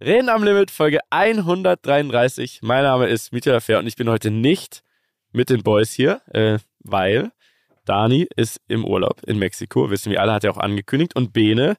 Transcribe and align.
Reden 0.00 0.28
am 0.28 0.42
Limit, 0.42 0.72
Folge 0.72 0.98
133. 1.10 2.60
Mein 2.62 2.82
Name 2.82 3.06
ist 3.06 3.32
Mieter 3.32 3.60
Fair 3.60 3.78
und 3.78 3.86
ich 3.86 3.94
bin 3.94 4.10
heute 4.10 4.32
nicht 4.32 4.82
mit 5.30 5.50
den 5.50 5.62
Boys 5.62 5.92
hier, 5.92 6.20
äh, 6.32 6.58
weil 6.80 7.30
Dani 7.84 8.26
ist 8.34 8.60
im 8.66 8.84
Urlaub 8.84 9.22
in 9.22 9.38
Mexiko, 9.38 9.90
wissen 9.90 10.10
wir 10.10 10.20
alle, 10.20 10.32
hat 10.32 10.42
er 10.42 10.50
auch 10.50 10.58
angekündigt. 10.58 11.14
Und 11.14 11.32
Bene, 11.32 11.76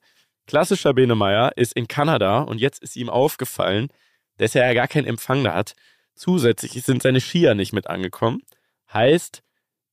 klassischer 0.47 0.93
Bene 0.93 1.13
Meier, 1.13 1.51
ist 1.57 1.73
in 1.73 1.89
Kanada 1.89 2.39
und 2.39 2.62
jetzt 2.62 2.81
ist 2.81 2.96
ihm 2.96 3.09
aufgefallen, 3.09 3.89
dass 4.38 4.56
er 4.56 4.66
ja 4.66 4.74
gar 4.74 4.88
keinen 4.88 5.08
Empfang 5.08 5.44
da 5.44 5.54
hat. 5.54 5.74
Zusätzlich 6.16 6.72
sind 6.84 7.02
seine 7.02 7.20
Skier 7.20 7.54
nicht 7.54 7.74
mit 7.74 7.88
angekommen. 7.88 8.44
Heißt, 8.94 9.44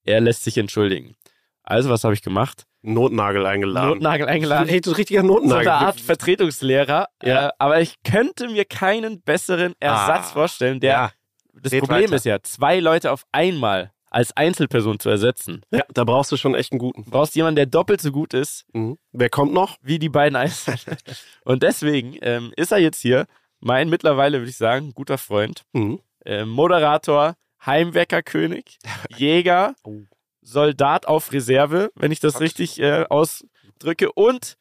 er 0.04 0.20
lässt 0.20 0.44
sich 0.44 0.58
entschuldigen. 0.58 1.16
Also, 1.64 1.90
was 1.90 2.04
habe 2.04 2.14
ich 2.14 2.22
gemacht? 2.22 2.66
Notnagel 2.82 3.46
eingeladen. 3.46 3.90
Notnagel 3.90 4.26
eingeladen. 4.28 4.68
Hey, 4.70 4.80
so 4.84 4.90
ein 4.90 4.96
richtiger 4.96 5.20
So 5.22 5.26
Notnagel. 5.26 5.68
eine 5.68 5.86
Art 5.86 6.00
Vertretungslehrer. 6.00 7.06
Ja. 7.22 7.48
Äh, 7.48 7.50
aber 7.58 7.80
ich 7.80 7.94
könnte 8.02 8.48
mir 8.48 8.64
keinen 8.64 9.22
besseren 9.22 9.74
Ersatz 9.80 10.30
Ah, 10.30 10.32
vorstellen. 10.32 10.80
Der, 10.80 10.90
ja. 10.92 11.12
das 11.54 11.72
red 11.72 11.80
Problem 11.80 12.02
weiter. 12.04 12.16
ist 12.16 12.24
ja, 12.24 12.42
zwei 12.42 12.80
Leute 12.80 13.12
auf 13.12 13.24
einmal 13.32 13.92
als 14.10 14.36
Einzelperson 14.36 14.98
zu 14.98 15.08
ersetzen. 15.08 15.62
ja, 15.70 15.82
da 15.94 16.04
brauchst 16.04 16.30
du 16.32 16.36
schon 16.36 16.54
echt 16.54 16.72
einen 16.72 16.80
guten. 16.80 17.04
Du 17.04 17.10
brauchst 17.10 17.34
jemanden, 17.34 17.56
der 17.56 17.66
doppelt 17.66 18.00
so 18.02 18.12
gut 18.12 18.34
ist 18.34 18.66
Mhm. 18.74 18.98
Wer 19.12 19.30
kommt 19.30 19.54
noch? 19.54 19.76
wie 19.80 19.98
die 19.98 20.10
beiden 20.10 20.36
Einzelnen. 20.36 20.78
Und 21.44 21.62
deswegen 21.62 22.16
ähm, 22.20 22.52
ist 22.56 22.72
er 22.72 22.78
jetzt 22.78 23.00
hier, 23.00 23.26
mein 23.60 23.88
mittlerweile, 23.88 24.38
würde 24.40 24.50
ich 24.50 24.56
sagen, 24.58 24.92
guter 24.94 25.16
Freund, 25.18 25.62
Mhm. 25.72 26.00
äh, 26.26 26.44
Moderator, 26.44 27.36
Heimweckerkönig, 27.64 28.78
Jäger, 29.16 29.74
Oh. 29.84 30.00
Soldat 30.42 31.06
auf 31.06 31.32
Reserve, 31.32 31.90
wenn 31.94 32.12
ich 32.12 32.20
das 32.20 32.40
richtig 32.40 32.80
äh, 32.80 33.04
ausdrücke. 33.08 34.12
Und 34.12 34.56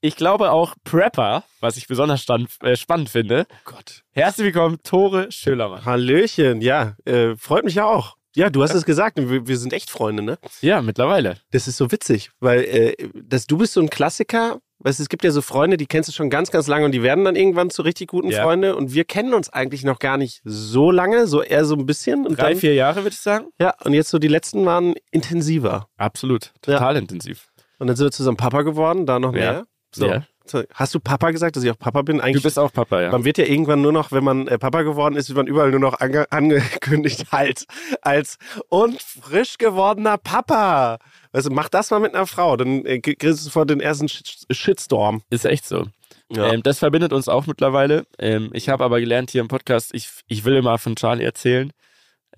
ich 0.00 0.16
glaube 0.16 0.52
auch 0.52 0.74
Prepper, 0.84 1.44
was 1.60 1.76
ich 1.76 1.88
besonders 1.88 2.22
stand, 2.22 2.50
äh, 2.62 2.76
spannend 2.76 3.10
finde. 3.10 3.46
Oh 3.50 3.72
Gott. 3.72 4.02
Herzlich 4.12 4.46
willkommen, 4.46 4.78
Tore 4.82 5.30
Schölermann. 5.32 5.84
Hallöchen, 5.84 6.60
ja, 6.60 6.96
äh, 7.04 7.34
freut 7.36 7.64
mich 7.64 7.74
ja 7.74 7.86
auch. 7.86 8.16
Ja, 8.36 8.50
du 8.50 8.62
hast 8.62 8.74
es 8.74 8.84
gesagt, 8.84 9.16
wir, 9.16 9.46
wir 9.46 9.56
sind 9.56 9.72
echt 9.72 9.90
Freunde, 9.90 10.22
ne? 10.22 10.38
Ja, 10.60 10.82
mittlerweile. 10.82 11.38
Das 11.52 11.66
ist 11.66 11.78
so 11.78 11.90
witzig, 11.90 12.30
weil 12.38 12.64
äh, 12.64 13.08
das, 13.14 13.46
du 13.46 13.56
bist 13.56 13.72
so 13.72 13.80
ein 13.80 13.88
Klassiker. 13.88 14.60
Weißt, 14.78 14.98
du, 14.98 15.02
es 15.04 15.08
gibt 15.08 15.24
ja 15.24 15.30
so 15.30 15.40
Freunde, 15.42 15.76
die 15.78 15.86
kennst 15.86 16.08
du 16.08 16.12
schon 16.12 16.28
ganz, 16.28 16.50
ganz 16.50 16.66
lange 16.66 16.84
und 16.84 16.92
die 16.92 17.02
werden 17.02 17.24
dann 17.24 17.34
irgendwann 17.34 17.70
zu 17.70 17.82
richtig 17.82 18.08
guten 18.08 18.30
Ja. 18.30 18.42
Freunde. 18.42 18.76
Und 18.76 18.92
wir 18.92 19.04
kennen 19.04 19.32
uns 19.34 19.48
eigentlich 19.48 19.84
noch 19.84 19.98
gar 19.98 20.16
nicht 20.18 20.42
so 20.44 20.90
lange, 20.90 21.26
so 21.26 21.42
eher 21.42 21.64
so 21.64 21.74
ein 21.76 21.86
bisschen. 21.86 22.26
Und 22.26 22.38
Drei, 22.38 22.50
dann, 22.50 22.58
vier 22.60 22.74
Jahre, 22.74 22.96
würde 23.02 23.14
ich 23.14 23.20
sagen. 23.20 23.46
Ja, 23.58 23.74
und 23.84 23.94
jetzt 23.94 24.10
so 24.10 24.18
die 24.18 24.28
letzten 24.28 24.66
waren 24.66 24.94
intensiver. 25.10 25.88
Absolut. 25.96 26.52
Total 26.62 26.96
intensiv. 26.96 27.48
Und 27.78 27.86
dann 27.88 27.96
sind 27.96 28.06
wir 28.06 28.10
zusammen 28.12 28.36
Papa 28.36 28.62
geworden, 28.62 29.06
da 29.06 29.18
noch 29.18 29.32
Ja. 29.34 29.38
mehr. 29.52 29.66
So. 29.94 30.06
Ja. 30.06 30.22
So, 30.48 30.62
Hast 30.74 30.94
du 30.94 31.00
Papa 31.00 31.32
gesagt, 31.32 31.56
dass 31.56 31.64
ich 31.64 31.70
auch 31.72 31.78
Papa 31.78 32.02
bin? 32.02 32.18
Du 32.18 32.22
Eigentlich 32.22 32.44
bist 32.44 32.56
auch 32.56 32.72
Papa, 32.72 33.02
ja. 33.02 33.10
Man 33.10 33.24
wird 33.24 33.36
ja 33.36 33.44
irgendwann 33.46 33.82
nur 33.82 33.90
noch, 33.90 34.12
wenn 34.12 34.22
man 34.22 34.46
äh, 34.46 34.58
Papa 34.60 34.82
geworden 34.82 35.16
ist, 35.16 35.28
wird 35.28 35.38
man 35.38 35.48
überall 35.48 35.72
nur 35.72 35.80
noch 35.80 35.98
ange 35.98 36.30
angekündigt 36.30 37.32
halt 37.32 37.64
als 38.00 38.36
und 38.68 39.02
frisch 39.02 39.58
gewordener 39.58 40.18
Papa. 40.18 40.98
Also 41.36 41.50
mach 41.50 41.68
das 41.68 41.90
mal 41.90 42.00
mit 42.00 42.14
einer 42.14 42.26
Frau, 42.26 42.56
dann 42.56 42.86
äh, 42.86 42.98
kriegst 42.98 43.22
du 43.22 43.44
sofort 43.44 43.68
den 43.68 43.80
ersten 43.80 44.08
Sh 44.08 44.22
Shitstorm. 44.50 45.20
Ist 45.28 45.44
echt 45.44 45.66
so. 45.66 45.86
Ja. 46.32 46.50
Ähm, 46.50 46.62
das 46.62 46.78
verbindet 46.78 47.12
uns 47.12 47.28
auch 47.28 47.46
mittlerweile. 47.46 48.06
Ähm, 48.18 48.48
ich 48.54 48.70
habe 48.70 48.82
aber 48.82 49.00
gelernt 49.00 49.30
hier 49.30 49.42
im 49.42 49.48
Podcast, 49.48 49.90
ich, 49.92 50.08
ich 50.28 50.44
will 50.46 50.56
immer 50.56 50.78
von 50.78 50.96
Charlie 50.96 51.24
erzählen. 51.24 51.72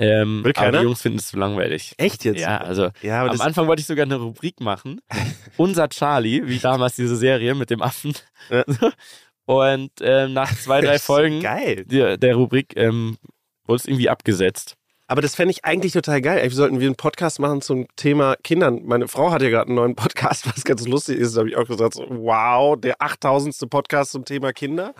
Ähm, 0.00 0.42
Will 0.42 0.50
aber 0.50 0.64
keiner? 0.64 0.78
die 0.78 0.84
Jungs 0.84 1.00
finden 1.00 1.18
es 1.18 1.28
zu 1.28 1.36
langweilig. 1.36 1.94
Echt 1.96 2.24
jetzt? 2.24 2.40
Ja, 2.40 2.58
also 2.58 2.88
Ja, 3.00 3.22
aber 3.22 3.30
am 3.30 3.40
Anfang 3.40 3.68
wollte 3.68 3.78
ich 3.78 3.86
sogar 3.86 4.04
eine 4.04 4.16
Rubrik 4.16 4.58
machen. 4.60 5.00
Unser 5.56 5.88
Charlie, 5.90 6.48
wie 6.48 6.58
damals 6.58 6.96
diese 6.96 7.14
Serie 7.14 7.54
mit 7.54 7.70
dem 7.70 7.82
Affen. 7.82 8.14
Ja. 8.50 8.64
Und 9.44 9.92
ähm, 10.00 10.32
nach 10.32 10.52
zwei, 10.56 10.80
drei 10.80 10.98
Folgen 10.98 11.40
geil. 11.40 11.84
der, 11.84 12.16
der 12.16 12.34
Rubrik 12.34 12.76
ähm, 12.76 13.16
wurde 13.64 13.76
es 13.76 13.86
irgendwie 13.86 14.08
abgesetzt. 14.08 14.74
Aber 15.10 15.22
das 15.22 15.34
fände 15.34 15.52
ich 15.52 15.64
eigentlich 15.64 15.94
total 15.94 16.20
geil. 16.20 16.38
Eigentlich 16.38 16.54
sollten 16.54 16.80
wir 16.80 16.86
einen 16.86 16.94
Podcast 16.94 17.40
machen 17.40 17.62
zum 17.62 17.86
Thema 17.96 18.36
Kindern. 18.44 18.82
Meine 18.84 19.08
Frau 19.08 19.30
hat 19.30 19.40
ja 19.40 19.48
gerade 19.48 19.68
einen 19.68 19.76
neuen 19.76 19.96
Podcast, 19.96 20.46
was 20.46 20.64
ganz 20.64 20.86
lustig 20.86 21.18
ist. 21.18 21.34
Da 21.34 21.40
habe 21.40 21.48
ich 21.48 21.56
auch 21.56 21.66
gesagt, 21.66 21.94
so, 21.94 22.04
wow, 22.10 22.78
der 22.78 23.00
8000. 23.00 23.70
Podcast 23.70 24.12
zum 24.12 24.26
Thema 24.26 24.52
Kinder. 24.52 24.94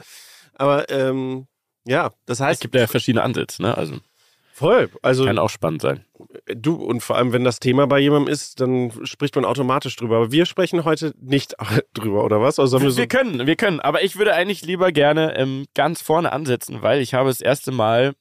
Aber 0.54 0.90
ähm, 0.90 1.46
ja, 1.84 2.10
das 2.24 2.40
Es 2.40 2.46
heißt, 2.46 2.60
gibt 2.62 2.74
ja 2.74 2.86
verschiedene 2.86 3.22
Ansätze, 3.22 3.60
ne? 3.60 3.76
Also 3.76 3.98
voll. 4.54 4.88
Also 5.02 5.26
kann 5.26 5.38
auch 5.38 5.50
spannend 5.50 5.82
sein. 5.82 6.04
Du, 6.56 6.76
und 6.76 7.02
vor 7.02 7.16
allem, 7.16 7.34
wenn 7.34 7.44
das 7.44 7.60
Thema 7.60 7.86
bei 7.86 7.98
jemandem 7.98 8.32
ist, 8.32 8.62
dann 8.62 8.92
spricht 9.04 9.36
man 9.36 9.44
automatisch 9.44 9.94
drüber. 9.96 10.16
Aber 10.16 10.32
wir 10.32 10.46
sprechen 10.46 10.86
heute 10.86 11.12
nicht 11.20 11.54
drüber, 11.92 12.24
oder 12.24 12.40
was? 12.40 12.58
Also 12.58 12.80
wir 12.80 12.90
so, 12.90 12.96
Wir 12.96 13.08
können, 13.08 13.46
wir 13.46 13.56
können. 13.56 13.80
Aber 13.80 14.02
ich 14.02 14.16
würde 14.16 14.32
eigentlich 14.32 14.62
lieber 14.64 14.90
gerne 14.90 15.36
ähm, 15.36 15.66
ganz 15.74 16.00
vorne 16.00 16.32
ansetzen, 16.32 16.80
weil 16.80 17.02
ich 17.02 17.12
habe 17.12 17.28
das 17.28 17.42
erste 17.42 17.72
Mal 17.72 18.14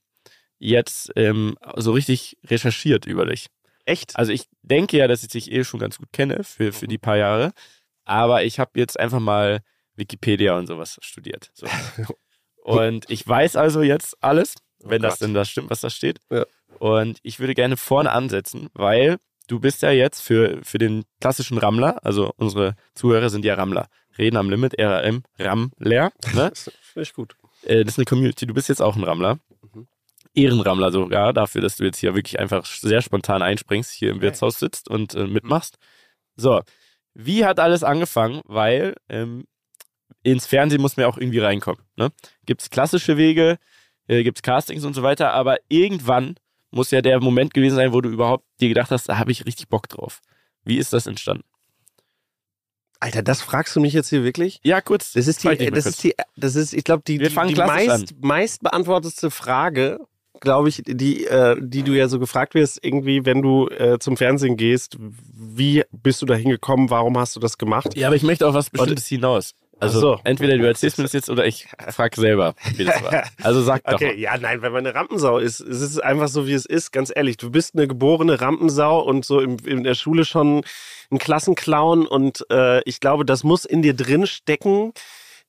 jetzt 0.60 1.12
ähm, 1.16 1.58
so 1.76 1.92
richtig 1.92 2.38
recherchiert 2.46 3.06
über 3.06 3.26
dich. 3.26 3.48
echt? 3.86 4.16
Also 4.16 4.32
ich 4.32 4.48
denke 4.62 4.98
ja, 4.98 5.08
dass 5.08 5.24
ich 5.24 5.30
dich 5.30 5.52
eh 5.52 5.64
schon 5.64 5.80
ganz 5.80 5.98
gut 5.98 6.12
kenne 6.12 6.44
für, 6.44 6.74
für 6.74 6.88
die 6.88 6.98
paar 6.98 7.18
Jahre. 7.18 7.52
Aber 8.06 8.44
ich 8.44 8.60
habe 8.60 8.72
jetzt 8.76 9.00
einfach 9.00 9.20
mal 9.20 9.60
Wikipedia 9.96 10.58
und 10.58 10.68
sowas 10.68 10.98
studiert. 11.02 11.52
So. 11.54 11.68
Und 12.64 13.10
ich 13.10 13.26
weiß 13.26 13.56
also 13.56 13.82
jetzt 13.82 14.22
alles, 14.22 14.56
wenn 14.84 15.02
Oh 15.02 15.08
das 15.08 15.20
denn 15.20 15.34
das 15.34 15.50
stimmt, 15.50 15.70
was 15.70 15.80
da 15.80 15.90
steht. 15.90 16.20
Ja. 16.30 16.46
Und 16.80 17.18
ich 17.24 17.40
würde 17.40 17.54
gerne 17.54 17.78
vorne 17.78 18.12
ansetzen, 18.12 18.68
weil 18.74 19.20
du 19.48 19.62
bist 19.62 19.82
ja 19.82 19.92
jetzt 19.92 20.22
für, 20.22 20.60
für 20.64 20.78
den 20.78 21.06
klassischen 21.22 21.58
Rammler, 21.58 22.04
also 22.04 22.34
unsere 22.36 22.76
Zuhörer 22.94 23.30
sind 23.30 23.46
ja 23.46 23.56
Rammler, 23.56 23.88
reden 24.18 24.36
am 24.36 24.50
Limit, 24.50 24.76
RAM, 24.78 25.24
Rammler, 25.40 26.12
ne? 26.34 26.50
Das 26.50 26.70
finde 26.82 27.04
ich 27.04 27.14
gut. 27.14 27.38
Äh, 27.64 27.86
das 27.86 27.94
ist 27.94 28.00
eine 28.00 28.06
Community, 28.06 28.46
du 28.46 28.54
bist 28.54 28.68
jetzt 28.68 28.82
auch 28.82 28.98
ein 28.98 29.04
Rammler. 29.04 29.40
Mhm. 30.38 30.44
Ehrenrammler 30.44 30.92
sogar, 30.92 31.34
dafür, 31.34 31.62
dass 31.62 31.78
du 31.78 31.84
jetzt 31.84 31.98
hier 31.98 32.16
wirklich 32.16 32.40
einfach 32.40 32.66
sehr 32.66 33.02
spontan 33.02 33.42
einspringst, 33.42 33.92
hier 33.92 34.12
im 34.12 34.22
Wirtshaus 34.22 34.60
sitzt 34.60 34.90
und 34.90 35.16
äh, 35.16 35.28
mitmachst. 35.28 35.78
So, 36.36 36.62
wie 37.14 37.46
hat 37.46 37.60
alles 37.60 37.84
angefangen? 37.84 38.42
Weil 38.46 38.96
ähm, 39.10 39.46
ins 40.24 40.46
Fernsehen 40.46 40.82
muss 40.82 40.98
man 40.98 41.04
ja 41.04 41.10
auch 41.10 41.18
irgendwie 41.18 41.40
reinkommen. 41.40 41.82
Ne? 41.96 42.12
Gibt 42.46 42.62
es 42.62 42.70
klassische 42.70 43.18
Wege, 43.18 43.58
äh, 44.08 44.24
gibt 44.24 44.38
es 44.38 44.42
Castings 44.42 44.86
und 44.86 44.94
so 44.94 45.04
weiter, 45.04 45.34
aber 45.34 45.58
irgendwann 45.68 46.36
muss 46.70 46.92
ja 46.92 47.02
der 47.02 47.20
Moment 47.22 47.54
gewesen 47.54 47.76
sein, 47.76 47.94
wo 47.94 48.02
du 48.02 48.10
überhaupt 48.10 48.46
dir 48.60 48.70
gedacht 48.70 48.92
hast, 48.92 49.10
da 49.10 49.18
habe 49.18 49.32
ich 49.32 49.46
richtig 49.46 49.70
Bock 49.70 49.90
drauf. 49.90 50.22
Wie 50.64 50.78
ist 50.78 50.94
das 50.94 51.08
entstanden? 51.08 51.44
Alter, 53.00 53.22
das 53.22 53.42
fragst 53.42 53.76
du 53.76 53.80
mich 53.80 53.94
jetzt 53.94 54.10
hier 54.10 54.24
wirklich? 54.24 54.60
Ja, 54.64 54.82
kurz. 54.82 55.14
Das 55.14 55.28
ist 55.28 55.44
die, 55.44 55.56
das 55.56 55.70
kurz. 55.70 55.86
ist 55.86 56.04
die, 56.04 56.16
das 56.36 56.56
ist, 56.56 56.74
ich 56.74 56.84
glaube, 56.84 57.04
die, 57.06 57.20
die, 57.20 57.56
meist, 57.56 58.16
meist 58.22 58.64
beantwortetste 58.64 59.30
Frage, 59.30 60.00
glaube 60.40 60.70
ich, 60.70 60.84
die, 60.86 61.26
äh, 61.26 61.56
die 61.60 61.84
du 61.84 61.94
ja 61.94 62.08
so 62.08 62.20
gefragt 62.20 62.54
wirst, 62.54 62.84
irgendwie, 62.84 63.26
wenn 63.26 63.42
du 63.42 63.68
äh, 63.70 64.00
zum 64.00 64.18
Fernsehen 64.18 64.58
gehst, 64.58 64.98
wie 65.00 65.84
bist 65.92 66.22
du 66.22 66.26
da 66.26 66.36
hingekommen, 66.36 66.90
warum 66.90 67.18
hast 67.18 67.36
du 67.36 67.40
das 67.40 67.58
gemacht? 67.58 67.96
Ja, 67.96 68.08
aber 68.08 68.16
ich 68.16 68.24
möchte 68.24 68.48
auf 68.48 68.54
was 68.54 68.70
Bestimmtes 68.70 69.08
hinaus. 69.08 69.54
Also 69.80 70.00
so. 70.00 70.20
entweder 70.24 70.58
du 70.58 70.66
erzählst 70.66 70.98
mir 70.98 71.04
das 71.04 71.14
jetzt 71.14 71.30
oder 71.30 71.46
ich 71.46 71.68
frage 71.90 72.20
selber, 72.20 72.56
wie 72.76 72.86
das 72.86 73.04
war. 73.04 73.24
Also 73.44 73.62
sag 73.62 73.84
doch 73.84 73.94
Okay, 73.94 74.20
ja, 74.20 74.38
nein, 74.38 74.62
wenn 74.62 74.72
man 74.72 74.86
eine 74.86 74.96
Rampensau 74.96 75.38
ist, 75.38 75.60
es 75.60 75.82
ist 75.82 76.04
einfach 76.04 76.28
so, 76.28 76.48
wie 76.48 76.54
es 76.54 76.66
ist, 76.66 76.92
ganz 76.92 77.12
ehrlich. 77.16 77.38
Du 77.38 77.52
bist 77.52 77.76
eine 77.76 77.88
geborene 77.88 78.42
Rampensau 78.42 79.02
und 79.02 79.24
so 79.24 79.40
im, 79.40 79.58
in 79.66 79.84
der 79.84 79.94
Schule 79.94 80.26
schon 80.26 80.64
ein 81.12 81.20
Klassenclown 81.20 82.08
und 82.08 82.46
äh, 82.52 82.82
ich 82.84 83.00
glaube, 83.00 83.24
das 83.24 83.44
muss 83.44 83.66
in 83.66 83.82
dir 83.82 83.94
drin 83.94 84.26
stecken, 84.26 84.94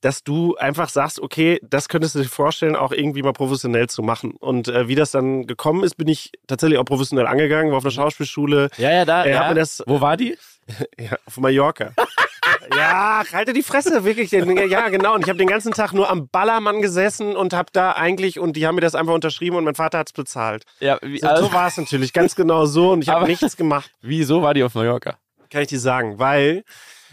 dass 0.01 0.23
du 0.23 0.55
einfach 0.55 0.89
sagst, 0.89 1.19
okay, 1.19 1.59
das 1.61 1.89
könntest 1.89 2.15
du 2.15 2.19
dir 2.19 2.29
vorstellen, 2.29 2.75
auch 2.75 2.91
irgendwie 2.91 3.21
mal 3.21 3.33
professionell 3.33 3.87
zu 3.87 4.01
machen. 4.01 4.31
Und 4.39 4.67
äh, 4.67 4.87
wie 4.87 4.95
das 4.95 5.11
dann 5.11 5.45
gekommen 5.47 5.83
ist, 5.83 5.95
bin 5.95 6.07
ich 6.07 6.31
tatsächlich 6.47 6.79
auch 6.79 6.85
professionell 6.85 7.27
angegangen, 7.27 7.71
war 7.71 7.77
auf 7.77 7.83
einer 7.83 7.91
Schauspielschule 7.91 8.69
Ja, 8.77 8.91
ja, 8.91 9.05
da. 9.05 9.23
Äh, 9.25 9.31
ja. 9.31 9.53
das- 9.53 9.83
Wo 9.85 9.99
war 10.01 10.15
die? 10.17 10.37
ja, 10.99 11.17
auf 11.25 11.37
Mallorca. 11.37 11.91
ja, 12.77 13.23
halte 13.33 13.53
die 13.53 13.63
Fresse, 13.63 14.03
wirklich. 14.03 14.31
Ja, 14.31 14.89
genau. 14.89 15.15
Und 15.15 15.23
ich 15.23 15.29
habe 15.29 15.37
den 15.39 15.47
ganzen 15.47 15.73
Tag 15.73 15.93
nur 15.93 16.09
am 16.09 16.27
Ballermann 16.29 16.81
gesessen 16.81 17.35
und 17.35 17.53
habe 17.53 17.69
da 17.73 17.93
eigentlich, 17.93 18.39
und 18.39 18.53
die 18.55 18.67
haben 18.67 18.75
mir 18.75 18.81
das 18.81 18.95
einfach 18.95 19.13
unterschrieben 19.13 19.55
und 19.57 19.63
mein 19.63 19.75
Vater 19.75 19.97
hat 19.99 20.09
es 20.09 20.13
bezahlt. 20.13 20.63
Ja, 20.79 20.97
wie, 21.01 21.19
So, 21.19 21.27
also, 21.27 21.45
so 21.47 21.53
war 21.53 21.67
es 21.67 21.77
natürlich, 21.77 22.13
ganz 22.13 22.35
genau 22.35 22.65
so. 22.65 22.91
Und 22.91 23.01
ich 23.01 23.09
habe 23.09 23.25
nichts 23.25 23.57
gemacht, 23.57 23.91
wieso 24.01 24.41
war 24.41 24.53
die 24.53 24.63
auf 24.63 24.75
Mallorca? 24.75 25.17
kann 25.51 25.63
ich 25.63 25.67
dir 25.69 25.79
sagen. 25.79 26.19
Weil 26.19 26.63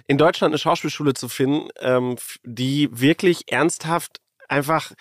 in 0.07 0.19
Deutschland 0.19 0.53
eine 0.53 0.59
Schauspielschule 0.59 1.15
zu 1.15 1.29
finden, 1.29 1.69
ähm, 1.81 2.17
die 2.45 2.89
wirklich 2.93 3.51
ernsthaft 3.53 4.21
einfach 4.49 4.93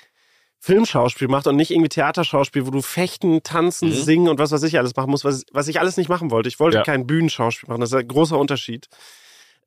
Filmschauspiel 0.59 1.27
macht 1.27 1.45
und 1.47 1.55
nicht 1.57 1.69
irgendwie 1.71 1.89
Theaterschauspiel, 1.89 2.65
wo 2.65 2.71
du 2.71 2.81
fechten, 2.81 3.43
tanzen, 3.43 3.89
Mhm. 3.89 3.93
singen 3.93 4.29
und 4.29 4.39
was 4.39 4.51
weiß 4.51 4.63
ich 4.63 4.77
alles 4.79 4.95
machen 4.95 5.11
musst, 5.11 5.23
was, 5.23 5.43
was 5.51 5.67
ich 5.67 5.79
alles 5.79 5.95
nicht 5.97 6.09
machen 6.09 6.31
wollte. 6.31 6.49
Ich 6.49 6.59
wollte 6.59 6.77
Ja. 6.77 6.83
kein 6.83 7.05
Bühnenschauspiel 7.05 7.69
machen, 7.69 7.81
das 7.81 7.91
ist 7.91 7.95
ein 7.99 8.07
großer 8.07 8.37
Unterschied. 8.37 8.87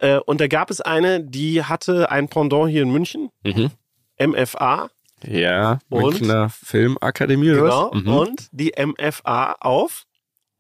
Äh, 0.01 0.19
und 0.19 0.41
da 0.41 0.49
gab 0.49 0.71
es 0.71 0.81
eine, 0.81 1.23
die 1.25 1.63
hatte 1.65 2.11
ein 2.11 2.29
Pendant 2.29 2.69
hier 2.71 2.83
in 2.83 2.91
München, 2.91 3.31
Mhm. 3.45 3.71
MFA, 4.19 4.91
Ja, 5.25 5.79
Und? 5.89 6.21
Münchner 6.21 6.49
Filmakademie 6.49 7.51
oder 7.53 7.63
genau, 7.63 7.91
was? 7.93 8.03
Mhm. 8.03 8.09
und 8.13 8.49
die 8.53 8.73
MFA 8.77 9.53
auf 9.61 10.05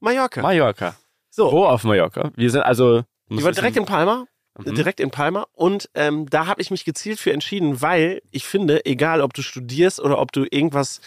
Mallorca. 0.00 0.42
Mallorca. 0.42 0.96
so, 1.30 1.50
Wo 1.52 1.64
auf 1.64 1.84
Mallorca? 1.84 2.30
Wir 2.36 2.50
sind 2.50 2.62
also. 2.62 3.02
die 3.28 3.42
war 3.42 3.52
direkt 3.52 3.76
in 3.76 3.84
Palma. 3.84 4.24
Mhm. 4.66 4.74
direkt 4.74 5.00
in 5.00 5.10
Palma. 5.10 5.46
Und 5.54 5.88
ähm, 5.94 6.28
da 6.28 6.46
habe 6.46 6.60
ich 6.60 6.70
mich 6.70 6.84
gezielt 6.84 7.20
für 7.20 7.32
entschieden, 7.32 7.80
weil 7.80 8.22
ich 8.30 8.44
finde, 8.44 8.84
egal 8.86 9.20
ob 9.20 9.34
du 9.34 9.42
studierst 9.42 10.00
oder 10.00 10.18
ob 10.18 10.32
du 10.32 10.44
irgendwas, 10.50 11.00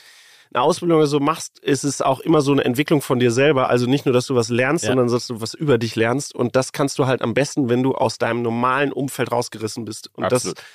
eine 0.54 0.64
Ausbildung 0.64 0.98
oder 0.98 1.08
so 1.08 1.20
machst, 1.22 1.60
ist 1.60 1.84
es 1.86 2.02
auch 2.02 2.20
immer 2.20 2.42
so 2.42 2.52
eine 2.52 2.66
Entwicklung 2.66 3.02
von 3.02 3.20
dir 3.20 3.32
selber. 3.32 3.70
Also 3.70 3.86
nicht 3.88 4.06
nur, 4.06 4.12
dass 4.14 4.26
du 4.28 4.36
was 4.36 4.50
lernst, 4.50 4.84
Ja. 4.84 4.90
sondern 4.90 5.08
dass 5.08 5.28
du 5.28 5.40
was 5.40 5.54
über 5.54 5.78
dich 5.78 5.96
lernst. 5.96 6.36
Und 6.36 6.56
das 6.58 6.74
kannst 6.74 7.00
du 7.00 7.06
halt 7.08 7.22
am 7.22 7.34
besten, 7.34 7.70
wenn 7.70 7.84
du 7.84 7.94
aus 7.96 8.18
deinem 8.18 8.42
normalen 8.42 8.92
Umfeld 8.92 9.32
rausgerissen 9.32 9.86
bist. 9.86 10.10
Und 10.14 10.26
Absolut. 10.26 10.58
das 10.58 10.66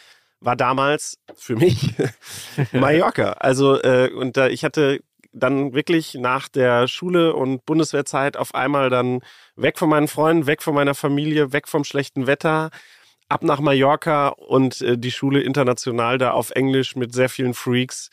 war 0.41 0.57
damals 0.57 1.19
für 1.35 1.57
mich 1.57 1.93
Mallorca. 2.73 3.33
Also, 3.33 3.81
äh, 3.83 4.11
und 4.15 4.37
da, 4.37 4.49
ich 4.49 4.65
hatte 4.65 5.01
dann 5.37 5.75
wirklich 5.75 6.15
nach 6.15 6.49
der 6.49 6.89
Schule 6.89 7.35
und 7.35 7.65
Bundeswehrzeit 7.67 8.37
auf 8.37 8.55
einmal 8.55 8.91
dann 8.91 9.21
weg 9.55 9.79
von 9.79 9.89
meinen 9.89 10.09
Freunden, 10.09 10.47
weg 10.47 10.63
von 10.63 10.75
meiner 10.75 10.95
Familie, 10.95 11.53
weg 11.53 11.69
vom 11.69 11.85
schlechten 11.85 12.27
Wetter, 12.27 12.71
ab 13.29 13.43
nach 13.43 13.61
Mallorca 13.61 14.29
und 14.29 14.81
äh, 14.81 14.97
die 14.99 15.11
Schule 15.11 15.41
international 15.43 16.19
da 16.19 16.31
auf 16.31 16.51
Englisch 16.51 16.97
mit 16.97 17.13
sehr 17.13 17.29
vielen 17.29 17.55
Freaks 17.55 18.11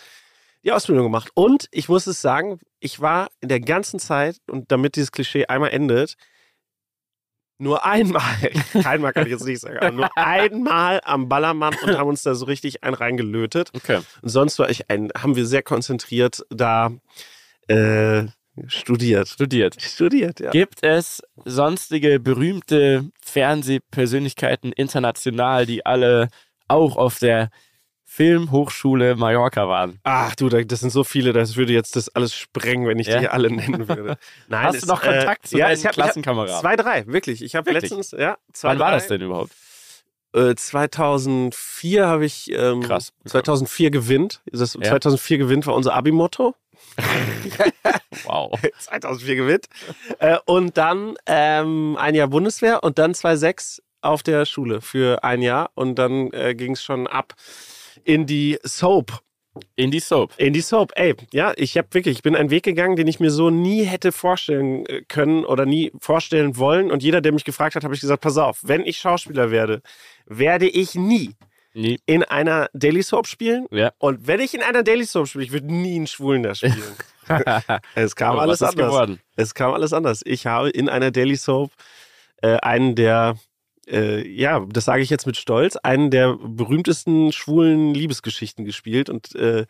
die 0.63 0.71
Ausbildung 0.71 1.05
gemacht. 1.05 1.29
Und 1.33 1.67
ich 1.71 1.89
muss 1.89 2.07
es 2.07 2.21
sagen, 2.21 2.59
ich 2.79 2.99
war 2.99 3.29
in 3.41 3.49
der 3.49 3.59
ganzen 3.59 3.99
Zeit, 3.99 4.37
und 4.49 4.71
damit 4.71 4.95
dieses 4.95 5.11
Klischee 5.11 5.45
einmal 5.45 5.71
endet, 5.71 6.15
nur 7.63 7.86
einmal, 7.86 8.24
keinmal 8.83 9.13
kann 9.13 9.25
ich 9.25 9.31
jetzt 9.31 9.45
nicht 9.45 9.62
sagen, 9.62 9.77
aber 9.77 9.92
nur 9.92 10.10
einmal 10.18 11.01
am 11.04 11.30
Ballermann 11.30 11.75
und 11.83 11.98
haben 11.98 12.10
uns 12.10 12.21
da 12.21 12.36
so 12.36 12.45
richtig 12.45 12.83
einen 12.83 12.94
reingelötet. 12.94 13.71
Okay. 13.74 14.01
Und 14.21 14.30
sonst 14.30 14.60
war 14.60 14.69
ich 14.69 14.89
ein, 14.89 15.10
haben 15.18 15.36
wir 15.36 15.45
sehr 15.45 15.63
konzentriert 15.63 16.44
da 16.50 16.92
äh, 17.68 18.25
studiert. 18.68 19.30
Studiert. 19.30 19.81
Studiert, 19.81 20.39
ja. 20.39 20.51
Gibt 20.51 20.83
es 20.83 21.24
sonstige 21.45 22.19
berühmte 22.19 23.10
Fernsehpersönlichkeiten 23.21 24.71
international, 24.71 25.65
die 25.65 25.86
alle 25.86 26.27
auch 26.68 26.98
auf 26.98 27.19
der 27.19 27.50
Filmhochschule 28.13 29.15
Mallorca 29.15 29.68
waren? 29.68 30.00
Ach 30.04 30.36
du, 30.36 30.48
da- 30.50 30.62
das 30.63 30.81
sind 30.81 30.92
so 30.92 31.04
viele, 31.04 31.33
das 31.33 31.56
würde 31.56 31.74
jetzt 31.74 31.95
das 31.95 32.10
alles 32.10 32.36
sprengen, 32.36 32.88
wenn 32.88 33.00
ich 33.00 33.07
Ja? 33.07 33.19
die 33.19 33.27
alle 33.27 33.50
nennen 33.50 33.88
würde. 33.88 34.18
Nein, 34.48 34.63
Hast 34.68 34.83
du 34.83 34.88
noch 34.88 35.01
Kontakt 35.01 35.48
zu 35.48 35.57
ja, 35.57 35.68
deinen 35.68 35.80
ich 35.80 35.86
hab, 35.86 35.94
Klassenkameraden? 35.94 36.60
Zwei, 36.62 36.75
drei, 36.75 37.07
wirklich. 37.07 37.42
Ich 37.44 37.56
habe 37.56 37.71
letztens, 37.71 38.12
ja, 38.12 38.38
zwei, 38.54 38.69
Wann 38.69 38.80
war 38.80 38.89
drei, 38.92 38.98
das 38.98 39.07
denn 39.07 39.21
überhaupt? 39.21 39.51
Äh, 40.36 40.54
2004 40.56 42.06
habe 42.07 42.25
ich, 42.25 42.51
ähm, 42.51 42.81
Krass. 42.81 43.13
2004 43.25 43.89
gewinnt. 43.92 44.42
Das, 44.51 44.75
Ja. 44.75 44.81
2004 44.89 45.38
gewinnt 45.39 45.65
war 45.68 45.74
unser 45.75 45.94
Abi-Motto. 45.95 46.56
Wow. 48.25 48.57
2004 48.80 49.36
gewinnt. 49.36 49.65
Äh, 50.19 50.38
und 50.45 50.77
dann 50.77 51.15
ähm, 51.25 51.98
ein 52.00 52.15
Jahr 52.15 52.27
Bundeswehr 52.27 52.83
und 52.83 52.98
dann 53.00 53.13
2006 53.13 53.81
auf 54.01 54.21
der 54.24 54.45
Schule 54.45 54.81
für 54.81 55.24
ein 55.24 55.42
Jahr. 55.42 55.71
Und 55.74 55.95
dann 55.95 56.31
äh, 56.31 56.54
ging 56.56 56.74
es 56.74 56.83
schon 56.83 57.07
ab 57.07 57.33
in 58.03 58.25
die 58.25 58.59
Soap. 58.63 59.21
In 59.75 59.91
die 59.91 59.99
Soap. 59.99 60.33
In 60.37 60.53
die 60.53 60.61
Soap. 60.61 60.93
Ey, 60.95 61.15
ja, 61.31 61.53
ich 61.55 61.77
habe 61.77 61.87
wirklich, 61.91 62.17
ich 62.17 62.23
bin 62.23 62.35
einen 62.35 62.49
Weg 62.49 62.63
gegangen, 62.63 62.95
den 62.95 63.07
ich 63.07 63.19
mir 63.19 63.29
so 63.29 63.49
nie 63.51 63.83
hätte 63.83 64.11
vorstellen 64.11 64.85
äh, 64.87 65.03
können 65.07 65.45
oder 65.45 65.65
nie 65.65 65.91
vorstellen 65.99 66.57
wollen. 66.57 66.91
Und 66.91 67.03
jeder, 67.03 67.21
der 67.21 67.31
mich 67.33 67.43
gefragt 67.43 67.75
hat, 67.75 67.83
habe 67.83 67.93
ich 67.93 68.01
gesagt, 68.01 68.21
pass 68.21 68.37
auf, 68.37 68.59
wenn 68.63 68.81
ich 68.81 68.97
Schauspieler 68.97 69.51
werde, 69.51 69.81
werde 70.25 70.67
ich 70.67 70.95
nie 70.95 71.35
Nie. 71.75 71.99
in 72.05 72.23
einer 72.23 72.69
Daily 72.73 73.03
Soap 73.03 73.27
spielen. 73.27 73.67
Ja. 73.71 73.91
Und 73.99 74.25
wenn 74.25 74.39
ich 74.39 74.53
in 74.55 74.63
einer 74.63 74.81
Daily 74.83 75.05
Soap 75.05 75.27
spiele, 75.27 75.43
ich 75.43 75.51
würde 75.51 75.71
nie 75.71 75.97
einen 75.97 76.07
Schwulen 76.07 76.41
da 76.43 76.55
spielen. 76.55 76.95
es 77.95 78.15
kam 78.15 78.39
alles 78.39 78.61
anders. 78.61 78.87
geworden? 78.87 79.19
Es 79.35 79.53
kam 79.53 79.73
alles 79.73 79.93
anders. 79.93 80.21
Ich 80.25 80.47
habe 80.47 80.69
in 80.69 80.89
einer 80.89 81.11
Daily 81.11 81.35
Soap 81.35 81.71
äh, 82.41 82.57
einen 82.57 82.95
der, 82.95 83.37
äh, 83.88 84.27
ja, 84.27 84.65
das 84.68 84.85
sage 84.85 85.01
ich 85.01 85.09
jetzt 85.09 85.25
mit 85.25 85.38
Stolz, 85.38 85.75
einen 85.75 86.12
der 86.12 86.35
berühmtesten 86.35 87.31
schwulen 87.31 87.94
Liebesgeschichten 87.94 88.65
gespielt. 88.65 89.09
Und 89.09 89.35
äh, 89.35 89.65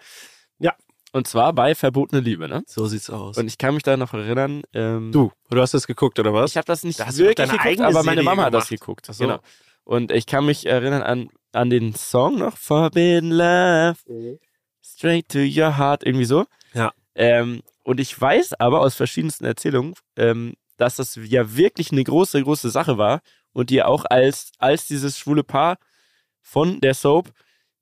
Und 1.16 1.28
zwar 1.28 1.54
bei 1.54 1.76
Verbotene 1.76 2.22
Liebe, 2.22 2.50
ne? 2.50 2.64
so 2.66 2.88
sieht's 2.88 3.12
aus. 3.12 3.38
Und 3.38 3.46
ich 3.46 3.60
kann 3.60 3.76
mich 3.76 3.84
da 3.84 3.96
noch 3.98 4.16
erinnern. 4.16 4.64
Ähm, 4.74 5.12
du, 5.12 5.32
du 5.52 5.62
hast 5.62 5.76
das 5.76 5.86
geguckt, 5.86 6.18
oder 6.18 6.34
was? 6.34 6.50
Ich 6.52 6.58
habe 6.58 6.66
das 6.66 6.84
nicht 6.84 7.00
Da 7.00 7.06
hast 7.06 7.20
du 7.20 7.22
doch 7.22 7.30
wirklich 7.30 7.36
deine 7.36 7.52
geguckt, 7.52 7.68
eigene 7.68 7.88
aber 7.88 8.04
meine 8.04 8.22
Serie 8.22 8.24
Mama 8.24 8.46
hat 8.46 8.54
das 8.56 8.68
gemacht. 8.68 8.80
geguckt. 8.82 9.06
So. 9.06 9.24
Genau. 9.24 9.40
Und 9.84 10.12
ich 10.12 10.26
kann 10.26 10.44
mich 10.44 10.66
erinnern 10.66 11.04
an, 11.04 11.30
an 11.52 11.70
den 11.70 11.94
Song 11.94 12.40
noch, 12.40 12.58
Forbidden 12.58 13.30
Love, 13.30 14.40
Straight 14.84 15.30
to 15.30 15.38
Your 15.38 15.78
Heart, 15.78 16.04
irgendwie 16.04 16.26
so. 16.26 16.46
Ja. 16.74 16.92
Ähm, 17.14 17.62
und 17.84 18.00
ich 18.00 18.20
weiß 18.20 18.54
aber 18.60 18.82
aus 18.82 18.96
verschiedensten 18.96 19.46
Erzählungen, 19.46 19.94
ähm, 20.16 20.56
dass 20.78 20.96
das 20.96 21.20
ja 21.22 21.56
wirklich 21.56 21.92
eine 21.92 22.04
große, 22.04 22.42
große 22.42 22.72
Sache 22.72 22.98
war 22.98 23.22
und 23.54 23.72
ihr 23.72 23.88
auch 23.88 24.06
als, 24.06 24.52
als 24.58 24.88
dieses 24.88 25.18
schwule 25.18 25.44
Paar 25.44 25.78
von 26.42 26.82
der 26.82 26.94
Soap 26.94 27.32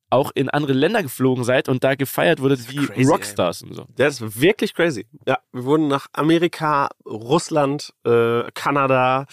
auch 0.09 0.31
in 0.35 0.49
andere 0.49 0.73
Länder 0.73 1.01
geflogen 1.01 1.43
seid 1.43 1.69
und 1.69 1.83
da 1.83 1.95
gefeiert 1.95 2.41
wurdet 2.41 2.69
wie 2.69 2.85
crazy, 2.85 3.01
ey. 3.01 3.05
Rockstars 3.05 3.63
und 3.63 3.73
so. 3.73 3.85
Das 3.95 4.19
ist 4.19 4.41
wirklich 4.41 4.73
crazy. 4.73 5.07
Ja, 5.25 5.39
wir 5.53 5.63
wurden 5.63 5.87
nach 5.87 6.07
Amerika, 6.11 6.89
Russland, 7.05 7.93
äh, 8.05 8.43
Kanada 8.53 9.25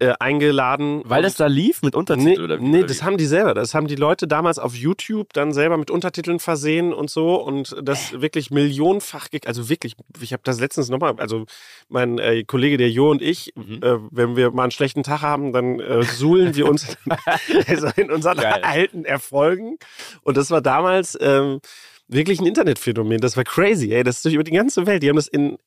äh, 0.00 0.12
eingeladen. 0.20 1.02
Weil 1.04 1.22
das 1.22 1.34
da 1.34 1.46
lief 1.46 1.82
mit 1.82 1.94
Untertiteln 1.96 2.34
Nee, 2.36 2.40
oder 2.42 2.60
wie? 2.60 2.64
nee 2.64 2.78
oder 2.78 2.86
das 2.86 3.02
haben 3.02 3.16
die 3.16 3.26
selber. 3.26 3.54
Das 3.54 3.74
haben 3.74 3.86
die 3.88 3.96
Leute 3.96 4.28
damals 4.28 4.58
auf 4.58 4.74
YouTube 4.74 5.32
dann 5.32 5.52
selber 5.52 5.76
mit 5.76 5.90
Untertiteln 5.90 6.38
versehen 6.38 6.92
und 6.92 7.10
so 7.10 7.34
und 7.34 7.76
das 7.82 8.20
wirklich 8.20 8.50
millionenfach, 8.50 9.28
also 9.46 9.68
wirklich, 9.68 9.96
ich 10.20 10.32
habe 10.32 10.42
das 10.44 10.60
letztens 10.60 10.88
nochmal, 10.88 11.14
also 11.18 11.46
mein 11.88 12.18
äh, 12.18 12.44
Kollege 12.44 12.76
der 12.76 12.90
Jo 12.90 13.10
und 13.10 13.22
ich, 13.22 13.52
Mhm. 13.56 13.80
äh, 13.82 13.98
wenn 14.10 14.36
wir 14.36 14.50
mal 14.52 14.64
einen 14.64 14.70
schlechten 14.70 15.02
Tag 15.02 15.22
haben, 15.22 15.52
dann 15.52 15.80
äh, 15.80 16.02
suhlen 16.04 16.54
wir 16.54 16.68
uns 16.68 16.96
also 17.66 17.88
in 17.96 18.10
unseren 18.10 18.38
Geil. 18.38 18.60
alten 18.62 19.04
Erfolgen 19.04 19.78
und 20.22 20.36
das 20.36 20.50
war 20.50 20.60
damals 20.60 21.18
ähm, 21.20 21.60
wirklich 22.06 22.40
ein 22.40 22.46
Internetphänomen. 22.46 23.20
Das 23.20 23.36
war 23.36 23.44
crazy, 23.44 23.92
ey. 23.92 24.02
Das 24.04 24.16
ist 24.16 24.24
durch 24.24 24.34
über 24.34 24.44
die 24.44 24.52
ganze 24.52 24.86
Welt. 24.86 25.02
Die 25.02 25.08
haben 25.08 25.16
das 25.16 25.28
in 25.28 25.58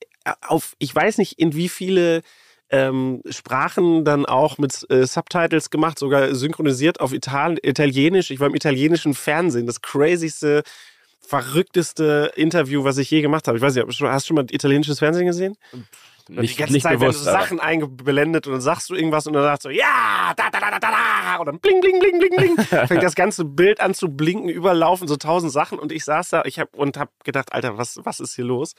auf, 0.42 0.75
ich 0.80 0.94
weiß 0.95 1.18
nicht, 1.18 1.38
in 1.39 1.54
wie 1.56 1.68
viele 1.69 2.22
ähm, 2.72 3.22
Sprachen 3.30 4.06
dann 4.06 4.26
auch 4.26 4.58
mit 4.58 4.90
äh, 4.90 5.06
Subtitles 5.06 5.70
gemacht, 5.70 6.00
sogar 6.00 6.34
synchronisiert 6.34 7.02
auf 7.02 7.14
Ital 7.14 7.58
Italienisch. 7.62 8.32
Ich 8.32 8.40
war 8.40 8.48
im 8.48 8.56
italienischen 8.56 9.14
Fernsehen. 9.14 9.68
Das 9.68 9.82
crazyste, 9.82 10.64
verrückteste 11.20 12.32
Interview, 12.36 12.84
was 12.84 12.98
ich 12.98 13.12
je 13.12 13.22
gemacht 13.22 13.48
habe. 13.48 13.58
Ich 13.58 13.62
weiß 13.64 13.76
nicht, 13.76 13.86
hast 13.86 14.00
du 14.00 14.20
schon- 14.26 14.36
mal 14.36 14.46
italienisches 14.50 15.00
Fernsehen 15.00 15.28
gesehen? 15.28 15.58
Nicht, 16.30 16.54
die 16.54 16.60
ganze 16.60 16.74
nicht 16.74 16.84
Zeit 16.84 17.00
bewusst. 17.00 17.26
werden 17.26 17.36
so 17.36 17.42
Sachen 17.42 17.60
eingeblendet 17.60 18.48
und 18.48 18.54
dann 18.54 18.62
sagst 18.62 18.90
du 18.90 18.96
irgendwas 18.96 19.28
und 19.28 19.34
dann 19.34 19.44
sagst 19.44 19.66
du, 19.66 19.70
ja, 19.70 20.34
da, 20.38 20.50
da, 20.50 20.60
da, 20.62 20.72
da, 20.72 20.80
da, 20.80 21.36
und 21.38 21.48
dann 21.48 21.60
bling, 21.60 21.82
bling, 21.82 22.00
bling, 22.00 22.20
bling, 22.20 22.36
bling. 22.38 22.66
Fängt 22.88 23.04
das 23.04 23.16
ganze 23.16 23.44
Bild 23.44 23.82
an 23.82 23.94
zu 23.94 24.08
blinken, 24.10 24.48
überlaufen, 24.48 25.10
so 25.10 25.18
tausend 25.18 25.52
Sachen 25.52 25.78
und 25.78 25.92
ich 25.92 26.06
saß 26.06 26.30
da 26.30 26.44
ich 26.46 26.60
hab, 26.60 26.74
und 26.76 26.98
hab 26.98 27.10
gedacht, 27.26 27.52
Alter, 27.52 27.78
was, 27.78 28.00
was 28.04 28.22
ist 28.22 28.36
hier 28.36 28.46
los? 28.46 28.75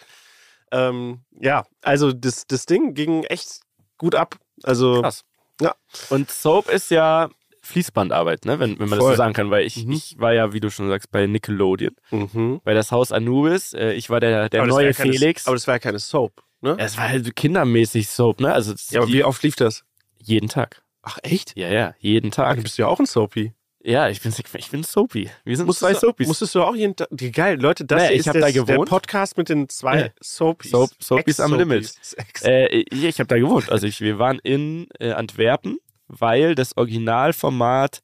Ähm, 0.71 1.21
ja, 1.39 1.65
also 1.83 2.13
das, 2.13 2.47
das 2.47 2.65
Ding 2.65 2.95
ging 2.95 3.25
echt 3.25 3.61
gut 4.03 4.15
ab. 4.17 4.37
Also, 4.65 5.01
Krass. 5.01 5.25
Ja. 5.61 5.75
Und 6.11 6.31
Soap 6.31 6.69
ist 6.69 6.91
ja 6.91 7.31
Fließbandarbeit, 7.63 8.45
ne? 8.45 8.59
wenn, 8.59 8.79
wenn 8.81 8.89
man 8.89 8.99
das 8.99 8.99
Voll. 8.99 9.13
so 9.13 9.17
sagen 9.17 9.33
kann, 9.33 9.51
weil 9.51 9.65
ich, 9.65 9.87
Mhm. 9.87 9.93
ich 9.93 10.17
war 10.19 10.33
ja, 10.33 10.53
wie 10.53 10.59
du 10.61 10.71
schon 10.71 10.89
sagst, 10.89 11.11
bei 11.13 11.27
Nickelodeon, 11.27 11.95
mhm. 12.11 12.61
bei 12.65 12.75
das 12.75 12.91
Haus 12.91 13.13
Anubis. 13.13 13.73
Äh, 13.73 13.93
ich 13.93 14.11
war 14.11 14.19
der, 14.21 14.49
der 14.49 14.61
Aber 14.61 14.69
das 14.69 14.75
neue 14.77 14.87
ja 14.89 14.93
keine, 14.93 15.13
Felix. 15.13 15.47
Aber 15.47 15.55
das 15.55 15.67
war 15.69 15.77
ja 15.77 15.79
keine 15.79 16.01
Soap, 16.01 16.43
ne? 16.61 16.75
es 16.79 16.97
war 16.99 17.09
halt 17.09 17.35
kindermäßig 17.37 18.09
Soap, 18.09 18.41
ne? 18.41 18.53
Also 18.53 18.75
Ja, 18.91 19.01
aber 19.01 19.07
die, 19.07 19.13
wie 19.15 19.25
oft 19.25 19.43
lief 19.45 19.55
das? 19.57 19.85
jeden 20.19 20.49
Tag. 20.49 20.83
Ach, 21.03 21.19
echt? 21.23 21.57
Ja, 21.57 21.69
ja, 21.69 21.95
jeden 22.01 22.31
Tag. 22.33 22.57
du 22.57 22.63
bist 22.65 22.79
ja 22.79 22.87
auch 22.89 22.99
ein 23.01 23.07
Soapy. 23.07 23.53
Ja, 23.85 24.09
ich 24.09 24.21
bin, 24.21 24.33
ich 24.55 24.71
bin 24.71 24.85
Soapy. 24.85 25.29
Wir 25.45 25.57
sind 25.57 25.67
Musstest 25.67 25.81
zwei 25.91 25.93
du, 25.95 25.99
Soapies. 26.07 26.29
musstest 26.29 26.55
du 26.55 26.63
auch 26.63 26.77
jeden 26.77 26.95
Tag. 26.95 27.09
Geil, 27.33 27.61
Leute, 27.61 27.85
das 27.85 27.99
Naja, 28.03 28.13
ich 28.13 28.21
ist 28.21 28.27
hab 28.29 28.35
der, 28.35 28.43
da 28.43 28.51
der 28.53 28.65
gewohnt. 28.65 28.89
Podcast 28.89 29.37
mit 29.37 29.49
den 29.49 29.69
zwei 29.69 29.99
Ja. 30.01 30.09
Soapies. 30.21 30.71
Soap- 30.71 30.91
Soapies 31.03 31.41
am. 31.41 31.59
Ex- 31.73 32.43
Äh, 32.45 32.85
ja, 32.95 33.09
ich 33.09 33.19
habe 33.19 33.27
da 33.27 33.37
gewohnt. 33.39 33.71
Also 33.73 33.87
ich, 33.89 34.01
wir 34.01 34.19
waren 34.21 34.39
in 34.39 34.87
äh, 35.01 35.11
Antwerpen, 35.11 35.79
weil 36.07 36.55
das 36.55 36.77
Originalformat 36.77 38.03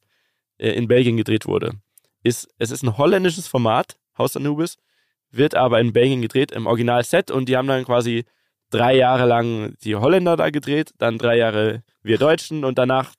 äh, 0.57 0.71
in 0.71 0.87
Belgien 0.89 1.15
gedreht 1.15 1.45
wurde. 1.45 1.73
Ist, 2.23 2.49
es 2.57 2.71
ist 2.71 2.83
ein 2.83 2.97
holländisches 2.97 3.47
Format, 3.47 3.97
Haus 4.17 4.35
Anubis, 4.35 4.75
wird 5.31 5.55
aber 5.55 5.79
in 5.79 5.93
Belgien 5.93 6.21
gedreht 6.21 6.51
im 6.51 6.67
Originalset 6.67 7.31
und 7.31 7.47
die 7.47 7.55
haben 7.55 7.67
dann 7.67 7.85
quasi 7.85 8.25
drei 8.69 8.95
Jahre 8.95 9.25
lang 9.25 9.75
die 9.83 9.95
Holländer 9.95 10.35
da 10.35 10.49
gedreht, 10.49 10.91
dann 10.97 11.17
drei 11.17 11.37
Jahre 11.37 11.83
wir 12.03 12.17
Deutschen 12.17 12.65
und 12.65 12.77
danach 12.77 13.13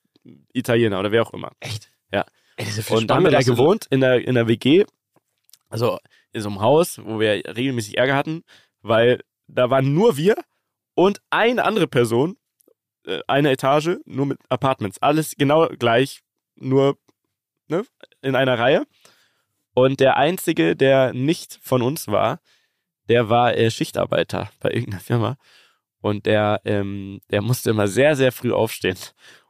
Italiener 0.53 1.01
oder 1.01 1.11
wer 1.11 1.23
auch 1.23 1.33
immer. 1.33 1.53
Echt? 1.61 1.91
Ja. 2.13 2.27
Ey, 2.61 2.95
Und 2.97 3.11
dann 3.11 3.17
haben 3.19 3.25
wir 3.25 3.31
spannender, 3.31 3.31
da 3.31 3.37
dass 3.39 3.47
du- 3.47 3.53
gewohnt 3.55 3.87
in 3.91 4.01
der, 4.01 4.27
in 4.27 4.35
der 4.35 4.47
WG, 4.49 4.85
also 5.69 5.99
in 6.33 6.41
so 6.43 6.49
einem 6.49 6.61
Haus, 6.61 6.99
wo 7.03 7.19
wir 7.21 7.43
regelmäßig 7.57 7.97
Ärger 7.99 8.15
hatten, 8.17 8.43
weil 8.83 9.21
da 9.47 9.71
waren 9.71 9.95
nur 9.95 10.17
wir 10.17 10.37
und 10.95 11.21
eine 11.31 11.65
andere 11.65 11.87
Person, 11.87 12.37
äh, 13.07 13.21
eine 13.27 13.51
Etage, 13.51 13.99
nur 14.05 14.27
mit 14.27 14.39
Apartments. 14.49 15.01
Alles 15.03 15.35
genau 15.37 15.69
gleich, 15.69 16.21
nur 16.57 16.99
ne, 17.69 17.85
in 18.23 18.35
einer 18.37 18.59
Reihe. 18.59 18.85
Und 19.75 20.01
der 20.01 20.17
Einzige, 20.17 20.77
der 20.77 21.13
nicht 21.15 21.59
von 21.63 21.83
uns 21.83 22.09
war, 22.09 22.41
der 23.09 23.29
war 23.29 23.57
äh, 23.57 23.71
Schichtarbeiter 23.71 24.51
bei 24.61 24.71
irgendeiner 24.71 25.01
Firma. 25.01 25.37
Und 26.01 26.27
der, 26.27 26.61
ähm, 26.65 27.21
der 27.31 27.43
musste 27.43 27.71
immer 27.71 27.87
sehr, 27.89 28.17
sehr 28.17 28.33
früh 28.33 28.53
aufstehen. 28.53 28.97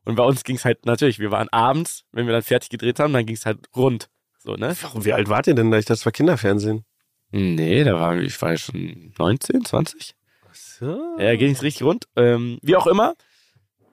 Und 0.04 0.16
bei 0.16 0.24
uns 0.24 0.44
ging 0.44 0.56
es 0.56 0.64
halt 0.64 0.86
natürlich, 0.86 1.18
wir 1.18 1.30
waren 1.30 1.48
abends, 1.50 2.04
wenn 2.12 2.26
wir 2.26 2.32
dann 2.32 2.42
fertig 2.42 2.70
gedreht 2.70 2.98
haben, 2.98 3.12
dann 3.12 3.26
ging 3.26 3.36
es 3.36 3.46
halt 3.46 3.58
rund. 3.76 4.08
So, 4.38 4.54
ne? 4.54 4.74
Warum, 4.80 5.04
wie 5.04 5.12
alt 5.12 5.28
wart 5.28 5.46
ihr 5.46 5.54
denn 5.54 5.70
da? 5.70 5.78
Ich 5.78 5.84
dachte, 5.84 5.98
das 5.98 6.06
war 6.06 6.12
Kinderfernsehen. 6.12 6.84
Nee, 7.30 7.84
da 7.84 7.94
war 7.94 8.18
ich 8.18 8.40
war 8.40 8.56
schon 8.56 9.12
19, 9.18 9.64
20. 9.64 10.14
So. 10.52 11.16
Ja, 11.18 11.36
ging 11.36 11.52
es 11.52 11.62
richtig 11.62 11.82
rund. 11.82 12.06
Ähm, 12.16 12.58
wie 12.62 12.76
auch 12.76 12.86
immer, 12.86 13.14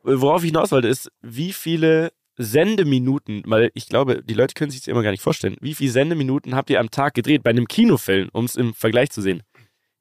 worauf 0.04 0.44
ich 0.44 0.50
hinaus 0.50 0.72
wollte, 0.72 0.88
ist, 0.88 1.12
wie 1.22 1.54
viele 1.54 2.14
Sendeminuten, 2.38 3.44
weil 3.46 3.72
ich 3.74 3.90
glaube, 3.90 4.24
die 4.24 4.34
Leute 4.34 4.54
können 4.54 4.72
sich 4.72 4.82
das 4.82 4.88
immer 4.88 5.04
gar 5.04 5.12
nicht 5.12 5.22
vorstellen, 5.22 5.58
wie 5.60 5.76
viele 5.76 5.92
Sendeminuten 5.92 6.56
habt 6.56 6.70
ihr 6.70 6.80
am 6.80 6.92
Tag 6.92 7.14
gedreht 7.14 7.44
bei 7.44 7.50
einem 7.50 7.68
Kinofilm, 7.68 8.30
um 8.32 8.46
es 8.46 8.56
im 8.56 8.74
Vergleich 8.74 9.10
zu 9.10 9.22
sehen? 9.22 9.44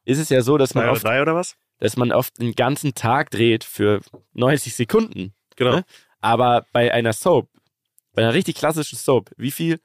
Ist 0.05 0.19
es 0.19 0.29
ja 0.29 0.43
so, 0.43 0.57
dass 0.57 0.75
man, 0.75 0.85
oder 0.85 0.93
oft, 0.93 1.05
drei 1.05 1.21
oder 1.21 1.35
was? 1.35 1.57
dass 1.79 1.97
man 1.97 2.13
oft 2.13 2.41
einen 2.41 2.53
ganzen 2.53 2.95
Tag 2.95 3.31
dreht 3.31 3.65
für 3.65 4.01
90 4.35 4.75
Sekunden. 4.75 5.35
Genau. 5.57 5.77
Ne? 5.77 5.85
Aber 6.21 6.67
bei 6.73 6.93
einer 6.93 7.13
Soap, 7.13 7.49
bei 8.15 8.23
einer 8.23 8.35
richtig 8.35 8.57
klassischen 8.57 8.97
Soap, 8.97 9.31
wie 9.37 9.51
viel, 9.51 9.81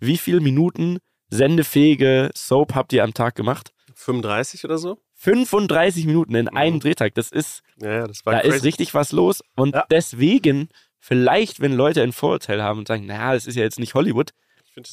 wie 0.00 0.16
viel 0.18 0.40
Minuten 0.40 0.98
sendefähige 1.28 2.30
Soap 2.34 2.74
habt 2.74 2.92
ihr 2.92 3.04
am 3.04 3.14
Tag 3.14 3.34
gemacht? 3.34 3.72
35 3.94 4.64
oder 4.64 4.78
so? 4.78 4.98
35 5.14 6.06
Minuten 6.06 6.34
in 6.34 6.48
einem 6.48 6.76
Mhm. 6.76 6.80
Drehtag. 6.80 7.14
Das 7.14 7.30
ist, 7.32 7.62
Ja, 7.80 8.06
das 8.06 8.24
war 8.24 8.34
da 8.34 8.40
crazy. 8.40 8.56
ist 8.56 8.64
richtig 8.64 8.94
was 8.94 9.12
los. 9.12 9.42
Und 9.56 9.74
Ja. 9.74 9.86
deswegen, 9.90 10.68
vielleicht, 11.00 11.60
wenn 11.60 11.72
Leute 11.72 12.02
ein 12.02 12.12
Vorurteil 12.12 12.62
haben 12.62 12.78
und 12.80 12.88
sagen, 12.88 13.06
naja, 13.06 13.34
das 13.34 13.46
ist 13.46 13.56
ja 13.56 13.62
jetzt 13.62 13.78
nicht 13.80 13.94
Hollywood, 13.94 14.32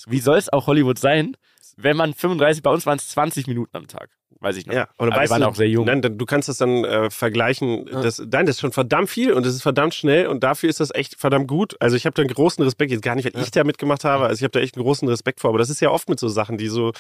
wie 0.08 0.20
soll 0.20 0.38
es 0.38 0.52
auch 0.52 0.66
Hollywood 0.68 0.98
sein, 0.98 1.38
wenn 1.78 1.98
man 1.98 2.14
35, 2.14 2.64
bei 2.64 2.72
uns 2.72 2.86
waren 2.86 2.98
es 2.98 3.10
20 3.10 3.48
Minuten 3.48 3.76
am 3.76 3.88
Tag. 3.88 4.10
Weiß 4.40 4.58
ich 4.58 4.66
noch. 4.66 4.74
Ja, 4.74 4.88
oder 5.00 5.14
Aber 5.14 5.22
wir 5.22 5.30
waren 5.30 5.42
du, 5.42 5.48
auch 5.48 5.56
sehr 5.56 5.70
jung. 5.70 5.86
Nein, 5.86 6.02
du 6.02 6.26
kannst 6.26 6.50
das 6.50 6.58
dann 6.58 6.84
äh, 6.84 7.10
vergleichen. 7.10 7.86
Das, 7.86 8.20
nein, 8.20 8.46
das 8.46 8.58
ist 8.58 8.60
schon 8.60 8.74
verdammt 8.74 9.10
viel 9.10 9.32
und 9.34 9.46
das 9.46 9.56
ist 9.56 9.62
verdammt 9.62 9.94
schnell 9.94 10.28
und 10.28 10.44
dafür 10.44 10.70
ist 10.70 10.80
das 10.80 10.94
echt 10.94 11.16
verdammt 11.16 11.48
gut. 11.48 11.76
Also 11.80 11.96
ich 11.96 12.06
habe 12.06 12.14
da 12.14 12.22
einen 12.22 12.34
großen 12.34 12.64
Respekt, 12.64 12.92
jetzt 12.92 13.02
gar 13.02 13.16
nicht, 13.16 13.34
weil 13.34 13.42
ich 13.42 13.52
da 13.52 13.64
mitgemacht 13.64 14.04
habe, 14.04 14.26
also 14.26 14.40
ich 14.40 14.44
habe 14.44 14.52
da 14.52 14.60
echt 14.60 14.76
einen 14.76 14.84
großen 14.84 15.08
Respekt 15.08 15.40
vor. 15.40 15.50
Aber 15.50 15.58
das 15.58 15.70
ist 15.70 15.80
ja 15.80 15.90
oft 15.90 16.10
mit 16.10 16.20
so 16.20 16.28
Sachen, 16.28 16.58
die 16.58 16.68
so 16.68 16.92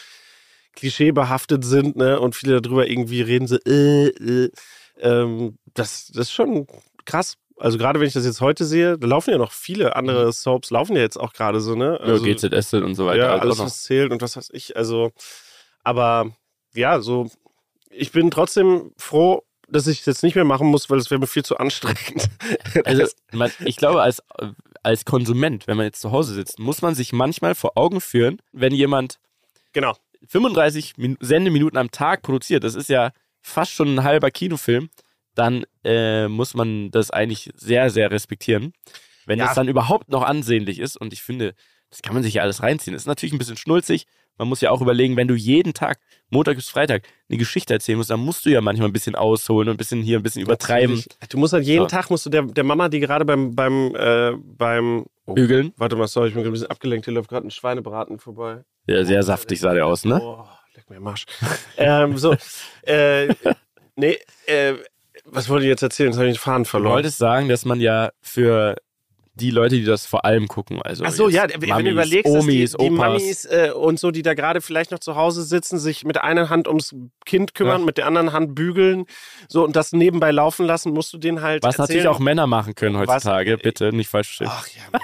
klischeebehaftet 0.75 1.63
sind, 1.65 1.97
ne? 1.97 2.19
Und 2.19 2.35
viele 2.35 2.61
darüber 2.61 2.87
irgendwie 2.87 3.21
reden 3.21 3.47
so, 3.47 3.57
äh, 3.65 4.07
äh. 4.07 4.49
Ähm, 4.99 5.57
das, 5.73 6.07
das 6.07 6.27
ist 6.27 6.31
schon 6.31 6.67
krass. 7.05 7.37
Also 7.57 7.77
gerade 7.77 7.99
wenn 7.99 8.07
ich 8.07 8.13
das 8.13 8.25
jetzt 8.25 8.41
heute 8.41 8.65
sehe, 8.65 8.97
da 8.97 9.07
laufen 9.07 9.31
ja 9.31 9.37
noch 9.37 9.51
viele 9.51 9.95
andere 9.95 10.31
Soaps, 10.33 10.71
laufen 10.71 10.95
ja 10.95 11.01
jetzt 11.01 11.17
auch 11.17 11.33
gerade 11.33 11.61
so, 11.61 11.75
ne? 11.75 11.99
Mhm. 12.01 12.07
Ja, 12.07 12.13
Also, 12.13 12.25
GZS 12.25 12.73
und 12.73 12.95
so 12.95 13.05
weiter. 13.05 13.17
ja, 13.23 13.29
also 13.31 13.41
alles, 13.41 13.59
was 13.59 13.83
zählt 13.83 14.11
und 14.11 14.21
was 14.21 14.35
weiß 14.35 14.49
ich. 14.53 14.75
Also, 14.75 15.11
aber 15.83 16.31
ja, 16.73 16.99
so, 16.99 17.29
ich 17.89 18.11
bin 18.11 18.29
trotzdem 18.31 18.91
froh, 18.97 19.43
dass 19.69 19.87
ich 19.87 20.01
es 20.01 20.05
jetzt 20.05 20.23
nicht 20.23 20.35
mehr 20.35 20.43
machen 20.43 20.67
muss, 20.67 20.89
weil 20.89 20.99
es 20.99 21.09
wäre 21.09 21.19
mir 21.19 21.27
viel 21.27 21.43
zu 21.45 21.57
anstrengend. 21.57 22.29
Also, 22.83 23.05
man, 23.31 23.51
ich 23.63 23.77
glaube, 23.77 24.01
als, 24.01 24.21
als 24.83 25.05
Konsument, 25.05 25.65
wenn 25.65 25.77
man 25.77 25.85
jetzt 25.85 26.01
zu 26.01 26.11
Hause 26.11 26.33
sitzt, 26.33 26.59
muss 26.59 26.81
man 26.81 26.93
sich 26.93 27.13
manchmal 27.13 27.55
vor 27.55 27.77
Augen 27.77 28.01
führen, 28.01 28.41
wenn 28.51 28.73
jemand 28.73 29.17
genau. 29.73 29.95
35 30.27 30.97
Min 30.97 31.17
Sendeminuten 31.21 31.77
am 31.77 31.89
Tag 31.89 32.21
produziert, 32.21 32.63
das 32.63 32.75
ist 32.75 32.89
ja 32.89 33.11
fast 33.41 33.71
schon 33.71 33.95
ein 33.95 34.03
halber 34.03 34.29
Kinofilm, 34.29 34.89
dann 35.35 35.65
äh, 35.83 36.27
muss 36.27 36.53
man 36.53 36.91
das 36.91 37.11
eigentlich 37.11 37.51
sehr, 37.55 37.89
sehr 37.89 38.09
respektieren. 38.11 38.73
Wenn 39.25 39.39
Ja. 39.39 39.45
das 39.45 39.55
dann 39.55 39.67
überhaupt 39.67 40.09
noch 40.09 40.23
ansehnlich 40.23 40.79
ist, 40.79 40.97
und 40.97 41.13
ich 41.13 41.21
finde, 41.21 41.53
das 41.89 42.01
kann 42.01 42.13
man 42.13 42.23
sich 42.23 42.35
ja 42.35 42.41
alles 42.41 42.61
reinziehen. 42.63 42.93
Das 42.93 43.03
ist 43.03 43.07
natürlich 43.07 43.33
ein 43.33 43.37
bisschen 43.39 43.57
schnulzig. 43.57 44.05
Man 44.37 44.49
muss 44.49 44.59
ja 44.59 44.69
auch 44.69 44.81
überlegen, 44.81 45.15
wenn 45.15 45.29
du 45.29 45.33
jeden 45.33 45.73
Tag, 45.73 45.97
Montag 46.29 46.57
bis 46.57 46.67
Freitag, 46.67 47.03
eine 47.29 47.37
Geschichte 47.37 47.73
erzählen 47.73 47.97
musst, 47.97 48.09
dann 48.09 48.19
musst 48.19 48.45
du 48.45 48.49
ja 48.49 48.59
manchmal 48.59 48.89
ein 48.89 48.93
bisschen 48.93 49.15
ausholen 49.15 49.69
und 49.69 49.75
ein 49.75 49.77
bisschen 49.77 50.01
hier 50.01 50.19
ein 50.19 50.23
bisschen 50.23 50.41
übertreiben, 50.41 50.95
Natürlich. 50.97 51.29
Du 51.29 51.37
musst 51.37 51.53
halt 51.53 51.63
jeden 51.65 51.83
So. 51.83 51.87
Tag, 51.87 52.09
musst 52.09 52.25
du 52.25 52.29
der, 52.29 52.41
der 52.41 52.63
Mama, 52.65 52.89
die 52.89 52.99
gerade 52.99 53.23
beim, 53.23 53.55
beim, 53.55 53.95
äh, 53.95 54.33
beim, 54.37 55.05
oh, 55.25 55.33
bügeln. 55.35 55.73
warte 55.77 55.95
mal, 55.95 56.07
sorry, 56.07 56.27
ich 56.27 56.33
bin 56.33 56.43
gerade 56.43 56.51
ein 56.51 56.53
bisschen 56.53 56.69
abgelenkt, 56.69 57.05
hier 57.05 57.13
läuft 57.13 57.29
gerade 57.29 57.47
ein 57.47 57.51
Schweinebraten 57.51 58.19
vorbei. 58.19 58.65
Ja, 58.87 59.05
sehr 59.05 59.23
saftig 59.23 59.59
sah 59.61 59.73
der 59.73 59.85
aus, 59.85 60.03
ne? 60.03 60.19
Oh, 60.21 60.43
leck 60.75 60.89
mir 60.89 60.97
am 60.97 61.07
Arsch. 61.07 61.25
ähm, 61.77 62.17
so, 62.17 62.35
äh, 62.83 63.33
nee, 63.95 64.17
äh, 64.47 64.73
was 65.25 65.49
wollte 65.49 65.65
ich 65.65 65.69
jetzt 65.69 65.81
erzählen? 65.83 66.09
Jetzt 66.11 66.17
habe 66.17 66.27
ich 66.29 66.35
den 66.35 66.39
Faden 66.39 66.63
Du 66.63 66.69
verloren. 66.69 66.93
wolltest 66.95 67.17
sagen, 67.17 67.49
dass 67.49 67.65
man 67.65 67.79
ja 67.81 68.11
für 68.21 68.75
die 69.37 69.51
Leute, 69.51 69.75
die 69.75 69.83
das 69.83 70.05
vor 70.05 70.23
allem 70.23 70.47
gucken, 70.47 70.81
also 70.81 71.03
Ach 71.05 71.11
so, 71.11 71.27
ja, 71.27 71.45
wenn 71.59 71.67
Mamis, 71.67 71.83
du 71.85 71.91
überlegst, 71.91 72.33
dass 72.33 72.41
Omis, 72.43 72.71
die, 72.71 72.77
die 72.85 72.89
Mamis 72.89 73.43
äh, 73.43 73.71
und 73.75 73.99
so, 73.99 74.11
die 74.11 74.21
da 74.21 74.33
gerade 74.33 74.61
vielleicht 74.61 74.91
noch 74.91 74.99
zu 74.99 75.17
Hause 75.17 75.43
sitzen, 75.43 75.77
sich 75.77 76.05
mit 76.05 76.17
einer 76.21 76.49
Hand 76.49 76.69
ums 76.69 76.95
Kind 77.25 77.53
kümmern, 77.53 77.81
Ja. 77.81 77.85
mit 77.85 77.97
der 77.97 78.07
anderen 78.07 78.31
Hand 78.31 78.55
bügeln, 78.55 79.05
so 79.49 79.65
und 79.65 79.75
das 79.75 79.91
nebenbei 79.91 80.31
laufen 80.31 80.65
lassen, 80.65 80.93
musst 80.93 81.11
du 81.11 81.17
denen 81.17 81.41
halt 81.41 81.63
was 81.63 81.77
erzählen. 81.77 81.97
natürlich 81.97 82.07
auch 82.15 82.19
Männer 82.19 82.47
machen 82.47 82.75
können 82.75 82.95
Was- 82.95 83.09
heutzutage, 83.09 83.57
bitte 83.57 83.91
nicht 83.91 84.07
falsch 84.09 84.27
verstehen. 84.37 84.47
Ach 84.49 84.67
ja, 84.69 84.99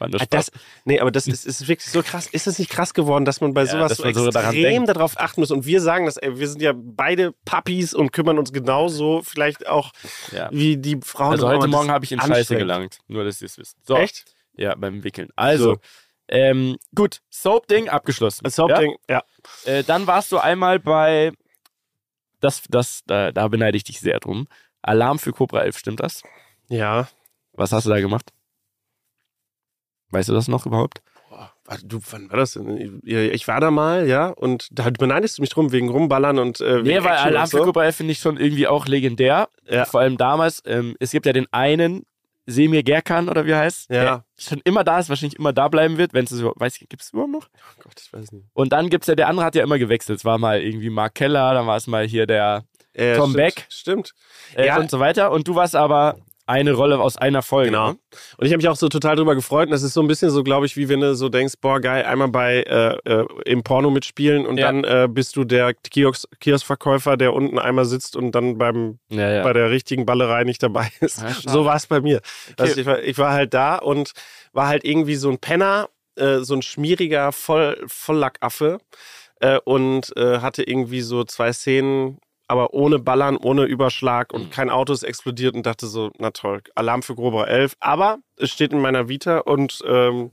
Mann. 0.00 0.10
Nur 0.10 0.20
Ah, 0.20 0.26
das, 0.28 0.50
nee, 0.84 1.00
aber 1.00 1.10
das 1.10 1.26
ist, 1.26 1.46
ist 1.46 1.68
wirklich 1.68 1.90
so 1.90 2.02
krass. 2.02 2.26
Ist 2.26 2.46
das 2.46 2.58
nicht 2.58 2.70
krass 2.70 2.94
geworden, 2.94 3.24
dass 3.24 3.40
man 3.40 3.54
bei 3.54 3.64
Ja, 3.64 3.72
sowas 3.88 3.96
so 3.96 4.04
extrem 4.04 4.86
darauf 4.86 5.18
achten 5.18 5.40
muss? 5.40 5.50
Und 5.50 5.66
wir 5.66 5.80
sagen 5.80 6.06
das, 6.06 6.16
ey, 6.16 6.38
wir 6.38 6.48
sind 6.48 6.62
ja 6.62 6.72
beide 6.74 7.32
Papis 7.44 7.94
und 7.94 8.12
kümmern 8.12 8.38
uns 8.38 8.52
genauso 8.52 9.22
vielleicht 9.22 9.66
auch 9.66 9.92
ja. 10.32 10.48
wie 10.52 10.76
die 10.76 10.98
Frauen. 11.02 11.32
Also 11.32 11.48
heute 11.48 11.60
das 11.60 11.70
Morgen 11.70 11.90
habe 11.90 12.04
ich 12.04 12.12
in 12.12 12.20
Scheiße 12.20 12.56
gelangt, 12.56 12.98
nur 13.08 13.24
dass 13.24 13.40
ihr 13.40 13.46
es 13.46 13.58
wisst. 13.58 13.76
So, 13.86 13.96
Echt? 13.96 14.24
ja, 14.56 14.74
beim 14.74 15.04
Wickeln. 15.04 15.30
Also, 15.36 15.74
So. 15.74 15.80
ähm, 16.28 16.76
gut, 16.94 17.20
Soap-Ding 17.30 17.88
abgeschlossen. 17.88 18.44
Das 18.44 18.58
Hauptding, 18.58 18.96
ja. 19.08 19.22
Ja? 19.66 19.72
Äh, 19.72 19.84
dann 19.84 20.06
warst 20.06 20.32
du 20.32 20.38
einmal 20.38 20.78
bei, 20.78 21.32
das, 22.40 22.62
das, 22.68 23.02
da, 23.06 23.32
da 23.32 23.48
beneide 23.48 23.76
ich 23.76 23.84
dich 23.84 24.00
sehr 24.00 24.20
drum, 24.20 24.46
Alarm 24.82 25.18
für 25.18 25.32
Cobra 25.32 25.62
11, 25.62 25.78
stimmt 25.78 26.00
das? 26.00 26.22
Ja. 26.68 27.08
Was 27.52 27.72
hast 27.72 27.86
du 27.86 27.90
da 27.90 28.00
gemacht? 28.00 28.32
Weißt 30.10 30.28
du 30.28 30.32
das 30.32 30.48
noch 30.48 30.66
überhaupt? 30.66 31.02
Boah, 31.30 31.50
du, 31.82 32.00
wann 32.10 32.30
war 32.30 32.36
das 32.38 32.52
denn? 32.52 33.00
Ich 33.04 33.48
war 33.48 33.60
da 33.60 33.70
mal, 33.70 34.06
ja, 34.06 34.28
und 34.28 34.68
da 34.70 34.88
beneidest 34.90 35.38
du 35.38 35.42
mich 35.42 35.50
drum 35.50 35.72
wegen 35.72 35.88
Rumballern 35.90 36.38
und 36.38 36.60
äh, 36.60 36.82
Nee, 36.82 36.94
wegen 36.96 37.04
weil 37.04 37.32
für 37.40 37.46
so. 37.48 37.64
Cobra 37.64 37.84
11 37.84 37.96
finde 37.96 38.12
ich 38.12 38.18
schon 38.20 38.36
irgendwie 38.36 38.66
auch 38.68 38.86
legendär. 38.86 39.48
Ja. 39.68 39.84
Vor 39.84 40.00
allem 40.00 40.16
damals, 40.16 40.62
ähm, 40.66 40.96
es 41.00 41.10
gibt 41.10 41.26
ja 41.26 41.32
den 41.32 41.46
einen, 41.52 42.04
Semir 42.48 42.84
Gerkan 42.84 43.28
oder 43.28 43.44
wie 43.44 43.56
heißt, 43.56 43.90
Ja. 43.90 44.02
der 44.04 44.24
schon 44.38 44.60
immer 44.62 44.84
da 44.84 45.00
ist, 45.00 45.08
wahrscheinlich 45.08 45.36
immer 45.36 45.52
da 45.52 45.66
bleiben 45.66 45.98
wird, 45.98 46.14
wenn 46.14 46.24
es 46.26 46.30
überhaupt, 46.30 46.60
weiß 46.60 46.80
ich, 46.80 46.88
gibt 46.88 47.02
es 47.02 47.10
überhaupt 47.12 47.32
noch? 47.32 47.48
Oh 47.52 47.82
Gott, 47.82 48.00
ich 48.00 48.12
weiß 48.12 48.30
nicht. 48.30 48.46
Und 48.54 48.72
dann 48.72 48.88
gibt's 48.88 49.08
ja, 49.08 49.16
der 49.16 49.26
andere 49.26 49.44
hat 49.44 49.56
ja 49.56 49.64
immer 49.64 49.78
gewechselt. 49.80 50.20
Es 50.20 50.24
war 50.24 50.38
mal 50.38 50.62
irgendwie 50.62 50.88
Mark 50.90 51.16
Keller, 51.16 51.54
dann 51.54 51.66
war 51.66 51.76
es 51.76 51.88
mal 51.88 52.06
hier 52.06 52.26
der 52.28 52.62
Äh, 52.92 53.16
Tom 53.16 53.30
stimmt, 53.32 53.36
Beck. 53.36 53.66
Stimmt. 53.68 54.14
äh, 54.54 54.66
Ja. 54.68 54.78
und 54.78 54.90
so 54.92 55.00
weiter. 55.00 55.32
Und 55.32 55.48
du 55.48 55.56
warst 55.56 55.74
aber 55.74 56.16
eine 56.46 56.72
Rolle 56.72 57.00
aus 57.00 57.16
einer 57.16 57.42
Folge. 57.42 57.70
Genau. 57.70 57.90
Und 57.90 57.98
ich 58.46 58.52
habe 58.52 58.58
mich 58.58 58.68
auch 58.68 58.76
so 58.76 58.88
total 58.88 59.16
drüber 59.16 59.34
gefreut. 59.34 59.66
Und 59.66 59.72
das 59.72 59.82
ist 59.82 59.94
so 59.94 60.00
ein 60.00 60.06
bisschen 60.06 60.30
so, 60.30 60.44
glaube 60.44 60.66
ich, 60.66 60.76
wie 60.76 60.88
wenn 60.88 61.00
du 61.00 61.14
so 61.16 61.28
denkst, 61.28 61.54
boah, 61.60 61.80
geil, 61.80 62.04
einmal 62.04 62.28
bei 62.28 62.62
äh, 62.62 62.96
äh, 63.04 63.26
im 63.44 63.62
Porno 63.64 63.90
mitspielen 63.90 64.46
und 64.46 64.56
Ja. 64.58 64.66
dann 64.66 64.84
äh, 64.84 65.08
bist 65.10 65.36
du 65.36 65.44
der 65.44 65.74
Kiosk 65.74 66.26
Kioskverkäufer, 66.40 67.16
der 67.16 67.34
unten 67.34 67.58
einmal 67.58 67.84
sitzt 67.84 68.14
und 68.16 68.32
dann 68.32 68.58
beim 68.58 68.98
Ja, 69.10 69.30
ja. 69.30 69.42
bei 69.42 69.52
der 69.52 69.70
richtigen 69.70 70.06
Ballerei 70.06 70.44
nicht 70.44 70.62
dabei 70.62 70.88
ist. 71.00 71.20
So 71.48 71.64
war 71.64 71.76
es 71.76 71.86
bei 71.88 72.00
mir. 72.00 72.18
Okay. 72.52 72.54
Also 72.58 72.80
ich, 72.80 72.86
war, 72.86 73.02
ich 73.02 73.18
war 73.18 73.32
halt 73.32 73.52
da 73.52 73.76
und 73.76 74.12
war 74.52 74.68
halt 74.68 74.84
irgendwie 74.84 75.16
so 75.16 75.28
ein 75.30 75.38
Penner, 75.38 75.88
äh, 76.16 76.38
so 76.38 76.54
ein 76.54 76.62
schmieriger 76.62 77.32
Voll, 77.32 77.82
Volllackaffe 77.86 78.78
äh, 79.40 79.58
und 79.64 80.16
äh, 80.16 80.38
hatte 80.38 80.62
irgendwie 80.62 81.00
so 81.00 81.24
zwei 81.24 81.52
Szenen, 81.52 82.18
aber 82.48 82.74
ohne 82.74 82.98
Ballern, 82.98 83.36
ohne 83.36 83.64
Überschlag 83.64 84.32
und 84.32 84.44
Mhm. 84.46 84.50
kein 84.50 84.70
Auto 84.70 84.92
ist 84.92 85.02
explodiert 85.02 85.54
und 85.54 85.66
dachte 85.66 85.86
so, 85.86 86.10
na 86.18 86.30
toll, 86.30 86.62
Alarm 86.74 87.02
für 87.02 87.14
Grober 87.14 87.48
11. 87.48 87.74
Aber 87.80 88.18
es 88.36 88.50
steht 88.50 88.72
in 88.72 88.80
meiner 88.80 89.08
Vita 89.08 89.38
und 89.38 89.82
ähm, 89.86 90.30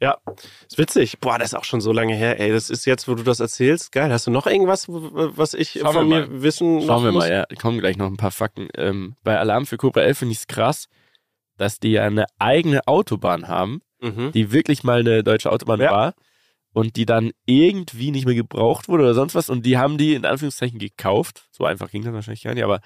ja, 0.00 0.18
ist 0.66 0.76
witzig. 0.76 1.18
Boah, 1.20 1.38
das 1.38 1.48
ist 1.52 1.54
auch 1.54 1.64
schon 1.64 1.80
so 1.80 1.90
lange 1.92 2.14
her, 2.14 2.38
ey. 2.38 2.52
Das 2.52 2.68
ist 2.68 2.84
jetzt, 2.84 3.08
wo 3.08 3.14
du 3.14 3.22
das 3.22 3.40
erzählst. 3.40 3.92
Geil. 3.92 4.12
Hast 4.12 4.26
du 4.26 4.30
noch 4.30 4.46
irgendwas, 4.46 4.86
was 4.88 5.54
ich 5.54 5.78
Schauen 5.80 5.92
von 5.94 6.08
mir 6.08 6.42
wissen 6.42 6.82
Schauen 6.82 7.02
wir 7.04 7.12
muss? 7.12 7.24
mal, 7.24 7.32
ja. 7.32 7.44
Kommen 7.60 7.78
gleich 7.78 7.96
noch 7.96 8.06
ein 8.06 8.18
paar 8.18 8.30
Fakten. 8.32 8.68
Ähm, 8.76 9.16
bei 9.24 9.38
Alarm 9.38 9.64
für 9.64 9.78
Cobra 9.78 10.02
11 10.02 10.18
finde 10.18 10.32
ich 10.32 10.38
es 10.40 10.46
krass, 10.46 10.88
dass 11.56 11.80
die 11.80 11.92
ja 11.92 12.02
eine 12.04 12.26
eigene 12.38 12.86
Autobahn 12.86 13.48
haben, 13.48 13.80
Mhm. 14.02 14.32
die 14.32 14.52
wirklich 14.52 14.84
mal 14.84 15.00
eine 15.00 15.24
deutsche 15.24 15.50
Autobahn 15.50 15.80
Ja. 15.80 15.90
war 15.90 16.14
und 16.76 16.96
die 16.96 17.06
dann 17.06 17.32
irgendwie 17.46 18.10
nicht 18.10 18.26
mehr 18.26 18.34
gebraucht 18.34 18.86
wurde 18.86 19.04
oder 19.04 19.14
sonst 19.14 19.34
was 19.34 19.48
und 19.48 19.64
die 19.64 19.78
haben 19.78 19.96
die 19.96 20.12
in 20.12 20.26
Anführungszeichen 20.26 20.78
gekauft. 20.78 21.48
So 21.50 21.64
einfach 21.64 21.90
ging 21.90 22.04
das 22.04 22.12
wahrscheinlich 22.12 22.42
gar 22.42 22.52
nicht, 22.52 22.64
aber 22.64 22.82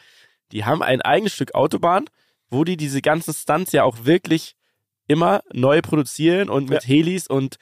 die 0.53 0.65
haben 0.65 0.81
ein 0.81 1.03
eigenes 1.03 1.33
Stück 1.33 1.57
Autobahn, 1.57 2.05
wo 2.51 2.63
die 2.63 2.77
diese 2.77 3.03
ganzen 3.03 3.35
Stunts 3.35 3.73
ja 3.73 3.83
auch 3.83 4.05
wirklich 4.05 4.55
immer 5.11 5.43
neu 5.53 5.83
produzieren 5.83 6.49
und 6.49 6.71
mit 6.71 6.87
Helis 6.87 7.27
und. 7.27 7.57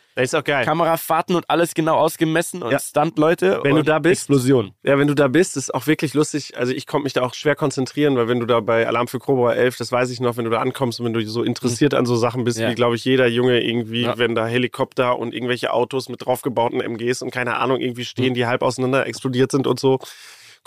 Kamerafahrten 0.64 1.34
und 1.34 1.48
alles 1.48 1.74
genau 1.74 1.96
ausgemessen 1.96 2.62
und 2.62 2.72
Ja. 2.72 2.78
Stuntleute 2.78 3.60
Wenn 3.62 3.72
du 3.74 3.78
und 3.80 3.88
da 3.88 3.98
bist, 3.98 4.22
Explosion. 4.22 4.72
Ja, 4.82 4.98
wenn 4.98 5.06
du 5.08 5.14
da 5.14 5.28
bist, 5.28 5.56
ist 5.56 5.72
auch 5.74 5.86
wirklich 5.86 6.12
lustig. 6.14 6.56
Also 6.58 6.72
ich 6.72 6.86
konnte 6.86 7.04
mich 7.04 7.12
da 7.14 7.22
auch 7.22 7.34
schwer 7.34 7.54
konzentrieren, 7.56 8.16
weil 8.16 8.28
wenn 8.28 8.40
du 8.40 8.46
da 8.46 8.60
bei 8.60 8.86
Alarm 8.86 9.08
für 9.08 9.18
Cobra 9.18 9.54
11, 9.54 9.76
das 9.78 9.90
weiß 9.92 10.10
ich 10.10 10.20
noch, 10.20 10.36
wenn 10.36 10.44
du 10.44 10.50
da 10.50 10.58
ankommst 10.60 11.00
und 11.00 11.06
wenn 11.06 11.12
du 11.14 11.24
so 11.26 11.42
interessiert 11.42 11.94
an 11.94 12.04
so 12.04 12.16
Sachen 12.16 12.44
bist, 12.44 12.58
Ja. 12.58 12.68
wie 12.70 12.74
glaube 12.74 12.96
ich 12.96 13.04
jeder 13.04 13.26
Junge 13.26 13.60
irgendwie, 13.60 14.02
Ja. 14.02 14.18
wenn 14.18 14.34
da 14.34 14.46
Helikopter 14.46 15.18
und 15.18 15.32
irgendwelche 15.32 15.72
Autos 15.72 16.08
mit 16.08 16.24
draufgebauten 16.26 16.80
MGs 16.80 17.22
und 17.22 17.30
keine 17.30 17.56
Ahnung 17.56 17.80
irgendwie 17.80 18.04
stehen, 18.04 18.34
die 18.34 18.46
halb 18.46 18.62
auseinander 18.62 19.06
explodiert 19.06 19.50
sind 19.52 19.66
und 19.66 19.80
so, 19.80 19.98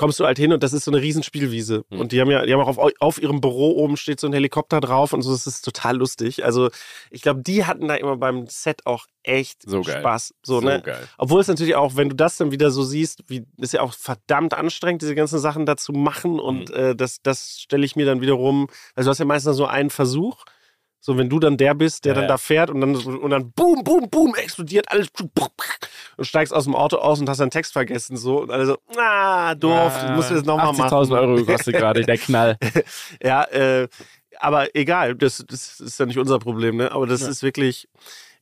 kommst 0.01 0.20
du 0.20 0.25
halt 0.25 0.39
hin 0.39 0.51
und 0.51 0.63
das 0.63 0.74
ist 0.74 0.86
so 0.86 0.91
eine 0.91 1.00
Riesenspielwiese. 1.00 1.86
Mhm. 1.91 2.00
Und 2.00 2.12
die 2.12 2.20
haben 2.20 2.31
ja, 2.31 2.43
die 2.43 2.51
haben 2.51 2.60
auch 2.60 2.75
auf, 2.75 2.91
auf 3.00 3.22
ihrem 3.22 3.39
Büro 3.39 3.74
oben 3.74 3.98
steht 3.98 4.20
so 4.20 4.25
ein 4.25 4.34
Helikopter 4.34 4.81
drauf 4.81 5.13
und 5.13 5.22
so, 5.22 5.31
das 5.31 5.46
ist 5.46 5.63
total 5.63 5.96
lustig. 5.96 6.43
Also 6.43 6.72
ich 7.12 7.22
glaube, 7.22 7.43
die 7.43 7.65
hatten 7.65 7.88
da 7.88 7.93
immer 7.93 8.17
beim 8.17 8.48
Set 8.48 8.88
auch 8.88 9.05
echt 9.22 9.62
so 9.62 9.84
Spaß. 9.84 10.34
So, 10.41 10.60
so 10.60 10.65
ne? 10.65 10.81
geil. 10.84 11.08
Obwohl 11.20 11.39
es 11.39 11.48
natürlich 11.48 11.75
auch, 11.75 11.98
wenn 11.98 12.10
du 12.10 12.15
das 12.15 12.36
dann 12.38 12.51
wieder 12.51 12.72
so 12.72 12.81
siehst, 12.81 13.25
wie 13.27 13.46
ist 13.58 13.74
ja 13.74 13.81
auch 13.81 13.93
verdammt 13.93 14.55
anstrengend, 14.55 15.03
diese 15.03 15.13
ganzen 15.13 15.38
Sachen 15.38 15.67
da 15.67 15.77
zu 15.77 15.91
machen. 15.91 16.39
Und 16.39 16.70
mhm. 16.70 16.75
äh, 16.75 16.96
das, 16.96 17.22
das 17.22 17.60
stelle 17.60 17.86
ich 17.86 17.96
mir 17.96 18.08
dann 18.08 18.22
wiederum, 18.22 18.70
also 18.96 19.08
du 19.08 19.12
hast 19.12 19.20
ja 19.20 19.25
meistens 19.25 19.55
so 19.55 19.67
einen 19.67 19.91
Versuch. 19.91 20.46
So, 21.03 21.17
wenn 21.17 21.29
du 21.29 21.39
dann 21.39 21.58
der 21.58 21.74
bist, 21.74 22.05
der 22.05 22.13
ja, 22.13 22.20
dann 22.20 22.27
da 22.27 22.38
fährt 22.38 22.70
und 22.70 22.79
dann, 22.79 22.96
und 22.96 23.29
dann 23.31 23.51
boom, 23.53 23.84
boom, 23.84 24.08
boom, 24.08 24.36
explodiert 24.36 24.86
alles 24.91 25.08
und 26.15 26.25
steigst 26.25 26.53
aus 26.53 26.65
dem 26.65 26.75
Auto 26.75 26.98
aus 26.98 27.20
und 27.20 27.27
hast 27.27 27.39
deinen 27.39 27.50
Text 27.50 27.74
vergessen. 27.74 28.17
So, 28.17 28.41
und 28.41 28.51
alle 28.51 28.67
so, 28.67 28.77
ah, 28.96 29.55
doof, 29.55 29.91
ja, 30.00 30.15
musst 30.15 30.29
du 30.29 30.36
jetzt 30.36 30.46
nochmal 30.46 30.74
machen. 30.74 30.96
80.000 30.96 31.20
Euro 31.20 31.36
gekostet 31.38 31.74
gerade, 31.77 32.03
der 32.03 32.20
Knall. 32.20 32.55
ja, 33.24 33.43
äh, 33.46 33.88
aber 34.39 34.75
egal, 34.75 35.15
das, 35.15 35.43
das 35.48 35.79
ist 35.79 36.00
ja 36.00 36.05
nicht 36.05 36.20
unser 36.20 36.38
Problem, 36.38 36.77
ne? 36.77 36.91
Aber 36.91 37.08
das 37.08 37.22
ja. 37.22 37.29
ist 37.29 37.41
wirklich, 37.41 37.89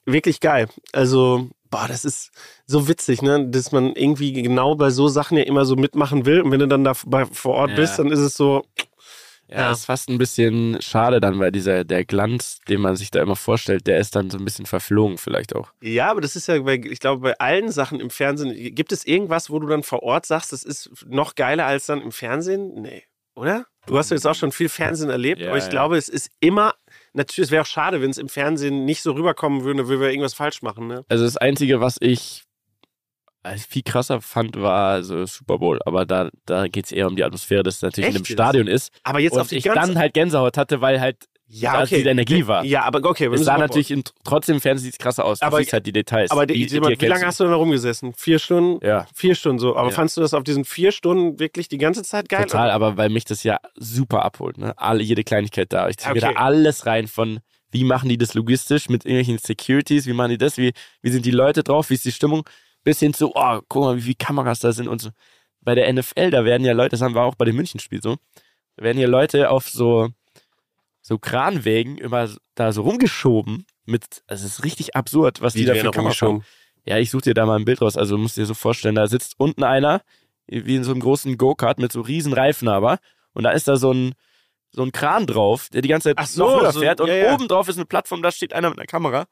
wirklich 0.05 0.41
geil. 0.41 0.67
Also, 0.91 1.47
boah, 1.69 1.87
das 1.87 2.03
ist 2.03 2.31
so 2.65 2.89
witzig, 2.89 3.21
ne? 3.21 3.47
Dass 3.47 3.71
man 3.71 3.93
irgendwie 3.93 4.33
genau 4.33 4.75
bei 4.75 4.89
so 4.89 5.07
Sachen 5.07 5.37
ja 5.37 5.43
immer 5.43 5.63
so 5.63 5.77
mitmachen 5.77 6.25
will. 6.25 6.41
Und 6.41 6.51
wenn 6.51 6.59
du 6.59 6.67
dann 6.67 6.83
da 6.83 6.93
vor 6.93 7.55
Ort 7.55 7.75
bist, 7.75 7.99
dann 7.99 8.11
ist 8.11 8.19
es 8.19 8.33
so, 8.33 8.65
ja, 9.49 9.61
ja, 9.61 9.71
ist 9.71 9.85
fast 9.85 10.09
ein 10.09 10.19
bisschen 10.19 10.79
schade 10.79 11.19
dann, 11.19 11.39
weil 11.39 11.51
dieser, 11.51 11.83
der 11.83 12.05
Glanz, 12.05 12.59
den 12.69 12.81
man 12.81 12.95
sich 12.95 13.09
da 13.09 13.21
immer 13.21 13.35
vorstellt, 13.35 13.87
der 13.87 13.97
ist 13.97 14.15
dann 14.15 14.29
so 14.29 14.37
ein 14.37 14.45
bisschen 14.45 14.67
verflogen 14.67 15.17
vielleicht 15.17 15.55
auch. 15.55 15.71
Ja, 15.81 16.11
aber 16.11 16.21
das 16.21 16.35
ist 16.35 16.47
ja, 16.47 16.59
bei, 16.59 16.75
ich 16.75 16.99
glaube, 16.99 17.21
bei 17.21 17.39
allen 17.39 17.71
Sachen 17.71 17.99
im 17.99 18.11
Fernsehen, 18.11 18.75
gibt 18.75 18.91
es 18.91 19.05
irgendwas, 19.05 19.49
wo 19.49 19.59
du 19.59 19.67
dann 19.67 19.81
vor 19.81 20.03
Ort 20.03 20.27
sagst, 20.27 20.53
das 20.53 20.63
ist 20.63 20.91
noch 21.07 21.33
geiler 21.33 21.65
als 21.65 21.87
dann 21.87 22.01
im 22.01 22.11
Fernsehen? 22.11 22.79
Nee, 22.79 23.03
oder? 23.35 23.65
Du 23.87 23.97
hast 23.97 24.11
ja 24.11 24.15
jetzt 24.15 24.27
auch 24.27 24.35
schon 24.35 24.51
viel 24.51 24.69
Fernsehen 24.69 25.09
erlebt, 25.09 25.41
ja, 25.41 25.47
aber 25.47 25.57
ich 25.57 25.63
ja. 25.63 25.69
glaube, 25.69 25.97
es 25.97 26.09
ist 26.09 26.29
immer, 26.39 26.75
natürlich, 27.13 27.47
es 27.47 27.51
wäre 27.51 27.63
auch 27.63 27.67
schade, 27.67 28.01
wenn 28.01 28.11
es 28.11 28.19
im 28.19 28.29
Fernsehen 28.29 28.85
nicht 28.85 29.01
so 29.01 29.13
rüberkommen 29.13 29.63
würde, 29.63 29.87
würden 29.87 30.01
wir 30.01 30.09
irgendwas 30.09 30.35
falsch 30.35 30.61
machen, 30.61 30.87
ne? 30.87 31.05
Also 31.07 31.23
das 31.23 31.37
Einzige, 31.37 31.81
was 31.81 31.97
ich 31.99 32.43
viel 33.67 33.83
krasser 33.83 34.21
fand, 34.21 34.59
war 34.61 35.03
so 35.03 35.25
Super 35.25 35.57
Bowl. 35.59 35.79
Aber 35.85 36.05
da, 36.05 36.29
da 36.45 36.67
geht 36.67 36.85
es 36.85 36.91
eher 36.91 37.07
um 37.07 37.15
die 37.15 37.23
Atmosphäre, 37.23 37.63
dass 37.63 37.77
es 37.77 37.81
natürlich 37.81 38.09
Echt? 38.09 38.15
in 38.15 38.19
einem 38.19 38.25
Stadion 38.25 38.67
ist. 38.67 38.91
Aber 39.03 39.19
jetzt 39.19 39.33
und 39.33 39.41
auf 39.41 39.47
die 39.47 39.57
ich 39.57 39.63
dann 39.63 39.97
halt 39.97 40.13
Gänsehaut 40.13 40.57
hatte, 40.57 40.81
weil 40.81 40.99
halt 40.99 41.17
ja, 41.51 41.81
okay. 41.81 41.97
diese 41.97 42.09
Energie 42.09 42.45
war. 42.45 42.63
Ja, 42.63 42.83
aber 42.83 43.03
okay. 43.09 43.25
Es 43.33 43.43
sah 43.43 43.57
natürlich 43.57 43.89
in, 43.89 44.03
trotzdem 44.23 44.55
im 44.55 44.61
Fernsehen 44.61 44.91
sieht 44.91 44.99
krasser 44.99 45.25
aus. 45.25 45.41
Aber, 45.41 45.57
du 45.57 45.63
siehst 45.63 45.73
halt 45.73 45.85
die 45.87 45.91
Details. 45.91 46.29
Aber 46.29 46.45
die, 46.45 46.67
die, 46.67 46.79
wie 46.79 47.07
lange 47.07 47.25
hast 47.25 47.39
du 47.39 47.45
da 47.45 47.55
rumgesessen? 47.55 48.13
Vier 48.13 48.37
Stunden? 48.37 48.85
Ja. 48.85 49.07
Vier 49.15 49.33
Stunden 49.33 49.57
so. 49.57 49.75
Aber 49.75 49.89
ja. 49.89 49.95
fandst 49.95 50.15
du 50.15 50.21
das 50.21 50.35
auf 50.35 50.43
diesen 50.43 50.63
vier 50.63 50.91
Stunden 50.91 51.39
wirklich 51.39 51.67
die 51.67 51.79
ganze 51.79 52.03
Zeit 52.03 52.29
geil? 52.29 52.43
Total, 52.43 52.67
oder? 52.67 52.73
aber 52.73 52.97
weil 52.97 53.09
mich 53.09 53.25
das 53.25 53.43
ja 53.43 53.57
super 53.75 54.23
abholt. 54.23 54.59
Ne? 54.59 54.77
Alle, 54.77 55.01
jede 55.01 55.23
Kleinigkeit 55.23 55.73
da. 55.73 55.89
Ich 55.89 55.97
ziehe 55.97 56.11
okay. 56.11 56.19
da 56.19 56.31
alles 56.33 56.85
rein 56.85 57.07
von 57.07 57.39
wie 57.71 57.83
machen 57.83 58.09
die 58.09 58.17
das 58.17 58.33
logistisch 58.33 58.89
mit 58.89 59.05
irgendwelchen 59.05 59.37
Securities, 59.37 60.07
wie 60.07 60.13
machen 60.13 60.31
die 60.31 60.37
das, 60.37 60.57
wie, 60.57 60.73
wie 61.01 61.11
sind 61.11 61.25
die 61.25 61.31
Leute 61.31 61.63
drauf, 61.63 61.89
wie 61.89 61.95
ist 61.95 62.05
die 62.05 62.11
Stimmung 62.11 62.43
bis 62.83 62.99
hin 62.99 63.13
zu, 63.13 63.31
oh, 63.35 63.59
guck 63.67 63.83
mal, 63.83 63.97
wie 63.97 64.01
viele 64.01 64.15
Kameras 64.15 64.59
da 64.59 64.71
sind 64.71 64.87
und 64.87 65.01
so. 65.01 65.09
Bei 65.61 65.75
der 65.75 65.91
NFL, 65.91 66.31
da 66.31 66.45
werden 66.45 66.63
ja 66.65 66.73
Leute, 66.73 66.91
das 66.91 67.01
haben 67.01 67.15
wir 67.15 67.21
auch 67.21 67.35
bei 67.35 67.45
dem 67.45 67.55
Münchenspiel 67.55 68.01
so, 68.01 68.17
da 68.77 68.83
werden 68.83 68.97
ja 68.97 69.07
Leute 69.07 69.49
auf 69.49 69.69
so, 69.69 70.09
so 71.01 71.17
Kranwägen 71.17 71.97
immer 71.97 72.29
da 72.55 72.71
so 72.71 72.81
rumgeschoben 72.83 73.65
mit, 73.85 74.23
also 74.27 74.45
es 74.45 74.59
ist 74.59 74.63
richtig 74.63 74.95
absurd, 74.95 75.41
was 75.41 75.55
wie 75.55 75.59
die 75.59 75.65
da 75.65 75.75
für 75.75 75.91
Kameras 75.91 76.21
haben. 76.21 76.43
Ja, 76.85 76.97
ich 76.97 77.11
suche 77.11 77.23
dir 77.23 77.33
da 77.33 77.45
mal 77.45 77.57
ein 77.57 77.65
Bild 77.65 77.81
raus. 77.81 77.97
Also 77.97 78.17
musst 78.17 78.37
dir 78.37 78.45
so 78.45 78.53
vorstellen, 78.53 78.95
da 78.95 79.07
sitzt 79.07 79.35
unten 79.37 79.63
einer, 79.63 80.01
wie 80.47 80.75
in 80.75 80.83
so 80.83 80.91
einem 80.91 81.01
großen 81.01 81.37
Go-Kart 81.37 81.77
mit 81.77 81.91
so 81.91 82.01
riesen 82.01 82.33
Reifen 82.33 82.67
aber, 82.67 82.99
und 83.33 83.43
da 83.43 83.51
ist 83.51 83.67
da 83.67 83.75
so 83.75 83.91
ein, 83.91 84.15
so 84.71 84.81
ein 84.81 84.91
Kran 84.91 85.27
drauf, 85.27 85.69
der 85.69 85.81
die 85.81 85.89
ganze 85.89 86.09
Zeit 86.09 86.17
Ach 86.17 86.25
so, 86.25 86.45
noch 86.45 86.61
höher 86.61 86.73
fährt. 86.73 87.01
und 87.01 87.07
ja, 87.09 87.15
ja. 87.15 87.33
oben 87.33 87.47
drauf 87.47 87.67
ist 87.67 87.75
eine 87.75 87.85
Plattform, 87.85 88.21
da 88.21 88.31
steht 88.31 88.53
einer 88.53 88.69
mit 88.69 88.79
einer 88.79 88.87
Kamera 88.87 89.25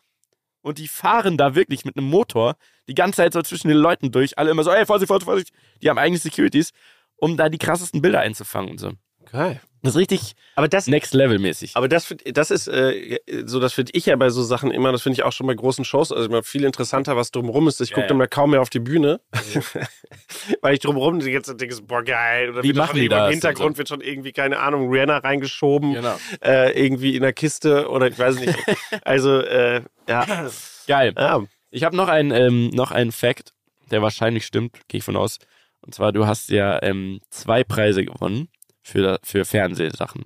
und 0.61 0.77
die 0.77 0.87
fahren 0.87 1.37
da 1.37 1.55
wirklich 1.55 1.85
mit 1.85 1.97
einem 1.97 2.07
Motor 2.09 2.55
die 2.87 2.95
ganze 2.95 3.17
Zeit 3.17 3.33
so 3.33 3.41
zwischen 3.41 3.67
den 3.67 3.77
Leuten 3.77 4.11
durch. 4.11 4.37
Alle 4.37 4.51
immer 4.51 4.63
so, 4.63 4.71
ey, 4.71 4.85
Vorsicht, 4.85 5.07
Vorsicht, 5.07 5.25
Vorsicht. 5.25 5.53
Die 5.81 5.89
haben 5.89 5.97
eigene 5.97 6.17
Securities, 6.17 6.71
um 7.15 7.37
da 7.37 7.49
die 7.49 7.57
krassesten 7.57 8.01
Bilder 8.01 8.19
einzufangen 8.19 8.71
und 8.71 8.79
so. 8.79 8.91
Geil. 9.31 9.61
Das 9.83 9.93
ist 9.93 9.99
richtig 9.99 10.35
aber 10.55 10.67
das, 10.67 10.87
Next 10.87 11.13
Level 11.13 11.37
mäßig. 11.37 11.75
Aber 11.75 11.87
das, 11.87 12.15
das 12.25 12.49
ist 12.49 12.67
äh, 12.67 13.19
so, 13.45 13.59
das 13.59 13.73
finde 13.73 13.91
ich 13.93 14.07
ja 14.07 14.15
bei 14.15 14.31
so 14.31 14.41
Sachen 14.41 14.71
immer, 14.71 14.91
das 14.91 15.03
finde 15.03 15.13
ich 15.13 15.23
auch 15.23 15.31
schon 15.31 15.45
bei 15.45 15.53
großen 15.53 15.85
Shows, 15.85 16.11
also 16.11 16.27
immer 16.27 16.41
viel 16.41 16.63
interessanter, 16.63 17.15
was 17.15 17.29
drumherum 17.29 17.67
ist. 17.67 17.79
Ich 17.79 17.91
gucke 17.91 18.01
ja, 18.01 18.07
dann 18.07 18.17
mal 18.17 18.27
kaum 18.27 18.51
mehr 18.51 18.61
auf 18.61 18.71
die 18.71 18.79
Bühne, 18.79 19.21
weil 20.61 20.73
ich 20.73 20.79
drumherum 20.79 21.19
die 21.19 21.31
ganze 21.31 21.51
Zeit 21.51 21.61
denke, 21.61 21.79
boah 21.83 22.03
geil. 22.03 22.49
Oder 22.49 22.63
Wie 22.63 22.73
machen 22.73 22.99
die 22.99 23.07
das? 23.07 23.27
Im 23.27 23.33
Hintergrund 23.33 23.75
so? 23.75 23.77
wird 23.77 23.89
schon 23.89 24.01
irgendwie, 24.01 24.31
keine 24.31 24.57
Ahnung, 24.57 24.89
Rihanna 24.89 25.19
reingeschoben, 25.19 25.93
genau. 25.93 26.17
äh, 26.43 26.71
irgendwie 26.71 27.15
in 27.15 27.21
der 27.21 27.33
Kiste 27.33 27.87
oder 27.87 28.07
ich 28.07 28.17
weiß 28.17 28.39
nicht. 28.39 28.57
also, 29.03 29.39
äh, 29.41 29.83
ja. 30.09 30.49
Geil. 30.87 31.13
Ja. 31.15 31.43
Ich 31.69 31.83
habe 31.83 31.95
noch 31.95 32.07
einen, 32.07 32.31
ähm, 32.31 32.69
noch 32.69 32.89
einen 32.89 33.11
Fact, 33.11 33.53
der 33.91 34.01
wahrscheinlich 34.01 34.45
stimmt, 34.45 34.75
gehe 34.87 34.97
ich 34.97 35.03
von 35.03 35.15
aus. 35.15 35.37
Und 35.81 35.93
zwar, 35.93 36.11
du 36.11 36.25
hast 36.25 36.49
ja 36.49 36.81
ähm, 36.81 37.19
zwei 37.29 37.63
Preise 37.63 38.03
gewonnen 38.03 38.49
für, 38.87 39.19
für 39.23 39.45
Fernsehsachen. 39.45 40.25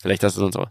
Vielleicht 0.00 0.24
hast 0.24 0.36
du 0.36 0.40
sonst 0.40 0.56
auch. 0.56 0.70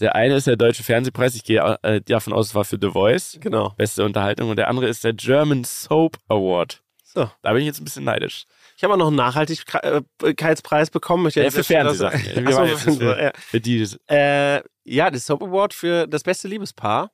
Der 0.00 0.16
eine 0.16 0.34
ist 0.34 0.48
der 0.48 0.56
Deutsche 0.56 0.82
Fernsehpreis. 0.82 1.36
Ich 1.36 1.44
gehe 1.44 1.78
äh, 1.82 2.00
davon 2.00 2.32
aus, 2.32 2.48
es 2.48 2.54
war 2.56 2.64
für 2.64 2.78
The 2.80 2.90
Voice. 2.90 3.38
Genau. 3.40 3.70
Beste 3.76 4.04
Unterhaltung. 4.04 4.50
Und 4.50 4.56
der 4.56 4.68
andere 4.68 4.88
ist 4.88 5.04
der 5.04 5.12
German 5.12 5.62
Soap 5.62 6.18
Award. 6.28 6.82
So. 7.04 7.30
Da 7.42 7.52
bin 7.52 7.60
ich 7.60 7.66
jetzt 7.66 7.80
ein 7.80 7.84
bisschen 7.84 8.04
neidisch. 8.04 8.46
Ich 8.76 8.82
habe 8.82 8.94
auch 8.94 8.98
noch 8.98 9.06
einen 9.08 9.16
Nachhaltigkeitspreis 9.16 10.90
bekommen. 10.90 11.28
Ich 11.28 11.36
ja, 11.36 11.48
für 11.50 11.62
Fernsehsachen. 11.62 12.46
Achso, 12.46 12.66
für, 12.76 13.22
ja. 13.22 13.32
für 13.36 13.60
die. 13.60 13.86
Äh, 14.08 14.62
ja, 14.84 15.10
das 15.10 15.26
Soap 15.26 15.42
Award 15.42 15.72
für 15.72 16.08
das 16.08 16.24
beste 16.24 16.48
Liebespaar. 16.48 17.12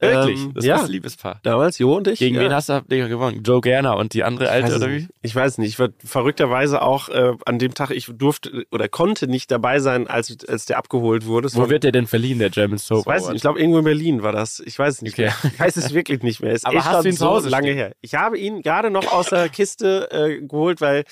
Wirklich? 0.00 0.40
Ähm, 0.40 0.54
das 0.54 0.64
ja. 0.64 0.82
Liebespaar. 0.82 1.40
Damals, 1.42 1.78
Jo 1.78 1.94
und 1.94 2.08
ich. 2.08 2.18
Gegen 2.18 2.36
ja. 2.36 2.40
wen 2.42 2.54
hast 2.54 2.70
du 2.70 2.82
gewonnen? 2.82 3.42
Joe 3.42 3.60
Gerner 3.60 3.96
und 3.96 4.14
die 4.14 4.24
andere 4.24 4.48
alte 4.48 4.74
oder 4.74 4.90
wie? 4.90 5.08
Ich 5.20 5.34
weiß 5.34 5.58
nicht. 5.58 5.68
Ich 5.68 5.78
war 5.78 5.90
verrückterweise 6.02 6.80
auch 6.80 7.10
äh, 7.10 7.34
an 7.44 7.58
dem 7.58 7.74
Tag, 7.74 7.90
ich 7.90 8.06
durfte 8.06 8.64
oder 8.70 8.88
konnte 8.88 9.26
nicht 9.26 9.50
dabei 9.50 9.78
sein, 9.78 10.06
als, 10.08 10.38
als 10.48 10.64
der 10.64 10.78
abgeholt 10.78 11.26
wurde. 11.26 11.48
Es 11.48 11.56
Wo 11.56 11.68
wird 11.68 11.84
der 11.84 11.92
denn 11.92 12.06
verliehen, 12.06 12.38
der 12.38 12.48
German 12.48 12.78
Soap 12.78 13.00
Ich 13.00 13.06
weiß 13.06 13.26
nicht. 13.26 13.36
Ich 13.36 13.42
glaube, 13.42 13.60
irgendwo 13.60 13.78
in 13.78 13.84
Berlin 13.84 14.22
war 14.22 14.32
das. 14.32 14.60
Ich 14.64 14.78
weiß 14.78 14.94
es 14.94 15.02
nicht 15.02 15.14
okay. 15.14 15.24
mehr. 15.24 15.52
Ich 15.52 15.60
weiß 15.60 15.76
es 15.76 15.92
wirklich 15.92 16.22
nicht 16.22 16.40
mehr. 16.40 16.52
Es 16.52 16.64
Aber 16.70 16.82
hast 16.82 17.04
du 17.04 17.08
ihn 17.10 17.16
zu 17.16 17.26
Hause 17.26 17.44
so 17.44 17.50
lange 17.50 17.68
stehen? 17.68 17.76
her. 17.76 17.96
Ich 18.00 18.14
habe 18.14 18.38
ihn 18.38 18.62
gerade 18.62 18.90
noch 18.90 19.12
aus 19.12 19.28
der 19.28 19.50
Kiste 19.50 20.08
äh, 20.10 20.40
geholt, 20.40 20.80
weil 20.80 21.04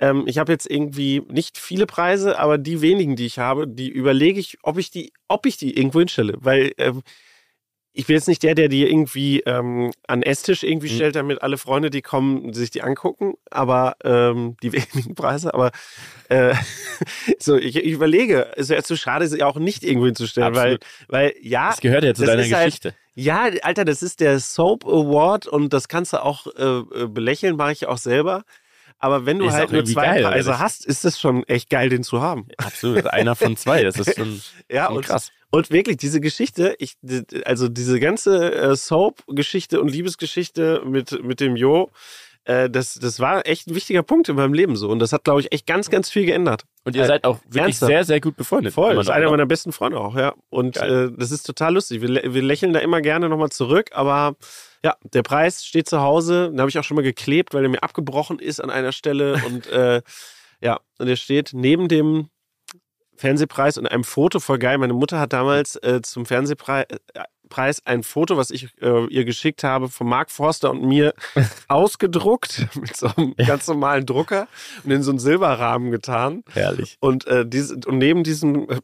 ähm, 0.00 0.24
ich 0.26 0.36
habe 0.36 0.52
jetzt 0.52 0.70
irgendwie 0.70 1.22
nicht 1.30 1.56
viele 1.56 1.86
Preise, 1.86 2.38
aber 2.38 2.58
die 2.58 2.82
wenigen, 2.82 3.16
die 3.16 3.26
ich 3.26 3.38
habe, 3.38 3.66
die 3.66 3.88
überlege 3.88 4.38
ich, 4.38 4.58
ob 4.62 4.76
ich 4.76 4.90
die, 4.90 5.12
ob 5.28 5.46
ich 5.46 5.56
die 5.56 5.76
irgendwo 5.76 6.00
hinstelle. 6.00 6.34
Weil 6.40 6.72
ähm, 6.76 7.02
ich 7.98 8.06
bin 8.06 8.14
jetzt 8.14 8.28
nicht 8.28 8.44
der, 8.44 8.54
der 8.54 8.68
die 8.68 8.88
irgendwie 8.88 9.40
ähm, 9.40 9.90
an 10.06 10.22
Esstisch 10.22 10.62
irgendwie 10.62 10.88
mhm. 10.88 10.94
stellt, 10.94 11.16
damit 11.16 11.42
alle 11.42 11.58
Freunde, 11.58 11.90
die 11.90 12.00
kommen, 12.00 12.54
sich 12.54 12.70
die 12.70 12.82
angucken, 12.82 13.34
aber 13.50 13.96
ähm, 14.04 14.56
die 14.62 14.72
wenigen 14.94 15.16
Preise, 15.16 15.52
aber 15.52 15.72
äh, 16.28 16.54
so, 17.40 17.56
ich, 17.56 17.74
ich 17.74 17.92
überlege, 17.92 18.52
es 18.56 18.68
wäre 18.68 18.84
zu 18.84 18.96
schade, 18.96 19.26
sie 19.26 19.42
auch 19.42 19.56
nicht 19.56 19.82
irgendwo 19.82 20.06
hinzustellen, 20.06 20.54
weil, 20.54 20.78
weil 21.08 21.34
ja. 21.42 21.70
Das 21.70 21.80
gehört 21.80 22.04
ja 22.04 22.14
zu 22.14 22.24
deiner 22.24 22.42
halt 22.44 22.66
Geschichte. 22.66 22.90
Halt, 22.90 22.98
ja, 23.16 23.50
Alter, 23.62 23.84
das 23.84 24.04
ist 24.04 24.20
der 24.20 24.38
Soap 24.38 24.86
Award 24.86 25.48
und 25.48 25.72
das 25.72 25.88
kannst 25.88 26.12
du 26.12 26.22
auch 26.22 26.46
äh, 26.56 27.02
äh 27.02 27.08
belächeln, 27.08 27.56
mache 27.56 27.72
ich 27.72 27.88
auch 27.88 27.98
selber. 27.98 28.44
Aber 28.98 29.26
wenn 29.26 29.38
du 29.38 29.46
ist 29.46 29.54
halt 29.54 29.70
nur 29.70 29.84
zwei 29.84 30.06
geil, 30.06 30.24
Preise 30.24 30.58
hast, 30.58 30.84
ist 30.84 31.04
es 31.04 31.20
schon 31.20 31.44
echt 31.44 31.70
geil, 31.70 31.88
den 31.88 32.02
zu 32.02 32.20
haben. 32.20 32.48
Absolut, 32.56 33.06
einer 33.06 33.36
von 33.36 33.56
zwei, 33.56 33.84
das 33.84 33.96
ist 33.96 34.16
schon, 34.16 34.40
ja, 34.70 34.86
schon 34.86 35.02
krass. 35.02 35.30
Und 35.50 35.70
wirklich, 35.70 35.96
diese 35.96 36.20
Geschichte, 36.20 36.74
ich, 36.78 36.96
also 37.44 37.68
diese 37.68 38.00
ganze 38.00 38.52
äh, 38.54 38.76
Soap-Geschichte 38.76 39.80
und 39.80 39.88
Liebesgeschichte 39.88 40.82
mit, 40.84 41.22
mit 41.24 41.40
dem 41.40 41.56
Jo, 41.56 41.90
äh, 42.48 42.70
das, 42.70 42.94
das 42.94 43.20
war 43.20 43.46
echt 43.46 43.68
ein 43.68 43.74
wichtiger 43.74 44.02
Punkt 44.02 44.30
in 44.30 44.36
meinem 44.36 44.54
Leben 44.54 44.74
so. 44.74 44.88
Und 44.88 45.00
das 45.00 45.12
hat, 45.12 45.24
glaube 45.24 45.40
ich, 45.40 45.52
echt 45.52 45.66
ganz, 45.66 45.90
ganz 45.90 46.08
viel 46.08 46.24
geändert. 46.24 46.64
Und 46.84 46.96
ihr 46.96 47.04
seid 47.04 47.24
auch 47.24 47.38
wirklich 47.44 47.62
ernsthaft. 47.62 47.90
sehr, 47.90 48.04
sehr 48.04 48.20
gut 48.20 48.36
befreundet. 48.36 48.72
Voll, 48.72 48.94
das 48.94 49.06
ist 49.06 49.10
einer 49.10 49.28
meiner 49.30 49.44
besten 49.44 49.70
Freunde 49.70 50.00
auch, 50.00 50.16
ja. 50.16 50.34
Und 50.48 50.78
äh, 50.78 51.10
das 51.14 51.30
ist 51.30 51.42
total 51.42 51.74
lustig. 51.74 52.00
Wir, 52.00 52.08
wir 52.32 52.42
lächeln 52.42 52.72
da 52.72 52.80
immer 52.80 53.02
gerne 53.02 53.28
nochmal 53.28 53.50
zurück, 53.50 53.90
aber 53.92 54.36
ja, 54.82 54.96
der 55.02 55.22
Preis 55.22 55.66
steht 55.66 55.90
zu 55.90 56.00
Hause. 56.00 56.48
Den 56.48 56.58
habe 56.58 56.70
ich 56.70 56.78
auch 56.78 56.84
schon 56.84 56.94
mal 56.94 57.02
geklebt, 57.02 57.52
weil 57.52 57.64
er 57.64 57.68
mir 57.68 57.82
abgebrochen 57.82 58.38
ist 58.38 58.60
an 58.60 58.70
einer 58.70 58.92
Stelle. 58.92 59.42
und 59.44 59.66
äh, 59.66 60.00
ja, 60.62 60.80
und 60.98 61.06
der 61.06 61.16
steht 61.16 61.50
neben 61.52 61.88
dem 61.88 62.30
Fernsehpreis 63.18 63.76
und 63.78 63.86
einem 63.86 64.04
Foto 64.04 64.40
voll 64.40 64.58
geil. 64.58 64.78
Meine 64.78 64.94
Mutter 64.94 65.18
hat 65.18 65.32
damals 65.32 65.76
äh, 65.76 66.00
zum 66.02 66.24
Fernsehpreis 66.24 66.86
äh, 66.88 67.82
ein 67.84 68.04
Foto, 68.04 68.36
was 68.36 68.50
ich 68.50 68.68
äh, 68.80 69.06
ihr 69.06 69.24
geschickt 69.24 69.64
habe, 69.64 69.88
von 69.88 70.06
Mark 70.06 70.30
Forster 70.30 70.70
und 70.70 70.84
mir 70.84 71.14
ausgedruckt 71.68 72.68
mit 72.80 72.96
so 72.96 73.08
einem 73.16 73.34
ja. 73.36 73.46
ganz 73.46 73.66
normalen 73.66 74.06
Drucker 74.06 74.46
und 74.84 74.92
in 74.92 75.02
so 75.02 75.10
einen 75.10 75.18
Silberrahmen 75.18 75.90
getan. 75.90 76.44
Herrlich. 76.52 76.96
Und, 77.00 77.26
äh, 77.26 77.44
diese, 77.44 77.74
und 77.86 77.98
neben 77.98 78.22
diesem 78.22 78.70
äh, 78.70 78.80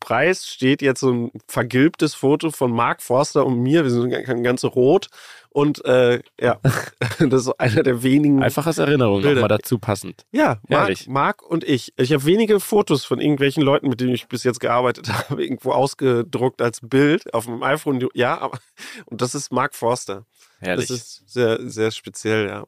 Preis 0.00 0.46
steht 0.46 0.82
jetzt 0.82 1.00
so 1.00 1.12
ein 1.12 1.30
vergilbtes 1.46 2.14
Foto 2.14 2.50
von 2.50 2.72
Mark 2.72 3.02
Forster 3.02 3.46
und 3.46 3.60
mir. 3.60 3.84
Wir 3.84 3.90
sind 3.90 4.42
ganz 4.42 4.64
rot 4.64 5.08
Und 5.52 5.84
äh, 5.84 6.22
ja, 6.40 6.60
das 7.18 7.46
ist 7.46 7.60
einer 7.60 7.82
der 7.82 8.02
wenigen. 8.04 8.40
Einfach 8.42 8.66
als 8.66 8.78
Erinnerung 8.78 9.20
Bilder. 9.22 9.34
nochmal 9.40 9.48
dazu 9.58 9.78
passend. 9.78 10.24
Ja, 10.30 10.60
Marc. 10.68 11.08
Marc 11.08 11.42
und 11.42 11.64
ich. 11.64 11.92
Ich 11.96 12.12
habe 12.12 12.24
wenige 12.24 12.60
Fotos 12.60 13.04
von 13.04 13.20
irgendwelchen 13.20 13.62
Leuten, 13.64 13.88
mit 13.88 14.00
denen 14.00 14.14
ich 14.14 14.28
bis 14.28 14.44
jetzt 14.44 14.60
gearbeitet 14.60 15.08
habe, 15.30 15.42
irgendwo 15.42 15.72
ausgedruckt 15.72 16.62
als 16.62 16.80
Bild 16.82 17.34
auf 17.34 17.48
meinem 17.48 17.64
iPhone. 17.64 18.06
Ja, 18.14 18.38
aber 18.38 18.58
und 19.06 19.20
das 19.22 19.34
ist 19.34 19.50
Mark 19.52 19.74
Forster. 19.74 20.24
Herrlich. 20.60 20.86
Das 20.88 20.96
ist 20.96 21.28
sehr, 21.28 21.58
sehr 21.68 21.90
speziell, 21.90 22.46
ja. 22.46 22.64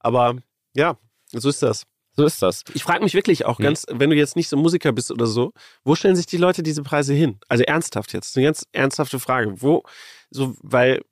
Aber 0.00 0.36
ja, 0.74 0.96
so 1.32 1.48
ist 1.48 1.62
das. 1.62 1.84
so 2.16 2.24
ist 2.24 2.42
das. 2.42 2.64
Ich 2.74 2.82
frage 2.82 3.04
mich 3.04 3.14
wirklich 3.14 3.44
auch 3.44 3.58
Hm. 3.58 3.64
ganz, 3.66 3.86
wenn 3.88 4.10
du 4.10 4.16
jetzt 4.16 4.34
nicht 4.36 4.48
so 4.48 4.56
Musiker 4.56 4.90
bist 4.92 5.10
oder 5.12 5.26
so, 5.26 5.52
wo 5.84 5.94
stellen 5.94 6.16
sich 6.16 6.26
die 6.26 6.36
Leute 6.38 6.62
diese 6.64 6.82
Preise 6.82 7.14
hin? 7.14 7.38
Also 7.48 7.62
ernsthaft 7.64 8.12
jetzt, 8.12 8.36
eine 8.36 8.46
ganz 8.46 8.66
ernsthafte 8.72 9.20
Frage. 9.20 9.62
Wo, 9.62 9.84
so, 10.30 10.56
weil 10.60 11.02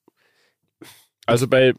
Also 1.27 1.47
bei, 1.49 1.73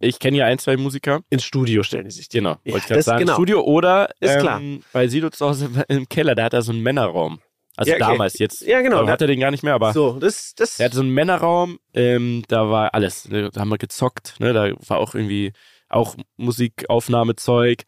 ich 0.00 0.18
kenne 0.18 0.38
ja 0.38 0.46
ein, 0.46 0.58
zwei 0.58 0.76
Musiker. 0.76 1.20
ins 1.30 1.44
Studio 1.44 1.82
stellen 1.82 2.04
die 2.06 2.10
sich. 2.10 2.28
Genau, 2.28 2.56
Ja, 2.64 2.72
wollte 2.72 2.78
ich 2.78 2.84
gerade 2.86 2.98
das- 2.98 3.04
sagen. 3.04 3.20
genau. 3.20 3.34
Studio 3.34 3.60
oder 3.62 4.10
Ist 4.20 4.32
ähm, 4.36 4.40
klar. 4.40 4.62
bei 4.92 5.08
Sido 5.08 5.30
zu 5.30 5.46
Hause 5.46 5.68
im 5.88 6.08
Keller, 6.08 6.34
da 6.34 6.44
hat 6.44 6.54
er 6.54 6.62
so 6.62 6.72
einen 6.72 6.82
Männerraum. 6.82 7.40
Also 7.76 7.90
Ja, 7.92 7.96
okay. 7.96 8.06
damals, 8.12 8.38
jetzt 8.40 8.62
Ja, 8.62 8.80
genau. 8.80 9.06
hat 9.06 9.20
er 9.20 9.26
den 9.28 9.38
gar 9.40 9.50
nicht 9.52 9.62
mehr, 9.62 9.74
aber 9.74 9.92
So, 9.92 10.18
das, 10.18 10.54
das. 10.56 10.80
er 10.80 10.86
hatte 10.86 10.96
so 10.96 11.02
einen 11.02 11.10
Männerraum, 11.14 11.78
ähm, 11.94 12.42
da 12.48 12.68
war 12.70 12.92
alles. 12.94 13.28
ne, 13.28 13.50
Da 13.52 13.60
haben 13.60 13.68
wir 13.68 13.78
gezockt, 13.78 14.34
ne? 14.40 14.52
da 14.52 14.72
war 14.88 14.98
auch 14.98 15.14
irgendwie 15.14 15.52
auch 15.88 16.16
Musikaufnahmezeug. 16.36 17.82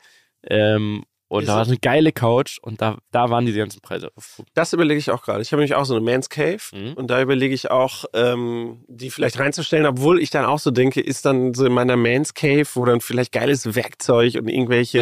Ähm, 0.46 1.04
und 1.30 1.42
Ist 1.42 1.48
da 1.48 1.56
war 1.58 1.64
eine 1.64 1.76
geile 1.78 2.10
Couch 2.10 2.58
und 2.60 2.82
da, 2.82 2.98
da 3.12 3.30
waren 3.30 3.46
die 3.46 3.52
ganzen 3.52 3.80
Preise. 3.80 4.10
Das 4.54 4.72
überlege 4.72 4.98
ich 4.98 5.10
auch 5.12 5.22
gerade. 5.22 5.40
Ich 5.42 5.52
habe 5.52 5.60
nämlich 5.60 5.76
auch 5.76 5.84
so 5.84 5.94
eine 5.94 6.04
Man's 6.04 6.28
Cave 6.28 6.58
Mhm. 6.72 6.94
und 6.94 7.06
da 7.08 7.22
überlege 7.22 7.54
ich 7.54 7.70
auch, 7.70 8.04
ähm, 8.14 8.84
die 8.88 9.10
vielleicht 9.10 9.38
reinzustellen, 9.38 9.86
obwohl 9.86 10.20
ich 10.20 10.30
dann 10.30 10.44
auch 10.44 10.58
so 10.58 10.72
denke, 10.72 11.00
ist 11.00 11.24
dann 11.24 11.54
so 11.54 11.64
in 11.64 11.72
meiner 11.72 11.96
Man's 11.96 12.34
Cave, 12.34 12.66
wo 12.74 12.84
dann 12.84 13.00
vielleicht 13.00 13.30
geiles 13.32 13.76
Werkzeug 13.76 14.34
und 14.34 14.48
irgendwelche 14.48 14.98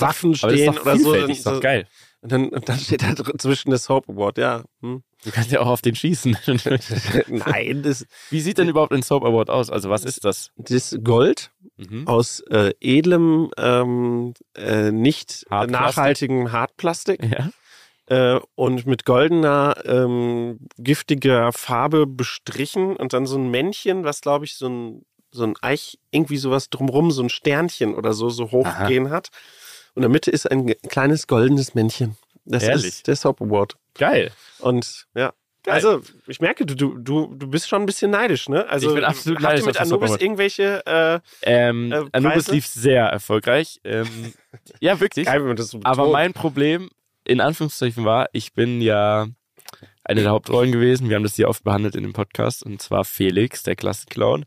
Waffen 0.00 0.32
das 0.32 0.40
stehen 0.40 0.76
oder 0.78 0.96
so. 0.98 1.04
vielfältig, 1.12 1.36
ist 1.38 1.46
doch 1.46 1.60
geil. 1.60 1.86
Und 2.22 2.32
dann, 2.32 2.48
und 2.48 2.68
dann 2.68 2.78
steht 2.80 3.02
da 3.04 3.14
zwischen 3.38 3.70
das 3.70 3.84
Soap 3.84 4.08
Award, 4.08 4.38
ja. 4.38 4.64
Hm. 4.82 5.04
Du 5.26 5.32
kannst 5.32 5.50
ja 5.50 5.60
auch 5.60 5.66
auf 5.66 5.82
den 5.82 5.94
schießen. 5.96 6.38
Nein, 7.26 7.82
das, 7.82 8.06
Wie 8.30 8.40
sieht 8.40 8.58
denn 8.58 8.68
überhaupt 8.68 8.92
ein 8.92 9.02
Soap 9.02 9.24
Award 9.24 9.50
aus? 9.50 9.70
Also 9.70 9.90
was 9.90 10.04
ist 10.04 10.24
das? 10.24 10.50
das 10.56 10.70
ist 10.70 11.04
Gold 11.04 11.50
Mhm. 11.78 12.08
aus 12.08 12.40
äh, 12.48 12.72
edlem, 12.80 13.50
ähm, 13.58 14.32
äh, 14.56 14.90
nicht 14.92 15.44
Hartplastik. 15.50 15.70
nachhaltigem 15.72 16.52
Hartplastik 16.52 17.20
Ja. 17.22 17.50
äh, 18.36 18.40
und 18.54 18.86
mit 18.86 19.04
goldener, 19.04 19.74
ähm, 19.84 20.58
giftiger 20.78 21.52
Farbe 21.52 22.06
bestrichen 22.06 22.96
und 22.96 23.12
dann 23.12 23.26
so 23.26 23.36
ein 23.36 23.50
Männchen, 23.50 24.04
was 24.04 24.22
glaube 24.22 24.46
ich 24.46 24.54
so 24.54 24.68
ein, 24.70 25.04
so 25.32 25.42
ein 25.44 25.52
Eich, 25.60 25.98
irgendwie 26.12 26.38
sowas 26.38 26.70
drumrum, 26.70 27.10
so 27.10 27.22
ein 27.22 27.28
Sternchen 27.28 27.94
oder 27.94 28.14
so, 28.14 28.30
so 28.30 28.52
hochgehen 28.52 29.10
hat. 29.10 29.28
Und 29.94 29.96
in 29.96 30.02
der 30.02 30.10
Mitte 30.10 30.30
ist 30.30 30.50
ein 30.50 30.66
kleines 30.88 31.26
goldenes 31.26 31.74
Männchen. 31.74 32.16
Das 32.46 32.62
Ehrlich? 32.62 32.86
ist 32.86 33.06
der 33.06 33.16
Soap 33.16 33.42
Award. 33.42 33.76
Geil. 33.98 34.32
Und 34.58 35.06
ja. 35.14 35.32
Geil. 35.62 35.74
Also, 35.74 36.00
ich 36.28 36.40
merke, 36.40 36.64
du, 36.64 36.76
du, 36.76 37.34
du, 37.34 37.48
bist 37.48 37.68
schon 37.68 37.82
ein 37.82 37.86
bisschen 37.86 38.12
neidisch, 38.12 38.48
ne? 38.48 38.68
Also, 38.68 38.90
Ich 38.90 38.94
bin 38.94 39.02
absolut 39.02 39.38
habt 39.38 39.48
neidisch 39.48 39.64
ihr 39.64 39.66
mit 39.66 39.80
Anubis 39.80 40.16
irgendwelche, 40.16 40.86
äh, 40.86 41.18
Ähm, 41.42 41.90
Äh, 41.90 42.04
Anubis 42.12 42.46
lief 42.48 42.68
sehr 42.68 43.06
erfolgreich. 43.06 43.80
Ähm, 43.82 44.06
ja, 44.80 45.00
wirklich. 45.00 45.26
geil, 45.26 45.44
wenn 45.44 45.56
das 45.56 45.70
so 45.70 45.80
Aber 45.82 46.08
mein 46.08 46.34
Problem 46.34 46.88
in 47.24 47.40
Anführungszeichen 47.40 48.04
war, 48.04 48.28
ich 48.32 48.52
bin 48.52 48.80
ja 48.80 49.26
eine 50.04 50.22
der 50.22 50.30
Hauptrollen 50.30 50.70
gewesen. 50.70 51.08
Wir 51.08 51.16
haben 51.16 51.24
das 51.24 51.34
hier 51.34 51.48
oft 51.48 51.64
behandelt 51.64 51.96
in 51.96 52.04
dem 52.04 52.12
Podcast 52.12 52.62
und 52.64 52.80
zwar 52.80 53.04
Felix, 53.04 53.64
der 53.64 53.74
Klassenclown. 53.74 54.44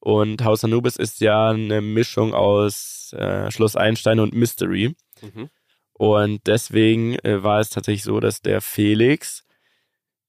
Und 0.00 0.44
Haus 0.44 0.64
Anubis 0.64 0.96
ist 0.96 1.20
ja 1.20 1.50
eine 1.50 1.80
Mischung 1.80 2.34
aus 2.34 3.12
äh, 3.16 3.50
Schloss 3.50 3.76
Einstein 3.76 4.20
und 4.20 4.34
Mystery. 4.34 4.94
Mhm. 5.22 5.48
Und 5.98 6.46
deswegen 6.46 7.14
äh, 7.20 7.42
war 7.42 7.60
es 7.60 7.70
tatsächlich 7.70 8.04
so, 8.04 8.20
dass 8.20 8.42
der 8.42 8.60
Felix 8.60 9.44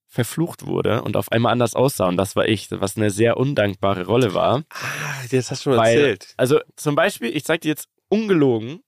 verflucht 0.08 0.66
wurde 0.66 1.02
und 1.02 1.18
auf 1.18 1.32
einmal 1.32 1.52
anders 1.52 1.76
aussah. 1.76 2.08
Und 2.08 2.16
das 2.16 2.36
war 2.38 2.48
ich, 2.48 2.70
was 2.72 2.96
eine 2.96 3.12
sehr 3.12 3.36
undankbare 3.38 4.06
Rolle 4.06 4.34
war. 4.34 4.64
Ah, 4.70 5.24
das 5.30 5.52
hast 5.52 5.66
du 5.66 5.72
schon 5.72 5.78
Weil- 5.78 5.98
erzählt. 5.98 6.34
Also 6.38 6.60
zum 6.78 6.96
Beispiel, 6.96 7.36
ich 7.36 7.44
zeig 7.44 7.62
dir 7.62 7.70
jetzt 7.70 7.90
ungelogen, 8.08 8.82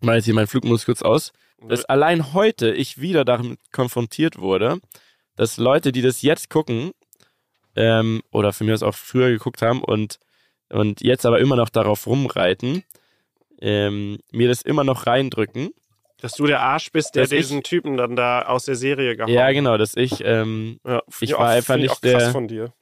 mal 0.00 0.16
jetzt 0.16 0.26
hier 0.26 0.34
meinen 0.34 0.46
Flugmodus 0.46 0.84
kurz 0.84 1.00
aus, 1.00 1.32
dass 1.66 1.86
allein 1.86 2.34
heute 2.34 2.72
ich 2.72 3.00
wieder 3.00 3.24
damit 3.24 3.58
konfrontiert 3.72 4.38
wurde, 4.38 4.80
dass 5.36 5.56
Leute, 5.56 5.92
die 5.92 6.02
das 6.02 6.20
jetzt 6.20 6.50
gucken, 6.50 6.92
ähm, 7.74 8.22
oder 8.30 8.52
für 8.52 8.64
mich 8.64 8.74
aus 8.74 8.82
auch 8.82 8.94
früher 8.94 9.30
geguckt 9.30 9.62
haben 9.62 9.82
und, 9.82 10.18
und 10.68 11.00
jetzt 11.00 11.24
aber 11.24 11.40
immer 11.40 11.56
noch 11.56 11.70
darauf 11.70 12.06
rumreiten, 12.06 12.84
ähm, 13.60 14.18
mir 14.30 14.48
das 14.48 14.60
immer 14.60 14.84
noch 14.84 15.06
reindrücken. 15.06 15.70
Dass 16.24 16.32
du 16.32 16.46
der 16.46 16.60
Arsch 16.60 16.90
bist, 16.90 17.14
der 17.16 17.24
Dass 17.24 17.32
ich- 17.32 17.40
diesen 17.40 17.62
Typen 17.62 17.98
dann 17.98 18.16
da 18.16 18.46
aus 18.46 18.64
der 18.64 18.76
Serie 18.76 19.14
gehauen 19.14 19.30
Ja, 19.30 19.52
genau, 19.52 19.76
dass 19.76 19.94
ich, 19.94 20.24
ähm, 20.24 20.80
Ja, 20.82 21.02
Ich 21.20 21.32
war 21.32 21.40
auch, 21.40 21.44
einfach 21.44 21.74
find 21.74 21.84
ich 21.84 21.90
nicht 21.90 21.98
auch 21.98 22.00
krass 22.00 22.22
der- 22.24 22.32
von 22.32 22.48
dir. 22.48 22.72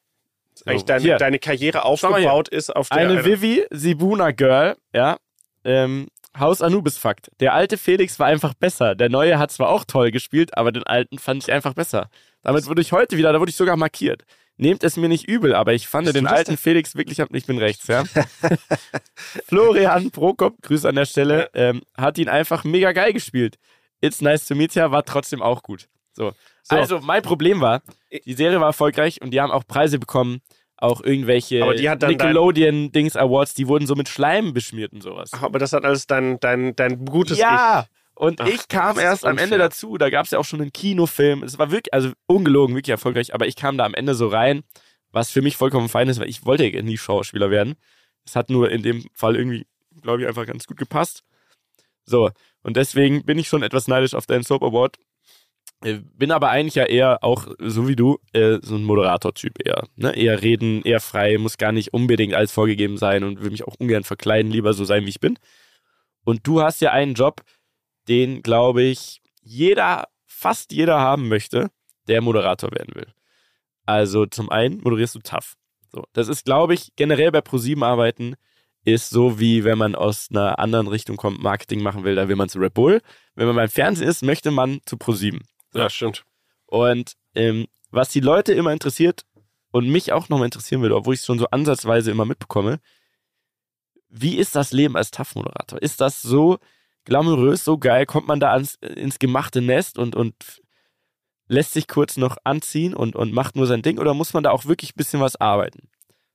So, 0.54 0.66
Eigentlich 0.70 0.84
deine, 0.84 1.16
deine 1.16 1.38
Karriere 1.40 1.84
aufgebaut 1.84 2.48
ist 2.50 2.70
auf 2.70 2.88
der 2.88 2.98
eine 2.98 3.24
Vivi 3.24 3.64
Sibuna 3.70 4.30
Girl, 4.30 4.76
ja, 4.94 5.16
ähm, 5.64 6.06
Haus 6.38 6.62
Anubis 6.62 6.98
Fakt. 6.98 7.32
Der 7.40 7.52
alte 7.52 7.76
Felix 7.78 8.20
war 8.20 8.28
einfach 8.28 8.54
besser. 8.54 8.94
Der 8.94 9.08
neue 9.08 9.40
hat 9.40 9.50
zwar 9.50 9.70
auch 9.70 9.84
toll 9.84 10.12
gespielt, 10.12 10.56
aber 10.56 10.70
den 10.70 10.84
alten 10.84 11.18
fand 11.18 11.42
ich 11.42 11.50
einfach 11.52 11.74
besser. 11.74 12.08
Damit 12.42 12.66
wurde 12.68 12.80
ich 12.80 12.92
heute 12.92 13.16
wieder, 13.16 13.32
da 13.32 13.40
wurde 13.40 13.50
ich 13.50 13.56
sogar 13.56 13.76
markiert. 13.76 14.22
Nehmt 14.62 14.84
es 14.84 14.96
mir 14.96 15.08
nicht 15.08 15.28
übel, 15.28 15.56
aber 15.56 15.74
ich 15.74 15.88
fand 15.88 16.14
den 16.14 16.28
alten 16.28 16.56
Felix 16.56 16.94
wirklich, 16.94 17.18
ich 17.18 17.46
bin 17.46 17.58
rechts, 17.58 17.88
ja. 17.88 18.04
Florian 19.46 20.12
Prokop, 20.12 20.62
Grüße 20.62 20.88
an 20.88 20.94
der 20.94 21.04
Stelle, 21.04 21.50
ähm, 21.54 21.82
hat 21.96 22.16
ihn 22.16 22.28
einfach 22.28 22.62
mega 22.62 22.92
geil 22.92 23.12
gespielt. 23.12 23.58
It's 24.00 24.20
Nice 24.20 24.46
to 24.46 24.54
Meet 24.54 24.76
Ya 24.76 24.92
war 24.92 25.04
trotzdem 25.04 25.42
auch 25.42 25.64
gut. 25.64 25.88
So. 26.12 26.32
So. 26.62 26.76
Also, 26.76 27.00
mein 27.00 27.22
Problem 27.22 27.60
war, 27.60 27.82
die 28.24 28.34
Serie 28.34 28.60
war 28.60 28.68
erfolgreich 28.68 29.20
und 29.20 29.32
die 29.32 29.40
haben 29.40 29.50
auch 29.50 29.66
Preise 29.66 29.98
bekommen, 29.98 30.42
auch 30.76 31.00
irgendwelche 31.02 31.60
Aber 31.64 31.74
die 31.74 31.90
hat 31.90 32.02
dann 32.04 32.16
dein- 32.16 32.28
Nickelodeon-Dings 32.28 33.16
Awards, 33.16 33.54
die 33.54 33.66
wurden 33.66 33.88
so 33.88 33.96
mit 33.96 34.08
Schleim 34.08 34.52
beschmiert 34.54 34.92
und 34.92 35.02
sowas. 35.02 35.30
Ach, 35.34 35.42
aber 35.42 35.58
das 35.58 35.72
hat 35.72 35.84
alles 35.84 36.06
dein, 36.06 36.38
dein, 36.38 36.76
dein 36.76 37.04
gutes 37.04 37.36
ja! 37.38 37.86
Und 38.14 38.40
Ach, 38.40 38.46
ich 38.46 38.68
kam 38.68 38.98
erst 38.98 39.24
am 39.24 39.38
Ende 39.38 39.58
dazu, 39.58 39.96
da 39.98 40.10
gab 40.10 40.26
es 40.26 40.30
ja 40.30 40.38
auch 40.38 40.44
schon 40.44 40.60
einen 40.60 40.72
Kinofilm. 40.72 41.42
Es 41.42 41.58
war 41.58 41.70
wirklich, 41.70 41.92
also 41.94 42.12
ungelogen, 42.26 42.76
wirklich 42.76 42.90
erfolgreich, 42.90 43.34
aber 43.34 43.46
ich 43.46 43.56
kam 43.56 43.78
da 43.78 43.84
am 43.84 43.94
Ende 43.94 44.14
so 44.14 44.28
rein, 44.28 44.62
was 45.10 45.30
für 45.30 45.42
mich 45.42 45.56
vollkommen 45.56 45.88
fein 45.88 46.08
ist, 46.08 46.20
weil 46.20 46.28
ich 46.28 46.44
wollte 46.44 46.66
ja 46.66 46.82
nie 46.82 46.98
Schauspieler 46.98 47.50
werden. 47.50 47.74
Es 48.24 48.36
hat 48.36 48.50
nur 48.50 48.70
in 48.70 48.82
dem 48.82 49.04
Fall 49.14 49.36
irgendwie, 49.36 49.66
glaube 50.00 50.22
ich, 50.22 50.28
einfach 50.28 50.46
ganz 50.46 50.66
gut 50.66 50.76
gepasst. 50.76 51.24
So, 52.04 52.30
und 52.62 52.76
deswegen 52.76 53.24
bin 53.24 53.38
ich 53.38 53.48
schon 53.48 53.62
etwas 53.62 53.88
neidisch 53.88 54.14
auf 54.14 54.26
deinen 54.26 54.42
Soap 54.42 54.62
Award. 54.62 54.96
Äh, 55.84 56.00
Bin 56.14 56.30
aber 56.30 56.50
eigentlich 56.50 56.74
ja 56.74 56.84
eher 56.84 57.22
auch, 57.22 57.48
so 57.58 57.88
wie 57.88 57.96
du, 57.96 58.18
äh, 58.32 58.58
so 58.62 58.76
ein 58.76 58.84
Moderator-Typ 58.84 59.66
eher. 59.66 59.86
Ne? 59.96 60.14
Eher 60.16 60.42
reden, 60.42 60.82
eher 60.82 61.00
frei, 61.00 61.38
muss 61.38 61.58
gar 61.58 61.72
nicht 61.72 61.92
unbedingt 61.92 62.34
alles 62.34 62.52
vorgegeben 62.52 62.98
sein 62.98 63.24
und 63.24 63.42
will 63.42 63.50
mich 63.50 63.66
auch 63.66 63.74
ungern 63.78 64.04
verkleiden, 64.04 64.52
lieber 64.52 64.74
so 64.74 64.84
sein, 64.84 65.04
wie 65.04 65.10
ich 65.10 65.20
bin. 65.20 65.38
Und 66.24 66.46
du 66.46 66.62
hast 66.62 66.80
ja 66.80 66.92
einen 66.92 67.14
Job, 67.14 67.42
den, 68.08 68.42
glaube 68.42 68.82
ich, 68.82 69.22
jeder, 69.42 70.08
fast 70.26 70.72
jeder 70.72 71.00
haben 71.00 71.28
möchte, 71.28 71.70
der 72.08 72.20
Moderator 72.20 72.70
werden 72.72 72.94
will. 72.94 73.12
Also 73.84 74.26
zum 74.26 74.50
einen 74.50 74.80
moderierst 74.82 75.14
du 75.14 75.20
tough. 75.20 75.54
So, 75.92 76.04
das 76.12 76.28
ist, 76.28 76.44
glaube 76.44 76.74
ich, 76.74 76.94
generell 76.96 77.30
bei 77.32 77.40
ProSieben 77.40 77.82
arbeiten 77.82 78.36
ist 78.84 79.10
so 79.10 79.38
wie 79.38 79.64
wenn 79.64 79.78
man 79.78 79.94
aus 79.94 80.28
einer 80.30 80.58
anderen 80.58 80.88
Richtung 80.88 81.16
kommt, 81.16 81.42
Marketing 81.42 81.82
machen 81.82 82.04
will, 82.04 82.16
da 82.16 82.28
will 82.28 82.36
man 82.36 82.48
zu 82.48 82.58
Red 82.58 82.74
Bull. 82.74 83.00
Wenn 83.34 83.46
man 83.46 83.56
beim 83.56 83.68
Fernsehen 83.68 84.08
ist, 84.08 84.22
möchte 84.22 84.50
man 84.50 84.80
zu 84.86 84.96
ProSieben. 84.96 85.42
Ja, 85.72 85.88
stimmt. 85.88 86.24
Und 86.66 87.14
ähm, 87.34 87.66
was 87.90 88.10
die 88.10 88.20
Leute 88.20 88.52
immer 88.52 88.72
interessiert 88.72 89.24
und 89.70 89.88
mich 89.88 90.12
auch 90.12 90.28
nochmal 90.28 90.46
interessieren 90.46 90.82
würde, 90.82 90.96
obwohl 90.96 91.14
ich 91.14 91.20
es 91.20 91.26
schon 91.26 91.38
so 91.38 91.46
ansatzweise 91.50 92.10
immer 92.10 92.24
mitbekomme, 92.24 92.80
wie 94.08 94.36
ist 94.36 94.56
das 94.56 94.72
Leben 94.72 94.96
als 94.96 95.10
TAF-Moderator? 95.10 95.80
Ist 95.80 96.00
das 96.00 96.20
so 96.20 96.58
glamourös, 97.04 97.64
so 97.64 97.78
geil? 97.78 98.06
Kommt 98.06 98.26
man 98.28 98.40
da 98.40 98.52
ans, 98.52 98.76
ins 98.76 99.18
gemachte 99.18 99.60
Nest 99.60 99.98
und, 99.98 100.14
und 100.14 100.34
lässt 101.48 101.72
sich 101.72 101.88
kurz 101.88 102.16
noch 102.16 102.36
anziehen 102.44 102.94
und, 102.94 103.16
und 103.16 103.32
macht 103.32 103.56
nur 103.56 103.66
sein 103.66 103.82
Ding? 103.82 103.98
Oder 103.98 104.14
muss 104.14 104.32
man 104.34 104.42
da 104.42 104.50
auch 104.50 104.64
wirklich 104.66 104.90
ein 104.90 104.96
bisschen 104.98 105.20
was 105.20 105.36
arbeiten? 105.40 105.88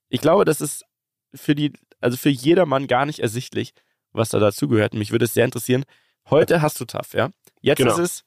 Ich 0.10 0.22
glaube, 0.22 0.46
das 0.46 0.62
ist 0.62 0.86
für 1.34 1.56
die, 1.56 1.74
also 2.00 2.18
für 2.18 2.30
jedermann 2.30 2.88
gar 2.88 3.06
nicht 3.06 3.20
ersichtlich, 3.20 3.74
was 4.12 4.30
da 4.30 4.40
dazugehört. 4.40 4.94
Mich 4.94 5.12
würde 5.12 5.26
es 5.26 5.34
sehr 5.34 5.46
interessieren. 5.46 5.84
Heute 6.30 6.62
hast 6.62 6.80
du 6.80 6.86
TAF, 6.86 7.14
ja? 7.14 7.30
Jetzt 7.62 7.78
Genau. 7.80 7.94
ist 7.94 8.00
es, 8.00 8.24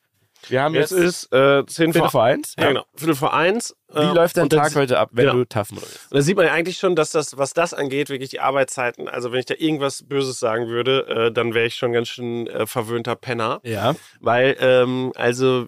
wir 0.48 0.62
haben 0.62 0.74
Jetzt 0.74 0.90
jetzt, 0.92 1.26
ist 1.26 1.32
äh, 1.32 1.64
10 1.66 1.92
Viertel 1.92 2.00
vor, 2.02 2.10
vor 2.10 2.24
eins. 2.24 2.54
ja, 2.58 2.68
genau. 2.68 2.84
Viertel 2.96 3.14
vor 3.14 3.34
eins. 3.34 3.76
Wie 3.92 3.98
äh, 3.98 4.12
läuft 4.12 4.36
dein 4.36 4.48
Tag 4.48 4.74
heute 4.76 4.98
ab, 4.98 5.10
wenn 5.12 5.26
genau. 5.26 5.38
du 5.38 5.44
TAF 5.44 5.70
moderierst? 5.72 6.06
Und 6.10 6.16
da 6.18 6.22
sieht 6.22 6.36
man 6.36 6.46
ja 6.46 6.52
eigentlich 6.52 6.78
schon, 6.78 6.94
dass 6.96 7.10
das, 7.10 7.36
was 7.38 7.52
das 7.54 7.74
angeht, 7.74 8.08
wirklich 8.08 8.30
die 8.30 8.40
Arbeitszeiten, 8.40 9.08
also 9.08 9.32
wenn 9.32 9.40
ich 9.40 9.46
da 9.46 9.54
irgendwas 9.58 10.02
Böses 10.04 10.38
sagen 10.38 10.68
würde, 10.68 11.06
äh, 11.08 11.32
dann 11.32 11.54
wäre 11.54 11.66
ich 11.66 11.74
schon 11.74 11.92
ganz 11.92 12.08
schön 12.08 12.46
äh, 12.46 12.66
verwöhnter 12.66 13.16
Penner. 13.16 13.60
Ja. 13.64 13.94
Weil, 14.20 14.56
ähm, 14.60 15.12
also 15.16 15.66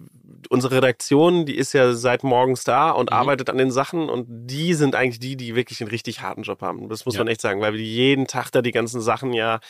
unsere 0.48 0.76
Redaktion, 0.76 1.46
die 1.46 1.56
ist 1.56 1.72
ja 1.72 1.92
seit 1.94 2.24
morgens 2.24 2.64
da 2.64 2.90
und 2.90 3.10
Mhm. 3.10 3.16
arbeitet 3.16 3.50
an 3.50 3.58
den 3.58 3.70
Sachen 3.70 4.08
und 4.08 4.26
die 4.28 4.74
sind 4.74 4.94
eigentlich 4.94 5.20
die, 5.20 5.36
die 5.36 5.54
wirklich 5.54 5.80
einen 5.80 5.90
richtig 5.90 6.20
harten 6.20 6.42
Job 6.42 6.62
haben. 6.62 6.88
Das 6.88 7.04
muss 7.06 7.14
Ja. 7.14 7.20
man 7.20 7.28
echt 7.28 7.40
sagen, 7.40 7.60
weil 7.60 7.76
die 7.76 7.84
jeden 7.84 8.26
Tag 8.26 8.50
da 8.50 8.62
die 8.62 8.72
ganzen 8.72 9.00
Sachen 9.00 9.32
ja 9.32 9.60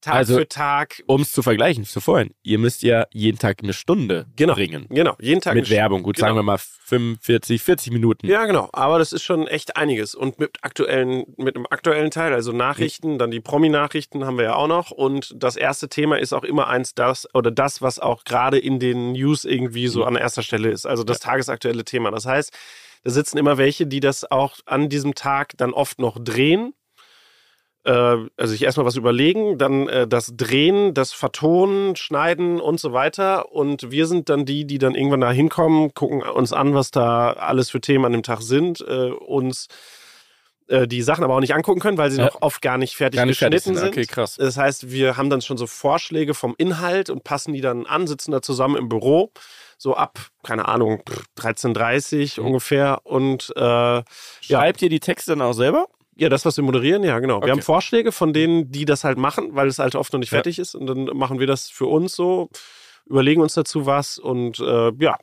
Tag 0.00 0.14
Also- 0.14 0.36
für 0.38 0.48
Tag, 0.48 1.02
Um 1.06 1.22
es 1.22 1.32
zu 1.32 1.42
vergleichen, 1.42 1.84
zu 1.84 2.00
vorhin, 2.00 2.32
ihr 2.42 2.58
müsst 2.58 2.82
ja 2.82 3.06
jeden 3.12 3.38
Tag 3.38 3.58
eine 3.62 3.72
Stunde 3.72 4.26
Genau. 4.36 4.54
bringen. 4.54 4.86
genau, 4.90 5.16
jeden 5.20 5.40
Tag 5.40 5.54
Mit 5.54 5.70
Werbung. 5.70 6.02
Gut, 6.04 6.16
sagen 6.18 6.30
genau. 6.34 6.40
wir 6.40 6.52
mal 6.52 6.58
45, 6.58 7.62
40 7.62 7.92
Minuten. 7.92 8.26
Ja, 8.26 8.46
genau. 8.46 8.68
Aber 8.72 8.98
das 8.98 9.12
ist 9.12 9.22
schon 9.22 9.46
echt 9.46 9.76
einiges. 9.76 10.14
Und 10.14 10.38
mit 10.38 10.58
aktuellen, 10.62 11.24
mit 11.36 11.56
dem 11.56 11.66
aktuellen 11.68 12.10
Teil, 12.10 12.32
also 12.32 12.52
Nachrichten, 12.52 13.18
dann 13.18 13.30
die 13.30 13.40
Promi-Nachrichten 13.40 14.24
haben 14.24 14.36
wir 14.38 14.44
ja 14.44 14.54
auch 14.54 14.68
noch. 14.68 14.90
Und 14.90 15.34
das 15.36 15.56
erste 15.56 15.88
Thema 15.88 16.18
ist 16.18 16.32
auch 16.32 16.44
immer 16.44 16.68
eins, 16.68 16.94
das 16.94 17.26
oder 17.34 17.50
das, 17.50 17.82
was 17.82 17.98
auch 17.98 18.24
gerade 18.24 18.58
in 18.58 18.78
den 18.78 19.12
News 19.12 19.44
irgendwie 19.44 19.88
so 19.88 20.04
an 20.04 20.16
erster 20.16 20.42
Stelle 20.42 20.70
ist. 20.70 20.86
Also 20.86 21.04
das 21.04 21.20
tagesaktuelle 21.20 21.84
Thema. 21.84 22.10
Das 22.10 22.24
heißt, 22.24 22.52
da 23.04 23.10
sitzen 23.10 23.38
immer 23.38 23.58
welche, 23.58 23.86
die 23.86 24.00
das 24.00 24.30
auch 24.30 24.56
an 24.66 24.88
diesem 24.88 25.14
Tag 25.14 25.52
dann 25.56 25.72
oft 25.72 25.98
noch 25.98 26.18
drehen. 26.22 26.72
Äh, 27.84 27.90
Also 28.36 28.52
sich 28.52 28.62
erstmal 28.62 28.86
was 28.86 28.96
überlegen, 28.96 29.56
dann 29.58 29.88
äh, 29.88 30.06
das 30.06 30.32
Drehen, 30.36 30.94
das 30.94 31.12
Vertonen, 31.12 31.96
Schneiden 31.96 32.60
und 32.60 32.80
so 32.80 32.92
weiter. 32.92 33.52
Und 33.52 33.90
wir 33.90 34.06
sind 34.06 34.28
dann 34.28 34.44
die, 34.44 34.66
die 34.66 34.78
dann 34.78 34.94
irgendwann 34.94 35.20
da 35.20 35.30
hinkommen, 35.30 35.94
gucken 35.94 36.22
uns 36.22 36.52
an, 36.52 36.74
was 36.74 36.90
da 36.90 37.32
alles 37.32 37.70
für 37.70 37.80
Themen 37.80 38.04
an 38.04 38.12
dem 38.12 38.22
Tag 38.22 38.42
sind, 38.42 38.80
äh, 38.80 39.10
uns 39.10 39.68
äh, 40.66 40.86
die 40.86 41.00
Sachen 41.00 41.24
aber 41.24 41.34
auch 41.34 41.40
nicht 41.40 41.54
angucken 41.54 41.80
können, 41.80 41.96
weil 41.96 42.10
sie 42.10 42.18
Ja. 42.18 42.26
noch 42.26 42.42
oft 42.42 42.60
gar 42.60 42.76
nicht 42.76 42.94
fertig 42.94 43.16
Gar 43.18 43.24
nicht 43.26 43.38
fertig 43.38 43.62
geschnitten 43.64 43.78
sind. 43.78 43.94
sind. 43.94 43.98
Okay, 44.04 44.06
krass. 44.06 44.36
Das 44.36 44.58
heißt, 44.58 44.90
wir 44.90 45.16
haben 45.16 45.30
dann 45.30 45.40
schon 45.40 45.56
so 45.56 45.66
Vorschläge 45.66 46.34
vom 46.34 46.54
Inhalt 46.58 47.08
und 47.08 47.24
passen 47.24 47.54
die 47.54 47.62
dann 47.62 47.86
an, 47.86 48.06
sitzen 48.06 48.32
da 48.32 48.42
zusammen 48.42 48.76
im 48.76 48.88
Büro, 48.90 49.30
so 49.78 49.94
ab, 49.94 50.18
keine 50.42 50.68
Ahnung, 50.68 51.02
13.30 51.38 52.38
Mhm. 52.40 52.46
ungefähr. 52.48 53.00
Und 53.04 53.50
äh, 53.56 53.60
ja, 53.62 54.04
Schreibt 54.42 54.82
ihr 54.82 54.90
die 54.90 55.00
Texte 55.00 55.32
dann 55.32 55.40
auch 55.42 55.52
selber? 55.54 55.86
Ja, 56.18 56.28
das, 56.28 56.44
was 56.44 56.56
wir 56.56 56.64
moderieren, 56.64 57.02
ja, 57.04 57.18
genau. 57.20 57.36
Okay. 57.36 57.46
Wir 57.46 57.52
haben 57.52 57.62
Vorschläge 57.62 58.12
von 58.12 58.32
denen, 58.32 58.70
die 58.72 58.84
das 58.84 59.04
halt 59.04 59.18
machen, 59.18 59.54
weil 59.54 59.68
es 59.68 59.78
halt 59.78 59.94
oft 59.94 60.12
noch 60.12 60.20
nicht 60.20 60.32
Ja. 60.32 60.36
fertig 60.38 60.58
ist. 60.58 60.74
Und 60.74 60.86
dann 60.86 61.04
machen 61.16 61.38
wir 61.38 61.46
das 61.46 61.68
für 61.70 61.86
uns 61.86 62.14
so, 62.14 62.48
überlegen 63.06 63.40
uns 63.40 63.54
dazu 63.54 63.86
was 63.86 64.18
und 64.18 64.58
äh, 64.58 64.92
ja. 64.98 65.16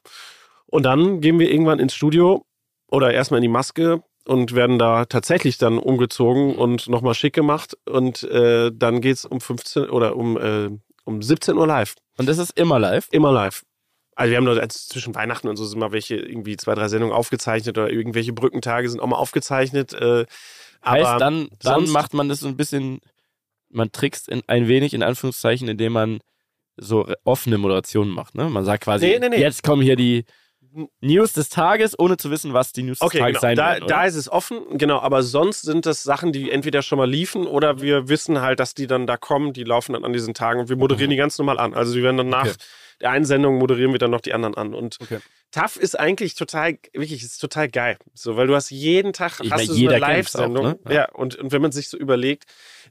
Und 0.67 0.83
dann 0.83 1.21
gehen 1.21 1.37
wir 1.39 1.51
irgendwann 1.51 1.79
ins 1.79 1.93
Studio 1.93 2.45
oder 2.89 3.13
erstmal 3.13 3.39
in 3.39 3.43
die 3.43 3.47
Maske 3.49 4.01
und 4.25 4.55
werden 4.55 4.79
da 4.79 5.05
tatsächlich 5.05 5.57
dann 5.57 5.77
umgezogen 5.77 6.55
und 6.55 6.87
nochmal 6.89 7.13
schick 7.13 7.33
gemacht. 7.33 7.77
Und 7.85 8.23
äh, 8.23 8.71
dann 8.73 9.01
geht's 9.01 9.25
um 9.25 9.39
15 9.39 9.89
oder 9.89 10.15
um, 10.15 10.37
äh, 10.37 10.69
um 11.03 11.21
17 11.21 11.55
Uhr 11.57 11.67
live. 11.67 11.95
Und 12.17 12.27
das 12.27 12.37
ist 12.39 12.57
immer 12.57 12.79
live. 12.79 13.07
Immer 13.11 13.31
live. 13.31 13.63
Also 14.15 14.31
wir 14.31 14.37
haben 14.37 14.47
als 14.47 14.87
zwischen 14.87 15.13
Weihnachten 15.13 15.49
und 15.49 15.57
so 15.57 15.65
sind 15.65 15.77
mal 15.79 15.91
welche 15.91 16.15
irgendwie 16.15 16.55
zwei, 16.55 16.73
drei 16.73 16.87
Sendungen 16.87 17.13
aufgezeichnet 17.13 17.77
oder 17.77 17.91
irgendwelche 17.91 18.31
Brückentage 18.31 18.89
sind 18.89 19.01
auch 19.01 19.07
mal 19.07 19.17
aufgezeichnet. 19.17 19.93
Äh, 19.93 20.25
Heißt, 20.85 21.05
aber 21.05 21.19
dann, 21.19 21.47
dann 21.61 21.75
sonst- 21.79 21.91
macht 21.91 22.13
man 22.13 22.29
das 22.29 22.39
so 22.39 22.47
ein 22.47 22.57
bisschen, 22.57 22.99
man 23.69 23.91
trickst 23.91 24.29
in, 24.29 24.41
ein 24.47 24.67
wenig 24.67 24.93
in 24.93 25.03
Anführungszeichen, 25.03 25.67
indem 25.67 25.93
man 25.93 26.19
so 26.77 27.07
offene 27.23 27.57
Moderationen 27.57 28.11
macht. 28.11 28.35
Ne? 28.35 28.49
Man 28.49 28.65
sagt 28.65 28.83
quasi, 28.83 29.05
Nee, 29.07 29.19
nee, 29.19 29.29
nee. 29.29 29.39
jetzt 29.39 29.63
kommen 29.63 29.81
hier 29.81 29.95
die 29.95 30.25
News 30.99 31.31
des 31.31 31.47
Tages, 31.47 31.97
ohne 31.97 32.17
zu 32.17 32.29
wissen, 32.31 32.51
was 32.53 32.73
die 32.73 32.83
News 32.83 32.99
Okay, 32.99 33.17
des 33.17 33.21
Tages 33.21 33.39
genau. 33.39 33.41
sein 33.41 33.55
Da, 33.55 33.67
werden. 33.71 33.83
oder? 33.85 33.95
da 33.95 34.03
ist 34.05 34.15
es 34.15 34.29
offen, 34.29 34.77
genau, 34.77 34.99
aber 34.99 35.23
sonst 35.23 35.61
sind 35.61 35.85
das 35.85 36.03
Sachen, 36.03 36.33
die 36.33 36.51
entweder 36.51 36.81
schon 36.81 36.97
mal 36.97 37.09
liefen 37.09 37.47
oder 37.47 37.81
wir 37.81 38.09
wissen 38.09 38.41
halt, 38.41 38.59
dass 38.59 38.73
die 38.73 38.85
dann 38.87 39.07
da 39.07 39.15
kommen, 39.15 39.53
die 39.53 39.63
laufen 39.63 39.93
dann 39.93 40.03
an 40.03 40.11
diesen 40.11 40.33
Tagen 40.33 40.59
und 40.59 40.67
wir 40.67 40.75
moderieren 40.75 41.11
die 41.11 41.15
ganz 41.15 41.37
normal 41.37 41.59
an. 41.59 41.73
Also 41.73 41.95
wir 41.95 42.03
werden 42.03 42.17
dann 42.17 42.29
nach 42.29 42.43
Mhm. 42.43 42.49
Okay. 42.51 42.63
der 43.01 43.11
einen 43.11 43.23
Sendung 43.25 43.57
moderieren 43.57 43.93
wir 43.93 43.99
dann 43.99 44.11
noch 44.11 44.19
die 44.21 44.33
anderen 44.33 44.55
an. 44.55 44.73
Und 44.73 44.97
Okay. 45.01 45.19
TAF 45.55 45.77
ist 45.77 45.97
eigentlich 45.99 46.35
total, 46.35 46.77
wirklich, 46.93 47.23
ist 47.23 47.39
total 47.39 47.69
geil. 47.69 47.97
So, 48.13 48.35
weil 48.35 48.47
du 48.47 48.55
hast 48.55 48.69
jeden 48.71 49.13
Tag 49.13 49.39
Ich 49.41 49.51
hast 49.51 49.61
meine, 49.61 49.67
du 49.67 49.73
so 49.73 49.87
eine 49.89 49.99
Live-Sendung. 49.99 50.63
ne? 50.65 50.79
Ja. 50.85 50.91
Ja. 50.93 51.11
und, 51.13 51.35
und 51.37 51.51
wenn 51.51 51.61
man 51.61 51.71
sich 51.71 51.87
so 51.89 51.97
überlegt, 51.97 52.43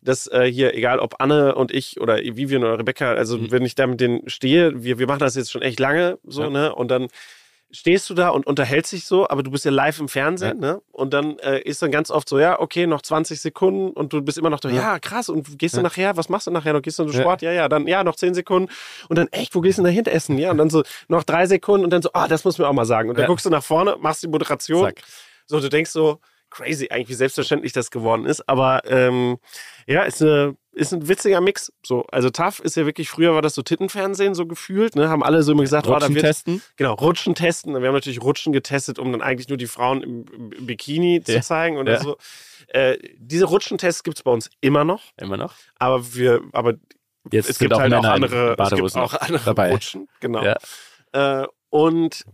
dass 0.02 0.26
äh, 0.28 0.50
hier, 0.50 0.74
egal 0.74 0.98
ob 0.98 1.20
Anne 1.20 1.54
und 1.54 1.72
ich 1.72 2.00
oder 2.00 2.16
Vivian 2.18 2.64
oder 2.64 2.78
Rebecca, 2.78 3.12
also 3.12 3.38
Mhm. 3.38 3.50
wenn 3.50 3.64
ich 3.64 3.74
da 3.74 3.86
mit 3.86 4.00
denen 4.00 4.28
stehe, 4.28 4.82
wir, 4.82 4.98
wir 4.98 5.06
machen 5.06 5.18
das 5.20 5.34
jetzt 5.36 5.50
schon 5.52 5.62
echt 5.62 5.78
lange, 5.78 6.18
so, 6.26 6.42
Ja. 6.44 6.50
ne? 6.50 6.74
Und 6.74 6.88
dann 6.90 7.08
stehst 7.74 8.08
du 8.08 8.14
da 8.14 8.28
und 8.28 8.46
unterhältst 8.46 8.92
dich 8.92 9.04
so, 9.06 9.28
aber 9.28 9.42
du 9.42 9.50
bist 9.50 9.64
ja 9.64 9.70
live 9.70 9.98
im 9.98 10.08
Fernsehen, 10.08 10.60
ne? 10.60 10.80
Und 10.92 11.12
dann 11.12 11.38
äh, 11.40 11.60
ist 11.60 11.82
dann 11.82 11.90
ganz 11.90 12.10
oft 12.10 12.28
so, 12.28 12.38
ja, 12.38 12.60
okay, 12.60 12.86
noch 12.86 13.02
20 13.02 13.40
Sekunden 13.40 13.90
und 13.90 14.12
du 14.12 14.22
bist 14.22 14.38
immer 14.38 14.50
noch 14.50 14.60
da, 14.60 14.68
ja, 14.68 14.76
Ja. 14.76 14.98
krass, 15.00 15.28
und 15.28 15.58
gehst 15.58 15.74
du 15.74 15.78
Ja. 15.78 15.82
nachher, 15.82 16.16
was 16.16 16.28
machst 16.28 16.46
du 16.46 16.50
nachher 16.52 16.72
noch? 16.72 16.82
Gehst 16.82 16.98
du 16.98 17.04
zum 17.04 17.12
Ja. 17.12 17.20
Sport? 17.20 17.42
Ja, 17.42 17.52
ja, 17.52 17.68
dann, 17.68 17.86
ja, 17.88 18.04
noch 18.04 18.16
10 18.16 18.32
Sekunden 18.34 18.70
und 19.08 19.16
dann, 19.18 19.28
echt, 19.32 19.54
wo 19.54 19.60
gehst 19.60 19.78
du 19.78 19.82
denn 19.82 19.90
dahinter 19.90 20.12
essen? 20.12 20.38
Ja, 20.38 20.52
und 20.52 20.58
dann 20.58 20.70
so, 20.70 20.82
noch 21.08 21.24
drei 21.24 21.46
Sekunden 21.46 21.84
und 21.84 21.90
dann 21.90 22.02
so, 22.02 22.10
ah, 22.12 22.28
das 22.28 22.44
muss 22.44 22.58
mir 22.58 22.68
auch 22.68 22.72
mal 22.72 22.84
sagen. 22.84 23.08
Und 23.10 23.16
dann 23.16 23.24
Ja. 23.24 23.28
guckst 23.28 23.44
du 23.44 23.50
nach 23.50 23.64
vorne, 23.64 23.96
machst 23.98 24.22
die 24.22 24.28
Moderation, 24.28 24.86
Zack. 24.86 25.02
so, 25.46 25.58
du 25.60 25.68
denkst 25.68 25.90
so, 25.90 26.20
crazy 26.50 26.88
eigentlich, 26.90 27.08
wie 27.08 27.14
selbstverständlich 27.14 27.72
das 27.72 27.90
geworden 27.90 28.24
ist, 28.26 28.48
aber 28.48 28.82
ähm, 28.86 29.38
ja, 29.88 30.02
ist, 30.04 30.22
eine, 30.22 30.56
ist 30.74 30.92
ein 30.92 31.08
witziger 31.08 31.40
Mix. 31.40 31.72
So, 31.84 32.04
also 32.10 32.30
TAF 32.30 32.60
ist 32.60 32.76
ja 32.76 32.84
wirklich, 32.86 33.08
früher 33.08 33.34
war 33.34 33.42
das 33.42 33.54
so 33.54 33.62
Tittenfernsehen 33.62 34.34
so 34.34 34.46
gefühlt, 34.46 34.96
ne? 34.96 35.08
Haben 35.08 35.22
alle 35.22 35.42
so 35.42 35.52
immer 35.52 35.62
gesagt, 35.62 35.86
oh, 35.86 35.90
da 35.90 35.96
Rutschen 35.96 36.14
wird, 36.14 36.24
testen. 36.24 36.62
Genau, 36.76 36.94
Rutschen 36.94 37.34
testen. 37.34 37.74
Wir 37.80 37.86
haben 37.88 37.94
natürlich 37.94 38.22
Rutschen 38.22 38.52
getestet, 38.52 38.98
um 38.98 39.12
dann 39.12 39.22
eigentlich 39.22 39.48
nur 39.48 39.58
die 39.58 39.66
Frauen 39.66 40.02
im, 40.02 40.24
im 40.52 40.66
Bikini 40.66 41.22
zu 41.22 41.32
Ja. 41.32 41.40
zeigen 41.42 41.76
oder 41.78 41.94
Ja. 41.94 42.00
so. 42.00 42.16
Äh, 42.68 42.98
diese 43.18 43.44
Rutschentests 43.46 44.02
gibt 44.02 44.18
es 44.18 44.22
bei 44.22 44.30
uns 44.30 44.50
immer 44.60 44.84
noch, 44.84 45.02
Immer 45.18 45.36
noch. 45.36 45.54
aber 45.78 46.14
wir, 46.14 46.40
aber 46.52 46.74
Jetzt 47.30 47.48
es 47.50 47.58
gibt 47.58 47.72
halt 47.72 47.92
auch 47.94 48.02
Männer 48.02 48.16
in 48.16 48.24
andere, 48.24 48.56
es 48.58 48.70
gibt 48.70 48.96
auch 48.96 49.14
andere 49.14 49.44
dabei. 49.44 49.70
Rutschen, 49.70 50.08
genau. 50.20 50.42
Ja. 50.44 50.56
Äh, 51.42 51.46
und 51.70 52.24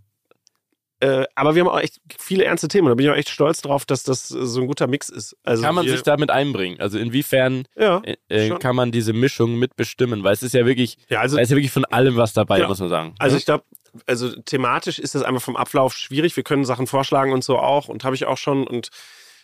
äh, 1.00 1.24
aber 1.34 1.54
wir 1.54 1.62
haben 1.62 1.70
auch 1.70 1.80
echt 1.80 2.00
viele 2.18 2.44
ernste 2.44 2.68
Themen. 2.68 2.88
Da 2.88 2.94
bin 2.94 3.06
ich 3.06 3.12
auch 3.12 3.16
echt 3.16 3.30
stolz 3.30 3.62
drauf, 3.62 3.86
dass 3.86 4.02
das 4.02 4.28
so 4.28 4.60
ein 4.60 4.66
guter 4.66 4.86
Mix 4.86 5.08
ist. 5.08 5.36
Also 5.44 5.62
Kann 5.62 5.74
man 5.74 5.88
sich 5.88 6.02
damit 6.02 6.30
einbringen? 6.30 6.78
Also 6.80 6.98
inwiefern 6.98 7.64
ja, 7.76 8.02
äh, 8.04 8.16
äh, 8.28 8.58
kann 8.58 8.76
man 8.76 8.92
diese 8.92 9.12
Mischung 9.14 9.58
mitbestimmen? 9.58 10.22
Weil 10.24 10.34
es 10.34 10.42
ist 10.42 10.52
ja 10.52 10.66
wirklich, 10.66 10.98
ja, 11.08 11.20
also 11.20 11.36
da 11.36 11.42
ist 11.42 11.50
ja 11.50 11.56
wirklich 11.56 11.72
von 11.72 11.86
allem 11.86 12.16
was 12.16 12.34
dabei, 12.34 12.56
Genau. 12.58 12.68
muss 12.68 12.80
man 12.80 12.90
sagen. 12.90 13.14
Also 13.18 13.36
ich 13.38 13.46
glaube, 13.46 13.64
also 14.06 14.30
thematisch 14.42 14.98
ist 14.98 15.14
das 15.14 15.22
einfach 15.22 15.42
vom 15.42 15.56
Ablauf 15.56 15.96
schwierig. 15.96 16.36
Wir 16.36 16.44
können 16.44 16.64
Sachen 16.64 16.86
vorschlagen 16.86 17.32
und 17.32 17.42
so 17.42 17.58
auch 17.58 17.88
und 17.88 18.04
habe 18.04 18.14
ich 18.14 18.26
auch 18.26 18.36
schon 18.38 18.66
und 18.66 18.90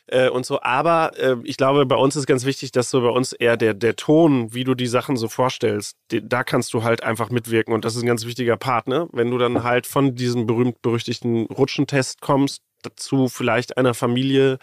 äh, 0.09 0.29
und 0.29 0.47
so. 0.47 0.61
Aber 0.63 1.13
äh, 1.19 1.37
ich 1.45 1.57
glaube, 1.57 1.87
bei 1.87 1.97
uns 1.97 2.17
ist 2.17 2.27
ganz 2.27 2.45
wichtig, 2.45 2.73
dass 2.73 2.91
so 2.91 3.01
bei 3.01 3.09
uns 3.09 3.33
eher 3.33 3.57
der 3.57 3.75
der 3.75 3.97
Ton, 3.97 4.53
wie 4.55 4.65
du 4.65 4.75
die 4.75 4.87
Sachen 4.87 5.17
so 5.17 5.29
vorstellst, 5.29 5.97
die, 6.11 6.27
da 6.27 6.45
kannst 6.45 6.73
du 6.75 6.83
halt 6.85 7.03
einfach 7.03 7.31
mitwirken 7.31 7.75
und 7.75 7.85
das 7.85 7.97
ist 7.97 8.03
ein 8.03 8.07
ganz 8.09 8.25
wichtiger 8.27 8.57
Part. 8.57 8.89
Ne? 8.89 9.09
Wenn 9.13 9.31
du 9.31 9.39
dann 9.39 9.63
halt 9.63 9.87
von 9.87 10.15
diesem 10.15 10.47
berühmt 10.47 10.81
berüchtigten 10.83 11.47
Rutschentest 11.47 12.21
kommst, 12.21 12.63
dazu 12.83 13.29
vielleicht 13.29 13.77
einer 13.79 13.95
Familie 13.95 14.59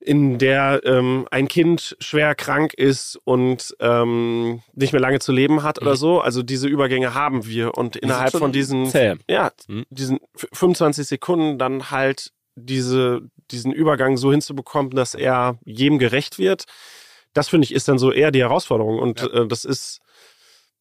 in 0.00 0.36
der 0.38 0.82
ähm, 0.84 1.26
ein 1.30 1.48
Kind 1.48 1.96
schwer 1.98 2.34
krank 2.34 2.74
ist 2.74 3.18
und 3.24 3.74
ähm, 3.80 4.60
nicht 4.74 4.92
mehr 4.92 5.00
lange 5.00 5.18
zu 5.18 5.32
leben 5.32 5.62
hat 5.62 5.80
oder 5.80 5.92
Mhm. 5.92 5.96
so. 5.96 6.20
Also 6.20 6.42
diese 6.42 6.68
Übergänge 6.68 7.14
haben 7.14 7.46
wir 7.46 7.74
und 7.78 7.96
innerhalb 7.96 8.32
von 8.32 8.52
diesen 8.52 8.84
zäh. 8.86 9.14
ja, 9.30 9.50
Mhm. 9.66 9.86
diesen 9.88 10.18
f- 10.36 10.48
25 10.52 11.06
Sekunden 11.06 11.58
dann 11.58 11.90
halt 11.90 12.32
diese, 12.54 13.22
diesen 13.50 13.72
Übergang 13.72 14.16
so 14.16 14.30
hinzubekommen, 14.32 14.90
dass 14.92 15.14
er 15.14 15.58
jedem 15.64 15.98
gerecht 15.98 16.38
wird. 16.38 16.64
Das 17.32 17.48
finde 17.48 17.64
ich 17.66 17.74
ist 17.74 17.88
dann 17.88 17.98
so 17.98 18.12
eher 18.12 18.30
die 18.30 18.40
Herausforderung 18.42 18.98
und 18.98 19.20
Ja. 19.20 19.26
äh, 19.42 19.48
das 19.48 19.64
ist 19.64 20.00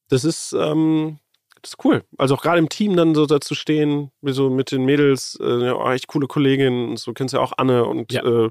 das 0.09 0.23
ist 0.23 0.53
ähm, 0.53 1.19
das 1.61 1.71
ist 1.71 1.85
cool. 1.85 2.03
Also 2.17 2.35
auch 2.35 2.41
gerade 2.41 2.59
im 2.59 2.67
Team 2.69 2.95
dann 2.97 3.15
so 3.15 3.25
dazu 3.25 3.55
stehen, 3.55 4.11
wie 4.21 4.33
so 4.33 4.49
mit 4.49 4.71
den 4.71 4.83
Mädels, 4.85 5.37
äh, 5.41 5.71
oh, 5.71 5.89
echt 5.91 6.07
coole 6.07 6.27
Kolleginnen, 6.27 6.89
und 6.89 6.99
so 6.99 7.13
kennst 7.13 7.33
du 7.33 7.37
ja 7.37 7.43
auch 7.43 7.53
Anne 7.57 7.85
und 7.85 8.11
Ja. 8.11 8.21
äh, 8.23 8.49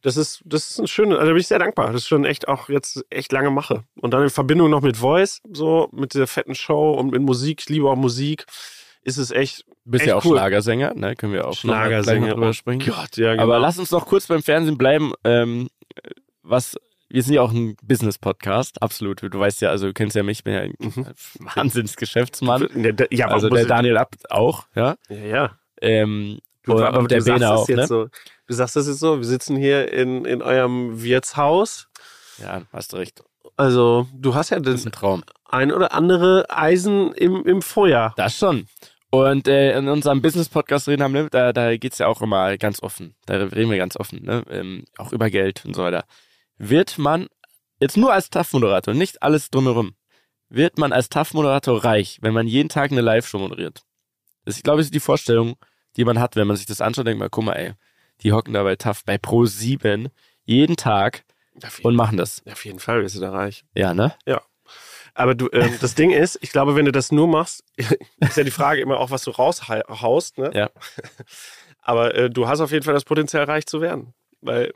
das 0.00 0.16
ist, 0.18 0.42
das 0.44 0.70
ist 0.70 0.78
ein 0.80 0.86
schönes, 0.86 1.14
also 1.16 1.26
da 1.28 1.32
bin 1.32 1.40
ich 1.40 1.46
sehr 1.46 1.58
dankbar. 1.58 1.86
Das 1.92 2.02
ist 2.02 2.08
schon 2.08 2.24
echt 2.26 2.48
auch 2.48 2.68
jetzt 2.70 3.04
echt 3.10 3.32
lange 3.32 3.50
mache. 3.50 3.84
Und 4.00 4.12
dann 4.12 4.22
in 4.22 4.30
Verbindung 4.30 4.70
noch 4.70 4.82
mit 4.82 4.96
Voice, 4.98 5.40
so 5.52 5.88
mit 5.92 6.14
der 6.14 6.26
fetten 6.26 6.54
Show 6.54 6.92
und 6.92 7.10
mit 7.12 7.22
Musik, 7.22 7.60
ich 7.62 7.68
liebe 7.70 7.88
auch 7.88 7.96
Musik, 7.96 8.44
ist 9.04 9.18
es 9.18 9.30
echt 9.30 9.64
Du 9.84 9.90
bist 9.92 10.02
echt 10.02 10.08
ja 10.08 10.16
auch 10.16 10.24
cool. 10.24 10.36
Schlagersänger, 10.36 10.94
ne? 10.94 11.14
Können 11.14 11.32
wir 11.32 11.46
auch 11.46 11.54
Schlagersänger. 11.54 12.28
noch 12.28 12.34
drüber 12.34 12.52
sprechen. 12.54 12.80
Gott, 12.86 13.16
ja, 13.16 13.32
genau. 13.32 13.42
Aber 13.44 13.58
lass 13.58 13.78
uns 13.78 13.90
noch 13.90 14.06
kurz 14.06 14.26
beim 14.26 14.42
Fernsehen 14.42 14.78
bleiben. 14.78 15.12
Ähm, 15.24 15.68
was, 16.42 16.76
wir 17.08 17.22
sind 17.22 17.34
ja 17.34 17.42
auch 17.42 17.52
ein 17.52 17.76
Business-Podcast, 17.82 18.82
absolut. 18.82 19.22
Du 19.22 19.38
weißt 19.38 19.60
ja, 19.62 19.70
also 19.70 19.86
du 19.86 19.92
kennst 19.92 20.16
ja 20.16 20.22
mich, 20.22 20.38
ich 20.38 20.44
bin 20.44 20.54
ja 20.54 20.60
ein 20.60 20.74
Mhm. 20.78 21.06
Wahnsinnsgeschäftsmann. 21.54 22.68
Ja, 22.76 22.92
da- 22.92 23.04
ja, 23.10 23.28
Also 23.28 23.48
der 23.48 23.66
Daniel 23.66 23.96
Abt 23.98 24.30
auch, 24.30 24.64
ja. 24.74 24.96
Ja, 25.08 25.16
ja. 25.16 25.50
Ähm, 25.80 26.38
Du, 26.66 26.72
und, 26.72 26.82
aber 26.82 27.00
und 27.00 27.10
der 27.10 27.20
du 27.20 27.34
auch, 27.46 27.68
jetzt 27.68 27.76
ne? 27.76 27.86
so. 27.86 28.08
Du 28.46 28.54
sagst 28.54 28.74
das 28.74 28.86
jetzt 28.86 28.98
so, 28.98 29.18
wir 29.18 29.24
sitzen 29.26 29.54
hier 29.54 29.92
in, 29.92 30.24
in 30.24 30.40
eurem 30.40 31.02
Wirtshaus. 31.02 31.88
Ja, 32.38 32.62
hast 32.72 32.94
du 32.94 32.96
recht. 32.96 33.22
Also, 33.58 34.08
du 34.14 34.34
hast 34.34 34.48
ja 34.48 34.58
Das 34.60 34.74
ist 34.76 34.86
das 34.86 34.92
ein 34.92 34.92
Traum. 34.92 35.24
ein 35.44 35.70
oder 35.72 35.92
andere 35.92 36.46
Eisen 36.48 37.12
im, 37.12 37.44
im 37.44 37.60
Feuer. 37.60 38.14
Das 38.16 38.38
schon. 38.38 38.66
Und 39.14 39.46
äh, 39.46 39.78
in 39.78 39.86
unserem 39.86 40.22
Business-Podcast 40.22 40.88
reden 40.88 41.04
haben, 41.04 41.12
ne, 41.12 41.28
da, 41.30 41.52
da 41.52 41.76
geht's 41.76 41.98
ja 41.98 42.08
auch 42.08 42.20
immer 42.20 42.58
ganz 42.58 42.82
offen. 42.82 43.14
Da 43.26 43.36
reden 43.36 43.70
wir 43.70 43.78
ganz 43.78 43.96
offen, 43.96 44.24
ne? 44.24 44.42
Ähm, 44.50 44.86
auch 44.98 45.12
über 45.12 45.30
Geld 45.30 45.64
und 45.64 45.76
so 45.76 45.84
weiter. 45.84 46.04
Wird 46.58 46.98
man, 46.98 47.28
jetzt 47.78 47.96
nur 47.96 48.12
als 48.12 48.28
TAF-Moderator, 48.30 48.92
nicht 48.92 49.22
alles 49.22 49.50
drumherum, 49.50 49.94
wird 50.48 50.78
man 50.78 50.92
als 50.92 51.10
TAF-Moderator 51.10 51.84
reich, 51.84 52.18
wenn 52.22 52.34
man 52.34 52.48
jeden 52.48 52.68
Tag 52.68 52.90
eine 52.90 53.02
Live-Show 53.02 53.38
moderiert? 53.38 53.82
Das, 54.44 54.56
ich 54.56 54.64
glaube, 54.64 54.80
ist 54.80 54.92
die 54.92 55.00
Vorstellung, 55.00 55.54
die 55.96 56.04
man 56.04 56.18
hat, 56.18 56.34
wenn 56.34 56.48
man 56.48 56.56
sich 56.56 56.66
das 56.66 56.80
anschaut, 56.80 57.06
denkt 57.06 57.20
man, 57.20 57.30
guck 57.30 57.44
mal, 57.44 57.52
ey, 57.52 57.72
die 58.22 58.32
hocken 58.32 58.52
da 58.52 58.64
bei 58.64 58.74
TAF 58.74 59.04
bei 59.04 59.16
Pro 59.16 59.46
7 59.46 60.08
jeden 60.42 60.76
Tag 60.76 61.24
und 61.84 61.94
machen 61.94 62.16
das. 62.16 62.42
Auf 62.50 62.64
jeden 62.64 62.80
Fall 62.80 63.02
wirst 63.02 63.14
du 63.14 63.20
da 63.20 63.30
reich. 63.30 63.64
Ja, 63.76 63.94
ne? 63.94 64.12
Ja. 64.26 64.42
Aber 65.14 65.34
du, 65.34 65.48
ähm, 65.52 65.76
das 65.80 65.94
Ding 65.94 66.10
ist, 66.10 66.38
ich 66.42 66.50
glaube, 66.50 66.74
wenn 66.74 66.84
du 66.86 66.92
das 66.92 67.12
nur 67.12 67.28
machst, 67.28 67.62
ist 68.18 68.36
ja 68.36 68.42
die 68.44 68.50
Frage 68.50 68.80
immer 68.80 68.98
auch, 68.98 69.10
was 69.10 69.22
du 69.22 69.30
raushaust, 69.30 70.38
ne? 70.38 70.50
Ja. 70.54 70.70
Aber 71.82 72.14
äh, 72.14 72.30
du 72.30 72.48
hast 72.48 72.60
auf 72.60 72.72
jeden 72.72 72.84
Fall 72.84 72.94
das 72.94 73.04
Potenzial, 73.04 73.44
reich 73.44 73.66
zu 73.66 73.80
werden. 73.80 74.14
Weil, 74.40 74.72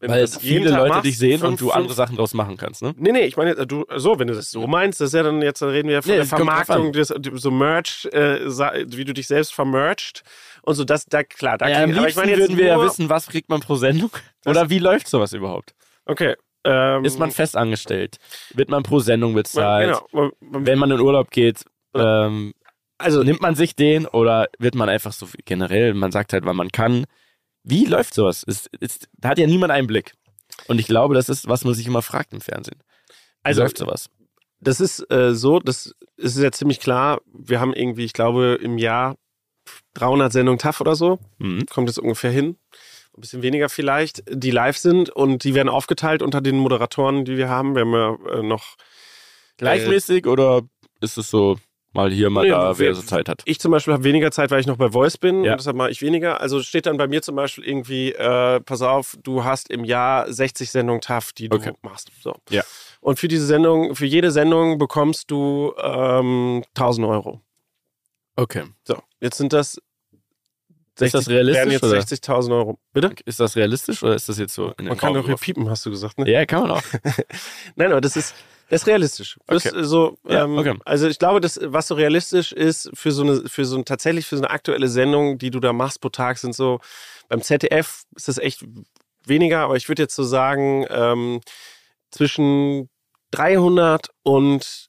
wenn 0.00 0.10
Weil 0.10 0.28
viele 0.28 0.70
Tag 0.70 0.78
Leute 0.78 0.88
machst, 0.90 1.04
dich 1.06 1.18
sehen 1.18 1.40
fünf- 1.40 1.50
und 1.52 1.60
du 1.60 1.64
fünf- 1.66 1.76
andere 1.76 1.94
Sachen 1.94 2.16
draus 2.16 2.34
machen 2.34 2.56
kannst, 2.56 2.82
ne? 2.82 2.94
Nee, 2.96 3.12
nee, 3.12 3.22
ich 3.24 3.36
meine, 3.36 3.66
du, 3.66 3.84
so, 3.96 4.18
wenn 4.18 4.28
du 4.28 4.34
das 4.34 4.50
so 4.50 4.66
meinst, 4.66 5.00
das 5.00 5.08
ist 5.08 5.14
ja 5.14 5.22
dann 5.24 5.42
jetzt, 5.42 5.60
dann 5.62 5.70
reden 5.70 5.88
wir 5.88 6.02
von 6.02 6.10
Nee, 6.12 6.16
der 6.18 6.26
Vermarktung, 6.26 6.92
des, 6.92 7.08
so 7.08 7.50
Merch, 7.50 8.06
äh, 8.12 8.40
wie 8.96 9.04
du 9.04 9.12
dich 9.14 9.26
selbst 9.26 9.52
vermercht 9.54 10.22
und 10.62 10.74
so, 10.76 10.84
das, 10.84 11.06
da, 11.06 11.24
klar, 11.24 11.58
da 11.58 11.68
Ja, 11.68 11.84
krieg- 11.84 11.96
aber 11.96 12.02
liebsten 12.06 12.28
würden 12.36 12.56
wir 12.58 12.66
ja 12.66 12.80
wissen, 12.82 13.08
was 13.08 13.26
kriegt 13.26 13.48
man 13.48 13.60
pro 13.60 13.74
Sendung? 13.74 14.10
Oder 14.46 14.70
wie 14.70 14.78
läuft 14.78 15.08
sowas 15.08 15.32
überhaupt? 15.32 15.74
Okay. 16.04 16.36
Ähm, 16.64 17.04
Ist 17.04 17.18
man 17.18 17.30
fest 17.30 17.56
angestellt? 17.56 18.18
Wird 18.52 18.68
man 18.68 18.82
pro 18.82 18.98
Sendung 18.98 19.34
bezahlt? 19.34 20.00
Genau. 20.12 20.30
Man- 20.40 20.66
Wenn 20.66 20.78
man 20.78 20.90
in 20.90 21.00
Urlaub 21.00 21.30
geht, 21.30 21.64
ähm, 21.94 22.52
Also, 22.98 23.22
nimmt 23.22 23.40
man 23.40 23.54
sich 23.54 23.76
den 23.76 24.06
oder 24.06 24.48
wird 24.58 24.74
man 24.74 24.88
einfach 24.88 25.12
so 25.12 25.28
generell, 25.44 25.94
man 25.94 26.10
sagt 26.10 26.32
halt, 26.32 26.44
wann 26.44 26.56
man 26.56 26.70
kann. 26.72 27.04
Wie 27.62 27.84
läuft 27.84 28.12
sowas? 28.14 28.42
Ist, 28.42 28.68
ist, 28.80 29.08
da 29.18 29.28
hat 29.30 29.38
ja 29.38 29.46
niemand 29.46 29.70
einen 29.72 29.86
Blick. 29.86 30.14
Und 30.66 30.80
ich 30.80 30.86
glaube, 30.88 31.14
das 31.14 31.28
ist, 31.28 31.46
was 31.48 31.64
man 31.64 31.74
sich 31.74 31.86
immer 31.86 32.02
fragt 32.02 32.32
im 32.32 32.40
Fernsehen. 32.40 32.78
Wie 32.80 33.14
Also- 33.44 33.62
läuft 33.62 33.78
sowas? 33.78 34.10
das 34.60 34.80
ist 34.80 35.08
äh, 35.12 35.34
so, 35.34 35.60
das 35.60 35.94
ist 36.16 36.36
ja 36.38 36.50
ziemlich 36.50 36.80
klar. 36.80 37.20
Wir 37.32 37.60
haben 37.60 37.72
irgendwie, 37.72 38.04
ich 38.04 38.12
glaube, 38.12 38.58
im 38.60 38.76
Jahr 38.78 39.14
300 39.94 40.32
Sendungen 40.32 40.58
TAF 40.58 40.80
oder 40.80 40.96
so. 40.96 41.20
Mhm. 41.38 41.66
Kommt 41.66 41.88
jetzt 41.88 41.98
ungefähr 42.00 42.32
hin. 42.32 42.56
Ein 43.18 43.20
bisschen 43.20 43.42
weniger 43.42 43.68
vielleicht, 43.68 44.22
die 44.30 44.52
live 44.52 44.78
sind 44.78 45.10
und 45.10 45.42
die 45.42 45.52
werden 45.54 45.68
aufgeteilt 45.68 46.22
unter 46.22 46.40
den 46.40 46.56
Moderatoren, 46.56 47.24
die 47.24 47.36
wir 47.36 47.48
haben. 47.48 47.74
Wir 47.74 47.80
haben 47.80 47.92
ja 47.92 48.38
äh, 48.38 48.42
noch 48.44 48.76
Gleichmäßig 49.56 50.28
oder 50.28 50.62
ist 51.00 51.18
es 51.18 51.28
so 51.28 51.56
mal 51.92 52.12
hier, 52.12 52.30
mal 52.30 52.44
Nee, 52.44 52.50
da, 52.50 52.78
wer 52.78 52.94
so 52.94 53.02
Zeit 53.02 53.28
hat? 53.28 53.42
Ich 53.44 53.58
zum 53.58 53.72
Beispiel 53.72 53.92
habe 53.92 54.04
weniger 54.04 54.30
Zeit, 54.30 54.52
weil 54.52 54.60
ich 54.60 54.68
noch 54.68 54.76
bei 54.76 54.92
Voice 54.92 55.18
bin. 55.18 55.42
Ja. 55.42 55.52
Und 55.52 55.58
deshalb 55.58 55.76
mache 55.76 55.90
ich 55.90 56.00
weniger. 56.00 56.40
Also 56.40 56.62
steht 56.62 56.86
dann 56.86 56.96
bei 56.96 57.08
mir 57.08 57.20
zum 57.20 57.34
Beispiel 57.34 57.64
irgendwie, 57.64 58.12
äh, 58.12 58.60
pass 58.60 58.82
auf, 58.82 59.16
du 59.20 59.42
hast 59.42 59.68
im 59.68 59.82
Jahr 59.82 60.32
60 60.32 60.70
Sendungen 60.70 61.00
TAF, 61.00 61.32
die 61.32 61.48
du 61.48 61.56
Okay. 61.56 61.72
machst. 61.82 62.12
So. 62.22 62.36
Ja. 62.50 62.62
Und 63.00 63.18
für 63.18 63.26
diese 63.26 63.46
Sendung, 63.46 63.96
für 63.96 64.06
jede 64.06 64.30
Sendung 64.30 64.78
bekommst 64.78 65.28
du 65.32 65.74
ähm, 65.82 66.62
1000 66.76 67.04
Euro. 67.08 67.40
Okay. 68.36 68.62
So, 68.84 68.96
jetzt 69.20 69.38
sind 69.38 69.52
das. 69.52 69.80
Ist 71.06 71.14
das 71.14 71.28
realistisch, 71.28 71.60
Wären 71.60 71.70
jetzt 71.70 71.82
oder? 71.84 71.98
60.000 71.98 72.52
Euro. 72.56 72.78
Bitte? 72.92 73.14
Ist 73.24 73.40
das 73.40 73.56
realistisch 73.56 74.02
oder 74.02 74.14
ist 74.14 74.28
das 74.28 74.38
jetzt 74.38 74.54
so 74.54 74.72
Man 74.80 74.96
kann 74.96 75.14
doch 75.14 75.24
hier 75.26 75.36
piepen, 75.36 75.68
hast 75.70 75.86
du 75.86 75.90
gesagt, 75.90 76.18
ne? 76.18 76.30
Ja, 76.30 76.44
kann 76.46 76.62
man 76.62 76.70
auch. 76.72 76.82
Nein, 77.76 77.92
aber 77.92 78.00
das 78.00 78.16
ist, 78.16 78.34
das 78.68 78.82
ist 78.82 78.86
realistisch. 78.86 79.38
Das 79.46 79.64
Okay. 79.66 79.80
ist 79.80 79.88
so, 79.88 80.18
Ja, 80.28 80.44
ähm, 80.44 80.58
okay. 80.58 80.74
Also 80.84 81.06
ich 81.08 81.18
glaube, 81.18 81.40
das, 81.40 81.58
was 81.62 81.88
so 81.88 81.94
realistisch 81.94 82.52
ist 82.52 82.90
für 82.94 83.12
so 83.12 83.22
eine, 83.22 83.48
für 83.48 83.64
so 83.64 83.76
ein, 83.76 83.84
tatsächlich 83.84 84.26
für 84.26 84.36
so 84.36 84.42
eine 84.42 84.50
aktuelle 84.50 84.88
Sendung, 84.88 85.38
die 85.38 85.50
du 85.50 85.60
da 85.60 85.72
machst 85.72 86.00
pro 86.00 86.08
Tag, 86.08 86.38
sind 86.38 86.54
so, 86.54 86.80
beim 87.28 87.42
ZDF 87.42 88.04
ist 88.16 88.28
das 88.28 88.38
echt 88.38 88.64
weniger, 89.24 89.60
aber 89.60 89.76
ich 89.76 89.88
würde 89.88 90.02
jetzt 90.02 90.14
so 90.16 90.24
sagen, 90.24 90.86
ähm, 90.90 91.40
zwischen 92.10 92.88
300 93.32 94.08
und 94.22 94.87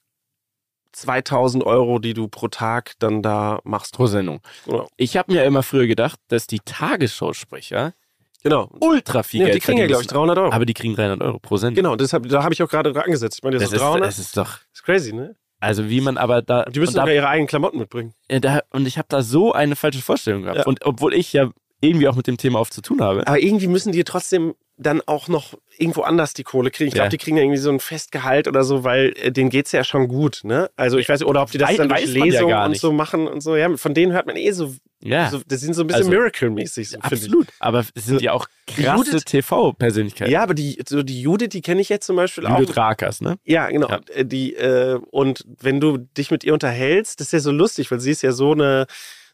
2000 0.92 1.64
Euro, 1.64 1.98
die 1.98 2.14
du 2.14 2.28
pro 2.28 2.48
Tag 2.48 2.92
dann 2.98 3.22
da 3.22 3.60
machst. 3.64 3.94
Pro 3.94 4.06
Sendung. 4.06 4.40
Genau. 4.66 4.88
Ich 4.96 5.16
habe 5.16 5.32
mir 5.32 5.44
immer 5.44 5.62
früher 5.62 5.86
gedacht, 5.86 6.18
dass 6.28 6.46
die 6.46 6.60
Tagesschausprecher 6.64 7.94
genau. 8.42 8.70
ultra 8.80 9.22
viel 9.22 9.40
Ja, 9.40 9.46
Geld 9.46 9.56
die 9.56 9.60
kriegen 9.60 9.78
ja, 9.78 9.86
glaube 9.86 10.02
ich, 10.02 10.08
müssen. 10.08 10.16
300 10.16 10.38
Euro. 10.38 10.52
Aber 10.52 10.66
die 10.66 10.74
kriegen 10.74 10.94
300 10.94 11.20
Euro 11.22 11.38
pro 11.38 11.56
Sendung. 11.56 11.76
Genau, 11.76 11.96
deshalb, 11.96 12.28
da 12.28 12.42
habe 12.42 12.54
ich 12.54 12.62
auch 12.62 12.68
gerade 12.68 12.90
angesetzt. 13.02 13.38
Ich 13.38 13.42
meine, 13.42 13.56
das, 13.56 13.64
Das 13.64 13.72
ist 13.72 13.76
ist, 13.76 13.82
300. 13.82 14.08
das 14.08 14.18
ist 14.18 14.36
doch, 14.36 14.58
ist 14.72 14.82
crazy, 14.82 15.12
ne? 15.12 15.36
also 15.60 15.88
wie 15.90 16.00
man 16.00 16.16
aber 16.16 16.40
da, 16.42 16.64
Die 16.64 16.80
müssen 16.80 16.94
da, 16.94 17.02
sogar 17.02 17.14
ihre 17.14 17.28
eigenen 17.28 17.48
Klamotten 17.48 17.78
mitbringen. 17.78 18.14
äh, 18.28 18.40
da 18.40 18.60
und 18.70 18.86
ich 18.86 18.96
habe 18.98 19.06
da 19.10 19.22
so 19.22 19.52
eine 19.52 19.76
falsche 19.76 20.00
Vorstellung 20.00 20.42
gehabt. 20.42 20.60
Ja. 20.60 20.66
Und 20.66 20.84
obwohl 20.86 21.12
ich 21.14 21.32
ja 21.32 21.50
irgendwie 21.82 22.08
auch 22.08 22.16
mit 22.16 22.26
dem 22.26 22.36
Thema 22.36 22.60
oft 22.60 22.72
zu 22.72 22.82
tun 22.82 23.00
habe. 23.00 23.26
Aber 23.26 23.38
irgendwie 23.38 23.66
müssen 23.66 23.92
die 23.92 24.04
trotzdem 24.04 24.54
dann 24.82 25.02
auch 25.06 25.28
noch 25.28 25.54
irgendwo 25.76 26.02
anders 26.02 26.32
die 26.32 26.42
Kohle 26.42 26.70
kriegen. 26.70 26.88
Ich 26.88 26.94
glaube, 26.94 27.06
Ja. 27.06 27.10
die 27.10 27.18
kriegen 27.18 27.36
ja 27.36 27.42
irgendwie 27.42 27.58
so 27.60 27.70
ein 27.70 27.80
Festgehalt 27.80 28.48
oder 28.48 28.64
so, 28.64 28.82
weil 28.82 29.12
äh, 29.16 29.30
denen 29.30 29.50
geht's 29.50 29.72
ja 29.72 29.84
schon 29.84 30.08
gut, 30.08 30.40
ne? 30.42 30.70
Also 30.76 30.96
ich 30.96 31.08
weiß 31.08 31.20
nicht, 31.20 31.28
oder 31.28 31.42
ob 31.42 31.50
die 31.50 31.58
das 31.58 31.76
dann 31.76 31.88
durch 31.90 32.06
ja 32.06 32.24
Lesungen 32.24 32.48
gar 32.48 32.64
und 32.66 32.76
so 32.78 32.90
machen 32.92 33.28
und 33.28 33.42
so. 33.42 33.56
Ja, 33.56 33.76
von 33.76 33.92
denen 33.94 34.12
hört 34.12 34.26
man 34.26 34.36
eh 34.36 34.50
so, 34.52 34.74
Ja, 35.02 35.28
so 35.30 35.40
das 35.46 35.60
sind 35.60 35.74
so 35.74 35.82
ein 35.82 35.86
bisschen 35.86 36.00
Also, 36.04 36.10
Miracle-mäßig. 36.10 36.90
So, 36.90 36.98
absolut. 37.00 37.48
Aber 37.58 37.84
es 37.94 38.04
sind 38.06 38.22
ja 38.22 38.32
auch 38.32 38.46
krasse 38.66 39.10
Judith- 39.10 39.24
TV-Persönlichkeiten. 39.24 40.30
Ja, 40.32 40.42
aber 40.42 40.54
die, 40.54 40.78
so 40.88 41.02
die 41.02 41.20
Judith, 41.20 41.50
die 41.50 41.60
kenne 41.62 41.80
ich 41.80 41.88
jetzt 41.90 42.06
zum 42.06 42.16
Beispiel 42.16 42.44
Judith 42.44 42.70
auch. 42.70 42.76
Rakers, 42.76 43.20
ne? 43.20 43.36
Ja, 43.44 43.68
genau. 43.68 43.88
Ja. 43.88 44.00
Äh, 44.14 44.24
Die, 44.24 44.54
äh, 44.54 44.98
und 45.10 45.44
wenn 45.60 45.80
du 45.80 45.98
dich 45.98 46.30
mit 46.30 46.42
ihr 46.44 46.52
unterhältst, 46.54 47.20
das 47.20 47.28
ist 47.28 47.32
ja 47.32 47.40
so 47.40 47.52
lustig, 47.52 47.90
weil 47.90 48.00
sie 48.00 48.10
ist 48.12 48.22
ja 48.22 48.32
so 48.32 48.52
eine, 48.52 48.86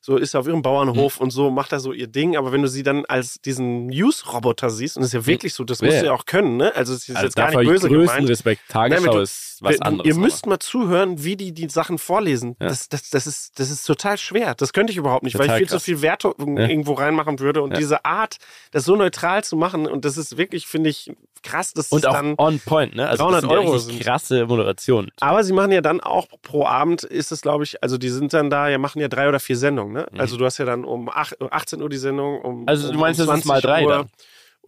so 0.07 0.17
ist 0.17 0.37
auf 0.37 0.47
ihrem 0.47 0.59
Mhm. 0.59 0.63
Bauernhof 0.63 1.21
und 1.21 1.31
so 1.31 1.51
macht 1.51 1.73
da 1.73 1.81
so 1.81 1.93
ihr 1.93 2.07
Ding, 2.07 2.37
aber 2.37 2.53
wenn 2.53 2.63
du 2.63 2.69
sie 2.69 2.85
dann 2.85 3.05
als 3.07 3.41
diesen 3.41 3.87
News-Roboter 3.89 4.71
siehst, 4.71 4.97
und 4.97 5.03
das 5.03 5.09
ist 5.09 5.15
ja 5.15 5.27
wirklich 5.27 5.53
so, 5.53 5.65
das 5.65 5.83
musst 5.83 5.95
Ja. 5.95 6.01
du 6.01 6.07
ja 6.07 6.13
auch 6.13 6.27
können, 6.27 6.57
ne? 6.59 6.73
Also 6.77 6.95
es 6.95 7.09
ist 7.09 7.17
Also 7.17 7.27
jetzt 7.27 7.35
gar 7.35 7.51
nicht 7.51 7.69
böse 7.69 7.89
gemeint. 7.89 8.29
Respekt. 8.29 8.63
Tagesschau 8.69 9.13
Nein, 9.15 9.23
ist 9.23 9.59
was 9.63 9.81
anderes. 9.81 10.07
Ihr 10.07 10.13
aber- 10.15 10.21
müsst 10.23 10.47
mal 10.47 10.59
zuhören, 10.61 11.25
wie 11.25 11.37
die 11.37 11.51
die 11.53 11.69
Sachen 11.69 11.99
vorlesen. 11.99 12.55
Ja. 12.61 12.69
Das, 12.69 12.89
das, 12.89 13.11
das, 13.11 13.27
ist, 13.27 13.59
das 13.59 13.71
ist 13.71 13.85
total 13.85 14.17
schwer. 14.17 14.55
Das 14.55 14.73
könnte 14.73 14.93
ich 14.93 14.97
überhaupt 14.97 15.25
nicht, 15.25 15.35
weil 15.39 15.47
Total 15.47 15.57
ich 15.57 15.61
viel 15.63 15.67
krass. 15.77 15.83
zu 15.83 15.85
viel 15.85 16.03
Wertung 16.03 16.57
Ja. 16.57 16.69
irgendwo 16.69 16.93
reinmachen 16.93 17.41
würde. 17.41 17.63
Und 17.63 17.77
diese 17.77 18.05
Art, 18.05 18.37
das 18.71 18.85
so 18.85 18.95
neutral 18.95 19.43
zu 19.43 19.57
machen, 19.57 19.87
und 19.89 20.05
das 20.05 20.17
ist 20.17 20.37
wirklich, 20.39 20.67
finde 20.69 20.91
ich, 20.91 21.11
krass, 21.43 21.73
dass 21.73 21.91
Und 21.93 22.05
das 22.05 22.11
auch 22.11 22.15
dann. 22.17 22.35
on 22.39 22.59
point, 22.61 22.97
ne? 22.97 23.09
Also 23.09 23.25
300 23.25 23.45
das 23.45 23.51
sind 23.85 23.93
Euro 23.95 24.03
krasse 24.03 24.47
Moderation. 24.47 25.11
Aber 25.21 25.45
sie 25.45 25.53
machen 25.53 25.71
ja 25.73 25.81
dann 25.81 26.01
auch 26.01 26.27
pro 26.43 26.65
Abend, 26.67 27.05
ist 27.05 27.31
es 27.33 27.41
glaube 27.41 27.63
ich, 27.65 27.83
also 27.83 27.99
die 27.99 28.09
sind 28.09 28.33
dann 28.35 28.51
da, 28.51 28.69
ja, 28.69 28.79
machen 28.79 29.01
ja 29.01 29.09
drei 29.09 29.29
oder 29.29 29.39
vier 29.41 29.57
Sendungen, 29.57 29.93
ne? 29.97 30.07
Also 30.19 30.37
du 30.37 30.45
hast 30.45 30.59
ja 30.59 30.65
dann 30.65 30.85
um 30.85 31.09
ach- 31.13 31.33
18 31.51 31.83
Uhr 31.83 31.89
die 31.89 31.97
Sendung, 31.97 32.41
um. 32.43 32.61
Mhm. 32.63 32.69
Also 32.69 32.93
du 32.93 32.99
meinst, 32.99 33.21
um 33.21 33.27
das 33.27 33.39
ist 33.41 33.45
mal 33.47 33.61
drei 33.61 33.85
Uhr. 33.85 33.91
dann? 33.91 34.07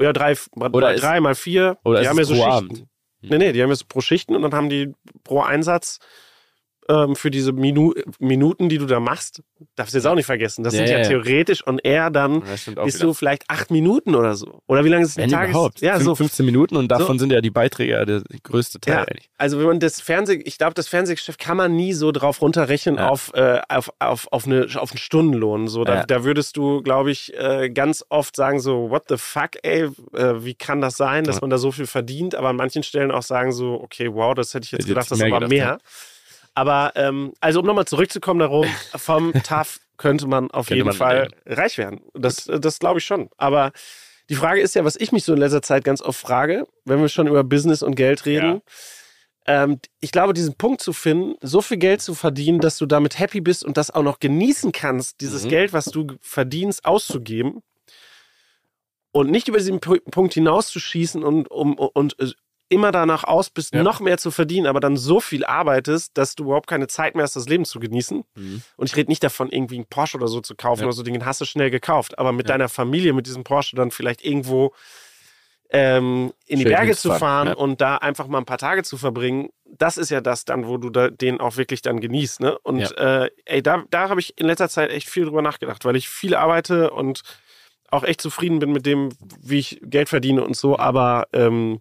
Ja, 0.01 0.12
drei, 0.12 0.35
mal, 0.55 0.71
Oder 0.71 0.88
mal 0.88 0.95
ist- 0.95 1.03
drei 1.03 1.21
mal 1.21 1.35
vier. 1.35 1.79
oder 1.85 2.01
die 2.01 2.09
haben 2.09 2.19
ja 2.19 2.25
so 2.25 2.35
Schichten. 2.35 2.51
Abend? 2.51 2.85
Nee, 3.21 3.38
nee, 3.38 3.53
die 3.53 3.61
haben 3.62 3.69
ja 3.71 3.75
so 3.77 3.85
pro 3.88 4.01
Schichten 4.01 4.37
und 4.37 4.43
dann 4.43 4.55
haben 4.55 4.69
die 4.69 4.93
pro 5.25 5.41
Einsatz 5.43 5.99
ähm, 6.88 7.16
für 7.16 7.31
diese 7.31 7.53
Minu 7.53 7.92
Minuten, 8.18 8.68
die 8.68 8.79
du 8.79 8.87
da 8.87 8.98
machst, 9.01 9.42
darfst 9.77 9.94
du 9.94 9.98
jetzt 9.98 10.07
auch 10.07 10.14
nicht 10.14 10.27
vergessen. 10.27 10.64
Das 10.64 10.74
Ja, 10.74 10.79
sind 10.81 10.88
ja, 10.90 10.98
ja. 11.01 11.09
theoretisch 11.09 11.66
und 11.66 11.85
eher 11.85 12.11
dann 12.11 12.42
bist 12.85 13.03
du 13.03 13.12
vielleicht 13.14 13.44
acht 13.48 13.70
Minuten 13.70 14.14
oder 14.14 14.35
so. 14.35 14.61
Oder 14.66 14.85
wie 14.85 14.88
lange 14.88 15.05
ist 15.05 15.18
ein 15.18 15.29
Tages? 15.29 15.51
überhaupt. 15.51 15.81
Ja, 15.81 16.01
so. 16.01 16.14
15 16.14 16.46
Minuten 16.46 16.77
und 16.77 16.88
davon 16.88 17.18
sind 17.18 17.31
ja 17.33 17.40
die 17.40 17.51
Beiträge 17.51 17.92
ja 17.92 18.05
der 18.05 18.22
größte 18.42 18.81
Teil 18.81 18.94
Ja, 18.94 19.01
eigentlich. 19.03 19.29
also 19.37 19.59
wenn 19.59 19.66
man 19.66 19.81
das 19.81 20.01
Fernseh, 20.01 20.40
ich 20.44 20.57
glaube, 20.59 20.74
das 20.74 20.88
Fernsehgeschäft 20.88 21.38
kann 21.38 21.57
man 21.57 21.77
nie 21.77 21.92
so 21.92 22.11
drauf 22.12 22.40
runterrechnen 22.40 22.96
Ja. 22.96 23.09
auf, 23.09 23.33
äh, 23.35 23.61
auf, 23.68 23.92
auf, 23.98 24.27
auf, 24.33 24.46
eine, 24.46 24.66
auf 24.77 24.90
einen 24.92 24.98
Stundenlohn. 24.98 25.68
So, 25.68 25.85
da, 25.85 25.94
Ja. 25.96 26.07
da 26.07 26.24
würdest 26.24 26.57
du, 26.57 26.83
glaube 26.83 27.11
ich, 27.11 27.35
äh, 27.38 27.68
ganz 27.70 28.05
oft 28.09 28.35
sagen 28.35 28.61
so, 28.61 28.90
what 28.90 29.05
the 29.09 29.16
fuck, 29.18 29.51
ey, 29.62 29.88
äh, 30.14 30.44
wie 30.44 30.55
kann 30.55 30.81
das 30.81 30.96
sein, 30.96 31.24
dass 31.24 31.40
man 31.40 31.51
da 31.51 31.59
so 31.59 31.70
viel 31.72 31.87
verdient? 31.87 32.35
Aber 32.35 32.48
an 32.48 32.57
manchen 32.57 32.83
Stellen 32.83 33.11
auch 33.11 33.22
sagen 33.22 33.53
so, 33.53 33.81
okay, 33.83 34.09
wow, 34.12 34.35
das 34.35 34.55
hätte 34.55 34.64
ich 34.64 34.72
jetzt 34.72 34.81
Hätte 34.81 34.88
gedacht, 34.88 35.11
das 35.11 35.18
ist 35.18 35.24
aber 35.24 35.35
gedacht, 35.40 35.51
mehr. 35.51 35.79
Aber 36.59 36.92
ähm, 36.97 37.33
also 37.40 37.61
um 37.61 37.66
nochmal 37.66 37.85
zurückzukommen 37.85 38.40
darum, 38.40 38.66
vom 38.97 39.33
TAF 39.33 39.79
könnte 39.97 40.27
man 40.27 40.51
auf 40.51 40.66
Könnte 40.66 40.75
jeden 40.79 40.87
man 40.88 40.97
Fall 40.97 41.29
reich 41.47 41.79
werden. 41.79 42.01
Das, 42.14 42.47
das 42.47 42.81
glaube 42.81 42.99
ich 42.99 43.05
schon. 43.07 43.31
Aber 43.37 43.71
die 44.29 44.35
Frage 44.35 44.61
ist 44.61 44.75
ja, 44.75 44.85
was 44.85 44.97
ich 44.97 45.12
mich 45.12 45.23
so 45.25 45.33
in 45.35 45.38
letzter 45.38 45.62
Zeit 45.62 45.85
ganz 45.85 46.03
oft 46.03 46.18
frage, 46.21 46.66
wenn 46.85 47.01
wir 47.01 47.09
schon 47.09 47.29
über 47.29 47.44
Business 47.44 47.83
und 47.83 47.94
Geld 47.94 48.27
reden. 48.27 48.62
Ähm, 49.47 49.79
ich 50.01 50.11
glaube, 50.11 50.35
diesen 50.35 50.55
Punkt 50.57 50.81
zu 50.83 50.92
finden, 50.92 51.37
so 51.40 51.62
viel 51.62 51.77
Geld 51.77 52.03
zu 52.03 52.14
verdienen, 52.14 52.59
dass 52.61 52.77
du 52.77 52.87
damit 52.87 53.18
happy 53.21 53.40
bist 53.40 53.64
und 53.64 53.77
das 53.77 53.90
auch 53.92 54.03
noch 54.03 54.18
genießen 54.18 54.73
kannst, 54.73 55.21
dieses 55.21 55.44
Mhm. 55.44 55.49
Geld, 55.51 55.73
was 55.73 55.85
du 55.87 56.09
verdienst, 56.21 56.85
auszugeben 56.85 57.62
und 59.12 59.31
nicht 59.31 59.47
über 59.49 59.59
diesen 59.59 59.79
Pu- 59.81 60.03
Punkt 60.11 60.35
hinauszuschießen 60.35 61.23
und, 61.25 61.51
um, 61.51 61.75
und 61.79 62.18
äh, 62.21 62.33
immer 62.70 62.92
danach 62.92 63.24
aus 63.24 63.50
bist, 63.50 63.74
Ja. 63.74 63.83
noch 63.83 64.00
mehr 64.00 64.18
zu 64.18 64.31
verdienen, 64.31 64.66
aber 64.66 64.81
dann 64.81 64.96
so 64.96 65.20
viel 65.20 65.44
arbeitest, 65.44 66.16
dass 66.18 66.35
du 66.35 66.44
überhaupt 66.44 66.66
keine 66.68 66.87
Zeit 66.87 67.14
mehr 67.14 67.22
hast, 67.24 67.35
das 67.37 67.48
Leben 67.48 67.64
zu 67.64 67.81
genießen. 67.81 68.24
Mhm. 68.35 68.62
Und 68.76 68.87
ich 68.90 68.96
rede 68.96 69.11
nicht 69.11 69.22
davon, 69.24 69.48
irgendwie 69.50 69.76
einen 69.76 69.87
Porsche 69.87 70.16
oder 70.18 70.28
so 70.28 70.40
zu 70.40 70.54
kaufen 70.54 70.81
Ja. 70.81 70.87
oder 70.87 70.92
so, 70.94 71.02
den 71.02 71.24
hast 71.24 71.40
du 71.40 71.44
schnell 71.44 71.70
gekauft. 71.70 72.18
Aber 72.18 72.33
mit 72.33 72.49
deiner 72.49 72.68
Familie, 72.68 73.12
mit 73.14 73.26
diesem 73.26 73.45
Porsche 73.45 73.74
dann 73.76 73.90
vielleicht 73.90 74.24
irgendwo 74.24 74.72
ähm, 75.70 76.32
in 76.47 76.59
die 76.59 76.62
Schön 76.64 76.72
Berge 76.72 76.97
zu 76.97 77.12
fahren 77.12 77.53
und 77.53 77.80
da 77.82 77.97
einfach 77.97 78.26
mal 78.26 78.38
ein 78.38 78.47
paar 78.47 78.57
Tage 78.59 78.82
zu 78.84 78.97
verbringen, 78.97 79.51
das 79.66 79.99
ist 79.99 80.11
ja 80.11 80.22
das 80.22 80.47
dann, 80.47 80.66
wo 80.66 80.78
du 80.78 80.88
da, 80.88 81.11
den 81.11 81.40
auch 81.40 81.59
wirklich 81.59 81.82
dann 81.82 82.01
genießt. 82.01 82.40
Ne? 82.40 82.59
Und 82.61 82.97
äh, 82.97 83.28
ey, 83.45 83.62
da, 83.62 83.84
da 83.90 84.09
habe 84.09 84.20
ich 84.20 84.38
in 84.38 84.47
letzter 84.47 84.70
Zeit 84.70 84.90
echt 84.90 85.09
viel 85.11 85.24
drüber 85.26 85.43
nachgedacht, 85.43 85.84
weil 85.84 85.97
ich 85.97 86.09
viel 86.09 86.34
arbeite 86.34 86.90
und 86.90 87.20
auch 87.90 88.03
echt 88.05 88.22
zufrieden 88.22 88.59
bin 88.61 88.72
mit 88.72 88.86
dem, 88.86 89.11
wie 89.43 89.59
ich 89.59 89.78
Geld 89.82 90.09
verdiene 90.09 90.43
und 90.43 90.57
so. 90.57 90.78
Aber 90.78 91.26
ähm, 91.34 91.80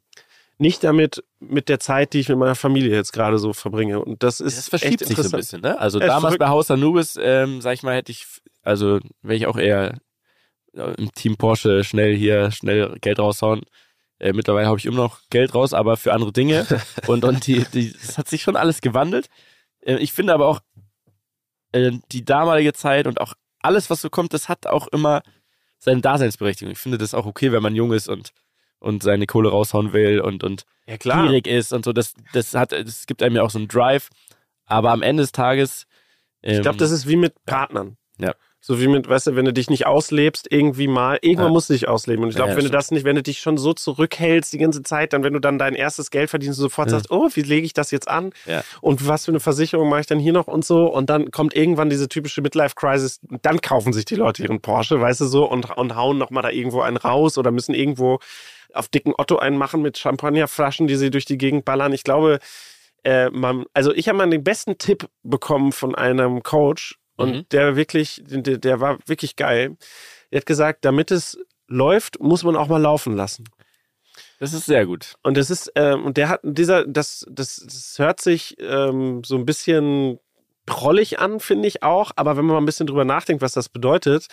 nicht 0.58 0.84
damit 0.84 1.24
mit 1.40 1.70
der 1.70 1.80
Zeit, 1.80 2.14
die 2.14 2.20
ich 2.20 2.30
mit 2.30 2.38
meiner 2.38 2.56
Familie 2.56 2.96
jetzt 2.96 3.14
gerade 3.14 3.38
so 3.38 3.54
verbringe. 3.54 4.04
Und 4.04 4.24
das 4.24 4.40
ist 4.40 4.58
Das 4.58 4.70
verschiebt 4.70 5.06
sich 5.06 5.18
so 5.18 5.24
ein 5.24 5.32
bisschen, 5.32 5.62
ne? 5.62 5.80
Also 5.80 6.00
Ja, 6.00 6.08
damals 6.08 6.38
bei 6.38 6.48
Haus 6.48 6.72
Anubis, 6.72 7.18
ähm, 7.22 7.62
sag 7.62 7.74
ich 7.74 7.84
mal, 7.84 7.96
hätte 7.96 8.12
ich, 8.12 8.26
also 8.64 9.00
wäre 9.22 9.36
ich 9.36 9.46
auch 9.48 9.58
eher 9.58 10.00
äh, 10.74 10.94
im 10.98 11.12
Team 11.14 11.38
Porsche 11.38 11.84
schnell 11.84 12.16
hier, 12.16 12.52
schnell 12.52 12.98
Geld 13.00 13.20
raushauen. 13.20 13.62
Äh, 14.20 14.34
mittlerweile 14.34 14.68
habe 14.68 14.80
ich 14.80 14.86
immer 14.86 14.98
noch 14.98 15.22
Geld 15.30 15.54
raus, 15.54 15.74
aber 15.74 15.96
für 15.96 16.14
andere 16.14 16.34
Dinge. 16.34 16.66
und 17.08 17.24
und 17.24 17.46
die, 17.46 17.64
die, 17.74 17.94
das 17.94 18.18
hat 18.18 18.28
sich 18.28 18.42
schon 18.42 18.56
alles 18.56 18.82
gewandelt. 18.82 19.28
Äh, 19.82 19.98
ich 19.98 20.12
finde 20.12 20.34
aber 20.34 20.48
auch, 20.48 20.62
äh, 21.72 21.92
die 22.12 22.26
damalige 22.26 22.74
Zeit 22.74 23.06
und 23.06 23.22
auch 23.22 23.34
alles, 23.60 23.90
was 23.90 24.02
so 24.02 24.10
kommt, 24.10 24.34
das 24.34 24.50
hat 24.50 24.66
auch 24.66 24.88
immer 24.88 25.22
seine 25.78 26.02
Daseinsberechtigung. 26.02 26.72
Ich 26.72 26.80
finde 26.80 26.98
das 26.98 27.14
auch 27.14 27.26
okay, 27.26 27.52
wenn 27.52 27.62
man 27.62 27.76
jung 27.76 27.92
ist 27.94 28.10
und, 28.10 28.32
und 28.80 29.04
seine 29.04 29.26
Kohle 29.26 29.50
raushauen 29.50 29.94
will 29.94 30.20
und, 30.22 30.44
und 30.44 30.64
Ja, 30.88 30.98
gierig 30.98 31.48
ist 31.48 31.74
und 31.74 31.86
so. 31.86 31.94
Das, 31.94 32.14
das 32.34 32.54
hat, 32.54 32.72
das 32.72 33.06
gibt 33.08 33.24
einem 33.24 33.36
ja 33.36 33.44
auch 33.44 33.50
so 33.50 33.60
einen 33.60 33.68
Drive. 33.68 34.10
Aber 34.66 34.92
am 34.92 35.02
Ende 35.02 35.24
des 35.24 35.32
Tages. 35.32 35.86
Ähm, 36.44 36.56
Ich 36.56 36.62
glaube, 36.62 36.78
das 36.78 36.92
ist 36.92 37.08
wie 37.08 37.16
mit 37.16 37.34
Partnern. 37.46 37.98
Ja. 38.20 38.34
So 38.60 38.82
wie 38.82 38.88
mit, 38.88 39.08
weißt 39.08 39.28
du, 39.28 39.36
wenn 39.36 39.46
du 39.46 39.54
dich 39.54 39.70
nicht 39.70 39.86
auslebst, 39.86 40.52
irgendwie 40.52 40.88
mal, 40.88 41.20
irgendwann 41.22 41.48
Ja. 41.48 41.52
musst 41.54 41.70
du 41.70 41.74
dich 41.74 41.88
ausleben. 41.88 42.24
Und 42.24 42.32
ich 42.32 42.36
glaube, 42.36 42.52
ja, 42.52 42.58
wenn 42.58 42.66
du 42.66 42.72
das 42.72 42.92
nicht, 42.92 43.06
wenn 43.06 43.16
du 43.16 43.22
dich 43.24 43.40
schon 43.40 43.58
so 43.58 43.72
zurückhältst 43.74 44.52
die 44.52 44.58
ganze 44.58 44.82
Zeit, 44.84 45.14
dann, 45.14 45.24
wenn 45.24 45.32
du 45.32 45.40
dann 45.40 45.58
dein 45.58 45.74
erstes 45.76 46.12
Geld 46.12 46.30
verdienst, 46.30 46.60
sofort 46.60 46.88
Ja. 46.88 46.98
sagst, 46.98 47.12
oh, 47.12 47.30
wie 47.34 47.44
lege 47.44 47.66
ich 47.66 47.74
das 47.74 47.92
jetzt 47.92 48.10
an? 48.10 48.32
Und 48.82 49.08
was 49.08 49.26
für 49.26 49.32
eine 49.32 49.40
Versicherung 49.40 49.88
mache 49.88 50.02
ich 50.02 50.08
dann 50.08 50.20
hier 50.20 50.34
noch 50.34 50.48
und 50.48 50.66
so? 50.66 50.92
Und 50.92 51.10
dann 51.10 51.32
kommt 51.32 51.56
irgendwann 51.56 51.90
diese 51.90 52.10
typische 52.10 52.42
Midlife-Crisis. 52.42 53.22
Dann 53.42 53.62
kaufen 53.62 53.94
sich 53.94 54.06
die 54.06 54.16
Leute 54.16 54.44
ihren 54.44 54.60
Porsche, 54.60 55.00
weißt 55.00 55.22
du 55.22 55.26
so, 55.26 55.50
und, 55.50 55.78
und 55.78 55.96
hauen 55.96 56.18
nochmal 56.18 56.44
da 56.44 56.50
irgendwo 56.50 56.82
einen 56.82 56.98
raus 56.98 57.38
oder 57.38 57.52
müssen 57.52 57.74
irgendwo 57.76 58.20
auf 58.74 58.88
dicken 58.88 59.14
Otto 59.18 59.38
einen 59.38 59.58
machen 59.58 59.82
mit 59.82 59.98
Champagnerflaschen, 59.98 60.88
die 60.88 60.96
sie 60.96 61.10
durch 61.12 61.26
die 61.26 61.38
Gegend 61.38 61.66
ballern. 61.66 61.94
Ich 61.94 62.04
glaube, 62.04 62.40
äh, 63.04 63.30
man, 63.30 63.66
also 63.74 63.94
ich 63.94 64.08
habe 64.08 64.18
mal 64.18 64.30
den 64.30 64.44
besten 64.44 64.78
Tipp 64.78 65.08
bekommen 65.24 65.72
von 65.72 65.96
einem 65.96 66.44
Coach 66.44 66.98
und 67.16 67.34
Mhm. 67.34 67.50
der 67.52 67.76
wirklich, 67.76 68.22
der, 68.26 68.58
der 68.58 68.80
war 68.80 69.00
wirklich 69.06 69.36
geil. 69.36 69.78
Er 70.30 70.40
hat 70.40 70.46
gesagt, 70.46 70.86
damit 70.86 71.12
es 71.12 71.38
läuft, 71.68 72.20
muss 72.20 72.44
man 72.44 72.56
auch 72.56 72.68
mal 72.68 72.82
laufen 72.82 73.16
lassen. 73.16 73.46
Das 74.40 74.54
ist 74.54 74.66
sehr 74.66 74.86
gut. 74.86 75.16
Und 75.24 75.36
das 75.36 75.50
ist, 75.50 75.72
ähm, 75.76 76.06
und 76.06 76.18
der 76.18 76.30
hat 76.30 76.42
dieser, 76.44 76.86
das, 76.86 77.26
das, 77.30 77.62
das 77.66 77.96
hört 77.98 78.22
sich 78.22 78.56
ähm, 78.60 79.24
so 79.24 79.36
ein 79.36 79.46
bisschen 79.46 80.20
prollig 80.68 81.18
an, 81.20 81.40
finde 81.40 81.68
ich 81.68 81.82
auch. 81.82 82.12
Aber 82.16 82.38
wenn 82.38 82.46
man 82.46 82.54
mal 82.58 82.62
ein 82.62 82.66
bisschen 82.66 82.86
drüber 82.86 83.06
nachdenkt, 83.06 83.42
was 83.42 83.54
das 83.54 83.70
bedeutet, 83.70 84.28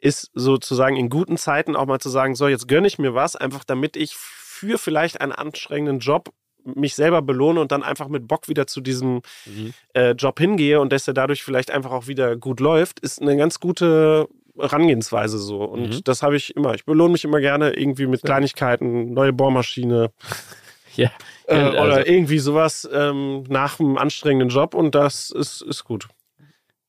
ist 0.00 0.30
sozusagen 0.34 0.96
in 0.96 1.08
guten 1.08 1.36
Zeiten 1.36 1.76
auch 1.76 1.86
mal 1.86 2.00
zu 2.00 2.08
sagen, 2.08 2.34
so, 2.34 2.48
jetzt 2.48 2.66
gönne 2.66 2.88
ich 2.88 2.98
mir 2.98 3.14
was, 3.14 3.36
einfach 3.36 3.62
damit 3.62 3.96
ich 3.96 4.16
für 4.16 4.78
vielleicht 4.78 5.20
einen 5.20 5.30
anstrengenden 5.32 6.00
Job 6.00 6.30
mich 6.64 6.94
selber 6.94 7.20
belohne 7.22 7.60
und 7.60 7.70
dann 7.70 7.82
einfach 7.82 8.08
mit 8.08 8.26
Bock 8.26 8.48
wieder 8.48 8.66
zu 8.66 8.80
diesem 8.80 9.20
Mhm. 9.46 9.74
äh, 9.92 10.12
Job 10.12 10.38
hingehe 10.40 10.80
und 10.80 10.92
dass 10.92 11.06
er 11.06 11.14
dadurch 11.14 11.42
vielleicht 11.44 11.70
einfach 11.70 11.92
auch 11.92 12.06
wieder 12.08 12.36
gut 12.36 12.58
läuft, 12.60 13.00
ist 13.00 13.20
eine 13.20 13.36
ganz 13.36 13.60
gute 13.60 14.26
Herangehensweise 14.58 15.36
so. 15.38 15.62
Und 15.64 15.90
Mhm. 15.90 16.00
das 16.04 16.22
habe 16.22 16.36
ich 16.36 16.56
immer. 16.56 16.74
Ich 16.74 16.86
belohne 16.86 17.12
mich 17.12 17.24
immer 17.24 17.40
gerne 17.40 17.72
irgendwie 17.74 18.06
mit 18.06 18.22
Kleinigkeiten, 18.22 19.12
neue 19.12 19.32
Bohrmaschine, 19.32 20.10
Ja. 20.96 21.10
Äh, 21.46 21.54
also- 21.54 21.78
oder 21.78 22.06
irgendwie 22.06 22.38
sowas 22.38 22.88
ähm, 22.92 23.44
nach 23.44 23.80
einem 23.80 23.96
anstrengenden 23.98 24.48
Job 24.48 24.74
und 24.74 24.94
das 24.94 25.30
ist, 25.30 25.62
ist 25.62 25.84
gut. 25.84 26.08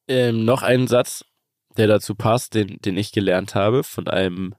Ähm, 0.07 0.45
noch 0.45 0.61
ein 0.61 0.87
Satz, 0.87 1.25
der 1.77 1.87
dazu 1.87 2.15
passt, 2.15 2.53
den, 2.53 2.77
den 2.79 2.97
ich 2.97 3.11
gelernt 3.11 3.55
habe 3.55 3.83
von 3.83 4.07
einem 4.07 4.55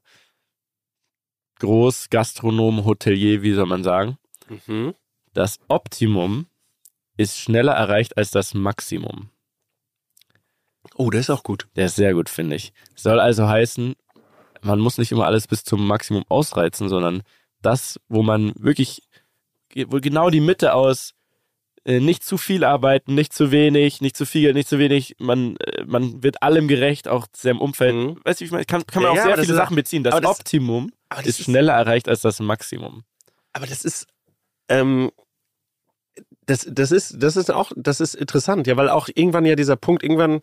Großgastronom, 1.58 2.84
Hotelier, 2.84 3.42
wie 3.42 3.54
soll 3.54 3.66
man 3.66 3.82
sagen. 3.82 4.18
Mhm. 4.48 4.94
Das 5.32 5.60
Optimum 5.68 6.46
ist 7.16 7.38
schneller 7.38 7.72
erreicht 7.72 8.16
als 8.16 8.30
das 8.30 8.54
Maximum. 8.54 9.30
Oh, 10.94 11.10
der 11.10 11.20
ist 11.20 11.30
auch 11.30 11.42
gut. 11.42 11.68
Der 11.76 11.86
ist 11.86 11.96
sehr 11.96 12.14
gut, 12.14 12.28
finde 12.28 12.56
ich. 12.56 12.72
Soll 12.94 13.20
also 13.20 13.48
heißen, 13.48 13.96
man 14.62 14.80
muss 14.80 14.98
nicht 14.98 15.12
immer 15.12 15.26
alles 15.26 15.46
bis 15.46 15.64
zum 15.64 15.86
Maximum 15.86 16.24
ausreizen, 16.28 16.88
sondern 16.88 17.22
das, 17.62 18.00
wo 18.08 18.22
man 18.22 18.52
wirklich, 18.56 19.02
wo 19.88 19.98
genau 20.00 20.30
die 20.30 20.40
Mitte 20.40 20.74
aus 20.74 21.12
äh, 21.84 22.00
nicht 22.00 22.24
zu 22.24 22.36
viel 22.38 22.64
arbeiten, 22.64 23.14
nicht 23.14 23.32
zu 23.32 23.50
wenig, 23.52 24.00
nicht 24.00 24.16
zu 24.16 24.26
viel, 24.26 24.52
nicht 24.54 24.68
zu 24.68 24.78
wenig, 24.78 25.14
man, 25.18 25.56
äh, 25.58 25.84
man 25.84 26.22
wird 26.22 26.42
allem 26.42 26.66
gerecht, 26.68 27.06
auch 27.08 27.26
seinem 27.36 27.60
Umfeld. 27.60 27.94
Mhm. 27.94 28.20
Weißt 28.24 28.40
du, 28.40 28.42
wie 28.42 28.46
ich 28.46 28.52
meine, 28.52 28.64
kann, 28.64 28.84
kann 28.86 29.02
man 29.02 29.14
Ja, 29.14 29.20
auch 29.22 29.26
aber 29.26 29.36
sehr 29.36 29.44
viele 29.44 29.56
Sachen 29.56 29.76
beziehen. 29.76 30.02
Das, 30.02 30.14
das- 30.20 30.24
Optimum 30.40 30.90
das 31.10 31.20
ist 31.26 31.38
ist- 31.40 31.44
schneller 31.44 31.74
erreicht 31.74 32.08
als 32.08 32.22
das 32.22 32.40
Maximum. 32.40 33.04
Aber 33.52 33.66
das 33.66 33.84
ist, 33.84 34.06
ähm, 34.68 35.10
das, 36.46 36.66
das 36.70 36.92
ist, 36.92 37.22
das 37.22 37.36
ist 37.36 37.50
auch, 37.50 37.72
das 37.76 38.00
ist 38.00 38.14
interessant, 38.14 38.66
ja, 38.66 38.76
weil 38.76 38.88
auch 38.88 39.08
irgendwann 39.14 39.44
ja 39.44 39.54
dieser 39.56 39.76
Punkt, 39.76 40.02
irgendwann, 40.02 40.40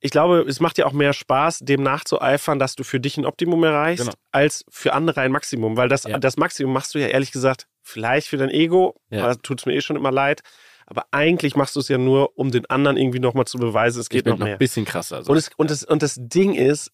ich 0.00 0.10
glaube, 0.10 0.40
es 0.48 0.60
macht 0.60 0.78
ja 0.78 0.86
auch 0.86 0.92
mehr 0.92 1.12
Spaß, 1.12 1.58
dem 1.60 1.82
nachzueifern, 1.82 2.58
dass 2.58 2.74
du 2.74 2.84
für 2.84 3.00
dich 3.00 3.18
ein 3.18 3.26
Optimum 3.26 3.62
erreichst, 3.64 4.04
Genau. 4.06 4.16
als 4.32 4.64
für 4.70 4.92
andere 4.94 5.20
ein 5.20 5.30
Maximum. 5.32 5.76
Weil 5.76 5.88
das, 5.88 6.04
Ja. 6.04 6.18
das 6.18 6.36
Maximum 6.38 6.72
machst 6.72 6.94
du 6.94 6.98
ja 6.98 7.08
ehrlich 7.08 7.32
gesagt 7.32 7.66
vielleicht 7.82 8.28
für 8.28 8.36
dein 8.36 8.50
Ego, 8.50 8.96
Ja. 9.10 9.28
ja. 9.28 9.34
tut 9.34 9.60
es 9.60 9.66
mir 9.66 9.74
eh 9.74 9.80
schon 9.80 9.96
immer 9.96 10.12
leid. 10.12 10.40
Aber 10.86 11.04
eigentlich 11.12 11.54
machst 11.54 11.76
du 11.76 11.80
es 11.80 11.88
ja 11.88 11.98
nur, 11.98 12.36
um 12.36 12.50
den 12.50 12.66
anderen 12.66 12.96
irgendwie 12.96 13.20
nochmal 13.20 13.44
zu 13.46 13.58
beweisen, 13.58 14.00
es 14.00 14.08
geht 14.08 14.26
noch 14.26 14.38
noch 14.38 14.44
mehr. 14.44 14.54
ein 14.56 14.58
bisschen 14.58 14.84
krasser. 14.84 15.22
So. 15.22 15.30
Und, 15.30 15.38
es, 15.38 15.50
und, 15.56 15.70
das, 15.70 15.84
und 15.84 16.02
das 16.02 16.16
Ding 16.18 16.54
ist, 16.54 16.90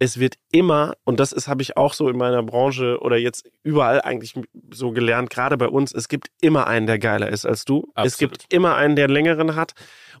es 0.00 0.18
wird 0.18 0.34
immer, 0.52 0.94
und 1.04 1.18
das 1.20 1.32
ist, 1.32 1.46
habe 1.48 1.62
ich 1.62 1.76
auch 1.76 1.92
so 1.92 2.08
in 2.08 2.16
meiner 2.16 2.42
Branche 2.42 2.98
oder 3.00 3.16
jetzt 3.16 3.48
überall 3.62 4.00
eigentlich 4.00 4.34
so 4.72 4.90
gelernt, 4.92 5.30
gerade 5.30 5.56
bei 5.56 5.68
uns, 5.68 5.92
es 5.92 6.08
gibt 6.08 6.28
immer 6.40 6.66
einen, 6.66 6.86
der 6.86 6.98
geiler 6.98 7.28
ist 7.28 7.46
als 7.46 7.64
du. 7.64 7.84
Es 7.94 8.14
Absolut. 8.14 8.38
gibt 8.40 8.52
immer 8.52 8.74
einen, 8.76 8.96
der 8.96 9.04
einen 9.06 9.14
längeren 9.14 9.54
hat. 9.56 9.72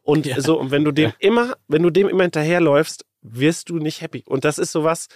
Und 0.02 0.26
Ja. 0.26 0.40
so, 0.40 0.58
und 0.58 0.70
wenn 0.70 0.84
du 0.84 0.92
dem 0.92 1.12
immer, 1.18 1.54
wenn 1.68 1.82
du 1.82 1.90
dem 1.90 2.08
immer 2.08 2.22
hinterherläufst, 2.24 3.04
wirst 3.22 3.68
du 3.70 3.78
nicht 3.78 4.00
happy. 4.00 4.22
Und 4.26 4.44
das 4.44 4.58
ist 4.58 4.70
sowas, 4.72 5.08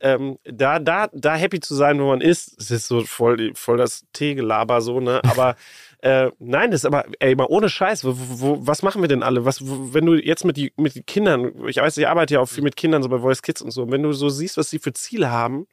ähm, 0.00 0.38
da, 0.44 0.78
da, 0.78 1.08
da 1.12 1.34
happy 1.34 1.60
zu 1.60 1.74
sein, 1.74 2.00
wo 2.00 2.08
man 2.08 2.20
ist, 2.20 2.58
es 2.58 2.70
ist 2.70 2.86
so 2.86 3.02
voll, 3.02 3.52
voll 3.54 3.76
das 3.76 4.04
Teegelaber 4.12 4.80
so, 4.80 5.00
ne? 5.00 5.20
Aber 5.24 5.56
äh, 6.02 6.30
nein, 6.38 6.70
das 6.70 6.80
ist 6.80 6.86
aber, 6.86 7.04
ey, 7.18 7.34
mal 7.34 7.46
ohne 7.48 7.68
Scheiß, 7.68 8.04
wo, 8.04 8.14
wo, 8.16 8.66
was 8.66 8.82
machen 8.82 9.02
wir 9.02 9.08
denn 9.08 9.22
alle? 9.22 9.44
Was, 9.44 9.66
wo, 9.66 9.92
wenn 9.92 10.06
du 10.06 10.14
jetzt 10.14 10.44
mit, 10.44 10.56
die, 10.56 10.72
mit 10.76 10.94
den 10.94 11.06
Kindern, 11.06 11.52
ich 11.68 11.76
weiß, 11.76 11.96
ich 11.98 12.08
arbeite 12.08 12.34
ja 12.34 12.40
auch 12.40 12.48
viel 12.48 12.64
mit 12.64 12.76
Kindern, 12.76 13.02
so 13.02 13.08
bei 13.08 13.18
Voice 13.18 13.42
Kids 13.42 13.62
und 13.62 13.70
so, 13.70 13.82
und 13.82 13.92
wenn 13.92 14.02
du 14.02 14.12
so 14.12 14.28
siehst, 14.28 14.56
was 14.56 14.70
sie 14.70 14.78
für 14.78 14.92
Ziele 14.92 15.30
haben, 15.30 15.66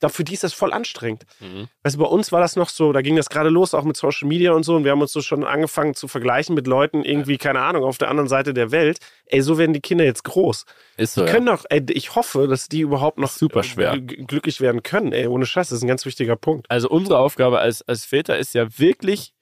glaube, 0.00 0.14
für 0.14 0.24
die 0.24 0.34
ist 0.34 0.44
das 0.44 0.52
voll 0.52 0.72
anstrengend. 0.72 1.24
Mhm. 1.40 1.68
Weißt 1.82 1.96
du, 1.96 2.00
bei 2.00 2.06
uns 2.06 2.30
war 2.32 2.40
das 2.40 2.56
noch 2.56 2.68
so, 2.68 2.92
da 2.92 3.02
ging 3.02 3.16
das 3.16 3.28
gerade 3.28 3.48
los, 3.48 3.74
auch 3.74 3.84
mit 3.84 3.96
Social 3.96 4.28
Media 4.28 4.52
und 4.52 4.62
so, 4.62 4.76
und 4.76 4.84
wir 4.84 4.92
haben 4.92 5.00
uns 5.00 5.12
so 5.12 5.20
schon 5.22 5.44
angefangen 5.44 5.94
zu 5.94 6.08
vergleichen 6.08 6.54
mit 6.54 6.66
Leuten 6.66 7.04
irgendwie, 7.04 7.38
keine 7.38 7.60
Ahnung, 7.60 7.84
auf 7.84 7.98
der 7.98 8.08
anderen 8.08 8.28
Seite 8.28 8.54
der 8.54 8.70
Welt. 8.70 8.98
Ey, 9.26 9.42
so 9.42 9.58
werden 9.58 9.72
die 9.72 9.80
Kinder 9.80 10.04
jetzt 10.04 10.24
groß. 10.24 10.64
Ist 10.96 11.14
so, 11.14 11.22
Die 11.22 11.26
ja. 11.26 11.32
können 11.32 11.46
doch, 11.46 11.64
ey, 11.68 11.84
ich 11.90 12.14
hoffe, 12.14 12.46
dass 12.46 12.68
die 12.68 12.80
überhaupt 12.80 13.18
noch 13.18 13.30
Super 13.30 13.62
schwer. 13.62 13.94
äh, 13.94 14.00
glücklich 14.00 14.60
werden 14.60 14.82
können, 14.82 15.12
ey, 15.12 15.26
ohne 15.26 15.46
Scheiß, 15.46 15.68
das 15.70 15.78
ist 15.78 15.82
ein 15.84 15.88
ganz 15.88 16.04
wichtiger 16.06 16.36
Punkt. 16.36 16.70
Also 16.70 16.88
unsere 16.88 17.18
Aufgabe 17.18 17.58
als, 17.58 17.82
als 17.82 18.04
Väter 18.04 18.38
ist 18.38 18.54
ja 18.54 18.66
wirklich, 18.78 19.32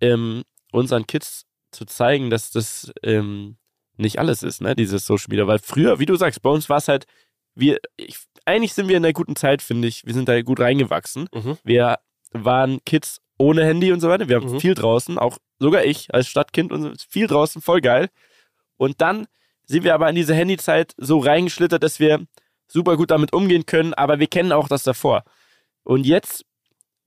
ähm, 0.00 0.42
unseren 0.72 1.06
Kids 1.06 1.46
zu 1.70 1.84
zeigen, 1.86 2.30
dass 2.30 2.50
das 2.50 2.92
ähm, 3.02 3.56
nicht 3.96 4.18
alles 4.18 4.42
ist, 4.42 4.60
ne, 4.60 4.76
dieses 4.76 5.06
Social 5.06 5.26
Media. 5.30 5.46
Weil 5.46 5.58
früher, 5.58 5.98
wie 5.98 6.06
du 6.06 6.16
sagst, 6.16 6.42
bei 6.42 6.50
uns 6.50 6.68
war 6.68 6.78
es 6.78 6.88
halt, 6.88 7.06
wir, 7.56 7.78
ich, 7.96 8.18
eigentlich 8.44 8.74
sind 8.74 8.88
wir 8.88 8.96
in 8.96 9.02
der 9.02 9.12
guten 9.12 9.34
Zeit, 9.34 9.62
finde 9.62 9.88
ich. 9.88 10.04
Wir 10.06 10.14
sind 10.14 10.28
da 10.28 10.40
gut 10.42 10.60
reingewachsen. 10.60 11.28
Mhm. 11.34 11.58
Wir 11.64 11.98
waren 12.32 12.80
Kids 12.84 13.20
ohne 13.38 13.64
Handy 13.64 13.92
und 13.92 14.00
so 14.00 14.08
weiter. 14.08 14.28
Wir 14.28 14.36
haben 14.36 14.52
Mhm. 14.52 14.60
viel 14.60 14.74
draußen, 14.74 15.18
auch 15.18 15.38
sogar 15.58 15.84
ich 15.84 16.14
als 16.14 16.28
Stadtkind 16.28 16.70
und 16.72 16.82
so, 16.82 16.92
viel 17.08 17.26
draußen, 17.26 17.60
voll 17.60 17.80
geil. 17.80 18.08
Und 18.76 19.00
dann 19.00 19.26
sind 19.64 19.84
wir 19.84 19.94
aber 19.94 20.08
in 20.08 20.14
diese 20.14 20.34
Handyzeit 20.34 20.92
so 20.96 21.18
reingeschlittert, 21.18 21.82
dass 21.82 21.98
wir 21.98 22.24
super 22.68 22.96
gut 22.96 23.10
damit 23.10 23.32
umgehen 23.32 23.66
können, 23.66 23.94
aber 23.94 24.18
wir 24.20 24.26
kennen 24.26 24.52
auch 24.52 24.68
das 24.68 24.82
davor. 24.82 25.24
Und 25.82 26.04
jetzt, 26.06 26.44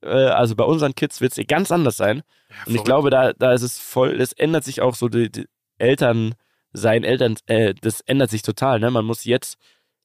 äh, 0.02 0.08
also 0.08 0.56
bei 0.56 0.64
unseren 0.64 0.94
Kids 0.94 1.20
wird 1.20 1.36
es 1.36 1.46
ganz 1.46 1.70
anders 1.70 1.96
sein. 1.96 2.22
Und 2.66 2.74
ich 2.74 2.84
glaube, 2.84 3.10
da, 3.10 3.32
da 3.32 3.52
ist 3.52 3.62
es 3.62 3.78
voll, 3.78 4.18
das 4.18 4.32
ändert 4.32 4.64
sich 4.64 4.80
auch 4.80 4.94
so, 4.94 5.08
die, 5.08 5.30
die 5.30 5.46
Eltern, 5.78 6.34
sein 6.72 7.04
Eltern, 7.04 7.36
äh, 7.46 7.74
das 7.80 8.00
ändert 8.02 8.30
sich 8.30 8.42
total. 8.42 8.80
Ne? 8.80 8.90
Man 8.90 9.04
muss 9.04 9.24
jetzt 9.24 9.56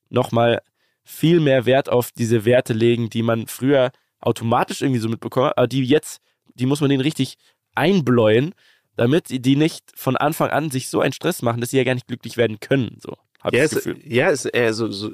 nochmal 0.09 0.61
viel 1.03 1.39
mehr 1.39 1.65
Wert 1.65 1.89
auf 1.89 2.11
diese 2.11 2.45
Werte 2.45 2.73
legen, 2.73 3.09
die 3.09 3.21
man 3.23 3.47
früher 3.47 3.91
automatisch 4.19 4.81
irgendwie 4.81 4.99
so 4.99 5.09
mitbekommen 5.09 5.47
hat, 5.47 5.57
aber 5.57 5.67
die 5.67 5.83
jetzt, 5.83 6.19
die 6.55 6.65
muss 6.65 6.81
man 6.81 6.89
denen 6.89 7.01
richtig 7.01 7.35
einbläuen, 7.75 8.53
damit 8.95 9.25
die- 9.29 9.55
nicht 9.55 9.83
von 9.95 10.15
Anfang 10.15 10.49
an 10.49 10.71
sich 10.71 10.87
so 10.89 11.01
einen 11.01 11.13
Stress 11.13 11.41
machen, 11.41 11.61
dass 11.61 11.69
sie 11.71 11.77
ja 11.77 11.83
gar 11.83 11.93
nicht 11.93 12.07
glücklich 12.07 12.37
werden 12.37 12.59
können. 12.61 12.97
So, 13.01 13.13
habe 13.41 13.57
Ja, 13.57 13.65
ich 13.65 13.69
das 13.71 13.79
es, 13.79 13.83
Gefühl. 13.85 14.01
ja, 14.11 14.29
es, 14.31 14.45
äh, 14.45 14.71
so, 14.73 14.89
so, 14.89 15.11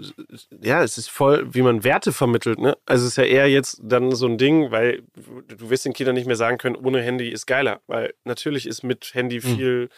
ja, 0.62 0.84
es 0.84 0.98
ist 1.00 1.10
voll, 1.10 1.54
wie 1.54 1.64
man 1.64 1.84
Werte 1.84 2.14
vermittelt. 2.14 2.60
Ne? 2.60 2.78
Also 2.86 3.06
es 3.06 3.12
ist 3.14 3.18
ja 3.18 3.24
eher 3.24 3.50
jetzt 3.50 3.82
dann 3.84 4.14
so 4.16 4.28
ein 4.28 4.38
Ding, 4.38 4.70
weil 4.72 5.04
du 5.48 5.70
wirst 5.72 5.84
den 5.86 5.94
Kindern 5.94 6.16
nicht 6.16 6.28
mehr 6.28 6.36
sagen 6.36 6.58
können, 6.60 6.76
ohne 6.76 7.02
Handy 7.02 7.30
ist 7.30 7.48
geiler. 7.48 7.82
Weil 7.88 8.14
natürlich 8.24 8.68
ist 8.68 8.84
mit 8.84 9.10
Handy 9.14 9.42
Hm. 9.42 9.56
viel 9.58 9.89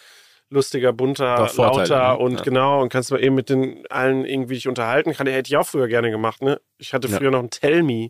lustiger, 0.53 0.93
bunter, 0.93 1.37
Doch 1.37 1.49
Vorteile, 1.49 1.89
lauter 1.89 2.13
ne? 2.13 2.17
und 2.19 2.35
Ja. 2.37 2.43
genau 2.43 2.81
und 2.81 2.89
kannst 2.89 3.11
du 3.11 3.17
eben 3.17 3.35
mit 3.35 3.49
den 3.49 3.85
allen 3.89 4.23
irgendwie 4.23 4.53
dich 4.53 4.67
unterhalten. 4.67 5.13
Kann, 5.13 5.27
hätte 5.27 5.49
ich 5.49 5.57
auch 5.57 5.67
früher 5.67 5.87
gerne 5.87 6.11
gemacht. 6.11 6.41
Ne? 6.41 6.61
Ich 6.77 6.93
hatte 6.93 7.07
Ja. 7.07 7.17
früher 7.17 7.31
noch 7.31 7.39
ein 7.39 7.49
Tell 7.49 7.83
Me. 7.83 8.09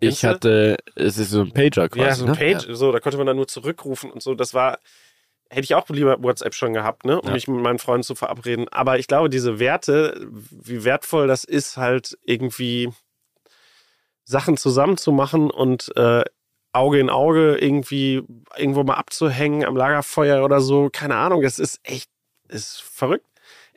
Ich 0.00 0.24
hatte, 0.24 0.76
es 0.94 1.18
ist 1.18 1.30
so 1.30 1.42
ein 1.42 1.52
Pager 1.52 1.88
quasi. 1.88 2.00
Ja, 2.04 2.14
so 2.14 2.24
ein 2.24 2.32
ne? 2.32 2.36
Page, 2.36 2.66
so, 2.70 2.92
da 2.92 3.00
konnte 3.00 3.18
man 3.18 3.26
dann 3.26 3.36
nur 3.36 3.48
zurückrufen 3.48 4.10
und 4.10 4.22
so. 4.22 4.34
Das 4.34 4.52
war, 4.52 4.78
hätte 5.48 5.62
ich 5.64 5.74
auch 5.74 5.88
lieber 5.88 6.22
WhatsApp 6.22 6.54
schon 6.54 6.72
gehabt, 6.74 7.04
ne, 7.04 7.20
um 7.20 7.28
Ja. 7.28 7.32
mich 7.34 7.48
mit 7.48 7.60
meinen 7.60 7.78
Freunden 7.78 8.02
zu 8.02 8.14
verabreden. 8.14 8.68
Aber 8.68 8.98
ich 8.98 9.06
glaube, 9.06 9.30
diese 9.30 9.58
Werte, 9.58 10.26
wie 10.50 10.84
wertvoll 10.84 11.28
das 11.28 11.44
ist, 11.44 11.76
halt 11.76 12.18
irgendwie 12.24 12.90
Sachen 14.24 14.56
zusammenzumachen 14.56 15.50
und 15.50 15.94
äh, 15.96 16.24
Auge 16.76 16.98
in 17.00 17.10
Auge 17.10 17.56
irgendwie 17.56 18.22
irgendwo 18.56 18.82
mal 18.84 18.94
abzuhängen 18.94 19.64
am 19.64 19.76
Lagerfeuer 19.76 20.44
oder 20.44 20.60
so. 20.60 20.88
Keine 20.92 21.16
Ahnung, 21.16 21.42
das 21.42 21.58
ist 21.58 21.80
echt, 21.82 22.08
ist 22.48 22.82
verrückt. 22.82 23.26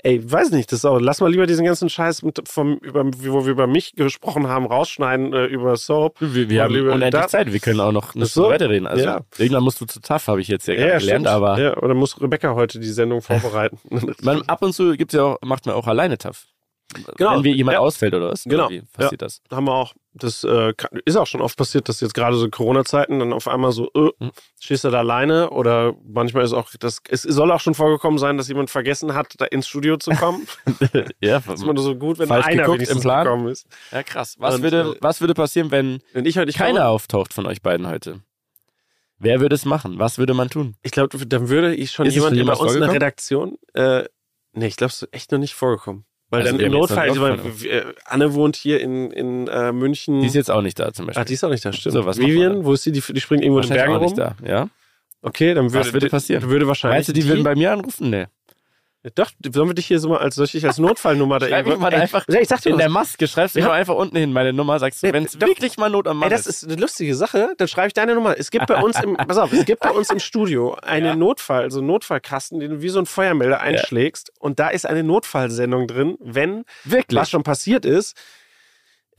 Ey, 0.02 0.32
weiß 0.32 0.52
nicht, 0.52 0.72
das 0.72 0.80
ist 0.80 0.86
auch, 0.86 0.98
lass 0.98 1.20
mal 1.20 1.30
lieber 1.30 1.46
diesen 1.46 1.66
ganzen 1.66 1.90
Scheiß, 1.90 2.24
mit, 2.24 2.48
vom, 2.48 2.78
über, 2.78 3.04
wo 3.06 3.44
wir 3.44 3.52
über 3.52 3.68
mich 3.68 3.96
gesprochen 3.98 4.48
haben, 4.48 4.66
rausschneiden, 4.66 5.34
äh, 5.34 5.46
über 5.48 5.76
Soap. 5.76 6.16
Wir, 6.22 6.50
wir 6.50 6.64
haben 6.64 6.74
unendlich 6.74 7.10
da- 7.12 7.28
Zeit, 7.28 7.52
wir 7.52 7.60
können 7.60 7.82
auch 7.82 7.92
noch 7.92 8.16
eine 8.16 8.24
Ach 8.24 8.30
so? 8.30 8.48
Weiterreden. 8.48 8.88
Also 8.88 9.04
Ja. 9.04 9.20
irgendwann 9.38 9.64
musst 9.64 9.82
du 9.82 9.86
zu 9.86 10.00
tough, 10.00 10.30
habe 10.30 10.40
ich 10.40 10.48
jetzt 10.48 10.70
ja, 10.70 10.76
gerade 10.76 11.00
gelernt, 11.00 11.28
aber 11.28 11.60
Ja, 11.60 11.76
oder 11.78 11.96
muss 11.96 12.22
Rebecca 12.22 12.56
heute 12.56 12.80
die 12.80 12.88
Sendung 12.88 13.22
vorbereiten? 13.22 13.78
man, 14.22 14.42
ab 14.44 14.62
und 14.62 14.72
zu 14.72 14.96
gibt's 14.96 15.14
ja 15.16 15.24
auch, 15.24 15.38
macht 15.44 15.66
man 15.66 15.76
auch 15.76 15.88
alleine 15.88 16.18
tough. 16.18 16.46
Genau. 17.18 17.36
Wenn 17.36 17.44
wir 17.44 17.54
jemand 17.54 17.74
Ja. 17.76 17.80
ausfällt 17.82 18.14
oder 18.16 18.30
was? 18.32 18.44
Genau. 18.46 18.66
Oder 18.68 18.82
passiert 18.94 19.22
das? 19.22 19.42
haben 19.52 19.66
wir 19.66 19.74
auch, 19.74 19.94
das 20.14 20.44
äh, 20.44 20.74
ist 21.06 21.18
auch 21.18 21.28
schon 21.28 21.40
oft 21.42 21.56
passiert, 21.56 21.88
dass 21.88 22.02
jetzt 22.02 22.16
gerade 22.16 22.36
so 22.36 22.50
Corona-Zeiten 22.50 23.20
dann 23.20 23.32
auf 23.32 23.48
einmal 23.48 23.72
so, 23.72 23.92
äh, 23.94 24.10
Hm. 24.20 24.32
stehst 24.60 24.84
du 24.84 24.90
da 24.90 24.98
alleine 25.00 25.52
oder 25.52 25.94
manchmal 26.04 26.44
ist 26.44 26.54
auch, 26.54 26.72
das, 26.80 26.98
es 27.08 27.22
soll 27.22 27.52
auch 27.52 27.60
schon 27.60 27.76
vorgekommen 27.76 28.18
sein, 28.18 28.38
dass 28.38 28.48
jemand 28.48 28.72
vergessen 28.72 29.14
hat, 29.14 29.36
da 29.38 29.46
ins 29.46 29.68
Studio 29.68 29.98
zu 29.98 30.12
kommen. 30.12 30.48
ja, 31.22 31.38
ist 31.38 31.62
immer 31.62 31.74
nur 31.74 31.84
so 31.84 31.96
gut, 31.96 32.18
wenn 32.18 32.28
Falsch 32.28 32.48
einer 32.48 32.64
geguckt 32.64 32.88
im 32.90 33.00
Plan. 33.02 33.24
gekommen 33.26 33.48
ist. 33.50 33.68
ja, 33.92 34.02
krass. 34.02 34.36
Was, 34.40 34.56
Und, 34.56 34.64
würde, 34.64 34.96
äh, 34.96 34.98
was 35.02 35.22
würde 35.22 35.36
passieren, 35.36 35.70
wenn 35.70 36.02
Wenn 36.14 36.26
ich 36.26 36.38
heute 36.38 36.48
nicht 36.48 36.58
keiner 36.58 36.80
komme, 36.80 36.90
auftaucht 36.90 37.34
von 37.34 37.46
euch 37.46 37.62
beiden 37.62 37.88
heute? 37.88 38.22
Wer 39.20 39.42
würde 39.42 39.54
es 39.54 39.66
machen? 39.66 40.00
Was 40.00 40.18
würde 40.18 40.34
man 40.34 40.50
tun? 40.50 40.76
ich 40.82 40.92
glaube, 40.92 41.24
dann 41.26 41.50
würde 41.50 41.76
ich 41.76 41.92
schon 41.92 42.06
Ist 42.08 42.16
jemand 42.16 42.36
schon 42.38 42.48
bei 42.48 42.54
uns 42.54 42.74
in 42.74 42.82
der? 42.82 42.92
Redaktion, 42.94 43.58
äh, 43.74 44.06
nee, 44.54 44.68
ich 44.68 44.76
glaube, 44.78 44.90
es 44.92 45.04
ist 45.04 45.14
echt 45.14 45.32
noch 45.32 45.40
nicht 45.40 45.54
vorgekommen. 45.54 46.06
Weil 46.30 46.42
Also, 46.42 46.58
dann 46.58 46.66
im 46.66 46.72
Notfall, 46.72 47.10
also, 47.10 47.22
weil, 47.22 47.40
äh, 47.66 47.84
Anne 48.06 48.34
wohnt 48.36 48.56
hier 48.56 48.80
in, 48.82 49.10
in 49.12 49.48
äh, 49.48 49.72
München. 49.72 50.22
Die 50.22 50.28
ist 50.28 50.36
jetzt 50.36 50.52
auch 50.52 50.62
nicht 50.62 50.80
da 50.80 50.94
zum 50.94 51.08
Beispiel. 51.08 51.22
Ah, 51.22 51.26
die 51.26 51.34
ist 51.34 51.44
auch 51.44 51.50
nicht 51.50 51.66
da, 51.66 51.74
stimmt. 51.74 51.94
So, 51.94 52.06
was 52.06 52.20
Vivian, 52.20 52.66
wo 52.66 52.74
ist 52.74 52.84
sie? 52.84 52.92
Die, 52.92 53.02
die 53.02 53.20
springt 53.22 53.44
irgendwo 53.44 53.62
in 53.62 53.68
den 53.68 53.74
Bergen 53.74 53.94
auch 53.94 53.98
rum. 53.98 54.04
nicht 54.04 54.18
da. 54.18 54.36
Ja? 54.46 54.70
Okay, 55.22 55.54
dann 55.54 55.74
würde, 55.74 55.86
Was 55.88 55.94
würde 55.94 56.08
passieren? 56.10 56.44
Würde 56.48 56.68
wahrscheinlich. 56.68 56.98
Meinst 56.98 57.10
du, 57.10 57.14
die 57.14 57.28
würden 57.28 57.44
bei 57.44 57.56
mir 57.56 57.72
anrufen? 57.72 58.10
Nee. 58.12 58.28
Doch, 59.16 59.32
sollen 59.54 59.70
wir 59.70 59.74
dich 59.76 59.86
hier 59.86 59.98
so 60.00 60.10
mal 60.10 60.18
als, 60.18 60.36
soll 60.36 60.44
ich 60.46 60.52
dich 60.52 60.66
als 60.66 60.78
Notfallnummer 60.78 61.40
da 61.40 61.46
mich 61.64 61.78
mal 61.78 61.94
Ey, 61.94 62.02
einfach 62.02 62.26
ja, 62.28 62.42
ich 62.42 62.50
sag 62.50 62.62
dir 62.62 62.70
In 62.72 62.76
was. 62.76 62.80
der 62.82 62.90
Maske 62.90 63.28
schreibst 63.30 63.56
du 63.56 63.62
Ja. 63.62 63.72
einfach 63.72 63.96
unten 63.96 64.18
hin 64.18 64.34
meine 64.34 64.52
Nummer, 64.52 64.78
sagst 64.78 65.02
du, 65.02 65.14
wenn 65.14 65.24
es 65.24 65.40
wirklich 65.40 65.78
mal 65.78 65.90
Not 65.90 66.06
am 66.06 66.18
Mann 66.18 66.30
Ey, 66.30 66.36
das 66.36 66.46
ist 66.46 66.66
eine 66.66 66.76
lustige 66.76 67.16
Sache. 67.16 67.54
Dann 67.58 67.70
schreibe 67.70 67.88
ich 67.88 67.94
deine 67.94 68.14
Nummer. 68.14 68.38
Es 68.38 68.52
gibt 68.52 68.68
bei 68.68 68.76
uns 68.82 69.00
im, 69.02 69.16
pass 69.28 69.38
auf, 69.38 69.54
es 69.54 69.64
gibt 69.66 69.82
bei 69.82 69.92
uns 69.92 70.10
im 70.10 70.20
Studio 70.20 70.74
einen 70.82 71.06
Ja. 71.06 71.16
Notfall, 71.16 71.62
also 71.64 71.80
einen 71.80 71.88
Notfallkasten, 71.88 72.60
den 72.60 72.72
du 72.72 72.82
wie 72.82 72.90
so 72.90 73.00
ein 73.00 73.06
Feuermelder 73.06 73.62
einschlägst. 73.62 74.34
Und 74.38 74.60
da 74.60 74.68
ist 74.68 74.86
eine 74.86 75.04
Notfallsendung 75.04 75.88
drin, 75.88 76.18
wenn 76.20 76.66
Wirklich? 76.84 77.18
was 77.18 77.30
schon 77.30 77.44
passiert 77.44 77.86
ist. 77.86 78.18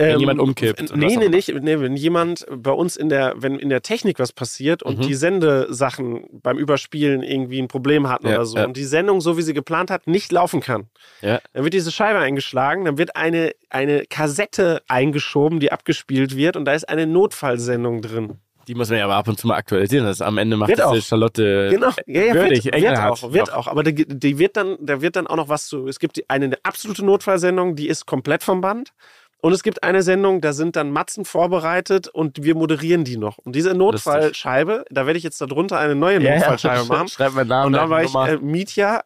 Wenn 0.00 0.14
ähm, 0.14 0.20
jemand 0.20 0.40
umkippt 0.40 0.96
Nee, 0.96 1.16
nee, 1.16 1.28
nicht. 1.28 1.48
Nee, 1.54 1.78
wenn 1.80 1.94
jemand 1.96 2.46
bei 2.50 2.70
uns 2.70 2.96
in 2.96 3.08
der, 3.10 3.34
wenn 3.36 3.58
in 3.58 3.68
der 3.68 3.82
Technik 3.82 4.18
was 4.18 4.32
passiert 4.32 4.82
und 4.82 4.98
Mhm. 4.98 5.02
die 5.02 5.14
Sendesachen 5.14 6.24
beim 6.42 6.58
Überspielen 6.58 7.22
irgendwie 7.22 7.60
ein 7.60 7.68
Problem 7.68 8.08
hatten 8.08 8.26
Ja, 8.26 8.36
oder 8.36 8.44
so 8.46 8.56
ja. 8.56 8.64
und 8.64 8.76
die 8.76 8.84
Sendung, 8.84 9.20
so 9.20 9.36
wie 9.36 9.42
sie 9.42 9.52
geplant 9.54 9.90
hat, 9.90 10.06
nicht 10.06 10.32
laufen 10.32 10.60
kann. 10.60 10.86
Ja. 11.20 11.40
Dann 11.52 11.64
wird 11.64 11.74
diese 11.74 11.92
Scheibe 11.92 12.18
eingeschlagen, 12.18 12.84
dann 12.86 12.96
wird 12.98 13.14
eine, 13.16 13.52
eine 13.68 14.04
Kassette 14.06 14.82
eingeschoben, 14.88 15.60
die 15.60 15.70
abgespielt 15.70 16.36
wird 16.36 16.56
und 16.56 16.64
da 16.64 16.72
ist 16.72 16.88
eine 16.88 17.06
Notfallsendung 17.06 18.00
drin. 18.00 18.38
Die 18.68 18.74
muss 18.74 18.88
man 18.88 18.98
ja 18.98 19.04
aber 19.06 19.16
ab 19.16 19.26
und 19.26 19.38
zu 19.38 19.48
mal 19.48 19.56
aktualisieren. 19.56 20.04
Das 20.06 20.20
am 20.20 20.38
Ende 20.38 20.56
macht 20.56 20.68
Wird 20.68 20.82
auch. 20.82 20.94
Charlotte 21.00 21.68
Genau, 21.72 21.90
ja, 22.06 22.22
ja, 22.22 22.34
würdig, 22.34 22.66
wird, 22.66 22.74
wird 22.80 22.98
auch, 22.98 23.32
wird 23.32 23.52
auch. 23.52 23.66
Aber 23.66 23.82
die, 23.82 24.06
die 24.06 24.38
wird 24.38 24.56
dann, 24.56 24.76
da 24.80 25.00
wird 25.00 25.16
dann 25.16 25.26
auch 25.26 25.36
noch 25.36 25.48
was 25.48 25.66
zu. 25.66 25.88
Es 25.88 25.98
gibt 25.98 26.16
die, 26.16 26.28
eine 26.30 26.56
absolute 26.62 27.04
Notfallsendung, 27.04 27.74
die 27.74 27.88
ist 27.88 28.06
komplett 28.06 28.42
vom 28.44 28.60
Band. 28.60 28.92
Und 29.42 29.52
es 29.52 29.62
gibt 29.62 29.82
eine 29.82 30.02
Sendung, 30.02 30.40
da 30.40 30.52
sind 30.52 30.76
dann 30.76 30.90
Matzen 30.90 31.24
vorbereitet 31.24 32.08
und 32.08 32.42
wir 32.42 32.54
moderieren 32.54 33.04
die 33.04 33.16
noch. 33.16 33.38
Und 33.38 33.56
diese 33.56 33.74
Notfallscheibe, 33.74 34.84
da 34.90 35.06
werde 35.06 35.16
ich 35.18 35.24
jetzt 35.24 35.40
darunter 35.40 35.78
eine 35.78 35.94
neue 35.94 36.20
Ja, 36.22 36.30
ja. 36.30 36.36
Notfallscheibe 36.36 36.84
machen. 36.86 37.08
Schreib 37.08 37.32
meinen 37.34 37.48
Namen 37.48 37.66
Und 37.66 37.72
dann 37.74 37.90
war 37.90 38.02
ich 38.02 38.14
äh, 38.14 38.36
Mietja. 38.38 39.02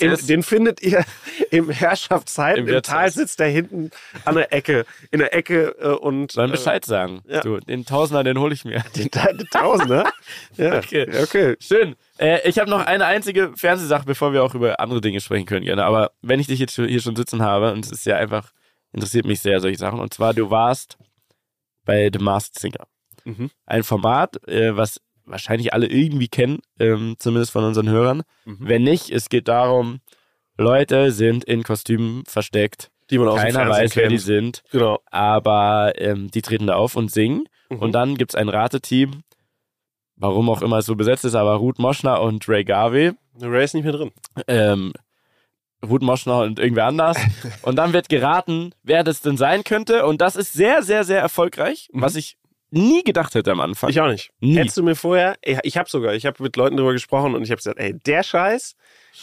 Ist. 0.00 0.28
den 0.28 0.42
findet 0.42 0.82
ihr 0.82 1.04
im 1.50 1.70
Herrschaftsheim. 1.70 2.56
Im 2.56 2.68
Im. 2.68 2.82
Tal 2.82 3.10
sitzt 3.10 3.40
der 3.40 3.48
hinten 3.48 3.90
an 4.24 4.36
der 4.36 4.52
Ecke, 4.52 4.84
in 5.10 5.18
der 5.18 5.34
Ecke 5.34 5.74
äh, 5.80 5.88
und 5.88 6.32
Sollen 6.32 6.50
äh, 6.50 6.52
Bescheid 6.52 6.84
sagen. 6.84 7.22
ja. 7.28 7.40
Du, 7.40 7.58
den 7.58 7.84
Tausender, 7.84 8.22
den 8.24 8.38
hole 8.38 8.54
ich 8.54 8.64
mir. 8.64 8.82
den, 8.96 9.10
den 9.10 9.46
Tausender. 9.50 10.10
Ja, 10.56 10.78
Okay. 10.78 11.06
okay. 11.22 11.56
Schön. 11.60 11.96
Äh, 12.18 12.48
ich 12.48 12.58
habe 12.58 12.70
noch 12.70 12.84
eine 12.86 13.06
einzige 13.06 13.52
Fernsehsache, 13.56 14.04
bevor 14.06 14.32
wir 14.32 14.42
auch 14.44 14.54
über 14.54 14.78
andere 14.80 15.00
Dinge 15.00 15.20
sprechen 15.20 15.46
können, 15.46 15.64
gerne. 15.64 15.84
Aber 15.84 16.12
wenn 16.22 16.38
ich 16.40 16.46
dich 16.46 16.58
jetzt 16.60 16.74
hier 16.74 17.00
schon 17.00 17.16
sitzen 17.16 17.42
habe, 17.42 17.72
und 17.72 17.84
es 17.84 17.90
ist 17.92 18.06
ja 18.06 18.16
einfach, 18.16 18.50
interessiert 18.94 19.26
mich 19.26 19.40
sehr, 19.40 19.60
solche 19.60 19.78
Sachen. 19.78 20.00
Und 20.00 20.14
zwar, 20.14 20.32
du 20.32 20.50
warst 20.50 20.96
bei 21.84 22.08
The 22.12 22.18
Masked 22.18 22.58
Singer. 22.58 22.86
Mhm. 23.24 23.50
Ein 23.66 23.82
Format, 23.82 24.46
äh, 24.48 24.76
was 24.76 25.00
wahrscheinlich 25.26 25.72
alle 25.72 25.86
irgendwie 25.86 26.28
kennen, 26.28 26.60
ähm, 26.78 27.16
zumindest 27.18 27.52
von 27.52 27.64
unseren 27.64 27.88
Hörern. 27.88 28.22
Mhm. 28.44 28.58
Wenn 28.60 28.82
nicht, 28.82 29.10
es 29.10 29.28
geht 29.28 29.48
darum, 29.48 30.00
Leute 30.56 31.10
sind 31.10 31.44
in 31.44 31.62
Kostümen 31.62 32.24
versteckt. 32.26 32.90
Die 33.10 33.18
man 33.18 33.28
aus 33.28 33.40
Keiner 33.40 33.68
weiß, 33.68 33.96
wer 33.96 34.08
die 34.08 34.16
kennt. 34.16 34.22
sind. 34.22 34.62
Genau. 34.70 35.00
Aber 35.10 35.92
ähm, 35.96 36.30
die 36.30 36.40
treten 36.40 36.66
da 36.66 36.76
auf 36.76 36.96
und 36.96 37.10
singen. 37.10 37.44
Mhm. 37.68 37.78
Und 37.78 37.92
dann 37.92 38.16
gibt's 38.16 38.34
ein 38.34 38.48
Rateteam, 38.48 39.22
warum 40.16 40.48
auch 40.48 40.62
immer 40.62 40.78
es 40.78 40.86
so 40.86 40.94
besetzt 40.94 41.24
ist, 41.24 41.34
aber 41.34 41.54
Ruth 41.54 41.78
Moschner 41.78 42.20
und 42.22 42.48
Ray 42.48 42.64
Garvey. 42.64 43.12
Ray 43.40 43.64
ist 43.64 43.74
nicht 43.74 43.84
mehr 43.84 43.92
drin. 43.92 44.12
Ähm, 44.46 44.92
Ruth 45.84 46.02
Moschner 46.02 46.40
und 46.40 46.58
irgendwer 46.58 46.86
anders. 46.86 47.16
und 47.62 47.76
dann 47.76 47.92
wird 47.92 48.08
geraten, 48.08 48.72
wer 48.82 49.04
das 49.04 49.20
denn 49.20 49.36
sein 49.36 49.64
könnte. 49.64 50.06
Und 50.06 50.20
das 50.20 50.36
ist 50.36 50.52
sehr, 50.52 50.82
sehr, 50.82 51.04
sehr 51.04 51.20
erfolgreich, 51.20 51.88
Mhm. 51.92 52.02
was 52.02 52.16
ich 52.16 52.36
nie 52.70 53.04
gedacht 53.04 53.34
hätte 53.36 53.52
am 53.52 53.60
Anfang. 53.60 53.88
Ich 53.90 54.00
auch 54.00 54.08
nicht. 54.08 54.30
Nie. 54.40 54.56
Hättest 54.56 54.76
du 54.76 54.82
mir 54.82 54.96
vorher, 54.96 55.36
ich, 55.42 55.58
ich 55.62 55.76
habe 55.76 55.88
sogar, 55.88 56.14
ich 56.14 56.26
habe 56.26 56.42
mit 56.42 56.56
Leuten 56.56 56.76
drüber 56.76 56.92
gesprochen 56.92 57.34
und 57.36 57.42
ich 57.44 57.50
habe 57.50 57.58
gesagt, 57.58 57.78
ey, 57.78 57.94
der 58.00 58.22
Scheiß, 58.24 58.74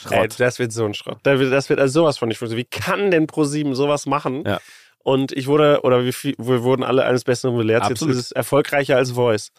ey, 0.09 0.28
das 0.38 0.57
wird 0.57 0.72
so 0.72 0.86
ein 0.86 0.93
Schrott. 0.93 1.18
Das 1.24 1.38
wird, 1.38 1.51
das 1.51 1.68
wird 1.70 1.80
also 1.80 2.01
sowas 2.01 2.18
von 2.18 2.30
nicht 2.30 2.38
funktionieren. 2.38 2.66
Wie 2.72 2.80
kann 2.80 3.12
denn 3.12 3.28
ProSieben 3.28 3.76
sowas 3.76 4.05
machen? 4.05 4.43
Ja. 4.45 4.59
Und 5.03 5.32
ich 5.34 5.47
wurde, 5.47 5.82
oder 5.84 6.05
wir, 6.05 6.14
wir 6.14 6.64
wurden 6.64 6.84
alle 6.84 7.03
eines 7.03 7.24
Besseren 7.26 7.57
belehrt. 7.57 7.82
Absolut. 7.84 8.14
Jetzt 8.14 8.20
ist 8.20 8.26
es 8.28 8.32
erfolgreicher 8.32 8.95
als 8.95 9.12
Voice. 9.12 9.51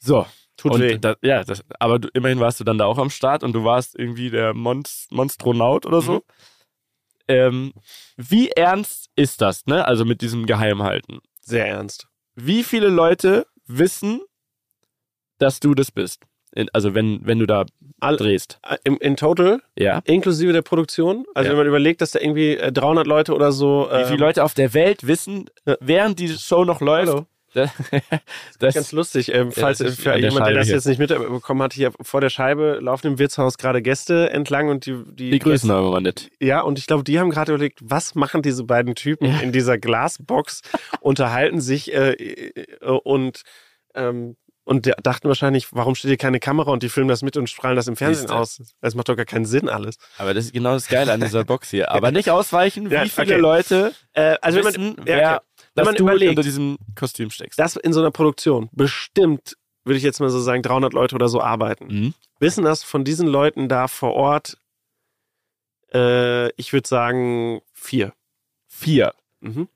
So. 0.00 0.24
Tut 0.72 0.80
weh. 0.80 0.98
Da, 0.98 1.14
ja, 1.22 1.44
das, 1.44 1.62
aber 1.78 1.98
du, 1.98 2.08
immerhin 2.14 2.40
warst 2.40 2.58
du 2.60 2.64
dann 2.64 2.78
da 2.78 2.84
auch 2.86 2.98
am 2.98 3.10
Start 3.10 3.42
und 3.44 3.52
du 3.52 3.64
warst 3.64 3.98
irgendwie 3.98 4.30
der 4.30 4.54
Monst 4.54 5.12
Monstronaut 5.12 5.86
oder 5.86 6.00
so. 6.00 6.14
Mhm. 6.14 6.20
Ähm, 7.26 7.72
wie 8.16 8.50
ernst 8.50 9.08
ist 9.16 9.40
das, 9.40 9.64
ne? 9.66 9.86
Also 9.86 10.04
mit 10.04 10.20
diesem 10.20 10.46
Geheimhalten. 10.46 11.20
Sehr 11.40 11.66
ernst. 11.66 12.08
Wie 12.34 12.62
viele 12.64 12.88
Leute 12.88 13.46
wissen, 13.66 14.20
dass 15.38 15.60
du 15.60 15.74
das 15.74 15.90
bist? 15.90 16.22
In, 16.54 16.68
also 16.72 16.94
wenn, 16.94 17.26
wenn 17.26 17.38
du 17.40 17.46
da 17.46 17.64
All, 18.00 18.16
drehst. 18.16 18.60
in, 18.84 18.96
in 18.98 19.16
total, 19.16 19.60
Ja. 19.76 20.00
inklusive 20.04 20.52
der 20.52 20.62
Produktion. 20.62 21.24
Also 21.34 21.46
Ja. 21.46 21.50
wenn 21.52 21.58
man 21.58 21.66
überlegt, 21.66 22.00
dass 22.00 22.12
da 22.12 22.20
irgendwie 22.20 22.56
äh, 22.56 22.70
300 22.70 23.06
Leute 23.06 23.34
oder 23.34 23.50
so. 23.52 23.88
Wie 23.90 24.04
viele 24.04 24.18
Leute 24.18 24.44
auf 24.44 24.54
der 24.54 24.72
Welt 24.74 25.06
wissen, 25.06 25.50
während 25.80 26.18
die 26.18 26.28
Show 26.28 26.64
noch 26.64 26.80
läuft, 26.80 27.08
Hallo. 27.12 27.26
Da- 27.54 27.70
das, 28.58 28.74
Ganz 28.74 28.92
lustig, 28.92 29.32
ähm, 29.34 29.50
falls 29.52 29.78
das 29.78 29.92
ist 29.92 30.00
für 30.00 30.12
an 30.12 30.20
der 30.20 30.30
jemand, 30.30 30.46
der 30.46 30.52
Scheibe 30.52 30.58
das 30.58 30.66
hier. 30.66 30.74
jetzt 30.76 30.86
nicht 30.86 30.98
mitbekommen 30.98 31.62
hat, 31.62 31.72
hier 31.72 31.92
vor 32.02 32.20
der 32.20 32.30
Scheibe 32.30 32.78
laufen 32.80 33.06
im 33.06 33.18
Wirtshaus 33.18 33.56
gerade 33.58 33.80
Gäste 33.82 34.30
entlang 34.30 34.68
und 34.68 34.86
die, 34.86 35.02
die, 35.06 35.30
die 35.30 35.38
grüßen 35.38 35.70
aber 35.70 35.90
mal 35.90 36.00
nicht. 36.00 36.30
Ja, 36.40 36.60
und 36.60 36.78
ich 36.78 36.86
glaube, 36.86 37.04
die 37.04 37.18
haben 37.18 37.30
gerade 37.30 37.52
überlegt, 37.52 37.78
was 37.82 38.14
machen 38.14 38.42
diese 38.42 38.64
beiden 38.64 38.94
Typen 38.94 39.26
Ja. 39.26 39.38
in 39.40 39.52
dieser 39.52 39.78
Glasbox, 39.78 40.60
unterhalten 41.00 41.60
sich 41.60 41.92
äh, 41.94 42.12
äh, 42.12 42.64
und, 43.04 43.42
ähm, 43.94 44.36
und 44.66 44.86
der- 44.86 44.96
dachten 45.02 45.28
wahrscheinlich, 45.28 45.68
warum 45.72 45.94
steht 45.94 46.08
hier 46.08 46.16
keine 46.16 46.40
Kamera 46.40 46.70
und 46.70 46.82
die 46.82 46.88
filmen 46.88 47.08
das 47.08 47.20
mit 47.22 47.36
und 47.36 47.50
strahlen 47.50 47.76
das 47.76 47.86
im 47.86 47.96
Fernsehen 47.96 48.30
aus? 48.30 48.62
Das 48.80 48.94
macht 48.94 49.08
doch 49.10 49.16
gar 49.16 49.26
keinen 49.26 49.44
Sinn 49.44 49.68
alles. 49.68 49.96
Aber 50.16 50.32
das 50.32 50.46
ist 50.46 50.52
genau 50.54 50.72
das 50.72 50.88
Geile 50.88 51.12
an 51.12 51.20
dieser 51.20 51.44
Box 51.44 51.68
hier. 51.70 51.90
Aber 51.92 52.10
nicht 52.10 52.30
ausweichen, 52.30 52.88
wie 52.90 52.94
Ja, 52.94 53.04
viele 53.04 53.32
okay. 53.34 53.40
Leute 53.40 53.92
Äh, 54.14 54.36
also 54.40 54.58
wenn 54.60 54.64
wissen, 54.66 54.94
man, 54.96 55.06
wer, 55.06 55.18
ja, 55.20 55.36
okay. 55.36 55.44
Wenn 55.74 55.84
dass 55.84 55.86
man 55.86 55.94
du 55.96 56.02
überlegt, 56.04 56.30
unter 56.30 56.42
diesem 56.42 56.78
Kostüm 56.94 57.30
steckst. 57.30 57.58
dass 57.58 57.76
in 57.76 57.92
so 57.92 58.00
einer 58.00 58.10
Produktion 58.10 58.68
bestimmt, 58.72 59.56
würde 59.84 59.98
ich 59.98 60.02
jetzt 60.04 60.20
mal 60.20 60.30
so 60.30 60.40
sagen, 60.40 60.62
300 60.62 60.92
Leute 60.92 61.14
oder 61.14 61.28
so 61.28 61.40
arbeiten, 61.40 61.86
Mhm. 61.86 62.14
wissen 62.38 62.64
das 62.64 62.82
von 62.82 63.04
diesen 63.04 63.26
Leuten 63.26 63.68
da 63.68 63.88
vor 63.88 64.14
Ort, 64.14 64.58
äh, 65.92 66.48
ich 66.60 66.72
würde 66.72 66.88
sagen, 66.88 67.60
vier. 67.72 68.12
Vier. 68.66 69.14
Mhm. 69.40 69.68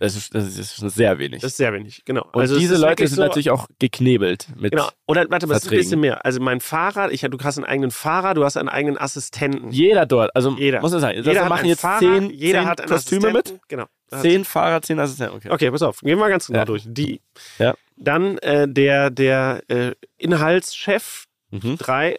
Das 0.00 0.16
ist, 0.16 0.34
das 0.34 0.56
ist 0.56 0.76
sehr 0.78 1.18
wenig. 1.18 1.42
Das 1.42 1.52
ist 1.52 1.58
sehr 1.58 1.74
wenig, 1.74 2.02
genau. 2.06 2.24
Und 2.32 2.40
also 2.40 2.54
es 2.54 2.60
diese 2.60 2.78
Leute 2.78 3.06
sind 3.06 3.16
so, 3.16 3.22
natürlich 3.22 3.50
auch 3.50 3.68
geknebelt 3.78 4.48
mit. 4.56 4.72
Genau. 4.72 4.88
Oder 5.06 5.26
warte 5.28 5.46
mal, 5.46 5.56
es 5.56 5.64
ist 5.66 5.70
ein 5.70 5.76
bisschen 5.76 6.00
mehr. 6.00 6.24
Also 6.24 6.40
mein 6.40 6.60
Fahrer, 6.62 7.12
ich, 7.12 7.20
du 7.20 7.38
hast 7.42 7.58
einen 7.58 7.66
eigenen 7.66 7.90
Fahrer, 7.90 8.32
du 8.32 8.42
hast 8.42 8.56
einen 8.56 8.70
eigenen 8.70 8.96
Assistenten. 8.96 9.70
Jeder 9.70 10.06
dort, 10.06 10.34
also 10.34 10.56
Jeder. 10.56 10.80
muss 10.80 10.92
man 10.92 11.02
sagen, 11.02 11.16
Jeder 11.18 11.34
das 11.34 11.42
hat 11.42 11.48
machen 11.50 11.66
jetzt 11.66 11.80
Fahrer, 11.82 11.98
zehn, 12.00 12.30
jeder 12.30 12.60
zehn 12.60 12.68
hat 12.68 12.86
Kostüme 12.86 13.30
mit. 13.32 13.60
Genau. 13.68 13.84
Das- 14.08 14.22
Zehn 14.22 14.44
Fahrer, 14.46 14.80
zehn 14.80 14.98
Assistenten. 14.98 15.36
Okay. 15.36 15.50
Okay, 15.50 15.70
pass 15.70 15.82
auf, 15.82 16.00
gehen 16.00 16.18
wir 16.18 16.28
ganz 16.30 16.46
genau 16.46 16.60
Ja. 16.60 16.64
durch. 16.64 16.82
Die. 16.86 17.20
Ja. 17.58 17.74
Dann 17.98 18.38
äh, 18.38 18.66
der, 18.66 19.10
der 19.10 19.62
äh, 19.68 19.92
Inhaltschef, 20.16 21.26
Mhm. 21.50 21.76
drei. 21.76 22.18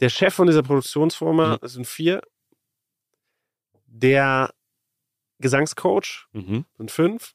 Der 0.00 0.08
Chef 0.08 0.32
von 0.32 0.46
dieser 0.46 0.62
Produktionsfirma, 0.62 1.48
Mhm. 1.54 1.58
das 1.60 1.74
sind 1.74 1.86
vier. 1.86 2.22
Der 3.86 4.50
Gesangscoach 5.40 6.26
Mhm. 6.32 6.64
sind 6.78 6.90
fünf. 6.90 7.32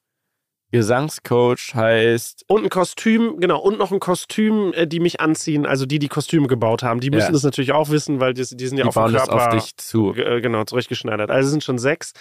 Gesangscoach 0.71 1.73
heißt, 1.73 2.43
Und 2.47 2.63
ein 2.65 2.69
Kostüm, 2.69 3.39
genau, 3.39 3.59
und 3.59 3.77
noch 3.77 3.91
ein 3.91 3.99
Kostüm, 3.99 4.73
äh, 4.73 4.87
die 4.87 4.99
mich 4.99 5.21
anziehen, 5.21 5.65
also 5.65 5.85
die 5.85 5.99
die 5.99 6.07
Kostüme 6.09 6.47
gebaut 6.47 6.83
haben. 6.83 6.99
Die 6.99 7.11
müssen 7.11 7.27
Ja. 7.27 7.31
das 7.31 7.43
natürlich 7.43 7.71
auch 7.71 7.89
wissen, 7.89 8.19
weil 8.19 8.33
die, 8.33 8.43
die 8.43 8.67
sind 8.67 8.77
ja 8.77 8.83
die 8.83 8.87
auf 8.89 8.95
bauen 8.95 9.13
das 9.13 9.27
Körper 9.27 9.47
auf 9.47 9.63
dich 9.63 9.77
zu. 9.77 10.13
Äh, 10.15 10.41
genau, 10.41 10.63
zurechtgeschneidert. 10.65 11.29
Also 11.31 11.47
es 11.47 11.51
sind 11.51 11.63
schon 11.63 11.77
sechs. 11.77 12.11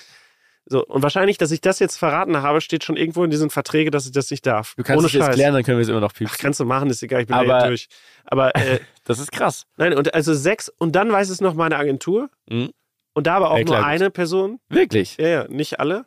So, 0.67 0.85
und 0.87 1.03
wahrscheinlich, 1.03 1.37
dass 1.37 1.51
ich 1.51 1.61
das 1.61 1.79
jetzt 1.79 1.97
verraten 1.99 2.41
habe, 2.43 2.61
steht 2.63 2.85
schon 2.85 2.97
irgendwo 2.97 3.23
in 3.25 3.31
diesen 3.31 3.51
Verträgen, 3.51 3.91
dass 3.91 4.07
ich 4.07 4.13
das 4.13 4.31
nicht 4.31 4.47
darf. 4.47 4.75
Du 4.77 4.83
kannst 4.83 4.99
Ohne 4.99 5.07
es 5.09 5.13
jetzt 5.13 5.33
klären, 5.33 5.53
dann 5.53 5.63
können 5.63 5.77
wir 5.77 5.83
es 5.83 5.89
immer 5.91 6.01
noch 6.01 6.13
Ach, 6.13 6.17
piepsen. 6.19 6.39
kannst 6.41 6.61
du 6.61 6.65
machen, 6.65 6.89
ist 6.89 7.03
egal, 7.03 7.23
ich 7.23 7.27
bin 7.27 7.37
Aber- 7.37 7.47
da 7.47 7.65
eh 7.65 7.69
durch. 7.69 7.89
Aber 8.25 8.55
äh, 8.57 8.79
Das 9.05 9.19
ist 9.19 9.33
krass. 9.33 9.67
nein, 9.77 9.95
und 9.95 10.15
also 10.15 10.33
sechs, 10.33 10.71
und 10.79 10.93
dann 10.97 11.11
weiß 11.13 11.29
es 11.29 11.41
noch 11.43 11.53
meine 11.55 11.77
Agentur. 11.77 12.31
Mhm. 12.49 12.71
Und 13.15 13.27
da 13.27 13.37
aber 13.37 13.51
auch 13.53 13.59
Ja, 13.59 13.65
nur 13.65 13.85
eine 13.85 14.11
Person. 14.11 14.61
Wirklich. 14.69 15.17
Ja, 15.17 15.29
ja, 15.29 15.49
nicht 15.49 15.81
alle. 15.81 16.07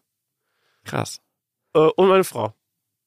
Krass. 0.83 1.19
Äh, 1.73 1.79
und 1.79 2.07
meine 2.09 2.23
Frau. 2.23 2.53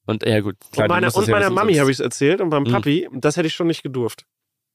Und 0.07 0.25
ja 0.25 0.39
gut, 0.39 0.57
klar, 0.71 0.85
und 0.85 0.89
meiner, 0.89 1.15
und 1.15 1.27
meiner 1.27 1.49
Mami 1.51 1.75
habe 1.75 1.91
ich 1.91 1.97
es 1.97 1.99
erzählt 1.99 2.41
und 2.41 2.49
beim 2.49 2.63
Mhm. 2.63 2.71
Papi, 2.71 3.07
das 3.13 3.37
hätte 3.37 3.47
ich 3.47 3.53
schon 3.53 3.67
nicht 3.67 3.83
gedurft. 3.83 4.25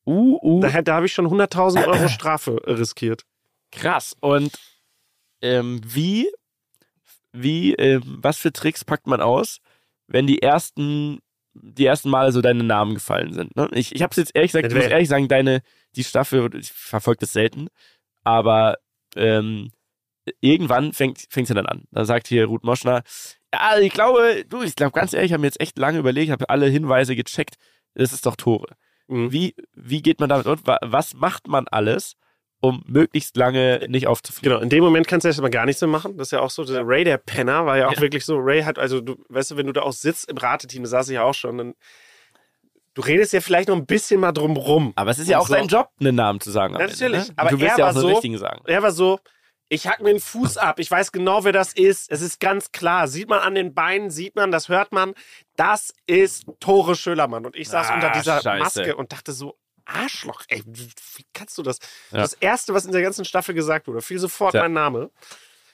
Uh, 0.06 0.38
uh. 0.40 0.60
Da, 0.60 0.82
da 0.82 0.94
habe 0.94 1.06
ich 1.06 1.12
schon 1.12 1.26
100.000 1.26 1.86
Euro 1.88 2.08
Strafe 2.08 2.62
äh, 2.64 2.72
riskiert. 2.72 3.24
Krass. 3.72 4.14
Und 4.20 4.52
ähm, 5.42 5.80
wie, 5.84 6.30
wie, 7.32 7.74
ähm, 7.74 8.02
was 8.20 8.38
für 8.38 8.52
Tricks 8.52 8.84
packt 8.84 9.08
man 9.08 9.20
aus, 9.20 9.58
wenn 10.06 10.28
die 10.28 10.40
ersten, 10.42 11.18
die 11.54 11.84
ersten 11.86 12.08
Male 12.08 12.30
so 12.30 12.40
deine 12.40 12.62
Namen 12.62 12.94
gefallen 12.94 13.32
sind? 13.32 13.56
Ne? 13.56 13.68
Ich, 13.72 13.94
ich 13.94 14.02
habe 14.02 14.12
es 14.12 14.16
jetzt 14.16 14.36
ehrlich 14.36 14.52
gesagt, 14.52 14.68
ich 14.68 14.74
muss 14.74 14.84
ehrlich 14.86 15.08
sagen, 15.08 15.26
deine, 15.26 15.62
die 15.96 16.04
Staffel, 16.04 16.54
ich 16.54 16.70
verfolge 16.70 17.18
das 17.20 17.32
selten, 17.32 17.66
aber 18.22 18.78
ähm, 19.16 19.70
irgendwann 20.40 20.92
fängt 20.92 21.18
es 21.34 21.48
ja 21.48 21.54
dann 21.54 21.66
an. 21.66 21.84
Da 21.90 22.04
sagt 22.04 22.26
hier 22.28 22.46
Ruth 22.46 22.64
Moschner, 22.64 23.02
ja, 23.54 23.78
ich 23.78 23.92
glaube, 23.92 24.44
du, 24.48 24.62
ich 24.62 24.74
glaube 24.74 24.92
ganz 24.92 25.12
ehrlich, 25.12 25.28
ich 25.30 25.32
habe 25.32 25.40
mir 25.42 25.46
jetzt 25.46 25.60
echt 25.60 25.78
lange 25.78 25.98
überlegt, 25.98 26.30
habe 26.32 26.50
alle 26.50 26.66
Hinweise 26.66 27.14
gecheckt, 27.16 27.54
das 27.94 28.12
ist 28.12 28.26
doch 28.26 28.36
Tore. 28.36 28.74
Mhm. 29.08 29.32
Wie, 29.32 29.54
wie 29.74 30.02
geht 30.02 30.20
man 30.20 30.28
damit 30.28 30.46
um? 30.46 30.58
Wa- 30.66 30.80
Was 30.82 31.14
macht 31.14 31.46
man 31.46 31.66
alles, 31.68 32.16
um 32.60 32.82
möglichst 32.86 33.36
lange 33.36 33.86
nicht 33.88 34.06
aufzufliegen? 34.08 34.50
Genau, 34.50 34.62
in 34.62 34.68
dem 34.68 34.82
Moment 34.82 35.06
kannst 35.06 35.24
du 35.24 35.28
erstmal 35.28 35.50
gar 35.50 35.64
nichts 35.64 35.80
mehr 35.80 35.88
machen. 35.88 36.16
Das 36.16 36.28
ist 36.28 36.32
ja 36.32 36.40
auch 36.40 36.50
so. 36.50 36.64
Der 36.64 36.82
Ray, 36.86 37.04
der 37.04 37.18
Penner, 37.18 37.64
war 37.66 37.78
ja 37.78 37.86
auch 37.88 37.92
Ja. 37.94 38.00
wirklich 38.00 38.24
so. 38.24 38.36
Ray 38.38 38.62
hat, 38.62 38.78
also, 38.78 39.00
du, 39.00 39.16
weißt 39.28 39.52
du, 39.52 39.56
wenn 39.56 39.66
du 39.66 39.72
da 39.72 39.82
auch 39.82 39.92
sitzt 39.92 40.28
im 40.28 40.36
Rateteam, 40.38 40.82
das 40.82 40.90
saß 40.90 41.08
ich 41.08 41.14
ja 41.14 41.22
auch 41.22 41.34
schon, 41.34 41.56
dann. 41.58 41.74
Du 42.96 43.02
redest 43.02 43.32
ja 43.34 43.40
vielleicht 43.42 43.68
noch 43.68 43.76
ein 43.76 43.84
bisschen 43.86 44.18
mal 44.20 44.32
drum 44.32 44.56
rum. 44.56 44.92
Aber 44.96 45.10
es 45.10 45.18
ist 45.18 45.28
ja 45.28 45.38
auch 45.38 45.46
so. 45.46 45.54
dein 45.54 45.68
Job, 45.68 45.90
einen 46.00 46.16
Namen 46.16 46.40
zu 46.40 46.50
sagen. 46.50 46.72
Natürlich, 46.72 47.00
Ende, 47.02 47.18
ne? 47.18 47.26
aber 47.36 47.50
du 47.50 47.60
willst 47.60 47.74
er 47.74 47.78
ja 47.78 47.84
war 47.84 47.96
auch 47.96 48.00
so- 48.00 48.08
richtigen 48.08 48.38
sagen. 48.38 48.62
Er 48.64 48.82
war 48.82 48.90
so, 48.90 49.20
ich 49.68 49.86
hack 49.86 50.00
mir 50.00 50.10
den 50.12 50.20
Fuß 50.20 50.56
ab, 50.56 50.78
ich 50.80 50.90
weiß 50.90 51.12
genau, 51.12 51.44
wer 51.44 51.52
das 51.52 51.72
ist. 51.74 52.10
Es 52.10 52.22
ist 52.22 52.40
ganz 52.40 52.72
klar. 52.72 53.06
Sieht 53.06 53.28
man 53.28 53.40
an 53.40 53.54
den 53.54 53.74
Beinen, 53.74 54.10
sieht 54.10 54.34
man, 54.34 54.50
das 54.50 54.68
hört 54.68 54.92
man. 54.92 55.12
Das 55.56 55.92
ist 56.06 56.46
Tore 56.58 56.94
Schölermann. 56.96 57.44
Und 57.44 57.54
ich 57.54 57.68
saß 57.68 57.90
Ah, 57.90 57.94
unter 57.96 58.10
dieser 58.10 58.40
Scheiße. 58.40 58.58
Maske 58.80 58.96
und 58.96 59.12
dachte 59.12 59.32
so, 59.32 59.56
Arschloch, 59.84 60.42
ey, 60.48 60.62
wie 60.66 61.24
kannst 61.34 61.58
du 61.58 61.62
das? 61.62 61.78
Ja. 62.12 62.18
Das 62.18 62.32
Erste, 62.32 62.72
was 62.74 62.86
in 62.86 62.92
der 62.92 63.02
ganzen 63.02 63.24
Staffel 63.24 63.54
gesagt 63.54 63.86
wurde, 63.88 64.00
fiel 64.02 64.18
sofort 64.18 64.52
Tja. 64.52 64.62
mein 64.62 64.72
Name. 64.72 65.10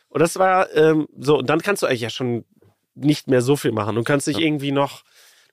Und 0.08 0.20
das 0.20 0.36
war 0.38 0.70
ähm, 0.74 1.06
so, 1.16 1.38
und 1.38 1.48
dann 1.48 1.62
kannst 1.62 1.82
du 1.82 1.86
eigentlich 1.86 2.00
ja 2.02 2.10
schon 2.10 2.44
nicht 2.94 3.28
mehr 3.28 3.40
so 3.42 3.56
viel 3.56 3.72
machen. 3.72 3.94
Du 3.94 4.02
kannst 4.02 4.26
dich 4.26 4.36
Ja. 4.38 4.42
irgendwie 4.44 4.72
noch, 4.72 5.02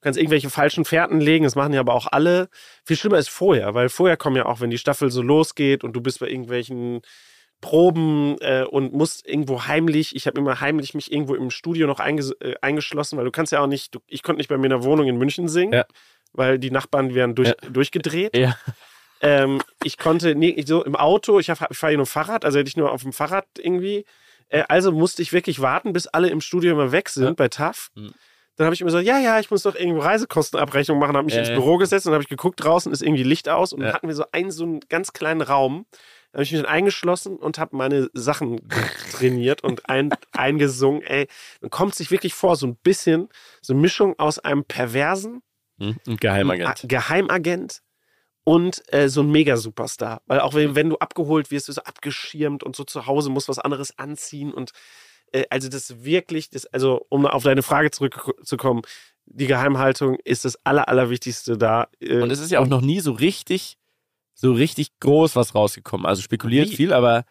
kannst 0.02 0.18
irgendwelche 0.20 0.50
falschen 0.50 0.86
Fährten 0.86 1.20
legen, 1.22 1.44
das 1.44 1.56
machen 1.56 1.74
ja 1.74 1.80
aber 1.82 1.94
auch 1.94 2.08
alle. 2.12 2.50
Viel 2.86 2.96
schlimmer 2.98 3.18
ist 3.18 3.30
vorher, 3.30 3.74
weil 3.74 3.90
vorher 3.90 4.18
kommen 4.18 4.36
ja 4.36 4.46
auch, 4.46 4.62
wenn 4.62 4.70
die 4.70 4.78
Staffel 4.78 5.10
so 5.12 5.22
losgeht 5.22 5.84
und 5.84 5.94
du 5.94 6.02
bist 6.02 6.20
bei 6.20 6.28
irgendwelchen 6.30 7.02
Proben 7.62 8.38
äh, 8.40 8.64
und 8.64 8.94
musst 8.94 9.28
irgendwo 9.28 9.66
heimlich, 9.66 10.16
ich 10.16 10.28
habe 10.28 10.40
immer 10.40 10.62
heimlich 10.62 10.94
mich 10.94 11.12
irgendwo 11.12 11.36
im 11.36 11.50
Studio 11.50 11.88
noch 11.88 12.00
einges 12.00 12.32
äh, 12.40 12.56
eingeschlossen, 12.62 13.18
weil 13.18 13.26
du 13.26 13.32
kannst 13.32 13.52
ja 13.52 13.60
auch 13.60 13.68
nicht, 13.68 13.94
du, 13.96 14.00
ich 14.08 14.24
konnte 14.24 14.38
nicht 14.38 14.48
bei 14.48 14.58
mir 14.58 14.68
in 14.68 14.70
der 14.70 14.84
Wohnung 14.84 15.08
in 15.08 15.18
München 15.18 15.50
singen, 15.50 15.74
Ja. 15.74 15.86
weil 16.32 16.58
die 16.58 16.72
Nachbarn 16.72 17.14
wären 17.14 17.36
durch, 17.36 17.50
Ja. 17.50 17.70
durchgedreht. 17.70 18.38
Ja. 18.38 18.56
Ähm, 19.22 19.62
ich 19.84 19.98
konnte 19.98 20.36
nie, 20.36 20.52
ich 20.52 20.68
so 20.68 20.86
im 20.86 20.96
Auto, 20.96 21.40
ich, 21.40 21.50
hab- 21.50 21.70
ich 21.70 21.78
fahre 21.78 21.92
hier 21.92 21.98
nur 21.98 22.06
Fahrrad, 22.06 22.46
also 22.46 22.58
hätte 22.60 22.70
ich 22.70 22.78
nur 22.78 22.94
auf 22.94 23.02
dem 23.04 23.12
Fahrrad 23.12 23.46
irgendwie. 23.58 24.06
Äh, 24.48 24.64
also 24.70 24.94
musste 24.94 25.22
ich 25.22 25.34
wirklich 25.34 25.60
warten, 25.60 25.92
bis 25.92 26.08
alle 26.08 26.30
im 26.30 26.40
Studio 26.40 26.72
immer 26.72 26.94
weg 26.94 27.10
sind 27.10 27.36
bei 27.36 27.50
TAF. 27.50 27.90
Mhm. 27.96 28.14
Dann 28.60 28.66
habe 28.66 28.74
ich 28.74 28.82
immer 28.82 28.92
so, 28.92 29.00
ja, 29.00 29.18
ja, 29.20 29.40
ich 29.40 29.50
muss 29.52 29.64
doch 29.64 29.74
irgendwo 29.74 30.02
Reisekostenabrechnung 30.02 31.00
machen. 31.00 31.16
Habe 31.16 31.24
mich 31.24 31.34
Ja, 31.34 31.40
ins. 31.40 31.52
Büro 31.52 31.78
gesetzt 31.78 32.06
und 32.08 32.12
habe 32.12 32.22
ich 32.24 32.28
geguckt, 32.28 32.62
draußen 32.62 32.92
ist 32.92 33.02
irgendwie 33.02 33.24
Licht 33.24 33.48
aus 33.48 33.72
und 33.72 33.80
Ja. 33.80 33.86
dann 33.86 33.96
hatten 33.96 34.08
wir 34.10 34.16
so 34.16 34.26
einen 34.34 34.52
so 34.52 34.66
einen 34.66 34.82
ganz 34.90 35.14
kleinen 35.14 35.40
Raum. 35.40 35.86
Da 36.34 36.40
habe 36.40 36.44
ich 36.44 36.52
mich 36.52 36.62
dann 36.62 36.70
eingeschlossen 36.70 37.38
und 37.38 37.58
habe 37.58 37.78
meine 37.78 38.10
Sachen 38.12 38.60
trainiert 39.14 39.64
und 39.64 39.90
ein, 39.90 40.10
eingesungen. 40.34 41.02
Ey, 41.04 41.28
dann 41.62 41.70
kommt 41.70 41.96
sich 41.96 42.12
wirklich 42.12 42.34
vor, 42.34 42.58
so 42.58 42.68
ein 42.68 42.76
bisschen, 42.76 43.30
so 43.62 43.72
eine 43.72 43.82
Mischung 43.82 44.20
aus 44.20 44.40
einem 44.40 44.66
Perversen, 44.66 45.42
Hm? 45.80 45.96
Ein 46.06 46.18
Geheimagent. 46.18 46.84
Geheimagent 46.90 47.82
und 48.44 48.84
äh, 48.94 49.08
so 49.08 49.22
ein 49.22 49.32
Mega-Superstar. 49.32 50.22
Weil 50.26 50.42
auch 50.42 50.54
wenn, 50.54 50.76
wenn 50.76 50.90
du 50.90 50.98
abgeholt 50.98 51.50
wirst, 51.50 51.70
wirst 51.70 51.78
du 51.78 51.86
abgeschirmt 51.86 52.64
und 52.64 52.76
so 52.76 52.84
zu 52.84 53.06
Hause 53.08 53.30
musst 53.30 53.48
was 53.48 53.60
anderes 53.60 53.98
anziehen 53.98 54.54
und 54.54 54.72
äh, 55.34 55.46
also 55.50 55.70
das 55.70 56.04
wirklich, 56.04 56.50
das, 56.50 56.66
also 56.68 57.06
um 57.10 57.26
auf 57.26 57.44
deine 57.44 57.64
Frage 57.64 57.92
zurückzukommen, 57.92 58.82
die 59.26 59.48
Geheimhaltung 59.48 60.18
ist 60.24 60.46
das 60.46 60.58
Aller, 60.66 60.88
Allerwichtigste 60.90 61.58
da. 61.58 61.88
Äh, 62.00 62.22
Und 62.22 62.32
es 62.32 62.40
ist 62.40 62.52
ja 62.52 62.60
auch 62.60 62.68
noch 62.68 62.82
nie 62.82 63.00
so 63.00 63.12
richtig, 63.12 63.78
so 64.34 64.54
richtig 64.54 65.00
groß 65.00 65.36
was 65.36 65.56
rausgekommen. 65.56 66.06
Also 66.06 66.22
spekuliert 66.22 66.70
Nie. 66.70 66.76
viel, 66.76 66.94
aber 66.94 67.26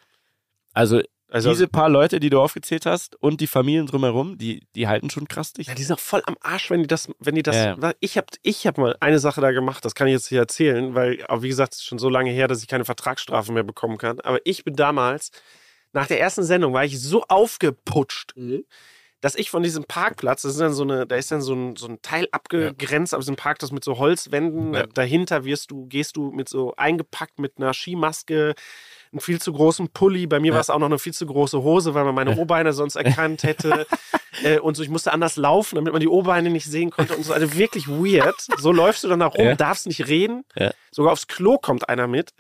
also, 0.73 1.01
also, 1.31 1.51
diese 1.51 1.69
paar 1.69 1.91
Leute, 1.91 2.21
die 2.21 2.31
du 2.31 2.41
aufgezählt 2.41 2.87
hast 2.87 3.17
und 3.17 3.41
die 3.41 3.47
Familien 3.47 3.87
drumherum, 3.87 4.39
die, 4.39 4.67
die 4.75 4.89
halten 4.89 5.11
schon 5.11 5.29
krass 5.29 5.53
dicht. 5.53 5.69
Ja, 5.69 5.75
die 5.75 5.83
sind 5.83 5.97
auch 5.97 6.01
voll 6.01 6.23
am 6.25 6.37
Arsch, 6.41 6.71
wenn 6.71 6.81
die 6.81 6.87
das, 6.87 7.11
wenn 7.19 7.35
die 7.35 7.43
das. 7.43 7.57
Ja, 7.57 7.93
Ich 8.01 8.17
habe 8.17 8.29
ich 8.43 8.67
hab 8.67 8.79
mal 8.79 8.97
eine 9.01 9.19
Sache 9.19 9.41
da 9.43 9.51
gemacht, 9.51 9.85
das 9.85 9.95
kann 9.95 10.07
ich 10.07 10.13
jetzt 10.13 10.29
hier 10.29 10.39
erzählen, 10.39 10.95
weil, 10.95 11.23
aber 11.27 11.43
wie 11.43 11.49
gesagt, 11.49 11.75
es 11.75 11.81
ist 11.81 11.87
schon 11.87 11.99
so 11.99 12.09
lange 12.09 12.31
her, 12.31 12.49
dass 12.49 12.63
ich 12.63 12.69
keine 12.69 12.87
Vertragsstrafe 12.87 13.53
mehr 13.53 13.63
bekommen 13.63 13.99
kann. 13.99 14.21
Aber 14.21 14.39
ich 14.45 14.65
bin 14.65 14.75
damals, 14.75 15.31
nach 15.93 16.07
der 16.07 16.21
ersten 16.21 16.43
Sendung, 16.43 16.73
war 16.73 16.85
ich 16.85 17.01
so 17.01 17.25
aufgeputscht, 17.29 18.35
dass 19.21 19.35
ich 19.35 19.51
von 19.51 19.63
diesem 19.65 19.83
Parkplatz, 19.85 20.43
das 20.43 20.53
ist 20.53 20.61
dann 20.61 20.73
so 20.73 20.85
eine, 20.85 21.05
da 21.07 21.17
ist 21.17 21.33
dann 21.33 21.41
so 21.43 21.53
ein, 21.53 21.75
so 21.77 21.89
ein 21.89 22.01
Teil 22.03 22.29
abgegrenzt, 22.31 23.15
aber 23.15 23.23
so 23.23 23.33
ein 23.33 23.37
Parkplatz 23.37 23.73
mit 23.73 23.83
so 23.83 23.99
Holzwänden. 23.99 24.75
Ja. 24.75 24.87
Dahinter 24.87 25.45
wirst 25.45 25.73
du, 25.73 25.87
gehst 25.87 26.17
du 26.17 26.31
mit 26.31 26.49
so 26.49 26.75
eingepackt 26.77 27.41
mit 27.41 27.55
einer 27.57 27.75
Skimaske, 27.75 28.55
einen 29.11 29.21
viel 29.21 29.41
zu 29.41 29.53
großen 29.53 29.89
Pulli. 29.89 30.27
Bei 30.29 30.39
mir 30.39 30.49
Ja. 30.49 30.55
war 30.55 30.61
es 30.61 30.71
auch 30.71 30.79
noch 30.79 30.87
eine 30.87 30.99
viel 31.01 31.15
zu 31.15 31.27
große 31.27 31.61
Hose, 31.63 31.95
weil 31.95 32.05
man 32.05 32.15
meine 32.15 32.37
O-Beine 32.37 32.73
sonst 32.73 32.95
erkannt 33.27 33.43
hätte. 33.43 33.87
äh, 34.45 34.61
und 34.61 34.77
so, 34.77 34.85
ich 34.85 34.89
musste 34.89 35.13
anders 35.13 35.35
laufen, 35.37 35.75
damit 35.77 35.93
man 35.93 36.01
die 36.01 36.09
O-Beine 36.09 36.51
nicht 36.51 36.67
sehen 36.67 36.91
konnte 36.91 37.17
und 37.17 37.25
so. 37.25 37.33
Also 37.33 37.55
wirklich 37.55 37.89
weird. 37.89 38.37
So 38.59 38.71
läufst 38.71 39.03
du 39.03 39.09
dann 39.09 39.19
da 39.21 39.27
rum, 39.27 39.47
Ja. 39.47 39.55
darfst 39.57 39.87
nicht 39.89 40.07
reden. 40.07 40.45
Ja. 40.55 40.71
Sogar 40.93 41.13
aufs 41.13 41.27
Klo 41.27 41.59
kommt 41.59 41.89
einer 41.89 42.07
mit. 42.07 42.35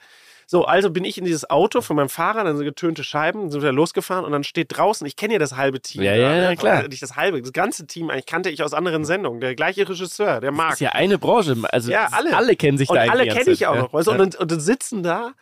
So, 0.51 0.65
also 0.65 0.89
bin 0.89 1.05
ich 1.05 1.19
in 1.19 1.27
dieses 1.27 1.51
Auto 1.51 1.83
von 1.83 1.95
meinem 1.97 2.09
Fahrer, 2.09 2.43
dann 2.43 2.57
so 2.57 2.65
getönte 2.65 3.05
Scheiben, 3.05 3.51
sind 3.51 3.61
wir 3.61 3.71
losgefahren 3.71 4.25
und 4.25 4.33
dann 4.33 4.45
steht 4.45 4.69
draußen, 4.75 5.07
ich 5.07 5.15
kenne 5.15 5.35
ja 5.35 5.39
das 5.39 5.57
halbe 5.57 5.79
Team. 5.83 6.01
Ja, 6.03 6.15
ja, 6.15 6.35
ja, 6.35 6.57
klar. 6.57 6.77
Also 6.79 6.89
Nicht 6.89 7.03
das 7.03 7.17
halbe, 7.17 7.43
das 7.43 7.53
ganze 7.53 7.87
Team 7.87 8.09
eigentlich 8.09 8.25
kannte 8.25 8.49
ich 8.49 8.63
aus 8.63 8.73
anderen 8.73 9.05
Sendungen. 9.05 9.41
Der 9.43 9.55
gleiche 9.55 9.87
Regisseur, 9.87 10.41
der 10.41 10.51
Das 10.51 10.57
Marc. 10.57 10.73
ist 10.73 10.81
ja 10.81 10.93
eine 10.93 11.19
Branche. 11.19 11.55
Also 11.71 11.91
Ja, 11.93 12.09
alle. 12.13 12.35
alle 12.35 12.57
kennen 12.57 12.79
sich 12.79 12.89
Und 12.89 12.97
da 12.97 13.03
eigentlich 13.03 13.31
alle 13.31 13.41
kenne 13.41 13.51
ich 13.51 13.67
auch 13.67 13.75
Ja. 13.75 13.83
noch. 13.83 13.93
Weißt? 13.93 14.07
Ja. 14.07 14.13
Und, 14.15 14.19
dann- 14.35 14.41
und 14.41 14.51
dann 14.51 14.61
sitzen 14.61 15.03
da, 15.03 15.33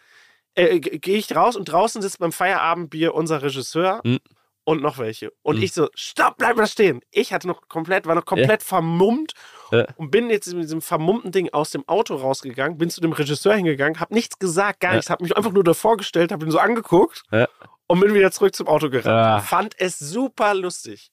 äh, 0.57 0.81
g- 0.81 0.99
gehe 0.99 1.19
ich 1.19 1.37
raus 1.37 1.55
und 1.55 1.67
draußen 1.67 2.03
sitzt 2.03 2.19
beim 2.19 2.33
Feierabendbier 2.33 3.15
unser 3.15 3.43
Regisseur 3.43 4.01
Mhm. 4.03 4.19
und 4.65 4.83
noch 4.83 4.99
welche. 4.99 5.31
Und 5.43 5.59
Mhm. 5.59 5.63
ich 5.63 5.73
so, 5.73 5.89
stopp, 5.95 6.37
bleib 6.39 6.57
mal 6.57 6.67
stehen. 6.67 7.01
Ich 7.13 7.33
hatte 7.33 7.47
noch 7.47 7.69
komplett, 7.69 8.07
war 8.07 8.17
noch 8.17 8.25
komplett 8.25 8.65
vermummt 8.65 9.35
Ja. 9.71 9.87
und 9.97 10.11
bin 10.11 10.31
jetzt 10.31 10.53
mit 10.55 10.65
diesem 10.65 10.81
vermummten 10.81 11.33
Ding 11.33 11.49
aus 11.53 11.71
dem 11.71 11.87
Auto 11.89 12.15
rausgegangen, 12.17 12.79
bin 12.79 12.91
zu 12.91 13.01
dem 13.01 13.13
Regisseur 13.13 13.55
hingegangen, 13.55 13.99
habe 14.01 14.15
nichts 14.15 14.39
gesagt, 14.39 14.81
gar 14.81 14.93
Ja. 14.93 14.97
nichts, 14.97 15.11
habe 15.11 15.23
mich 15.25 15.37
einfach 15.37 15.53
nur 15.53 15.65
davor 15.65 15.97
gestellt, 15.97 16.33
habe 16.33 16.45
ihn 16.45 16.51
so 16.51 16.59
angeguckt 16.59 17.23
Ja. 17.33 17.49
und 17.87 18.01
bin 18.01 18.15
wieder 18.15 18.31
zurück 18.31 18.55
zum 18.55 18.69
Auto 18.69 18.91
gerannt. 18.91 19.07
Ah. 19.07 19.41
Fand 19.41 19.75
es 19.79 19.99
super 19.99 20.55
lustig. 20.55 21.11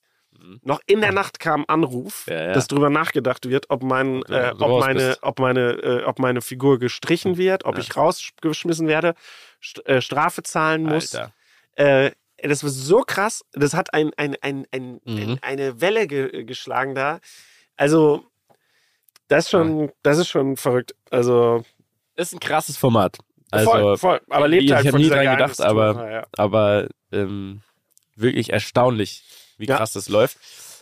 Noch 0.64 0.82
in 0.88 1.00
der 1.00 1.12
Nacht 1.14 1.40
kam 1.40 1.62
ein 1.62 1.70
Anruf, 1.70 2.26
dass 2.26 2.68
drüber 2.68 2.90
nachgedacht 2.90 3.48
wird, 3.48 3.70
ob, 3.70 3.82
mein, 3.84 4.24
äh, 4.24 4.54
ob, 4.60 4.80
meine, 4.82 5.16
ob, 5.22 5.40
meine, 5.40 5.70
äh, 5.72 6.04
ob 6.04 6.20
meine 6.20 6.42
Figur 6.42 6.80
gestrichen 6.80 7.38
wird, 7.38 7.64
ob 7.66 7.78
ich 7.78 7.96
rausgeschmissen 7.96 8.88
werde, 8.88 9.14
st 9.64 9.86
äh, 9.88 10.02
Strafe 10.02 10.44
zahlen 10.44 10.84
muss. 10.84 11.16
Alter. 11.16 11.34
Äh, 11.76 12.12
das 12.46 12.62
war 12.64 12.72
so 12.72 13.02
krass. 13.02 13.46
Das 13.54 13.74
hat 13.74 13.94
ein, 13.94 14.12
ein, 14.18 14.36
ein, 14.42 14.66
ein, 14.72 15.00
Mhm. 15.06 15.18
ein 15.18 15.40
eine 15.44 15.80
Welle 15.80 16.08
ge 16.08 16.44
geschlagen 16.44 16.94
da. 16.94 17.20
Also, 17.78 18.26
das 19.28 19.46
ist 19.46 19.50
schon, 19.52 19.92
das 20.04 20.18
ist 20.18 20.28
schon 20.30 20.58
verrückt. 20.58 20.96
Also, 21.10 21.64
Ist 22.16 22.34
ein 22.34 22.40
krasses 22.40 22.78
Format. 22.78 23.18
Also, 23.52 23.70
voll, 23.72 23.98
voll. 23.98 24.22
Aber 24.30 24.48
lebt 24.48 24.64
ich 24.64 24.74
halt 24.74 24.86
hab 24.86 24.92
von 24.94 25.02
nie 25.02 25.10
dran 25.10 25.26
gedacht, 25.38 25.62
aber- 25.62 25.96
Ja, 26.06 26.12
ja. 26.12 26.28
aber 26.38 26.88
ähm, 27.12 27.62
wirklich 28.16 28.52
erstaunlich, 28.52 29.24
wie 29.58 29.66
Ja. 29.68 29.78
krass 29.78 29.94
das 29.94 30.10
läuft. 30.10 30.38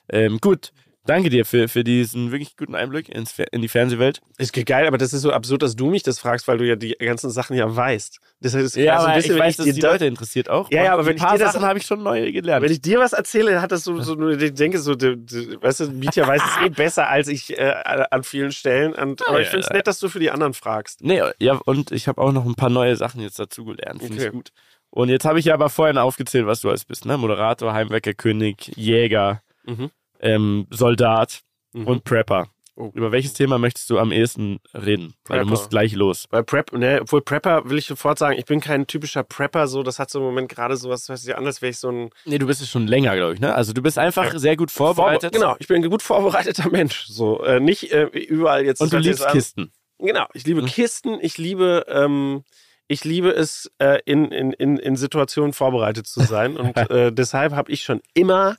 Ähm, 0.09 0.39
gut, 0.39 0.71
danke 1.05 1.29
dir 1.29 1.45
für, 1.45 1.67
für 1.67 1.83
diesen 1.83 2.31
wirklich 2.31 2.55
guten 2.57 2.75
Einblick 2.75 3.09
ins, 3.09 3.33
in 3.51 3.61
die 3.61 3.67
Fernsehwelt. 3.67 4.21
Ist 4.37 4.53
geil, 4.65 4.87
aber 4.87 4.97
das 4.97 5.13
ist 5.13 5.21
so 5.21 5.31
absurd, 5.31 5.61
dass 5.63 5.75
du 5.75 5.89
mich 5.89 6.03
das 6.03 6.19
fragst, 6.19 6.47
weil 6.47 6.57
du 6.57 6.65
ja 6.67 6.75
die 6.75 6.91
ganzen 6.99 7.29
Sachen 7.29 7.55
ja 7.55 7.73
weißt. 7.75 8.19
Das 8.41 8.53
ist 8.53 8.75
Ja, 8.75 8.95
also 8.95 9.07
ein 9.07 9.15
bisschen, 9.15 9.35
ich 9.35 9.41
weiß, 9.41 9.57
dass 9.57 9.63
dir 9.65 9.69
es 9.71 9.75
die 9.75 9.81
Leute 9.81 10.05
interessiert 10.05 10.49
auch. 10.49 10.69
Ja, 10.71 10.83
ja, 10.83 10.93
aber 10.93 11.05
wenn 11.05 11.13
ein 11.13 11.17
ich 11.17 11.23
paar 11.23 11.37
dir 11.37 11.43
das- 11.43 11.53
Sachen 11.53 11.65
habe 11.65 11.79
ich 11.79 11.85
schon 11.85 12.03
neu 12.03 12.31
gelernt. 12.31 12.63
Wenn 12.63 12.71
ich 12.71 12.81
dir 12.81 12.99
was 12.99 13.13
erzähle, 13.13 13.61
hat 13.61 13.71
das 13.71 13.83
so, 13.83 13.99
so 14.01 14.29
ich 14.29 14.53
denke 14.53 14.79
so, 14.79 14.95
du, 14.95 15.17
du, 15.17 15.61
weißt 15.61 15.81
du, 15.81 15.87
Mietja 15.91 16.27
weiß 16.27 16.41
es 16.43 16.65
eh 16.65 16.69
besser 16.75 17.07
als 17.09 17.27
ich 17.27 17.57
äh, 17.57 17.73
an 18.11 18.23
vielen 18.23 18.51
Stellen. 18.51 18.93
Und, 18.93 19.27
aber 19.27 19.39
ich 19.41 19.45
Ja, 19.47 19.51
finde 19.51 19.63
es 19.65 19.69
ja. 19.69 19.75
nett, 19.77 19.87
dass 19.87 19.99
du 19.99 20.07
für 20.09 20.19
die 20.19 20.31
anderen 20.31 20.53
fragst. 20.53 21.03
Nee, 21.03 21.21
ja, 21.39 21.59
und 21.65 21.91
ich 21.91 22.07
habe 22.07 22.21
auch 22.21 22.31
noch 22.31 22.45
ein 22.45 22.55
paar 22.55 22.69
neue 22.69 22.95
Sachen 22.95 23.21
jetzt 23.21 23.39
dazugelernt. 23.39 24.01
Finde 24.01 24.17
Okay. 24.17 24.25
ich 24.27 24.31
gut. 24.31 24.49
Und 24.93 25.07
jetzt 25.09 25.23
habe 25.25 25.39
ich 25.39 25.45
ja 25.45 25.53
aber 25.53 25.69
vorhin 25.69 25.97
aufgezählt, 25.97 26.45
was 26.47 26.59
du 26.61 26.69
alles 26.69 26.83
bist, 26.83 27.05
ne? 27.05 27.17
Moderator, 27.17 27.73
Heimweckerkönig, 27.73 28.73
Jäger, 28.75 29.41
Mhm. 29.65 29.91
Ähm, 30.21 30.67
Soldat 30.69 31.41
Mhm. 31.73 31.87
und 31.87 32.03
Prepper. 32.03 32.47
Oh. 32.75 32.89
Über 32.93 33.11
welches 33.11 33.33
Thema 33.33 33.57
möchtest 33.57 33.89
du 33.89 33.99
am 33.99 34.11
ehesten 34.11 34.59
reden? 34.73 35.13
Weil 35.25 35.39
du 35.39 35.43
Prepper. 35.43 35.45
musst 35.45 35.69
gleich 35.69 35.93
los. 35.93 36.25
Bei 36.29 36.41
Prep, 36.41 36.71
ne, 36.73 36.99
obwohl 37.01 37.21
Prepper 37.21 37.69
will 37.69 37.77
ich 37.77 37.85
sofort 37.85 38.17
sagen, 38.17 38.37
ich 38.39 38.45
bin 38.45 38.59
kein 38.61 38.87
typischer 38.87 39.23
Prepper, 39.23 39.67
so, 39.67 39.83
das 39.83 39.99
hat 39.99 40.09
so 40.09 40.19
im 40.19 40.25
Moment 40.25 40.49
gerade 40.49 40.77
sowas, 40.77 41.07
was 41.09 41.25
ja 41.25 41.35
anders 41.35 41.61
wäre 41.61 41.69
ich 41.71 41.77
so 41.79 41.89
ein 41.89 42.09
Nee, 42.25 42.37
du 42.39 42.47
bist 42.47 42.61
es 42.61 42.69
schon 42.69 42.87
länger, 42.87 43.15
glaube 43.15 43.33
ich, 43.35 43.39
ne? 43.41 43.53
Also 43.53 43.73
du 43.73 43.81
bist 43.81 43.97
einfach 43.97 44.33
sehr 44.37 44.55
gut 44.55 44.71
vorbereitet. 44.71 45.33
Vorbe- 45.33 45.39
Genau, 45.39 45.55
ich 45.59 45.67
bin 45.67 45.83
ein 45.83 45.89
gut 45.89 46.01
vorbereiteter 46.01 46.69
Mensch. 46.71 47.05
So, 47.07 47.43
äh, 47.43 47.59
nicht 47.59 47.91
äh, 47.91 48.05
überall 48.05 48.65
jetzt. 48.65 48.81
Und 48.81 48.91
du 48.93 48.97
liebst 48.97 49.25
an- 49.25 49.33
Kisten. 49.33 49.71
Genau, 49.99 50.25
ich 50.33 50.45
liebe 50.45 50.61
Mhm. 50.61 50.67
Kisten, 50.67 51.19
ich 51.21 51.37
liebe, 51.37 51.85
ähm, 51.89 52.43
ich 52.87 53.03
liebe 53.03 53.29
es, 53.31 53.69
äh, 53.79 53.99
in, 54.05 54.31
in, 54.31 54.53
in, 54.53 54.77
in 54.77 54.95
Situationen 54.95 55.53
vorbereitet 55.53 56.07
zu 56.07 56.21
sein. 56.21 56.57
Und 56.57 56.75
äh, 56.89 57.11
deshalb 57.13 57.53
habe 57.53 57.71
ich 57.71 57.83
schon 57.83 58.01
immer 58.13 58.57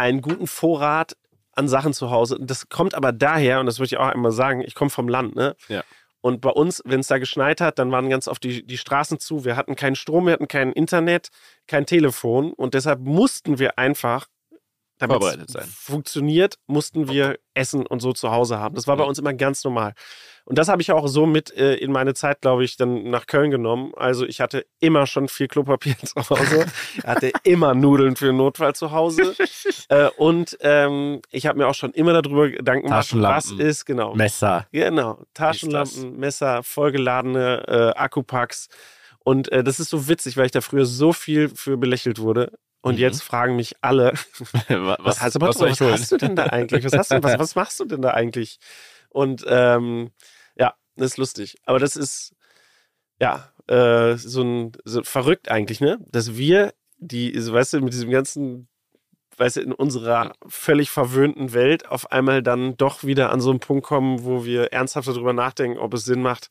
einen 0.00 0.22
guten 0.22 0.46
Vorrat 0.46 1.16
an 1.52 1.68
Sachen 1.68 1.92
zu 1.92 2.10
Hause. 2.10 2.38
Das 2.40 2.68
kommt 2.68 2.94
aber 2.94 3.12
daher, 3.12 3.60
und 3.60 3.66
das 3.66 3.78
möchte 3.78 3.96
ich 3.96 3.98
auch 4.00 4.08
einmal 4.08 4.32
sagen, 4.32 4.62
ich 4.62 4.74
komme 4.74 4.90
vom 4.90 5.08
Land, 5.08 5.36
ne? 5.36 5.54
Ja. 5.68 5.84
Und 6.22 6.40
bei 6.40 6.50
uns, 6.50 6.82
wenn 6.84 7.00
es 7.00 7.06
da 7.06 7.18
geschneit 7.18 7.60
hat, 7.60 7.78
dann 7.78 7.90
waren 7.92 8.10
ganz 8.10 8.28
oft 8.28 8.42
die, 8.42 8.66
die 8.66 8.76
Straßen 8.76 9.18
zu. 9.18 9.44
Wir 9.44 9.56
hatten 9.56 9.74
keinen 9.74 9.96
Strom, 9.96 10.26
wir 10.26 10.34
hatten 10.34 10.48
kein 10.48 10.72
Internet, 10.72 11.28
kein 11.66 11.86
Telefon. 11.86 12.52
Und 12.52 12.74
deshalb 12.74 13.00
mussten 13.00 13.58
wir 13.58 13.78
einfach, 13.78 14.26
damit 14.98 15.22
es 15.22 15.52
sein. 15.52 15.64
funktioniert, 15.66 16.56
mussten 16.66 17.08
wir 17.08 17.38
Essen 17.54 17.86
und 17.86 18.00
so 18.00 18.12
zu 18.12 18.30
Hause 18.30 18.58
haben. 18.58 18.74
Das 18.74 18.86
war 18.86 18.98
bei 18.98 19.04
uns 19.04 19.18
immer 19.18 19.32
ganz 19.32 19.64
normal. 19.64 19.94
Und 20.44 20.58
das 20.58 20.68
habe 20.68 20.82
ich 20.82 20.90
auch 20.92 21.06
so 21.06 21.26
mit 21.26 21.56
äh, 21.56 21.74
in 21.74 21.92
meine 21.92 22.14
Zeit, 22.14 22.40
glaube 22.40 22.64
ich, 22.64 22.76
dann 22.76 23.10
nach 23.10 23.26
Köln 23.26 23.50
genommen. 23.50 23.92
Also 23.96 24.26
ich 24.26 24.40
hatte 24.40 24.66
immer 24.80 25.06
schon 25.06 25.28
viel 25.28 25.48
Klopapier 25.48 25.96
zu 26.04 26.14
Hause, 26.28 26.66
hatte 27.04 27.32
immer 27.44 27.74
Nudeln 27.74 28.16
für 28.16 28.26
den 28.26 28.36
Notfall 28.36 28.74
zu 28.74 28.90
Hause. 28.90 29.34
äh, 29.88 30.08
und 30.16 30.56
ähm, 30.60 31.20
ich 31.30 31.46
habe 31.46 31.58
mir 31.58 31.68
auch 31.68 31.74
schon 31.74 31.92
immer 31.92 32.20
darüber 32.20 32.48
Gedanken 32.48 32.88
gemacht, 32.88 33.08
was 33.14 33.50
ist 33.52 33.84
genau. 33.84 34.14
Messer. 34.14 34.66
Genau, 34.72 35.22
Taschenlampen, 35.34 36.18
Messer, 36.18 36.62
vollgeladene 36.62 37.64
äh, 37.68 37.98
Akkupacks. 37.98 38.68
Und 39.22 39.52
äh, 39.52 39.62
das 39.62 39.78
ist 39.80 39.90
so 39.90 40.08
witzig, 40.08 40.36
weil 40.36 40.46
ich 40.46 40.52
da 40.52 40.60
früher 40.60 40.86
so 40.86 41.12
viel 41.12 41.48
für 41.50 41.76
belächelt 41.76 42.18
wurde. 42.18 42.52
Und 42.82 42.94
Mhm. 42.94 43.00
jetzt 43.00 43.22
fragen 43.22 43.56
mich 43.56 43.76
alle, 43.82 44.12
was, 44.68 44.98
was, 45.00 45.20
hast, 45.20 45.36
aber 45.36 45.48
was 45.48 45.60
was, 45.60 45.80
hast 45.80 46.12
du 46.12 46.16
denn 46.16 46.34
da 46.34 46.44
eigentlich? 46.46 46.84
Was, 46.84 46.94
hast 46.94 47.10
du, 47.12 47.22
was, 47.22 47.38
was 47.38 47.54
machst 47.54 47.78
du 47.80 47.84
denn 47.84 48.00
da 48.00 48.10
eigentlich? 48.12 48.58
Und 49.10 49.44
ähm, 49.46 50.12
das 51.00 51.12
ist 51.12 51.16
lustig. 51.18 51.56
Aber 51.64 51.78
das 51.78 51.96
ist 51.96 52.32
ja 53.20 53.52
äh, 53.66 54.16
so 54.16 54.42
ein 54.42 54.72
so 54.84 55.02
verrückt 55.02 55.50
eigentlich, 55.50 55.80
ne? 55.80 55.98
Dass 56.10 56.36
wir 56.36 56.72
die, 56.98 57.38
so, 57.40 57.52
weißt 57.52 57.74
du, 57.74 57.80
mit 57.80 57.92
diesem 57.92 58.10
ganzen, 58.10 58.68
weißt 59.36 59.56
du, 59.56 59.60
in 59.62 59.72
unserer 59.72 60.32
völlig 60.46 60.90
verwöhnten 60.90 61.52
Welt 61.54 61.88
auf 61.88 62.12
einmal 62.12 62.42
dann 62.42 62.76
doch 62.76 63.04
wieder 63.04 63.30
an 63.30 63.40
so 63.40 63.50
einen 63.50 63.60
Punkt 63.60 63.84
kommen, 63.86 64.24
wo 64.24 64.44
wir 64.44 64.72
ernsthaft 64.72 65.08
darüber 65.08 65.32
nachdenken, 65.32 65.78
ob 65.78 65.94
es 65.94 66.04
Sinn 66.04 66.20
macht, 66.22 66.48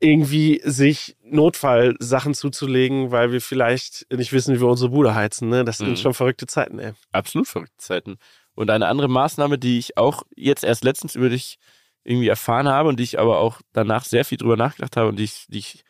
irgendwie 0.00 0.60
sich 0.64 1.16
Notfallsachen 1.22 2.34
zuzulegen, 2.34 3.10
weil 3.10 3.32
wir 3.32 3.40
vielleicht 3.40 4.06
nicht 4.12 4.32
wissen, 4.32 4.54
wie 4.54 4.60
wir 4.60 4.68
unsere 4.68 4.90
Bude 4.90 5.14
heizen. 5.14 5.48
Ne? 5.48 5.64
Das 5.64 5.78
sind 5.78 5.90
Mhm. 5.90 5.96
schon 5.96 6.14
verrückte 6.14 6.46
Zeiten, 6.46 6.78
ey. 6.78 6.92
Absolut 7.12 7.48
verrückte 7.48 7.78
Zeiten. 7.78 8.18
Und 8.54 8.70
eine 8.70 8.86
andere 8.86 9.08
Maßnahme, 9.08 9.58
die 9.58 9.78
ich 9.78 9.96
auch 9.96 10.22
jetzt 10.36 10.62
erst 10.62 10.84
letztens 10.84 11.14
über 11.14 11.28
dich 11.30 11.58
irgendwie 12.04 12.28
erfahren 12.28 12.68
habe 12.68 12.88
und 12.88 12.98
die 13.00 13.04
ich 13.04 13.18
aber 13.18 13.38
auch 13.38 13.60
danach 13.72 14.04
sehr 14.04 14.24
viel 14.24 14.38
drüber 14.38 14.56
nachgedacht 14.56 14.96
habe 14.96 15.08
und 15.08 15.16
die 15.18 15.24
ich, 15.24 15.46
die 15.48 15.58
ich 15.58 15.84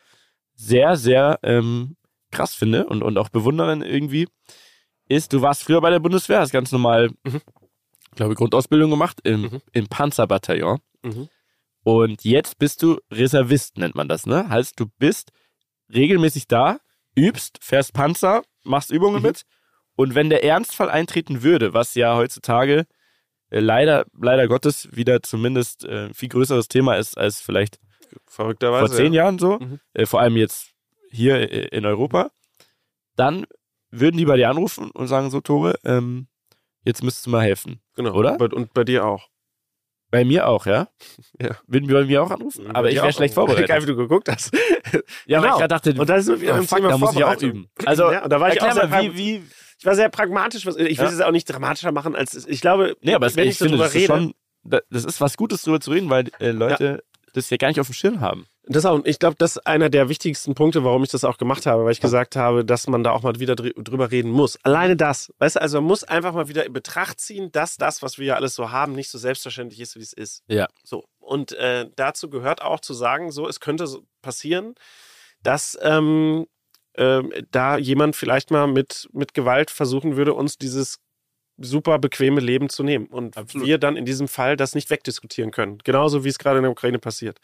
sehr, 0.54 0.96
sehr 0.96 1.38
ähm, 1.42 1.96
krass 2.30 2.54
finde 2.54 2.86
und, 2.86 3.02
und 3.02 3.18
auch 3.18 3.28
bewundere 3.28 3.74
irgendwie, 3.84 4.28
ist, 5.08 5.32
du 5.32 5.42
warst 5.42 5.64
früher 5.64 5.80
bei 5.80 5.90
der 5.90 5.98
Bundeswehr, 6.00 6.40
hast 6.40 6.52
ganz 6.52 6.72
normal, 6.72 7.10
Mhm. 7.24 7.40
glaube 8.14 8.32
ich, 8.32 8.38
Grundausbildung 8.38 8.90
gemacht 8.90 9.20
im, 9.24 9.42
Mhm. 9.42 9.60
im 9.72 9.86
Panzerbataillon. 9.88 10.78
Mhm. 11.02 11.28
Und 11.82 12.24
jetzt 12.24 12.58
bist 12.58 12.82
du 12.82 12.98
Reservist, 13.10 13.76
nennt 13.76 13.94
man 13.94 14.08
das, 14.08 14.24
ne? 14.26 14.48
Heißt, 14.48 14.78
du 14.80 14.86
bist 14.98 15.32
regelmäßig 15.92 16.48
da, 16.48 16.78
übst, 17.14 17.58
fährst 17.60 17.92
Panzer, 17.92 18.42
machst 18.64 18.90
Übungen 18.90 19.16
Mhm. 19.18 19.22
mit. 19.26 19.42
Und 19.96 20.14
wenn 20.14 20.30
der 20.30 20.42
Ernstfall 20.42 20.88
eintreten 20.90 21.42
würde, 21.42 21.74
was 21.74 21.94
ja 21.94 22.16
heutzutage 22.16 22.86
leider, 23.60 24.06
leider 24.20 24.48
Gottes 24.48 24.88
wieder 24.92 25.22
zumindest 25.22 25.84
äh, 25.84 26.12
viel 26.14 26.28
größeres 26.28 26.68
Thema 26.68 26.96
ist 26.96 27.16
als 27.18 27.40
vielleicht 27.40 27.78
Verrückterweise. 28.26 28.86
vor 28.88 28.96
zehn 28.96 29.12
ja. 29.12 29.24
Jahren 29.24 29.38
so, 29.38 29.58
Mhm. 29.58 29.80
äh, 29.92 30.06
vor 30.06 30.20
allem 30.20 30.36
jetzt 30.36 30.70
hier 31.10 31.36
äh, 31.52 31.68
in 31.76 31.84
Europa, 31.86 32.30
dann 33.16 33.46
würden 33.90 34.16
die 34.16 34.24
bei 34.24 34.36
dir 34.36 34.50
anrufen 34.50 34.90
und 34.90 35.06
sagen 35.06 35.30
so, 35.30 35.40
Tore, 35.40 35.76
ähm, 35.84 36.26
jetzt 36.84 37.02
müsstest 37.02 37.26
du 37.26 37.30
mal 37.30 37.42
helfen. 37.42 37.80
Genau. 37.96 38.14
Oder? 38.14 38.40
Und 38.40 38.74
bei 38.74 38.84
dir 38.84 39.04
auch. 39.06 39.28
Bei 40.10 40.24
mir 40.24 40.46
auch, 40.48 40.66
ja? 40.66 40.88
Ja. 41.40 41.56
Würden 41.66 41.88
die 41.88 41.94
bei 41.94 42.04
mir 42.04 42.22
auch 42.22 42.30
anrufen? 42.30 42.70
Aber 42.74 42.88
ich 42.90 42.96
wäre 42.96 43.12
schlecht 43.12 43.34
vorbereitet. 43.34 43.68
Geil, 43.68 43.82
wie 43.82 43.86
du 43.86 43.96
geguckt 43.96 44.28
hast. 44.28 44.52
Ja, 45.26 45.40
weil 45.40 45.42
Genau. 45.42 45.44
ich 45.46 45.58
gerade 45.58 45.68
dachte, 45.68 45.94
Und 46.00 46.08
da 46.08 46.20
sind 46.20 46.34
wir 46.36 46.42
wieder 46.42 46.58
oh, 46.60 46.62
fuck, 46.62 46.80
da 46.82 46.98
muss 46.98 47.14
ich 47.16 47.24
auch 47.24 47.40
üben. 47.42 47.68
Also, 47.84 48.10
ja, 48.12 48.26
da 48.28 48.40
war 48.40 48.52
ich 48.52 48.60
auch 48.62 48.74
mal, 48.74 49.02
wie, 49.02 49.16
wie, 49.16 49.42
Ich 49.84 49.86
war 49.86 49.94
sehr 49.96 50.08
pragmatisch. 50.08 50.64
was- 50.64 50.76
Ich 50.76 50.96
will 50.98 51.04
Ja. 51.04 51.12
es 51.12 51.20
auch 51.20 51.30
nicht 51.30 51.44
dramatischer 51.44 51.92
machen, 51.92 52.16
als 52.16 52.32
es- 52.32 52.46
ich 52.46 52.62
glaube, 52.62 52.96
nee, 53.02 53.12
aber 53.12 53.26
es, 53.26 53.36
wenn 53.36 53.44
ich 53.44 53.50
ich, 53.50 53.58
finde, 53.58 53.72
darüber 53.72 53.84
das 53.84 53.94
ist 53.94 54.00
rede. 54.00 54.06
schon, 54.06 54.34
da- 54.62 54.80
das 54.90 55.04
ist 55.04 55.20
was 55.20 55.36
Gutes, 55.36 55.60
darüber 55.60 55.78
zu 55.80 55.90
reden, 55.90 56.08
weil 56.08 56.30
äh, 56.40 56.52
Leute 56.52 57.04
das 57.34 57.50
ja 57.50 57.58
gar 57.58 57.68
nicht 57.68 57.80
auf 57.80 57.88
dem 57.88 57.92
Schirm 57.92 58.20
haben. 58.22 58.46
Das 58.66 58.86
auch, 58.86 59.04
ich 59.04 59.18
glaube, 59.18 59.36
das 59.38 59.56
ist 59.56 59.66
einer 59.66 59.90
der 59.90 60.08
wichtigsten 60.08 60.54
Punkte, 60.54 60.84
warum 60.84 61.04
ich 61.04 61.10
das 61.10 61.22
auch 61.24 61.36
gemacht 61.36 61.66
habe, 61.66 61.84
weil 61.84 61.92
ich 61.92 62.00
gesagt 62.00 62.34
habe, 62.34 62.64
dass 62.64 62.86
man 62.86 63.04
da 63.04 63.10
auch 63.10 63.22
mal 63.22 63.38
wieder 63.38 63.52
drü- 63.52 63.74
drüber 63.82 64.10
reden 64.10 64.30
muss. 64.30 64.56
Alleine 64.62 64.96
das. 64.96 65.30
Weißt 65.38 65.56
du, 65.56 65.60
also 65.60 65.82
man 65.82 65.88
muss 65.88 66.02
einfach 66.04 66.32
mal 66.32 66.48
wieder 66.48 66.64
in 66.64 66.72
Betracht 66.72 67.20
ziehen, 67.20 67.52
dass 67.52 67.76
das, 67.76 68.00
was 68.00 68.16
wir 68.16 68.24
ja 68.24 68.34
alles 68.36 68.54
so 68.54 68.70
haben, 68.70 68.92
nicht 68.94 69.10
so 69.10 69.18
selbstverständlich 69.18 69.80
ist, 69.80 69.96
wie 69.96 70.00
es 70.00 70.14
ist. 70.14 70.44
Ja. 70.46 70.66
So. 70.82 71.04
Und 71.18 71.52
äh, 71.52 71.90
dazu 71.96 72.30
gehört 72.30 72.62
auch 72.62 72.80
zu 72.80 72.94
sagen, 72.94 73.32
so, 73.32 73.46
es 73.46 73.60
könnte 73.60 73.86
passieren, 74.22 74.76
dass 75.42 75.76
ähm, 75.82 76.46
ähm, 76.96 77.32
da 77.50 77.76
jemand 77.76 78.16
vielleicht 78.16 78.50
mal 78.50 78.66
mit, 78.66 79.08
mit 79.12 79.34
Gewalt 79.34 79.70
versuchen 79.70 80.16
würde, 80.16 80.34
uns 80.34 80.58
dieses 80.58 80.98
super 81.56 81.98
bequeme 81.98 82.40
Leben 82.40 82.68
zu 82.68 82.82
nehmen. 82.82 83.06
Und 83.06 83.36
Absolut. 83.36 83.66
wir 83.66 83.78
dann 83.78 83.96
in 83.96 84.04
diesem 84.04 84.28
Fall 84.28 84.56
das 84.56 84.74
nicht 84.74 84.90
wegdiskutieren 84.90 85.50
können. 85.50 85.78
Genauso 85.84 86.24
wie 86.24 86.28
es 86.28 86.38
gerade 86.38 86.58
in 86.58 86.62
der 86.62 86.72
Ukraine 86.72 86.98
passiert. 86.98 87.38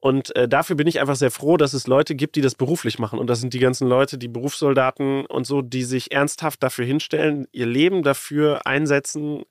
Und 0.00 0.34
äh, 0.36 0.48
dafür 0.48 0.76
bin 0.76 0.86
ich 0.86 1.00
einfach 1.00 1.16
sehr 1.16 1.32
froh, 1.32 1.56
dass 1.56 1.72
es 1.72 1.88
Leute 1.88 2.14
gibt, 2.14 2.36
die 2.36 2.40
das 2.40 2.54
beruflich 2.54 2.98
machen. 3.00 3.18
Und 3.18 3.28
das 3.28 3.40
sind 3.40 3.52
die 3.52 3.58
ganzen 3.58 3.88
Leute, 3.88 4.16
die 4.16 4.28
Berufssoldaten 4.28 5.26
und 5.26 5.44
so, 5.46 5.60
die 5.60 5.82
sich 5.82 6.12
ernsthaft 6.12 6.62
dafür 6.62 6.84
hinstellen, 6.84 7.48
ihr 7.50 7.66
Leben 7.66 8.04
dafür 8.04 8.66
einsetzen, 8.66 9.42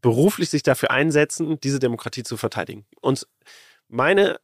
beruflich 0.00 0.48
sich 0.48 0.62
dafür 0.62 0.92
einsetzen, 0.92 1.58
diese 1.60 1.80
Demokratie 1.80 2.22
zu 2.22 2.36
verteidigen. 2.36 2.86
Und 3.00 3.26
meine 3.88 4.38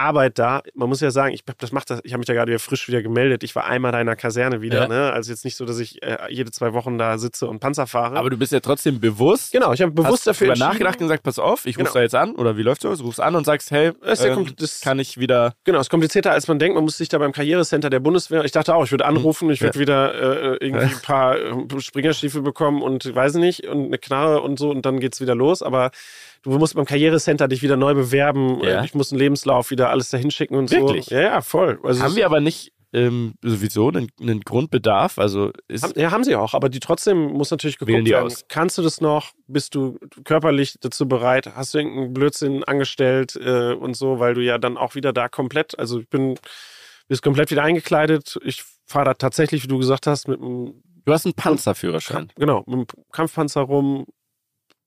Arbeit 0.00 0.38
da, 0.38 0.62
man 0.74 0.88
muss 0.88 1.00
ja 1.00 1.10
sagen, 1.10 1.32
ich 1.34 1.44
hab 1.48 1.58
das 1.58 1.72
macht 1.72 1.90
das, 1.90 2.00
ich 2.04 2.12
habe 2.12 2.18
mich 2.18 2.26
da 2.26 2.32
gerade 2.34 2.50
wieder 2.50 2.58
frisch 2.58 2.88
wieder 2.88 3.02
gemeldet. 3.02 3.42
Ich 3.44 3.54
war 3.54 3.66
einmal 3.66 3.92
da 3.92 4.00
in 4.00 4.06
der 4.06 4.16
Kaserne 4.16 4.60
wieder, 4.62 4.82
Ja. 4.82 4.88
ne? 4.88 5.12
Also 5.12 5.30
jetzt 5.30 5.44
nicht 5.44 5.56
so, 5.56 5.64
dass 5.64 5.78
ich 5.78 6.02
äh, 6.02 6.16
jede 6.30 6.50
zwei 6.50 6.72
Wochen 6.72 6.98
da 6.98 7.18
sitze 7.18 7.46
und 7.46 7.60
Panzer 7.60 7.86
fahre. 7.86 8.16
Aber 8.16 8.30
du 8.30 8.36
bist 8.36 8.52
ja 8.52 8.60
trotzdem 8.60 9.00
bewusst. 9.00 9.52
genau, 9.52 9.72
ich 9.72 9.82
habe 9.82 9.92
bewusst 9.92 10.12
hast 10.12 10.26
dafür 10.26 10.48
entschieden- 10.48 10.68
nachgedacht 10.68 10.94
und 10.96 11.06
gesagt, 11.06 11.22
pass 11.22 11.38
auf, 11.38 11.66
ich 11.66 11.76
Genau. 11.76 11.90
da 11.92 12.00
jetzt 12.02 12.14
an 12.14 12.34
oder 12.34 12.56
wie 12.56 12.62
läuft 12.62 12.84
das? 12.84 12.98
Du 12.98 13.04
rufst 13.04 13.20
an 13.20 13.34
und 13.36 13.44
sagst, 13.44 13.70
hey, 13.70 13.92
Das 14.02 14.22
ja 14.24 14.34
ähm, 14.36 14.54
kann 14.82 14.98
ich 14.98 15.18
wieder. 15.18 15.54
Genau, 15.64 15.78
es 15.78 15.86
ist 15.86 15.90
komplizierter, 15.90 16.32
als 16.32 16.48
man 16.48 16.58
denkt. 16.58 16.74
Man 16.74 16.84
muss 16.84 16.96
sich 16.96 17.08
da 17.08 17.18
beim 17.18 17.32
Karrierecenter 17.32 17.90
der 17.90 18.00
Bundeswehr. 18.00 18.44
Ich 18.44 18.52
dachte 18.52 18.74
auch, 18.74 18.84
ich 18.84 18.90
würde 18.90 19.04
anrufen, 19.06 19.50
ich 19.50 19.60
würde 19.60 19.78
wieder 19.78 20.14
äh, 20.14 20.56
irgendwie 20.60 20.84
ein 20.86 21.02
paar 21.02 21.36
äh, 21.38 21.80
Springerstiefel 21.80 22.42
bekommen 22.42 22.82
und 22.82 23.14
weiß 23.14 23.34
nicht, 23.34 23.66
und 23.66 23.86
eine 23.86 23.98
Knarre 23.98 24.40
und 24.40 24.58
so 24.58 24.70
und 24.70 24.86
dann 24.86 25.00
geht's 25.00 25.20
wieder 25.20 25.34
los. 25.34 25.62
Aber 25.62 25.90
du 26.42 26.58
musst 26.58 26.74
beim 26.74 26.84
Karrierecenter 26.84 27.48
dich 27.48 27.62
wieder 27.62 27.76
neu 27.76 27.94
bewerben. 27.94 28.60
Ja. 28.62 28.80
Äh, 28.80 28.84
Ich 28.84 28.94
muss 28.94 29.12
einen 29.12 29.18
Lebenslauf 29.18 29.70
wieder 29.70 29.90
alles 29.90 30.10
dahin 30.10 30.30
schicken 30.30 30.56
und 30.56 30.70
Wirklich? 30.70 31.06
so. 31.06 31.14
Ja, 31.14 31.22
ja, 31.22 31.40
voll. 31.40 31.78
Also 31.82 32.02
Haben 32.02 32.16
wir 32.16 32.26
aber 32.26 32.40
nicht 32.40 32.72
ähm, 32.92 33.34
sowieso 33.42 33.88
einen, 33.88 34.08
einen, 34.20 34.40
Grundbedarf? 34.40 35.18
Also 35.18 35.52
ist 35.68 35.84
haben, 35.84 35.92
ja, 35.96 36.10
haben 36.10 36.24
sie 36.24 36.34
auch, 36.34 36.54
aber 36.54 36.68
die 36.68 36.80
trotzdem 36.80 37.18
muss 37.32 37.50
natürlich 37.50 37.78
geguckt 37.78 38.08
werden. 38.08 38.26
Aus. 38.26 38.44
Kannst 38.48 38.78
du 38.78 38.82
das 38.82 39.00
noch? 39.00 39.32
Bist 39.46 39.74
du 39.74 39.98
körperlich 40.24 40.76
dazu 40.80 41.06
bereit? 41.06 41.54
Hast 41.54 41.74
du 41.74 41.78
irgendeinen 41.78 42.14
Blödsinn 42.14 42.64
angestellt 42.64 43.36
äh, 43.36 43.72
und 43.74 43.96
so, 43.96 44.18
weil 44.18 44.34
du 44.34 44.42
ja 44.42 44.58
dann 44.58 44.76
auch 44.76 44.94
wieder 44.94 45.12
da 45.12 45.28
komplett, 45.28 45.78
also 45.78 46.00
ich 46.00 46.08
bin, 46.08 46.36
bist 47.06 47.22
komplett 47.22 47.50
wieder 47.50 47.62
eingekleidet. 47.62 48.38
Ich 48.44 48.64
fahre 48.86 49.04
da 49.06 49.14
tatsächlich, 49.14 49.62
wie 49.62 49.68
du 49.68 49.78
gesagt 49.78 50.06
hast, 50.06 50.28
mit 50.28 50.40
einem. 50.40 50.82
Du 51.04 51.12
hast 51.12 51.24
einen 51.24 51.34
Panzerführerschein. 51.34 52.30
Genau, 52.36 52.64
mit 52.66 52.74
einem 52.74 52.86
Kampfpanzer 53.12 53.62
rum. 53.62 54.06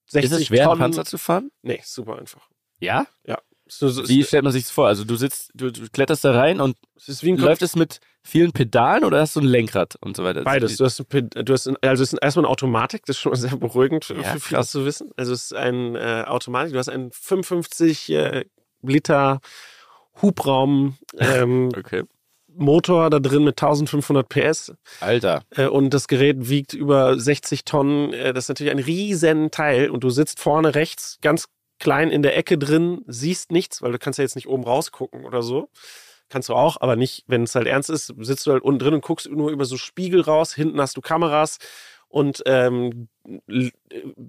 60 0.07 0.31
ist 0.31 0.39
es 0.39 0.47
schwer, 0.47 0.65
Tonnen. 0.65 0.79
Panzer 0.79 1.05
zu 1.05 1.17
fahren? 1.17 1.51
Nee, 1.61 1.81
super 1.83 2.17
einfach. 2.17 2.47
Ja? 2.79 3.07
Ja. 3.25 3.39
So, 3.65 3.87
so, 3.87 4.07
wie 4.07 4.23
stellt 4.23 4.43
man 4.43 4.51
sich 4.51 4.63
das 4.63 4.71
vor? 4.71 4.87
Also 4.87 5.05
du 5.05 5.15
sitzt, 5.15 5.51
du, 5.53 5.71
du 5.71 5.87
kletterst 5.89 6.23
da 6.25 6.31
rein 6.31 6.59
und 6.59 6.75
es 7.07 7.23
läuft 7.23 7.61
es 7.61 7.75
mit 7.75 7.99
vielen 8.21 8.51
Pedalen 8.51 9.03
oder 9.03 9.21
hast 9.21 9.35
du 9.35 9.39
ein 9.39 9.45
Lenkrad 9.45 9.95
und 10.01 10.17
so 10.17 10.23
weiter? 10.23 10.43
Beides. 10.43 10.77
Du 10.77 10.85
hast, 10.85 10.99
ein, 10.99 11.29
du 11.29 11.53
hast 11.53 11.67
ein, 11.67 11.77
also 11.81 12.03
es 12.03 12.13
ist 12.13 12.19
erstmal 12.21 12.45
eine 12.45 12.51
Automatik, 12.51 13.05
das 13.05 13.15
ist 13.15 13.21
schon 13.21 13.31
mal 13.31 13.37
sehr 13.37 13.55
beruhigend 13.55 14.05
für, 14.05 14.15
ja, 14.15 14.23
für 14.23 14.39
viele 14.39 14.65
zu 14.65 14.85
wissen. 14.85 15.11
Also 15.15 15.33
es 15.33 15.45
ist 15.45 15.55
ein 15.55 15.95
äh, 15.95 16.23
Automatik, 16.27 16.73
du 16.73 16.79
hast 16.79 16.89
einen 16.89 17.11
55 17.11 18.11
äh, 18.11 18.45
Liter 18.81 19.39
Hubraum 20.21 20.97
ähm, 21.17 21.69
okay. 21.77 22.03
Motor 22.55 23.09
da 23.09 23.19
drin 23.19 23.43
mit 23.43 23.61
1500 23.61 24.27
PS. 24.27 24.73
Alter. 24.99 25.43
Äh, 25.51 25.67
und 25.67 25.93
das 25.93 26.07
Gerät 26.07 26.49
wiegt 26.49 26.73
über 26.73 27.19
60 27.19 27.65
Tonnen. 27.65 28.13
Äh, 28.13 28.33
das 28.33 28.45
ist 28.45 28.49
natürlich 28.49 28.71
ein 28.71 28.79
riesen 28.79 29.51
Teil 29.51 29.89
und 29.89 30.03
du 30.03 30.09
sitzt 30.09 30.39
vorne 30.39 30.75
rechts 30.75 31.17
ganz 31.21 31.47
klein 31.79 32.11
in 32.11 32.21
der 32.21 32.37
Ecke 32.37 32.57
drin, 32.57 33.01
siehst 33.07 33.51
nichts, 33.51 33.81
weil 33.81 33.91
du 33.91 33.99
kannst 33.99 34.19
ja 34.19 34.23
jetzt 34.23 34.35
nicht 34.35 34.47
oben 34.47 34.63
rausgucken 34.63 35.25
oder 35.25 35.41
so. 35.41 35.69
Kannst 36.29 36.49
du 36.49 36.53
auch, 36.53 36.77
aber 36.79 36.95
nicht, 36.95 37.25
wenn 37.27 37.43
es 37.43 37.53
halt 37.55 37.67
ernst 37.67 37.89
ist, 37.89 38.13
sitzt 38.19 38.47
du 38.47 38.51
halt 38.51 38.63
unten 38.63 38.79
drin 38.79 38.93
und 38.93 39.03
guckst 39.03 39.29
nur 39.29 39.51
über 39.51 39.65
so 39.65 39.77
Spiegel 39.77 40.21
raus. 40.21 40.53
Hinten 40.53 40.79
hast 40.79 40.97
du 40.97 41.01
Kameras 41.01 41.57
und 42.07 42.41
ähm, 42.45 43.09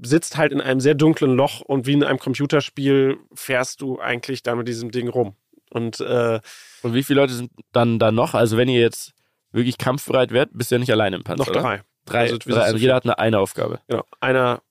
sitzt 0.03 0.37
halt 0.37 0.53
in 0.53 0.61
einem 0.61 0.81
sehr 0.81 0.95
dunklen 0.95 1.35
Loch 1.35 1.61
und 1.61 1.87
wie 1.87 1.93
in 1.93 2.03
einem 2.03 2.18
Computerspiel 2.18 3.18
fährst 3.35 3.81
du 3.81 4.01
eigentlich 4.01 4.43
da 4.43 4.55
mit 4.55 4.68
diesem 4.68 4.91
Ding 4.91 5.09
rum. 5.09 5.37
Und, 5.75 5.99
äh, 6.01 6.41
und 6.83 6.95
wie 6.95 7.03
viele 7.03 7.20
Leute 7.20 7.35
sind 7.35 7.51
dann 7.72 7.99
da 7.99 8.12
noch? 8.12 8.35
Also 8.35 8.57
wenn 8.57 8.68
ihr 8.68 8.81
jetzt 8.81 9.12
wirklich 9.51 9.77
kampfbereit 9.77 10.31
werdet, 10.31 10.57
bist 10.57 10.70
du 10.70 10.77
ja 10.77 10.79
nicht 10.79 10.93
alleine 10.93 11.16
im 11.16 11.25
Panzer, 11.25 11.45
Noch 11.45 11.53
drei. 11.53 11.75
Oder? 11.75 11.85
Drei, 12.05 12.20
also, 12.20 12.39
drei 12.39 12.61
also 12.61 12.77
jeder 12.77 12.95
hat 12.95 13.05
eine, 13.05 13.18
eine 13.18 13.41
Aufgabe. 13.41 13.81
Genau. 13.89 14.05
Einer, 14.20 14.62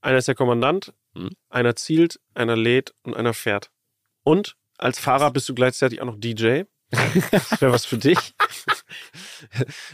einer 0.00 0.18
ist 0.18 0.26
der 0.26 0.34
Kommandant, 0.34 0.92
hm. 1.14 1.30
einer 1.50 1.76
zielt, 1.76 2.18
einer 2.34 2.56
lädt 2.56 2.94
und 3.04 3.16
einer 3.16 3.32
fährt. 3.32 3.70
Und 4.24 4.56
als 4.76 4.98
Fahrer 4.98 5.30
bist 5.30 5.48
du 5.48 5.54
gleichzeitig 5.54 6.00
auch 6.00 6.06
noch 6.06 6.18
DJ. 6.18 6.62
Das 6.90 7.10
wäre 7.60 7.72
was 7.72 7.84
für 7.84 7.98
dich. 7.98 8.18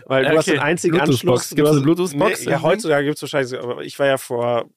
Weil 0.07 0.23
du 0.23 0.29
okay. 0.29 0.39
hast 0.39 0.49
den 0.49 0.61
einzigen 0.61 0.99
Anschluss. 0.99 1.51
Gibt 1.51 1.69
es 1.69 1.75
eine 1.75 1.83
Bluetooth-Box? 1.83 2.47
Nee, 2.47 2.51
ja, 2.51 2.63
heutzutage 2.63 3.05
gibt 3.05 3.17
es 3.17 3.23
wahrscheinlich, 3.23 3.61
aber 3.61 3.83
ich 3.83 3.99
war 3.99 4.07
ja 4.07 4.17
vor, 4.17 4.71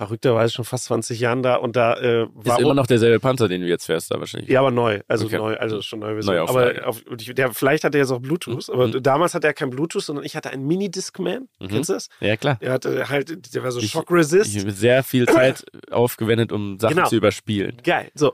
verrückterweise 0.00 0.54
schon 0.54 0.64
fast 0.64 0.84
20 0.84 1.20
Jahren 1.20 1.42
da 1.42 1.56
und 1.56 1.76
da 1.76 1.94
äh, 1.98 2.26
war. 2.32 2.56
Ist 2.56 2.62
immer 2.62 2.72
noch 2.72 2.86
derselbe 2.86 3.20
Panzer, 3.20 3.48
den 3.48 3.60
du 3.60 3.66
jetzt 3.66 3.84
fährst, 3.84 4.10
da 4.10 4.18
wahrscheinlich. 4.18 4.48
Ja, 4.48 4.60
aber 4.60 4.70
neu. 4.70 5.00
Also 5.08 5.26
okay. 5.26 5.36
neu, 5.36 5.56
also 5.56 5.82
schon 5.82 5.98
neu. 5.98 6.14
neu 6.14 6.40
aber 6.40 6.88
auf, 6.88 7.02
der, 7.06 7.52
vielleicht 7.52 7.84
hat 7.84 7.94
er 7.94 8.00
jetzt 8.00 8.10
auch 8.10 8.18
Bluetooth, 8.20 8.68
mhm. 8.68 8.74
aber 8.74 8.86
mhm. 8.86 9.02
damals 9.02 9.34
hatte 9.34 9.46
er 9.46 9.52
kein 9.52 9.68
Bluetooth, 9.68 10.02
sondern 10.02 10.24
ich 10.24 10.36
hatte 10.36 10.48
einen 10.50 10.66
Mini-Discman. 10.66 11.48
Mhm. 11.58 11.68
Kennst 11.68 11.90
du 11.90 11.94
das? 11.94 12.08
Ja, 12.20 12.38
klar. 12.38 12.56
Der 12.62 12.72
hatte 12.72 13.10
halt, 13.10 13.54
der 13.54 13.62
war 13.62 13.72
so 13.72 13.80
Shock-Resist. 13.82 14.56
Ich 14.56 14.62
habe 14.62 14.72
sehr 14.72 15.02
viel 15.02 15.26
Zeit 15.26 15.66
aufgewendet, 15.90 16.50
um 16.50 16.80
Sachen 16.80 16.96
genau. 16.96 17.08
zu 17.08 17.16
überspielen. 17.16 17.76
Geil. 17.84 18.10
So. 18.14 18.32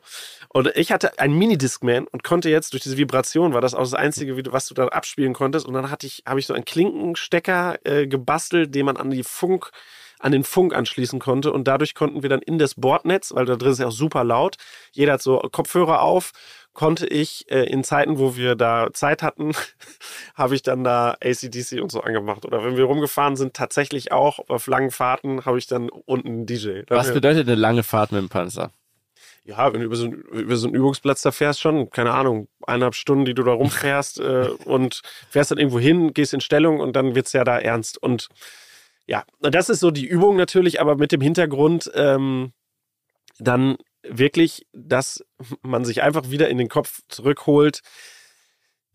Und 0.51 0.71
ich 0.77 0.93
hatte 0.93 1.19
einen 1.19 1.37
Mini-Discman 1.37 2.07
und 2.07 2.23
konnte 2.23 2.49
jetzt 2.49 2.75
durch 2.75 2.85
diese 2.85 2.97
Vibration, 2.97 3.55
war 3.55 3.61
das 3.61 3.75
auch 3.75 3.81
das 3.81 3.95
Einzige, 3.95 4.41
was 4.53 4.69
du 4.69 4.75
da 4.75 4.87
abspielen 4.87 5.33
konntest. 5.33 5.67
Und 5.67 5.75
dann 5.75 5.91
hatte 5.91 6.07
ich, 6.07 6.23
habe 6.27 6.39
ich 6.39 6.47
so 6.47 6.55
einen 6.55 6.65
Klinkenstecker 6.65 7.79
äh, 7.83 8.07
gebastelt, 8.07 8.73
den 8.73 8.87
man 8.87 8.97
an 8.97 9.11
die 9.11 9.25
Funk 9.25 9.73
an 10.19 10.33
den 10.33 10.45
Funk 10.45 10.75
anschließen 10.75 11.19
konnte. 11.19 11.53
Und 11.53 11.69
dadurch 11.69 11.95
konnten 11.95 12.23
wir 12.23 12.31
dann 12.31 12.43
in 12.43 12.59
das 12.59 12.75
Bordnetz, 12.75 13.35
weil 13.35 13.47
da 13.47 13.57
drin 13.57 13.73
ist 13.73 13.81
ja 13.81 13.89
auch 13.89 13.93
super 13.93 14.25
laut, 14.25 14.57
jeder 14.93 15.15
hat 15.15 15.23
so 15.23 15.39
Kopfhörer 15.39 16.03
auf, 16.03 16.33
konnte 16.73 17.07
ich 17.07 17.51
äh, 17.51 17.65
in 17.65 17.83
Zeiten, 17.85 18.19
wo 18.19 18.37
wir 18.37 18.55
da 18.55 18.89
Zeit 18.93 19.23
hatten, 19.23 19.53
habe 20.35 20.55
ich 20.55 20.63
dann 20.63 20.85
da 20.85 21.17
ACDC 21.23 21.81
und 21.81 21.91
so 21.91 22.03
angemacht. 22.03 22.45
Oder 22.45 22.65
wenn 22.65 22.77
wir 22.77 22.85
rumgefahren 22.85 23.35
sind, 23.35 23.55
tatsächlich 23.55 24.13
auch 24.13 24.39
auf 24.49 24.67
langen 24.67 24.91
Fahrten, 24.91 25.45
habe 25.45 25.59
ich 25.59 25.67
dann 25.67 25.89
unten 25.89 26.29
einen 26.29 26.47
DJ. 26.47 26.83
Dann 26.87 26.99
Was 26.99 27.13
bedeutet 27.13 27.49
eine 27.49 27.57
lange 27.57 27.83
Fahrt 27.83 28.13
mit 28.13 28.21
dem 28.21 28.29
Panzer? 28.29 28.71
Ja, 29.45 29.73
wenn 29.73 29.81
du 29.81 29.87
über 29.87 29.97
so, 29.97 30.07
über 30.07 30.57
so 30.57 30.67
einen 30.67 30.75
Übungsplatz 30.75 31.23
da 31.23 31.31
fährst, 31.31 31.61
schon, 31.61 31.89
keine 31.91 32.13
Ahnung, 32.13 32.49
eineinhalb 32.67 32.97
Stunden, 32.97 33.25
die 33.25 33.35
du 33.35 33.45
da 33.45 33.53
rumfährst 33.53 34.19
äh, 34.19 34.49
und 34.65 35.03
fährst 35.31 35.53
dann 35.53 35.59
irgendwo 35.59 35.79
hin, 35.79 36.13
gehst 36.15 36.35
in 36.35 36.41
Stellung 36.41 36.81
und 36.81 36.95
dann 36.95 37.15
wird 37.15 37.27
es 37.27 37.33
ja 37.33 37.45
da 37.45 37.57
ernst. 37.59 37.97
Und 38.03 38.29
ja, 39.07 39.25
das 39.41 39.69
ist 39.69 39.81
so 39.81 39.91
die 39.91 40.07
Übung 40.07 40.37
natürlich, 40.37 40.81
aber 40.81 40.97
mit 40.97 41.13
dem 41.13 41.21
Hintergrund 41.21 41.91
ähm, 41.95 42.53
dann 43.39 43.77
wirklich, 44.03 44.67
dass 44.73 45.25
man 45.63 45.85
sich 45.85 46.03
einfach 46.03 46.31
wieder 46.31 46.49
in 46.49 46.59
den 46.59 46.69
Kopf 46.69 47.01
zurückholt, 47.09 47.81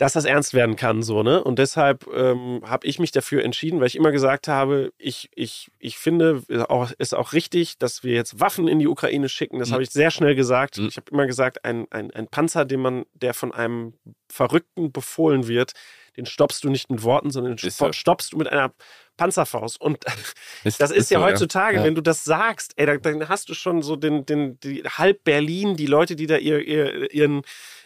dass 0.01 0.14
das 0.14 0.26
ernst 0.26 0.55
werden 0.55 0.76
kann, 0.76 1.03
so, 1.03 1.22
ne? 1.22 1.43
Und 1.43 1.59
deshalb 1.59 2.07
ähm, 2.12 2.64
habe 2.66 2.88
ich 2.88 2.97
mich 2.97 3.12
dafür 3.12 3.43
entschieden, 3.43 3.80
weil 3.80 3.86
ich 3.86 3.95
immer 3.95 4.12
gesagt 4.12 4.47
habe, 4.47 4.91
ich, 4.97 5.30
ich, 5.36 5.70
ich 5.78 5.99
finde, 5.99 6.41
es 6.47 6.64
auch, 6.64 6.91
ist 6.97 7.14
auch 7.14 7.34
richtig, 7.34 7.78
dass 7.78 8.03
wir 8.03 8.14
jetzt 8.14 8.39
Waffen 8.39 8.68
in 8.68 8.80
die 8.80 8.88
Ukraine 8.88 9.30
schicken. 9.30 9.59
Das 9.59 9.70
mhm. 9.70 9.74
habe 9.74 9.84
ich 9.84 9.91
sehr 9.91 10.09
schnell 10.09 10.34
gesagt. 10.34 10.80
Mhm. 10.80 10.88
Ich 10.88 10.97
habe 10.97 11.12
immer 11.12 11.28
gesagt, 11.28 11.66
ein, 11.66 11.86
ein, 11.91 12.09
ein 12.09 12.28
Panzer, 12.28 12.66
den 12.66 12.80
man, 12.80 13.05
der 13.14 13.36
von 13.36 13.51
einem 13.51 13.93
Verrückten 14.28 14.91
befohlen 14.91 15.47
wird, 15.47 15.74
den 16.18 16.26
stoppst 16.26 16.64
du 16.64 16.72
nicht 16.72 16.89
mit 16.89 17.03
Worten, 17.03 17.30
sondern 17.30 17.55
den 17.55 17.93
stoppst 17.93 18.34
du 18.34 18.38
mit 18.38 18.47
einer 18.47 18.74
Panzerfaust. 19.22 19.80
Und 19.80 20.03
ist, 20.63 20.82
das 20.82 20.89
ist, 20.89 20.97
ist 20.97 21.11
ja 21.11 21.19
so, 21.19 21.26
heutzutage, 21.26 21.78
ja. 21.78 21.84
wenn 21.84 21.93
du 21.93 22.01
das 22.01 22.24
sagst, 22.24 22.74
ey, 22.78 22.88
dann 22.99 23.30
hast 23.30 23.49
du 23.49 23.53
schon 23.53 23.84
so 23.84 23.95
den, 23.95 24.26
den, 24.26 24.59
die 24.61 24.84
halb 24.84 25.24
Berlin, 25.24 25.76
die 25.76 25.86
Leute, 25.86 26.15
die 26.15 26.26
da 26.26 26.38
ihr, 26.38 26.59
ihr, 26.59 27.13
ihren 27.13 27.43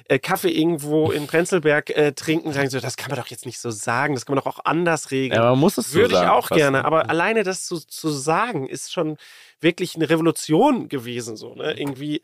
äh, 0.08 0.18
Kaffee 0.18 0.50
irgendwo 0.50 1.12
in 1.12 1.28
Prenzlberg 1.28 1.90
äh, 1.90 2.14
trinken, 2.14 2.54
sagen 2.54 2.70
so, 2.70 2.80
das 2.80 2.96
kann 2.96 3.10
man 3.12 3.20
doch 3.20 3.28
jetzt 3.28 3.46
nicht 3.46 3.60
so 3.60 3.70
sagen, 3.70 4.14
das 4.14 4.26
kann 4.26 4.36
man 4.36 4.44
doch 4.46 4.50
auch 4.50 4.64
anders 4.64 5.12
regeln. 5.12 5.42
Ja, 5.42 5.50
man 5.50 5.60
muss 5.60 5.78
es 5.78 5.92
so 5.92 6.00
Würde 6.00 6.16
sagen, 6.16 6.26
ich 6.26 6.32
auch 6.32 6.50
gerne, 6.50 6.86
aber 6.86 7.10
alleine 7.10 7.44
das 7.44 7.66
zu, 7.66 7.80
zu 7.80 8.10
sagen, 8.10 8.70
ist 8.70 8.94
schon 8.94 9.18
wirklich 9.60 9.96
eine 9.96 10.10
Revolution 10.10 10.88
gewesen, 10.88 11.36
so, 11.36 11.54
ne? 11.54 11.78
Irgendwie 11.78 12.22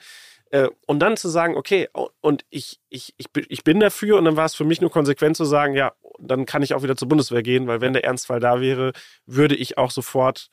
und 0.86 1.00
dann 1.00 1.18
zu 1.18 1.30
sagen, 1.30 1.56
okay, 1.56 1.88
und 2.20 2.46
ich, 2.50 2.80
ich, 2.90 3.14
ich, 3.18 3.28
ich 3.48 3.64
bin 3.64 3.80
dafür, 3.80 4.18
und 4.18 4.26
dann 4.26 4.36
war 4.36 4.46
es 4.46 4.56
für 4.56 4.66
mich 4.66 4.82
nur 4.82 4.92
konsequent 4.92 5.38
zu 5.38 5.46
sagen, 5.46 5.76
ja, 5.76 5.94
dann 6.20 6.46
kann 6.46 6.62
ich 6.62 6.74
auch 6.74 6.84
wieder 6.84 6.98
zur 6.98 7.08
Bundeswehr 7.08 7.42
gehen, 7.42 7.68
weil 7.68 7.82
wenn 7.82 7.94
der 7.94 8.04
Ernstfall 8.04 8.40
da 8.40 8.60
wäre, 8.60 8.92
würde 9.26 9.56
ich 9.56 9.78
auch 9.78 9.92
sofort 9.92 10.50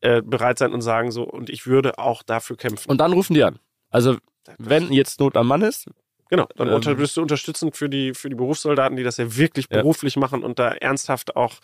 äh, 0.00 0.20
bereit 0.20 0.58
sein 0.58 0.72
und 0.72 0.82
sagen 0.82 1.10
so, 1.10 1.22
und 1.22 1.48
ich 1.48 1.66
würde 1.66 1.98
auch 1.98 2.22
dafür 2.22 2.56
kämpfen. 2.56 2.90
Und 2.90 2.98
dann 2.98 3.12
rufen 3.12 3.34
die 3.34 3.42
an. 3.42 3.58
Also, 3.90 4.18
wenn 4.58 4.92
jetzt 4.92 5.20
Not 5.20 5.36
am 5.36 5.48
Mann 5.48 5.62
ist. 5.62 5.86
Genau, 6.28 6.48
dann 6.56 6.68
ähm, 6.68 6.96
bist 6.96 7.16
du 7.16 7.22
unterstützend 7.22 7.76
für 7.76 7.88
die, 7.88 8.14
für 8.14 8.28
die 8.28 8.34
Berufssoldaten, 8.34 8.96
die 8.96 9.02
das 9.02 9.18
ja 9.18 9.36
wirklich 9.36 9.66
ja. 9.70 9.78
beruflich 9.78 10.16
machen 10.16 10.42
und 10.42 10.58
da 10.58 10.72
ernsthaft 10.72 11.36
auch 11.36 11.54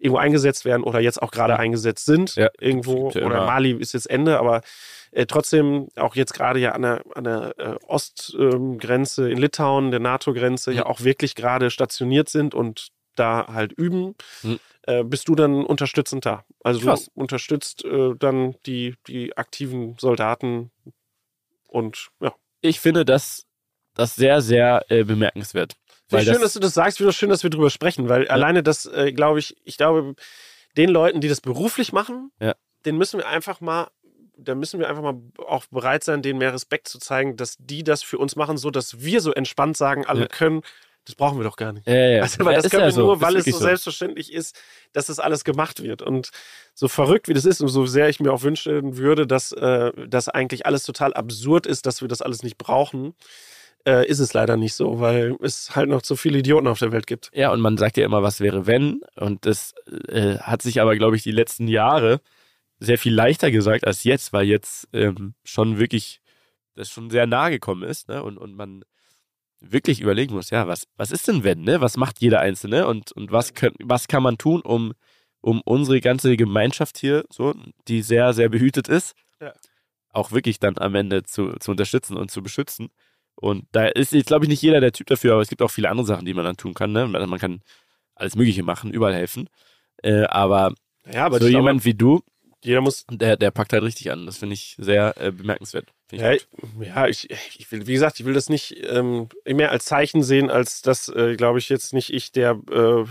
irgendwo 0.00 0.18
eingesetzt 0.18 0.64
werden 0.64 0.82
oder 0.82 1.00
jetzt 1.00 1.22
auch 1.22 1.30
gerade 1.30 1.58
eingesetzt 1.58 2.06
sind. 2.06 2.34
Ja. 2.36 2.48
Irgendwo. 2.58 3.08
Oder 3.08 3.46
Mali 3.46 3.72
ist 3.72 3.92
jetzt 3.92 4.08
Ende, 4.08 4.38
aber 4.38 4.62
äh, 5.12 5.26
trotzdem 5.26 5.88
auch 5.96 6.16
jetzt 6.16 6.32
gerade 6.32 6.58
ja 6.58 6.72
an 6.72 6.82
der, 6.82 7.04
an 7.14 7.24
der 7.24 7.54
äh, 7.58 7.76
Ostgrenze 7.86 9.26
ähm, 9.26 9.32
in 9.32 9.38
Litauen, 9.38 9.90
der 9.90 10.00
NATO-Grenze, 10.00 10.70
mhm. 10.70 10.76
ja 10.76 10.86
auch 10.86 11.02
wirklich 11.02 11.34
gerade 11.34 11.70
stationiert 11.70 12.28
sind 12.28 12.54
und 12.54 12.88
da 13.14 13.46
halt 13.48 13.72
üben. 13.72 14.14
Mhm. 14.42 14.58
Äh, 14.82 15.04
bist 15.04 15.28
du 15.28 15.34
dann 15.34 15.64
unterstützend 15.64 16.24
da? 16.24 16.44
Also 16.64 16.80
Krass. 16.80 17.06
du 17.06 17.20
unterstützt 17.20 17.84
äh, 17.84 18.14
dann 18.18 18.56
die, 18.66 18.94
die 19.06 19.36
aktiven 19.36 19.96
Soldaten 19.98 20.70
und 21.66 22.08
ja. 22.20 22.34
Ich 22.62 22.80
finde 22.80 23.04
das, 23.04 23.46
das 23.94 24.14
sehr, 24.16 24.40
sehr 24.40 24.84
äh, 24.88 25.04
bemerkenswert. 25.04 25.76
Wie 26.10 26.24
schön, 26.24 26.34
das, 26.34 26.42
dass 26.42 26.52
du 26.54 26.60
das 26.60 26.74
sagst, 26.74 27.00
wieder 27.00 27.12
schön, 27.12 27.30
dass 27.30 27.42
wir 27.42 27.50
drüber 27.50 27.70
sprechen, 27.70 28.08
weil 28.08 28.24
ja. 28.24 28.30
alleine 28.30 28.62
das, 28.62 28.86
äh, 28.86 29.12
glaube 29.12 29.38
ich, 29.38 29.56
ich 29.64 29.76
glaube, 29.76 30.14
den 30.76 30.90
Leuten, 30.90 31.20
die 31.20 31.28
das 31.28 31.40
beruflich 31.40 31.92
machen, 31.92 32.30
ja. 32.40 32.54
den 32.84 32.96
müssen 32.96 33.18
wir 33.18 33.28
einfach 33.28 33.60
mal 33.60 33.88
da 34.42 34.54
müssen 34.54 34.80
wir 34.80 34.88
einfach 34.88 35.02
mal 35.02 35.20
auch 35.46 35.66
bereit 35.66 36.04
sein, 36.04 36.22
denen 36.22 36.38
mehr 36.38 36.54
Respekt 36.54 36.88
zu 36.88 36.98
zeigen, 36.98 37.36
dass 37.36 37.56
die 37.58 37.84
das 37.84 38.02
für 38.02 38.18
uns 38.18 38.36
machen, 38.36 38.56
so 38.56 38.70
dass 38.70 39.00
wir 39.00 39.20
so 39.20 39.32
entspannt 39.32 39.76
sagen, 39.76 40.06
alle 40.06 40.22
ja. 40.22 40.26
können. 40.28 40.62
Das 41.06 41.14
brauchen 41.14 41.38
wir 41.38 41.44
doch 41.44 41.56
gar 41.56 41.72
nicht. 41.72 41.86
Ja, 41.86 41.94
ja. 41.94 42.22
Also, 42.22 42.44
weil 42.44 42.54
ja, 42.54 42.60
das 42.60 42.70
können 42.70 42.84
wir 42.84 42.92
so. 42.92 43.00
nur, 43.00 43.20
weil 43.20 43.36
es 43.36 43.46
so, 43.46 43.52
so, 43.52 43.58
selbstverständlich 43.58 44.32
ist, 44.32 44.58
dass 44.92 45.06
das 45.06 45.18
alles 45.18 45.44
gemacht 45.44 45.82
wird. 45.82 46.02
Und 46.02 46.30
so 46.74 46.88
verrückt 46.88 47.26
wie 47.28 47.32
das 47.32 47.46
ist 47.46 47.60
und 47.60 47.68
so 47.68 47.86
sehr 47.86 48.08
ich 48.08 48.20
mir 48.20 48.32
auch 48.32 48.42
wünschen 48.42 48.96
würde, 48.98 49.26
dass 49.26 49.52
äh, 49.52 49.92
das 50.06 50.28
eigentlich 50.28 50.66
alles 50.66 50.84
total 50.84 51.14
absurd 51.14 51.66
ist, 51.66 51.86
dass 51.86 52.02
wir 52.02 52.08
das 52.08 52.22
alles 52.22 52.42
nicht 52.42 52.58
brauchen, 52.58 53.14
äh, 53.86 54.06
ist 54.06 54.18
es 54.18 54.32
leider 54.32 54.56
nicht 54.56 54.74
so, 54.74 55.00
weil 55.00 55.36
es 55.42 55.74
halt 55.74 55.88
noch 55.88 56.02
zu 56.02 56.16
viele 56.16 56.38
Idioten 56.38 56.66
auf 56.66 56.78
der 56.78 56.92
Welt 56.92 57.06
gibt. 57.06 57.30
Ja, 57.34 57.52
und 57.52 57.60
man 57.60 57.76
sagt 57.76 57.96
ja 57.96 58.04
immer, 58.04 58.22
was 58.22 58.40
wäre 58.40 58.66
wenn. 58.66 59.00
Und 59.16 59.46
das 59.46 59.74
äh, 60.08 60.38
hat 60.38 60.62
sich 60.62 60.80
aber, 60.80 60.96
glaube 60.96 61.16
ich, 61.16 61.22
die 61.22 61.32
letzten 61.32 61.68
Jahre 61.68 62.20
sehr 62.78 62.98
viel 62.98 63.14
leichter 63.14 63.50
gesagt 63.50 63.86
als 63.86 64.04
jetzt, 64.04 64.32
weil 64.32 64.46
jetzt 64.46 64.88
ähm, 64.92 65.34
schon 65.44 65.78
wirklich 65.78 66.20
das 66.74 66.90
schon 66.90 67.10
sehr 67.10 67.26
nahe 67.26 67.50
gekommen 67.50 67.82
ist, 67.82 68.08
ne? 68.08 68.22
Und, 68.22 68.38
und 68.38 68.54
man 68.54 68.84
wirklich 69.60 70.00
überlegen 70.00 70.34
muss, 70.34 70.50
ja, 70.50 70.66
was, 70.68 70.86
was 70.96 71.10
ist 71.10 71.28
denn 71.28 71.44
wenn, 71.44 71.62
ne? 71.62 71.80
Was 71.80 71.96
macht 71.96 72.20
jeder 72.20 72.40
Einzelne 72.40 72.86
und, 72.86 73.12
und 73.12 73.32
was, 73.32 73.54
können, 73.54 73.76
was 73.82 74.08
kann 74.08 74.22
man 74.22 74.38
tun, 74.38 74.62
um, 74.62 74.94
um 75.42 75.60
unsere 75.62 76.00
ganze 76.00 76.36
Gemeinschaft 76.36 76.98
hier, 76.98 77.24
so, 77.30 77.54
die 77.88 78.02
sehr, 78.02 78.32
sehr 78.32 78.48
behütet 78.48 78.88
ist, 78.88 79.14
Ja. 79.40 79.52
auch 80.10 80.32
wirklich 80.32 80.58
dann 80.60 80.78
am 80.78 80.94
Ende 80.94 81.22
zu, 81.24 81.52
zu 81.60 81.70
unterstützen 81.72 82.16
und 82.16 82.30
zu 82.30 82.42
beschützen. 82.42 82.88
Und 83.40 83.64
da 83.72 83.86
ist 83.86 84.12
jetzt, 84.12 84.26
glaube 84.26 84.44
ich, 84.44 84.48
nicht 84.48 84.62
jeder 84.62 84.80
der 84.80 84.92
Typ 84.92 85.06
dafür, 85.06 85.32
aber 85.32 85.42
es 85.42 85.48
gibt 85.48 85.62
auch 85.62 85.70
viele 85.70 85.88
andere 85.88 86.06
Sachen, 86.06 86.26
die 86.26 86.34
man 86.34 86.44
dann 86.44 86.56
tun 86.56 86.74
kann. 86.74 86.92
Ne? 86.92 87.06
Man 87.06 87.38
kann 87.38 87.62
alles 88.14 88.36
Mögliche 88.36 88.62
machen, 88.62 88.92
überall 88.92 89.14
helfen. 89.14 89.48
Äh, 90.02 90.24
aber, 90.24 90.74
Ja, 91.10 91.26
aber 91.26 91.38
so 91.38 91.46
ich 91.46 91.52
glaube, 91.52 91.64
jemand 91.64 91.84
wie 91.84 91.94
du, 91.94 92.22
jeder 92.62 92.82
muss 92.82 93.06
der, 93.10 93.38
der 93.38 93.50
packt 93.50 93.72
halt 93.72 93.82
richtig 93.82 94.10
an. 94.10 94.26
Das 94.26 94.36
finde 94.36 94.52
ich 94.54 94.76
sehr 94.78 95.14
äh, 95.16 95.32
bemerkenswert. 95.32 95.86
Ich 96.10 96.20
Ja, 96.20 96.32
ich, 96.32 96.46
ja 96.80 97.06
ich, 97.06 97.30
ich 97.58 97.72
will, 97.72 97.86
wie 97.86 97.94
gesagt, 97.94 98.20
ich 98.20 98.26
will 98.26 98.34
das 98.34 98.50
nicht 98.50 98.76
ähm, 98.86 99.28
mehr 99.46 99.70
als 99.70 99.86
Zeichen 99.86 100.22
sehen, 100.22 100.50
als 100.50 100.82
dass, 100.82 101.08
äh, 101.08 101.36
glaube 101.36 101.58
ich, 101.58 101.70
jetzt 101.70 101.94
nicht 101.94 102.12
ich, 102.12 102.32
der, 102.32 102.50
äh, 102.70 103.04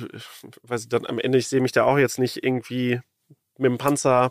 weiß 0.63 0.83
ich, 0.83 0.89
dann 0.89 1.07
am 1.07 1.17
Ende, 1.17 1.39
ich 1.39 1.47
sehe 1.47 1.61
mich 1.61 1.71
da 1.71 1.85
auch 1.85 1.97
jetzt 1.97 2.19
nicht 2.19 2.43
irgendwie 2.43 2.99
mit 3.57 3.71
dem 3.71 3.77
Panzer 3.79 4.29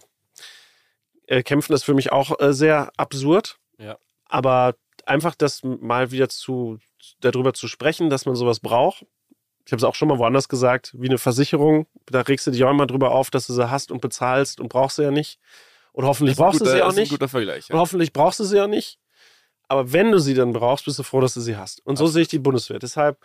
äh, 1.26 1.42
kämpfen, 1.42 1.72
das 1.72 1.80
ist 1.80 1.86
für 1.86 1.94
mich 1.94 2.12
auch 2.12 2.38
äh, 2.38 2.52
sehr 2.52 2.92
absurd. 2.96 3.58
Ja. 3.78 3.98
Aber 4.26 4.76
einfach 5.08 5.34
das 5.34 5.62
mal 5.62 6.10
wieder 6.10 6.28
zu, 6.28 6.78
darüber 7.20 7.54
zu 7.54 7.68
sprechen, 7.68 8.10
dass 8.10 8.26
man 8.26 8.34
sowas 8.34 8.60
braucht. 8.60 9.06
Ich 9.66 9.72
habe 9.72 9.78
es 9.78 9.84
auch 9.84 9.94
schon 9.94 10.08
mal 10.08 10.18
woanders 10.18 10.48
gesagt, 10.48 10.94
wie 10.98 11.08
eine 11.08 11.18
Versicherung. 11.18 11.86
Da 12.06 12.22
regst 12.22 12.46
du 12.46 12.50
dich 12.50 12.64
auch 12.64 12.70
immer 12.70 12.86
drüber 12.86 13.10
auf, 13.12 13.30
dass 13.30 13.46
du 13.46 13.52
sie 13.52 13.70
hast 13.70 13.90
und 13.90 14.00
bezahlst 14.00 14.60
und 14.60 14.68
brauchst 14.68 14.96
sie 14.96 15.02
ja 15.02 15.10
nicht. 15.10 15.38
Und 15.92 16.04
hoffentlich 16.06 16.36
brauchst 16.36 16.60
du 16.60 16.64
guter- 16.64 16.76
sie 16.76 16.82
auch 16.82 16.92
nicht. 16.94 17.10
ein 17.10 17.14
guter 17.14 17.28
Vergleich. 17.28 17.68
Und 17.68 17.74
Ja. 17.74 17.80
hoffentlich 17.80 18.12
brauchst 18.12 18.40
du 18.40 18.44
sie 18.44 18.60
auch 18.60 18.66
nicht. 18.68 18.98
Aber 19.70 19.92
wenn 19.92 20.10
du 20.10 20.18
sie 20.18 20.32
dann 20.32 20.52
brauchst, 20.54 20.86
bist 20.86 20.98
du 20.98 21.02
froh, 21.02 21.20
dass 21.20 21.34
du 21.34 21.40
sie 21.42 21.56
hast. 21.56 21.80
Und 21.84 21.96
so 21.96 22.04
Absolut. 22.04 22.12
sehe 22.14 22.22
ich 22.22 22.28
die 22.28 22.38
Bundeswehr. 22.38 22.78
Deshalb 22.78 23.18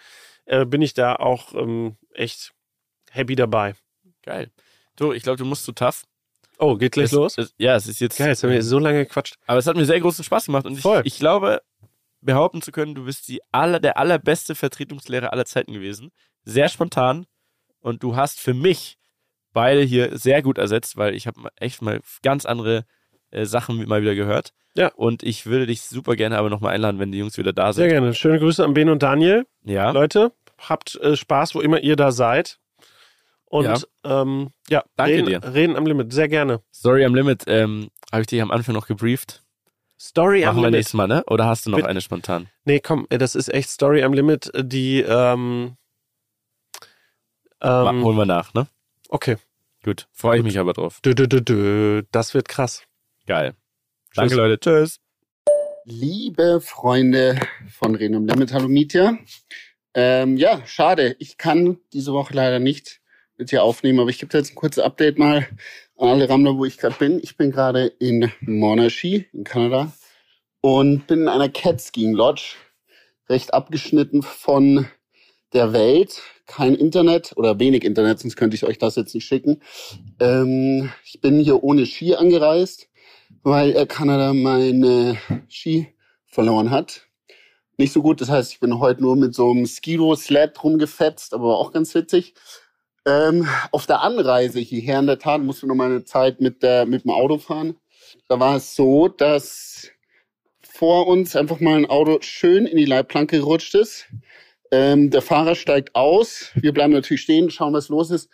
äh, 0.45 0.65
bin 0.65 0.81
ich 0.81 0.93
da 0.93 1.15
auch 1.15 1.53
ähm, 1.53 1.95
echt 2.13 2.53
happy 3.11 3.35
dabei. 3.35 3.75
Geil. 4.23 4.51
Du, 4.97 5.13
ich 5.13 5.23
glaube, 5.23 5.37
du 5.37 5.45
musst 5.45 5.63
zu 5.63 5.71
tough. 5.71 6.03
Oh, 6.59 6.75
geht 6.75 6.91
gleich 6.91 7.05
Es- 7.05 7.11
los? 7.13 7.37
Es, 7.37 7.53
ja, 7.57 7.75
es 7.77 7.87
ist 7.87 8.01
jetzt. 8.01 8.17
Geil, 8.17 8.27
jetzt 8.29 8.43
haben 8.43 8.51
wir 8.51 8.61
so 8.61 8.77
lange 8.79 9.05
gequatscht. 9.05 9.37
Aber 9.47 9.59
es 9.59 9.67
hat 9.67 9.77
mir 9.77 9.85
sehr 9.85 10.01
großen 10.01 10.23
Spaß 10.25 10.47
gemacht 10.47 10.65
und 10.65 10.77
ich, 10.77 10.85
ich 11.05 11.17
glaube, 11.19 11.61
behaupten 12.25 12.61
zu 12.61 12.71
können, 12.71 12.95
du 12.95 13.05
bist 13.05 13.27
die 13.27 13.41
aller, 13.51 13.79
der 13.79 13.97
allerbeste 13.97 14.55
Vertretungslehrer 14.55 15.31
aller 15.33 15.45
Zeiten 15.45 15.73
gewesen. 15.73 16.11
Sehr 16.43 16.69
spontan 16.69 17.25
und 17.79 18.03
du 18.03 18.15
hast 18.15 18.39
für 18.39 18.53
mich 18.53 18.97
beide 19.53 19.81
hier 19.81 20.17
sehr 20.17 20.41
gut 20.41 20.57
ersetzt, 20.57 20.97
weil 20.97 21.13
ich 21.15 21.27
habe 21.27 21.49
echt 21.57 21.81
mal 21.81 21.99
ganz 22.21 22.45
andere 22.45 22.85
äh, 23.31 23.45
Sachen 23.45 23.83
mal 23.87 24.01
wieder 24.01 24.15
gehört. 24.15 24.53
Ja. 24.75 24.87
Und 24.95 25.21
ich 25.21 25.45
würde 25.45 25.67
dich 25.67 25.83
super 25.83 26.15
gerne 26.15 26.37
aber 26.37 26.49
nochmal 26.49 26.73
einladen, 26.73 26.99
wenn 26.99 27.11
die 27.11 27.19
Jungs 27.19 27.37
wieder 27.37 27.53
da 27.53 27.71
Sehr 27.73 27.83
sind. 27.85 27.91
gerne. 27.91 28.13
Schöne 28.15 28.39
Grüße 28.39 28.63
an 28.63 28.73
Ben 28.73 28.89
und 28.89 29.03
Daniel. 29.03 29.45
Ja. 29.63 29.91
Leute, 29.91 30.31
habt 30.57 30.95
äh, 30.95 31.15
Spaß, 31.15 31.53
wo 31.53 31.61
immer 31.61 31.79
ihr 31.81 31.95
da 31.95 32.11
seid. 32.11 32.57
Und 33.45 33.65
Ja. 33.65 33.75
ja, 34.03 34.21
ähm, 34.23 34.49
ja 34.69 34.83
Danke 34.95 35.13
reden, 35.13 35.25
dir. 35.27 35.53
reden 35.53 35.75
am 35.75 35.85
Limit. 35.85 36.11
Sehr 36.11 36.27
gerne. 36.27 36.61
Story 36.73 37.05
am 37.05 37.13
Limit, 37.13 37.43
ähm, 37.45 37.89
habe 38.11 38.21
ich 38.21 38.27
dich 38.27 38.41
am 38.41 38.49
Anfang 38.49 38.73
noch 38.73 38.87
gebrieft. 38.87 39.42
Story 40.03 40.43
am 40.43 40.55
Machen 40.55 40.63
wir 40.63 40.67
Limit. 40.67 40.79
nächstes 40.79 40.93
Mal, 40.95 41.07
ne? 41.07 41.23
Oder 41.27 41.45
hast 41.45 41.65
du 41.65 41.69
noch 41.69 41.77
Bitte. 41.77 41.87
eine 41.87 42.01
spontan? 42.01 42.49
Nee, 42.65 42.81
komm, 42.81 43.07
äh, 43.09 43.17
das 43.17 43.35
ist 43.35 43.47
echt 43.47 43.69
Story 43.69 44.03
am 44.03 44.11
Limit, 44.11 44.51
die 44.53 44.99
ähm, 44.99 45.77
ähm, 47.61 48.03
Holen 48.03 48.17
wir 48.17 48.25
nach, 48.25 48.53
ne? 48.53 48.67
okay. 49.07 49.37
Gut. 49.83 50.07
Freue 50.11 50.37
ich 50.37 50.43
mich 50.43 50.59
aber 50.59 50.73
drauf. 50.73 50.99
Dö, 51.05 51.13
dö, 51.13 51.27
dö, 51.27 51.41
dö. 51.41 52.03
Das 52.11 52.33
wird 52.33 52.47
krass. 52.47 52.83
Geil. 53.27 53.53
Tschüss. 54.05 54.15
Danke, 54.15 54.35
Leute. 54.35 54.59
Tschüss. 54.59 54.99
Liebe 55.85 56.59
Freunde 56.61 57.39
von 57.69 57.95
Renum 57.95 58.25
Limit, 58.25 58.53
hallo 58.53 58.67
Mietja. 58.67 59.17
Ähm, 59.93 60.37
ja, 60.37 60.65
schade, 60.65 61.15
ich 61.19 61.37
kann 61.37 61.79
diese 61.93 62.13
Woche 62.13 62.33
leider 62.33 62.59
nicht 62.59 63.01
mit 63.37 63.51
dir 63.51 63.63
aufnehmen, 63.63 63.99
aber 63.99 64.09
ich 64.09 64.19
gebe 64.19 64.29
dir 64.29 64.37
jetzt 64.37 64.51
ein 64.51 64.55
kurzes 64.55 64.83
Update 64.83 65.17
mal 65.17 65.47
alle 65.97 66.29
Rammler, 66.29 66.57
wo 66.57 66.65
ich 66.65 66.77
gerade 66.77 66.95
bin. 66.97 67.19
Ich 67.21 67.37
bin 67.37 67.51
gerade 67.51 67.87
in 67.99 68.31
Monashi 68.41 69.27
in 69.33 69.43
Kanada 69.43 69.91
und 70.61 71.07
bin 71.07 71.21
in 71.21 71.27
einer 71.27 71.49
Catskiing 71.49 72.13
Lodge, 72.13 72.55
recht 73.29 73.53
abgeschnitten 73.53 74.21
von 74.21 74.87
der 75.53 75.73
Welt. 75.73 76.21
Kein 76.45 76.75
Internet 76.75 77.33
oder 77.37 77.59
wenig 77.59 77.83
Internet, 77.83 78.19
sonst 78.19 78.35
könnte 78.35 78.55
ich 78.55 78.65
euch 78.65 78.77
das 78.77 78.95
jetzt 78.95 79.15
nicht 79.15 79.25
schicken. 79.25 79.61
Ähm, 80.19 80.91
ich 81.05 81.21
bin 81.21 81.39
hier 81.39 81.63
ohne 81.63 81.85
Ski 81.85 82.15
angereist 82.15 82.89
weil 83.43 83.85
Kanada 83.87 84.33
meine 84.33 85.17
Ski 85.49 85.93
verloren 86.25 86.71
hat. 86.71 87.07
Nicht 87.77 87.91
so 87.91 88.01
gut, 88.01 88.21
das 88.21 88.29
heißt, 88.29 88.51
ich 88.53 88.59
bin 88.59 88.79
heute 88.79 89.01
nur 89.01 89.15
mit 89.15 89.33
so 89.33 89.49
einem 89.49 89.65
Skido-Sled 89.65 90.63
rumgefetzt, 90.63 91.33
aber 91.33 91.49
war 91.49 91.57
auch 91.57 91.71
ganz 91.71 91.95
witzig. 91.95 92.35
Ähm, 93.05 93.47
auf 93.71 93.85
der 93.85 94.01
Anreise 94.01 94.59
hierher 94.59 94.99
in 94.99 95.07
der 95.07 95.19
Tat 95.19 95.41
musste 95.41 95.67
noch 95.67 95.75
mal 95.75 95.89
eine 95.89 96.05
Zeit 96.05 96.39
mit, 96.39 96.63
der, 96.63 96.85
mit 96.85 97.03
dem 97.03 97.11
Auto 97.11 97.37
fahren. 97.37 97.75
Da 98.29 98.39
war 98.39 98.55
es 98.55 98.75
so, 98.75 99.09
dass 99.09 99.89
vor 100.61 101.07
uns 101.07 101.35
einfach 101.35 101.59
mal 101.59 101.77
ein 101.77 101.85
Auto 101.85 102.19
schön 102.21 102.65
in 102.65 102.77
die 102.77 102.85
Leitplanke 102.85 103.37
gerutscht 103.37 103.75
ist. 103.75 104.07
Ähm, 104.71 105.09
der 105.11 105.21
Fahrer 105.21 105.55
steigt 105.55 105.95
aus. 105.95 106.51
Wir 106.55 106.73
bleiben 106.73 106.93
natürlich 106.93 107.21
stehen, 107.21 107.51
schauen, 107.51 107.73
was 107.73 107.89
los 107.89 108.09
ist. 108.09 108.29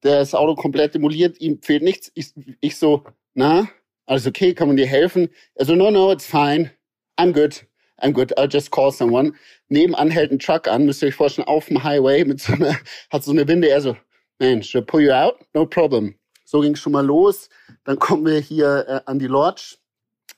Das 0.00 0.34
Auto 0.34 0.54
komplett 0.54 0.94
demoliert, 0.94 1.40
ihm 1.40 1.62
fehlt 1.62 1.82
nichts. 1.82 2.10
Ich, 2.14 2.32
ich 2.60 2.76
so, 2.76 3.04
na, 3.34 3.68
alles 4.06 4.26
okay, 4.26 4.54
kann 4.54 4.68
man 4.68 4.76
dir 4.76 4.86
helfen? 4.86 5.28
Er 5.54 5.66
so, 5.66 5.74
no, 5.74 5.90
no, 5.90 6.12
it's 6.12 6.26
fine. 6.26 6.70
I'm 7.18 7.32
good. 7.32 7.66
I'm 8.02 8.12
good. 8.12 8.36
I'll 8.38 8.48
just 8.50 8.70
call 8.70 8.90
someone. 8.90 9.34
Nebenan 9.68 10.10
hält 10.10 10.32
ein 10.32 10.38
Truck 10.38 10.66
an, 10.68 10.84
müsst 10.84 11.02
ihr 11.02 11.08
euch 11.08 11.14
vorstellen, 11.14 11.48
auf 11.48 11.66
dem 11.66 11.84
Highway 11.84 12.24
mit 12.24 12.40
so 12.40 12.54
einer, 12.54 12.76
hat 13.10 13.24
so 13.24 13.30
eine 13.30 13.46
Winde. 13.46 13.68
Er 13.68 13.80
so, 13.80 13.96
I 14.40 14.80
pull 14.86 15.00
you 15.00 15.12
out? 15.12 15.36
No 15.54 15.66
problem. 15.66 16.14
So 16.44 16.60
ging 16.60 16.76
schon 16.76 16.92
mal 16.92 17.04
los. 17.04 17.48
Dann 17.84 17.98
kommen 17.98 18.26
wir 18.26 18.38
hier 18.40 18.84
äh, 18.88 19.00
an 19.06 19.18
die 19.18 19.26
Lodge. 19.26 19.76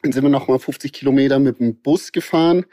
Dann 0.02 0.12
sind 0.12 0.22
wir 0.22 0.30
noch 0.30 0.48
mal 0.48 0.58
50 0.58 0.92
Kilometer 0.92 1.38
mit 1.38 1.58
dem 1.58 1.80
Bus 1.80 2.12
gefahren 2.12 2.66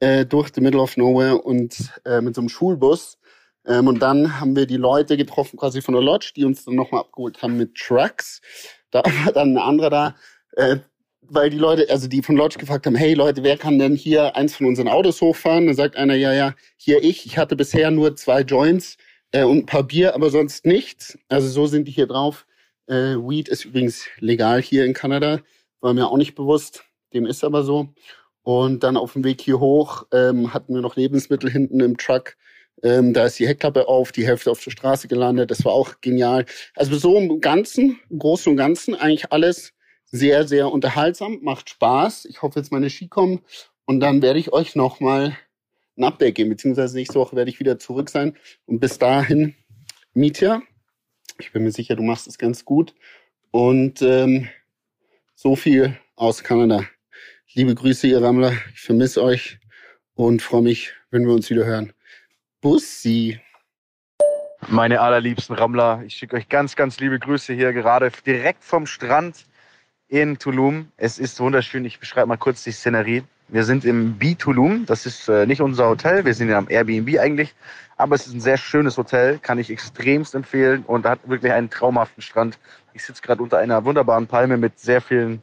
äh, 0.00 0.24
durch 0.24 0.50
the 0.54 0.60
middle 0.60 0.80
of 0.80 0.96
nowhere 0.96 1.38
und 1.38 1.92
äh, 2.04 2.20
mit 2.20 2.34
so 2.34 2.40
einem 2.40 2.48
Schulbus. 2.48 3.18
Ähm, 3.66 3.88
und 3.88 4.00
dann 4.00 4.40
haben 4.40 4.56
wir 4.56 4.66
die 4.66 4.76
Leute 4.76 5.16
getroffen 5.16 5.58
quasi 5.58 5.82
von 5.82 5.94
der 5.94 6.02
Lodge, 6.02 6.32
die 6.34 6.44
uns 6.44 6.64
dann 6.64 6.74
noch 6.74 6.90
mal 6.90 7.00
abgeholt 7.00 7.42
haben 7.42 7.56
mit 7.56 7.74
Trucks. 7.74 8.40
Da 8.90 9.02
war 9.24 9.32
dann 9.32 9.56
ein 9.56 9.58
anderer 9.58 9.90
da, 9.90 10.16
äh, 10.56 10.78
weil 11.22 11.50
die 11.50 11.58
Leute, 11.58 11.88
also 11.90 12.08
die 12.08 12.22
von 12.22 12.36
Lodge 12.36 12.58
gefragt 12.58 12.86
haben, 12.86 12.96
hey 12.96 13.14
Leute, 13.14 13.42
wer 13.42 13.56
kann 13.56 13.78
denn 13.78 13.94
hier 13.94 14.34
eins 14.36 14.56
von 14.56 14.66
unseren 14.66 14.88
Autos 14.88 15.20
hochfahren? 15.20 15.66
Dann 15.66 15.76
sagt 15.76 15.96
einer, 15.96 16.14
ja, 16.14 16.32
ja, 16.32 16.54
hier 16.76 17.04
ich. 17.04 17.26
Ich 17.26 17.38
hatte 17.38 17.54
bisher 17.54 17.90
nur 17.90 18.16
zwei 18.16 18.40
Joints 18.40 18.96
äh, 19.32 19.44
und 19.44 19.58
ein 19.58 19.66
paar 19.66 19.84
Bier, 19.84 20.14
aber 20.14 20.30
sonst 20.30 20.66
nichts. 20.66 21.18
Also 21.28 21.48
so 21.48 21.66
sind 21.66 21.86
die 21.88 21.92
hier 21.92 22.06
drauf. 22.06 22.46
Äh, 22.86 23.16
Weed 23.16 23.48
ist 23.48 23.64
übrigens 23.64 24.06
legal 24.18 24.62
hier 24.62 24.84
in 24.84 24.94
Kanada, 24.94 25.40
war 25.80 25.94
mir 25.94 26.08
auch 26.08 26.16
nicht 26.16 26.34
bewusst. 26.34 26.84
Dem 27.12 27.26
ist 27.26 27.44
aber 27.44 27.62
so. 27.64 27.88
Und 28.42 28.82
dann 28.82 28.96
auf 28.96 29.12
dem 29.12 29.24
Weg 29.24 29.40
hier 29.40 29.60
hoch 29.60 30.06
ähm, 30.12 30.54
hatten 30.54 30.74
wir 30.74 30.80
noch 30.80 30.96
Lebensmittel 30.96 31.50
hinten 31.50 31.80
im 31.80 31.96
Truck. 31.96 32.36
Ähm, 32.82 33.12
da 33.12 33.26
ist 33.26 33.38
die 33.38 33.46
Heckklappe 33.46 33.88
auf, 33.88 34.12
die 34.12 34.26
Hälfte 34.26 34.50
auf 34.50 34.62
der 34.62 34.70
Straße 34.70 35.08
gelandet. 35.08 35.50
Das 35.50 35.64
war 35.64 35.72
auch 35.72 36.00
genial. 36.00 36.46
Also 36.74 36.96
so 36.96 37.18
im 37.18 37.40
Ganzen, 37.40 38.00
im 38.08 38.18
Großen 38.18 38.50
und 38.50 38.56
Ganzen, 38.56 38.94
eigentlich 38.94 39.32
alles 39.32 39.72
sehr, 40.06 40.48
sehr 40.48 40.72
unterhaltsam, 40.72 41.38
macht 41.42 41.70
Spaß. 41.70 42.24
Ich 42.24 42.42
hoffe 42.42 42.58
jetzt 42.58 42.72
meine 42.72 42.90
Ski 42.90 43.08
kommen 43.08 43.40
und 43.84 44.00
dann 44.00 44.22
werde 44.22 44.38
ich 44.38 44.52
euch 44.52 44.74
nochmal 44.74 45.36
ein 46.00 46.04
Update 46.04 46.34
geben, 46.34 46.50
beziehungsweise 46.50 46.96
nächste 46.96 47.18
Woche 47.18 47.36
werde 47.36 47.50
ich 47.50 47.60
wieder 47.60 47.78
zurück 47.78 48.10
sein. 48.10 48.36
Und 48.66 48.80
bis 48.80 48.98
dahin, 48.98 49.54
Mietja, 50.14 50.62
ich 51.38 51.52
bin 51.52 51.62
mir 51.62 51.72
sicher, 51.72 51.96
du 51.96 52.02
machst 52.02 52.26
es 52.26 52.38
ganz 52.38 52.64
gut. 52.64 52.94
Und 53.50 54.02
ähm, 54.02 54.48
so 55.34 55.56
viel 55.56 55.96
aus 56.16 56.42
Kanada. 56.42 56.84
Liebe 57.52 57.74
Grüße, 57.74 58.06
ihr 58.06 58.22
Rammler. 58.22 58.52
Ich 58.74 58.80
vermisse 58.80 59.22
euch 59.22 59.58
und 60.14 60.42
freue 60.42 60.62
mich, 60.62 60.92
wenn 61.10 61.26
wir 61.26 61.34
uns 61.34 61.50
wieder 61.50 61.64
hören. 61.64 61.92
Bussi. 62.60 63.40
Meine 64.68 65.00
allerliebsten 65.00 65.56
Rammler, 65.56 66.02
ich 66.06 66.14
schicke 66.14 66.36
euch 66.36 66.48
ganz, 66.48 66.76
ganz 66.76 67.00
liebe 67.00 67.18
Grüße 67.18 67.54
hier 67.54 67.72
gerade 67.72 68.12
direkt 68.26 68.62
vom 68.62 68.86
Strand 68.86 69.46
in 70.08 70.38
Tulum. 70.38 70.92
Es 70.98 71.18
ist 71.18 71.40
wunderschön. 71.40 71.84
Ich 71.86 71.98
beschreibe 71.98 72.26
mal 72.26 72.36
kurz 72.36 72.62
die 72.62 72.72
Szenerie. 72.72 73.22
Wir 73.52 73.64
sind 73.64 73.84
im 73.84 74.16
B 74.16 74.34
Tulum. 74.36 74.86
Das 74.86 75.06
ist 75.06 75.28
äh, 75.28 75.44
nicht 75.46 75.60
unser 75.60 75.88
Hotel. 75.88 76.24
Wir 76.24 76.34
sind 76.34 76.48
ja 76.48 76.58
am 76.58 76.68
Airbnb 76.68 77.18
eigentlich. 77.18 77.54
Aber 77.96 78.14
es 78.14 78.26
ist 78.26 78.34
ein 78.34 78.40
sehr 78.40 78.56
schönes 78.56 78.96
Hotel. 78.96 79.38
Kann 79.38 79.58
ich 79.58 79.70
extremst 79.70 80.34
empfehlen 80.34 80.84
und 80.86 81.04
hat 81.04 81.28
wirklich 81.28 81.52
einen 81.52 81.68
traumhaften 81.68 82.22
Strand. 82.22 82.58
Ich 82.94 83.04
sitze 83.04 83.22
gerade 83.22 83.42
unter 83.42 83.58
einer 83.58 83.84
wunderbaren 83.84 84.26
Palme 84.26 84.56
mit 84.56 84.78
sehr 84.78 85.00
vielen 85.00 85.42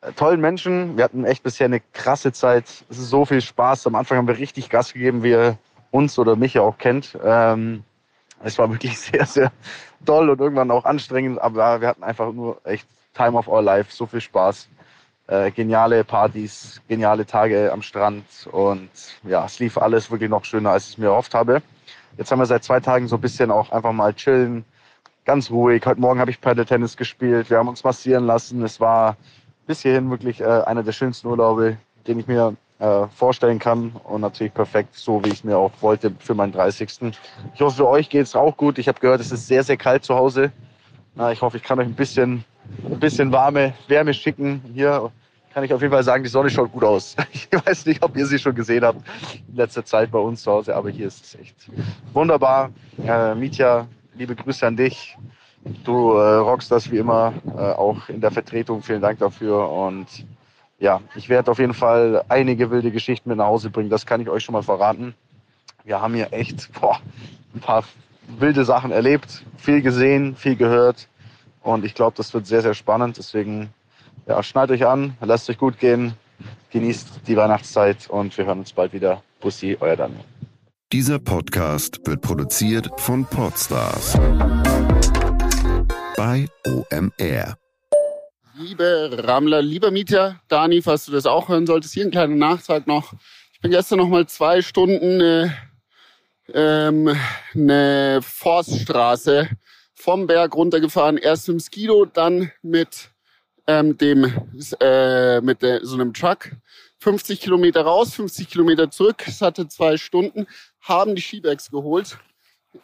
äh, 0.00 0.12
tollen 0.12 0.40
Menschen. 0.40 0.96
Wir 0.96 1.04
hatten 1.04 1.24
echt 1.24 1.42
bisher 1.42 1.66
eine 1.66 1.80
krasse 1.92 2.32
Zeit. 2.32 2.64
Es 2.88 2.98
ist 2.98 3.10
so 3.10 3.26
viel 3.26 3.42
Spaß. 3.42 3.86
Am 3.86 3.94
Anfang 3.94 4.18
haben 4.18 4.28
wir 4.28 4.38
richtig 4.38 4.70
Gas 4.70 4.94
gegeben, 4.94 5.22
wie 5.22 5.30
ihr 5.30 5.58
uns 5.90 6.18
oder 6.18 6.34
mich 6.34 6.54
ja 6.54 6.62
auch 6.62 6.78
kennt. 6.78 7.18
Ähm, 7.22 7.84
es 8.42 8.58
war 8.58 8.70
wirklich 8.70 8.98
sehr, 8.98 9.26
sehr 9.26 9.52
doll 10.00 10.30
und 10.30 10.40
irgendwann 10.40 10.70
auch 10.70 10.84
anstrengend, 10.84 11.40
aber 11.40 11.80
wir 11.80 11.88
hatten 11.88 12.04
einfach 12.04 12.32
nur 12.32 12.60
echt 12.64 12.88
Time 13.14 13.36
of 13.36 13.48
our 13.48 13.62
life, 13.62 13.92
so 13.92 14.06
viel 14.06 14.20
Spaß. 14.20 14.68
Äh, 15.28 15.50
geniale 15.50 16.04
Partys, 16.04 16.80
geniale 16.88 17.26
Tage 17.26 17.70
am 17.70 17.82
Strand 17.82 18.24
und 18.50 18.88
ja, 19.24 19.44
es 19.44 19.58
lief 19.58 19.76
alles 19.76 20.10
wirklich 20.10 20.30
noch 20.30 20.42
schöner, 20.46 20.70
als 20.70 20.84
ich 20.86 20.92
es 20.92 20.98
mir 20.98 21.08
erhofft 21.08 21.34
habe. 21.34 21.60
Jetzt 22.16 22.32
haben 22.32 22.38
wir 22.38 22.46
seit 22.46 22.64
zwei 22.64 22.80
Tagen 22.80 23.08
so 23.08 23.16
ein 23.16 23.20
bisschen 23.20 23.50
auch 23.50 23.70
einfach 23.70 23.92
mal 23.92 24.14
chillen, 24.14 24.64
ganz 25.26 25.50
ruhig. 25.50 25.84
Heute 25.84 26.00
Morgen 26.00 26.18
habe 26.18 26.30
ich 26.30 26.40
Paddle-Tennis 26.40 26.96
gespielt, 26.96 27.50
wir 27.50 27.58
haben 27.58 27.68
uns 27.68 27.84
massieren 27.84 28.24
lassen. 28.24 28.62
Es 28.62 28.80
war 28.80 29.18
bis 29.66 29.82
hierhin 29.82 30.08
wirklich 30.08 30.40
äh, 30.40 30.44
einer 30.44 30.82
der 30.82 30.92
schönsten 30.92 31.28
Urlaube, 31.28 31.76
den 32.06 32.18
ich 32.20 32.26
mir 32.26 32.56
äh, 32.78 33.06
vorstellen 33.14 33.58
kann 33.58 33.92
und 34.04 34.22
natürlich 34.22 34.54
perfekt, 34.54 34.94
so 34.94 35.22
wie 35.22 35.28
ich 35.28 35.34
es 35.34 35.44
mir 35.44 35.58
auch 35.58 35.72
wollte 35.82 36.10
für 36.20 36.34
meinen 36.34 36.52
30. 36.52 37.12
Ich 37.54 37.60
hoffe, 37.60 37.76
für 37.76 37.88
euch 37.88 38.08
geht 38.08 38.22
es 38.22 38.34
auch 38.34 38.56
gut. 38.56 38.78
Ich 38.78 38.88
habe 38.88 38.98
gehört, 38.98 39.20
es 39.20 39.30
ist 39.30 39.46
sehr, 39.46 39.62
sehr 39.62 39.76
kalt 39.76 40.04
zu 40.04 40.14
Hause. 40.14 40.52
Na, 41.18 41.32
ich 41.32 41.42
hoffe, 41.42 41.56
ich 41.56 41.64
kann 41.64 41.80
euch 41.80 41.86
ein 41.86 41.96
bisschen, 41.96 42.44
ein 42.84 43.00
bisschen 43.00 43.32
warme 43.32 43.74
Wärme 43.88 44.14
schicken. 44.14 44.62
Hier 44.72 45.10
kann 45.52 45.64
ich 45.64 45.72
auf 45.72 45.80
jeden 45.82 45.92
Fall 45.92 46.04
sagen, 46.04 46.22
die 46.22 46.30
Sonne 46.30 46.48
schaut 46.48 46.70
gut 46.70 46.84
aus. 46.84 47.16
Ich 47.32 47.48
weiß 47.50 47.86
nicht, 47.86 48.04
ob 48.04 48.16
ihr 48.16 48.24
sie 48.24 48.38
schon 48.38 48.54
gesehen 48.54 48.84
habt 48.84 49.00
in 49.48 49.56
letzter 49.56 49.84
Zeit 49.84 50.12
bei 50.12 50.20
uns 50.20 50.44
zu 50.44 50.52
Hause, 50.52 50.76
aber 50.76 50.90
hier 50.90 51.08
ist 51.08 51.24
es 51.24 51.34
echt 51.34 51.56
wunderbar. 52.12 52.70
Äh, 53.04 53.34
Mitya, 53.34 53.88
liebe 54.14 54.36
Grüße 54.36 54.64
an 54.64 54.76
dich. 54.76 55.18
Du 55.82 56.12
äh, 56.12 56.36
rockst 56.36 56.70
das 56.70 56.88
wie 56.92 56.98
immer, 56.98 57.32
äh, 57.46 57.62
auch 57.62 58.08
in 58.08 58.20
der 58.20 58.30
Vertretung. 58.30 58.80
Vielen 58.80 59.00
Dank 59.00 59.18
dafür. 59.18 59.68
Und 59.68 60.06
ja, 60.78 61.00
ich 61.16 61.28
werde 61.28 61.50
auf 61.50 61.58
jeden 61.58 61.74
Fall 61.74 62.24
einige 62.28 62.70
wilde 62.70 62.92
Geschichten 62.92 63.28
mit 63.30 63.38
nach 63.38 63.46
Hause 63.46 63.70
bringen. 63.70 63.90
Das 63.90 64.06
kann 64.06 64.20
ich 64.20 64.28
euch 64.28 64.44
schon 64.44 64.52
mal 64.52 64.62
verraten. 64.62 65.16
Wir 65.82 66.00
haben 66.00 66.14
hier 66.14 66.32
echt 66.32 66.72
boah, 66.80 67.00
ein 67.56 67.60
paar 67.60 67.82
wilde 68.28 68.64
Sachen 68.64 68.90
erlebt, 68.90 69.44
viel 69.56 69.82
gesehen, 69.82 70.36
viel 70.36 70.56
gehört. 70.56 71.08
Und 71.62 71.84
ich 71.84 71.94
glaube, 71.94 72.16
das 72.16 72.32
wird 72.34 72.46
sehr, 72.46 72.62
sehr 72.62 72.74
spannend. 72.74 73.18
Deswegen 73.18 73.70
ja, 74.26 74.42
schnallt 74.42 74.70
euch 74.70 74.86
an, 74.86 75.16
lasst 75.20 75.48
euch 75.50 75.58
gut 75.58 75.78
gehen, 75.78 76.12
genießt 76.70 77.20
die 77.26 77.36
Weihnachtszeit 77.36 78.08
und 78.10 78.36
wir 78.36 78.44
hören 78.46 78.60
uns 78.60 78.72
bald 78.72 78.92
wieder. 78.92 79.22
Bussi, 79.40 79.76
euer 79.80 79.96
Daniel. 79.96 80.20
Dieser 80.92 81.18
Podcast 81.18 82.00
wird 82.06 82.22
produziert 82.22 82.90
von 82.96 83.24
Podstars 83.24 84.18
bei 86.16 86.46
OMR. 86.66 87.56
Liebe 88.54 89.10
Rammler, 89.24 89.62
lieber 89.62 89.90
Mieter, 89.90 90.40
Dani, 90.48 90.82
falls 90.82 91.06
du 91.06 91.12
das 91.12 91.26
auch 91.26 91.48
hören 91.48 91.66
solltest, 91.66 91.94
hier 91.94 92.04
ein 92.04 92.10
kleiner 92.10 92.34
Nachtrag 92.34 92.86
noch. 92.88 93.12
Ich 93.52 93.60
bin 93.60 93.70
gestern 93.70 93.98
noch 93.98 94.08
mal 94.08 94.26
zwei 94.26 94.62
Stunden 94.62 95.20
äh, 95.20 95.50
ähm, 96.54 97.16
eine 97.54 98.20
Forststraße 98.22 99.48
vom 99.94 100.26
Berg 100.26 100.54
runtergefahren. 100.54 101.18
Erst 101.18 101.48
mit 101.48 101.58
dem 101.58 101.60
Skido, 101.60 102.04
dann 102.04 102.50
mit 102.62 103.10
ähm, 103.66 103.96
dem 103.98 104.24
äh, 104.80 105.40
mit 105.40 105.62
der, 105.62 105.84
so 105.84 105.94
einem 105.94 106.14
Truck. 106.14 106.50
50 107.00 107.40
Kilometer 107.40 107.82
raus, 107.82 108.14
50 108.14 108.48
Kilometer 108.48 108.90
zurück. 108.90 109.24
Es 109.26 109.40
hatte 109.40 109.68
zwei 109.68 109.96
Stunden. 109.96 110.46
Haben 110.80 111.14
die 111.14 111.22
Skibags 111.22 111.70
geholt. 111.70 112.18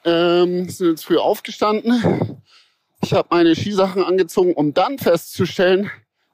Ähm, 0.04 0.68
sind 0.68 0.90
jetzt 0.90 1.04
früh 1.04 1.18
aufgestanden. 1.18 2.42
Ich 3.02 3.12
habe 3.12 3.28
meine 3.30 3.54
Skisachen 3.54 4.02
angezogen, 4.02 4.54
um 4.54 4.72
dann 4.72 4.98
festzustellen, 4.98 5.90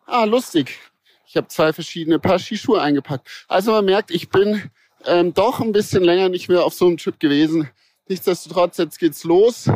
ah, 0.06 0.24
lustig. 0.24 0.78
Ich 1.26 1.36
habe 1.36 1.48
zwei 1.48 1.72
verschiedene 1.72 2.18
Paar 2.18 2.38
Skischuhe 2.38 2.80
eingepackt. 2.80 3.28
Also 3.48 3.72
man 3.72 3.84
merkt, 3.84 4.10
ich 4.10 4.28
bin 4.30 4.70
ähm, 5.06 5.34
doch 5.34 5.60
ein 5.60 5.72
bisschen 5.72 6.04
länger 6.04 6.28
nicht 6.28 6.48
mehr 6.48 6.64
auf 6.64 6.74
so 6.74 6.86
einem 6.86 6.96
Trip 6.96 7.18
gewesen. 7.18 7.68
Nichtsdestotrotz, 8.08 8.78
jetzt 8.78 8.98
geht's 8.98 9.24
los. 9.24 9.70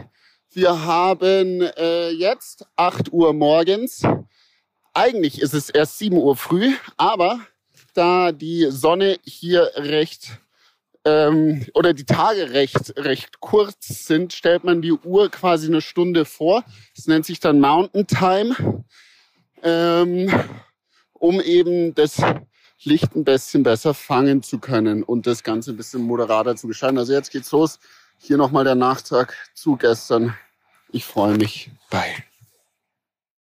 Wir 0.53 0.85
haben 0.85 1.63
äh, 1.63 2.11
jetzt 2.11 2.67
8 2.77 3.13
Uhr 3.13 3.33
morgens. 3.33 4.03
Eigentlich 4.93 5.41
ist 5.41 5.55
es 5.55 5.71
erst 5.71 5.99
7 5.99 6.17
Uhr 6.17 6.37
früh, 6.37 6.73
aber 6.97 7.41
da 7.95 8.33
die 8.33 8.69
Sonne 8.71 9.19
hier 9.25 9.71
recht 9.77 10.39
ähm, 11.05 11.67
oder 11.75 11.93
die 11.93 12.07
Tage 12.07 12.51
recht, 12.53 12.95
recht 12.97 13.41
kurz 13.41 14.07
sind, 14.07 14.33
stellt 14.33 14.65
man 14.65 14.83
die 14.83 14.93
Uhr 14.93 15.31
quasi 15.31 15.67
eine 15.69 15.81
Stunde 15.81 16.25
vor. 16.25 16.65
Das 16.97 17.07
nennt 17.07 17.27
sich 17.27 17.41
dann 17.41 17.61
Mountain 17.61 18.07
Time, 18.07 18.85
ähm, 19.63 20.33
um 21.13 21.41
eben 21.41 21.95
das 21.95 22.23
Licht 22.85 23.15
ein 23.15 23.25
bisschen 23.25 23.63
besser 23.63 23.95
fangen 23.95 24.43
zu 24.43 24.59
können 24.59 25.03
und 25.03 25.27
das 25.27 25.43
Ganze 25.43 25.73
ein 25.73 25.77
bisschen 25.77 26.03
moderater 26.03 26.57
zu 26.57 26.69
gestalten. 26.69 26.99
Also 26.99 27.13
jetzt 27.13 27.31
geht's 27.31 27.53
los. 27.53 27.79
Hier 28.19 28.37
nochmal 28.37 28.65
der 28.65 28.75
Nachtrag 28.75 29.35
zu 29.55 29.77
gestern. 29.77 30.35
Ich 30.91 31.05
freue 31.05 31.37
mich. 31.37 31.71
Bye. 31.91 32.25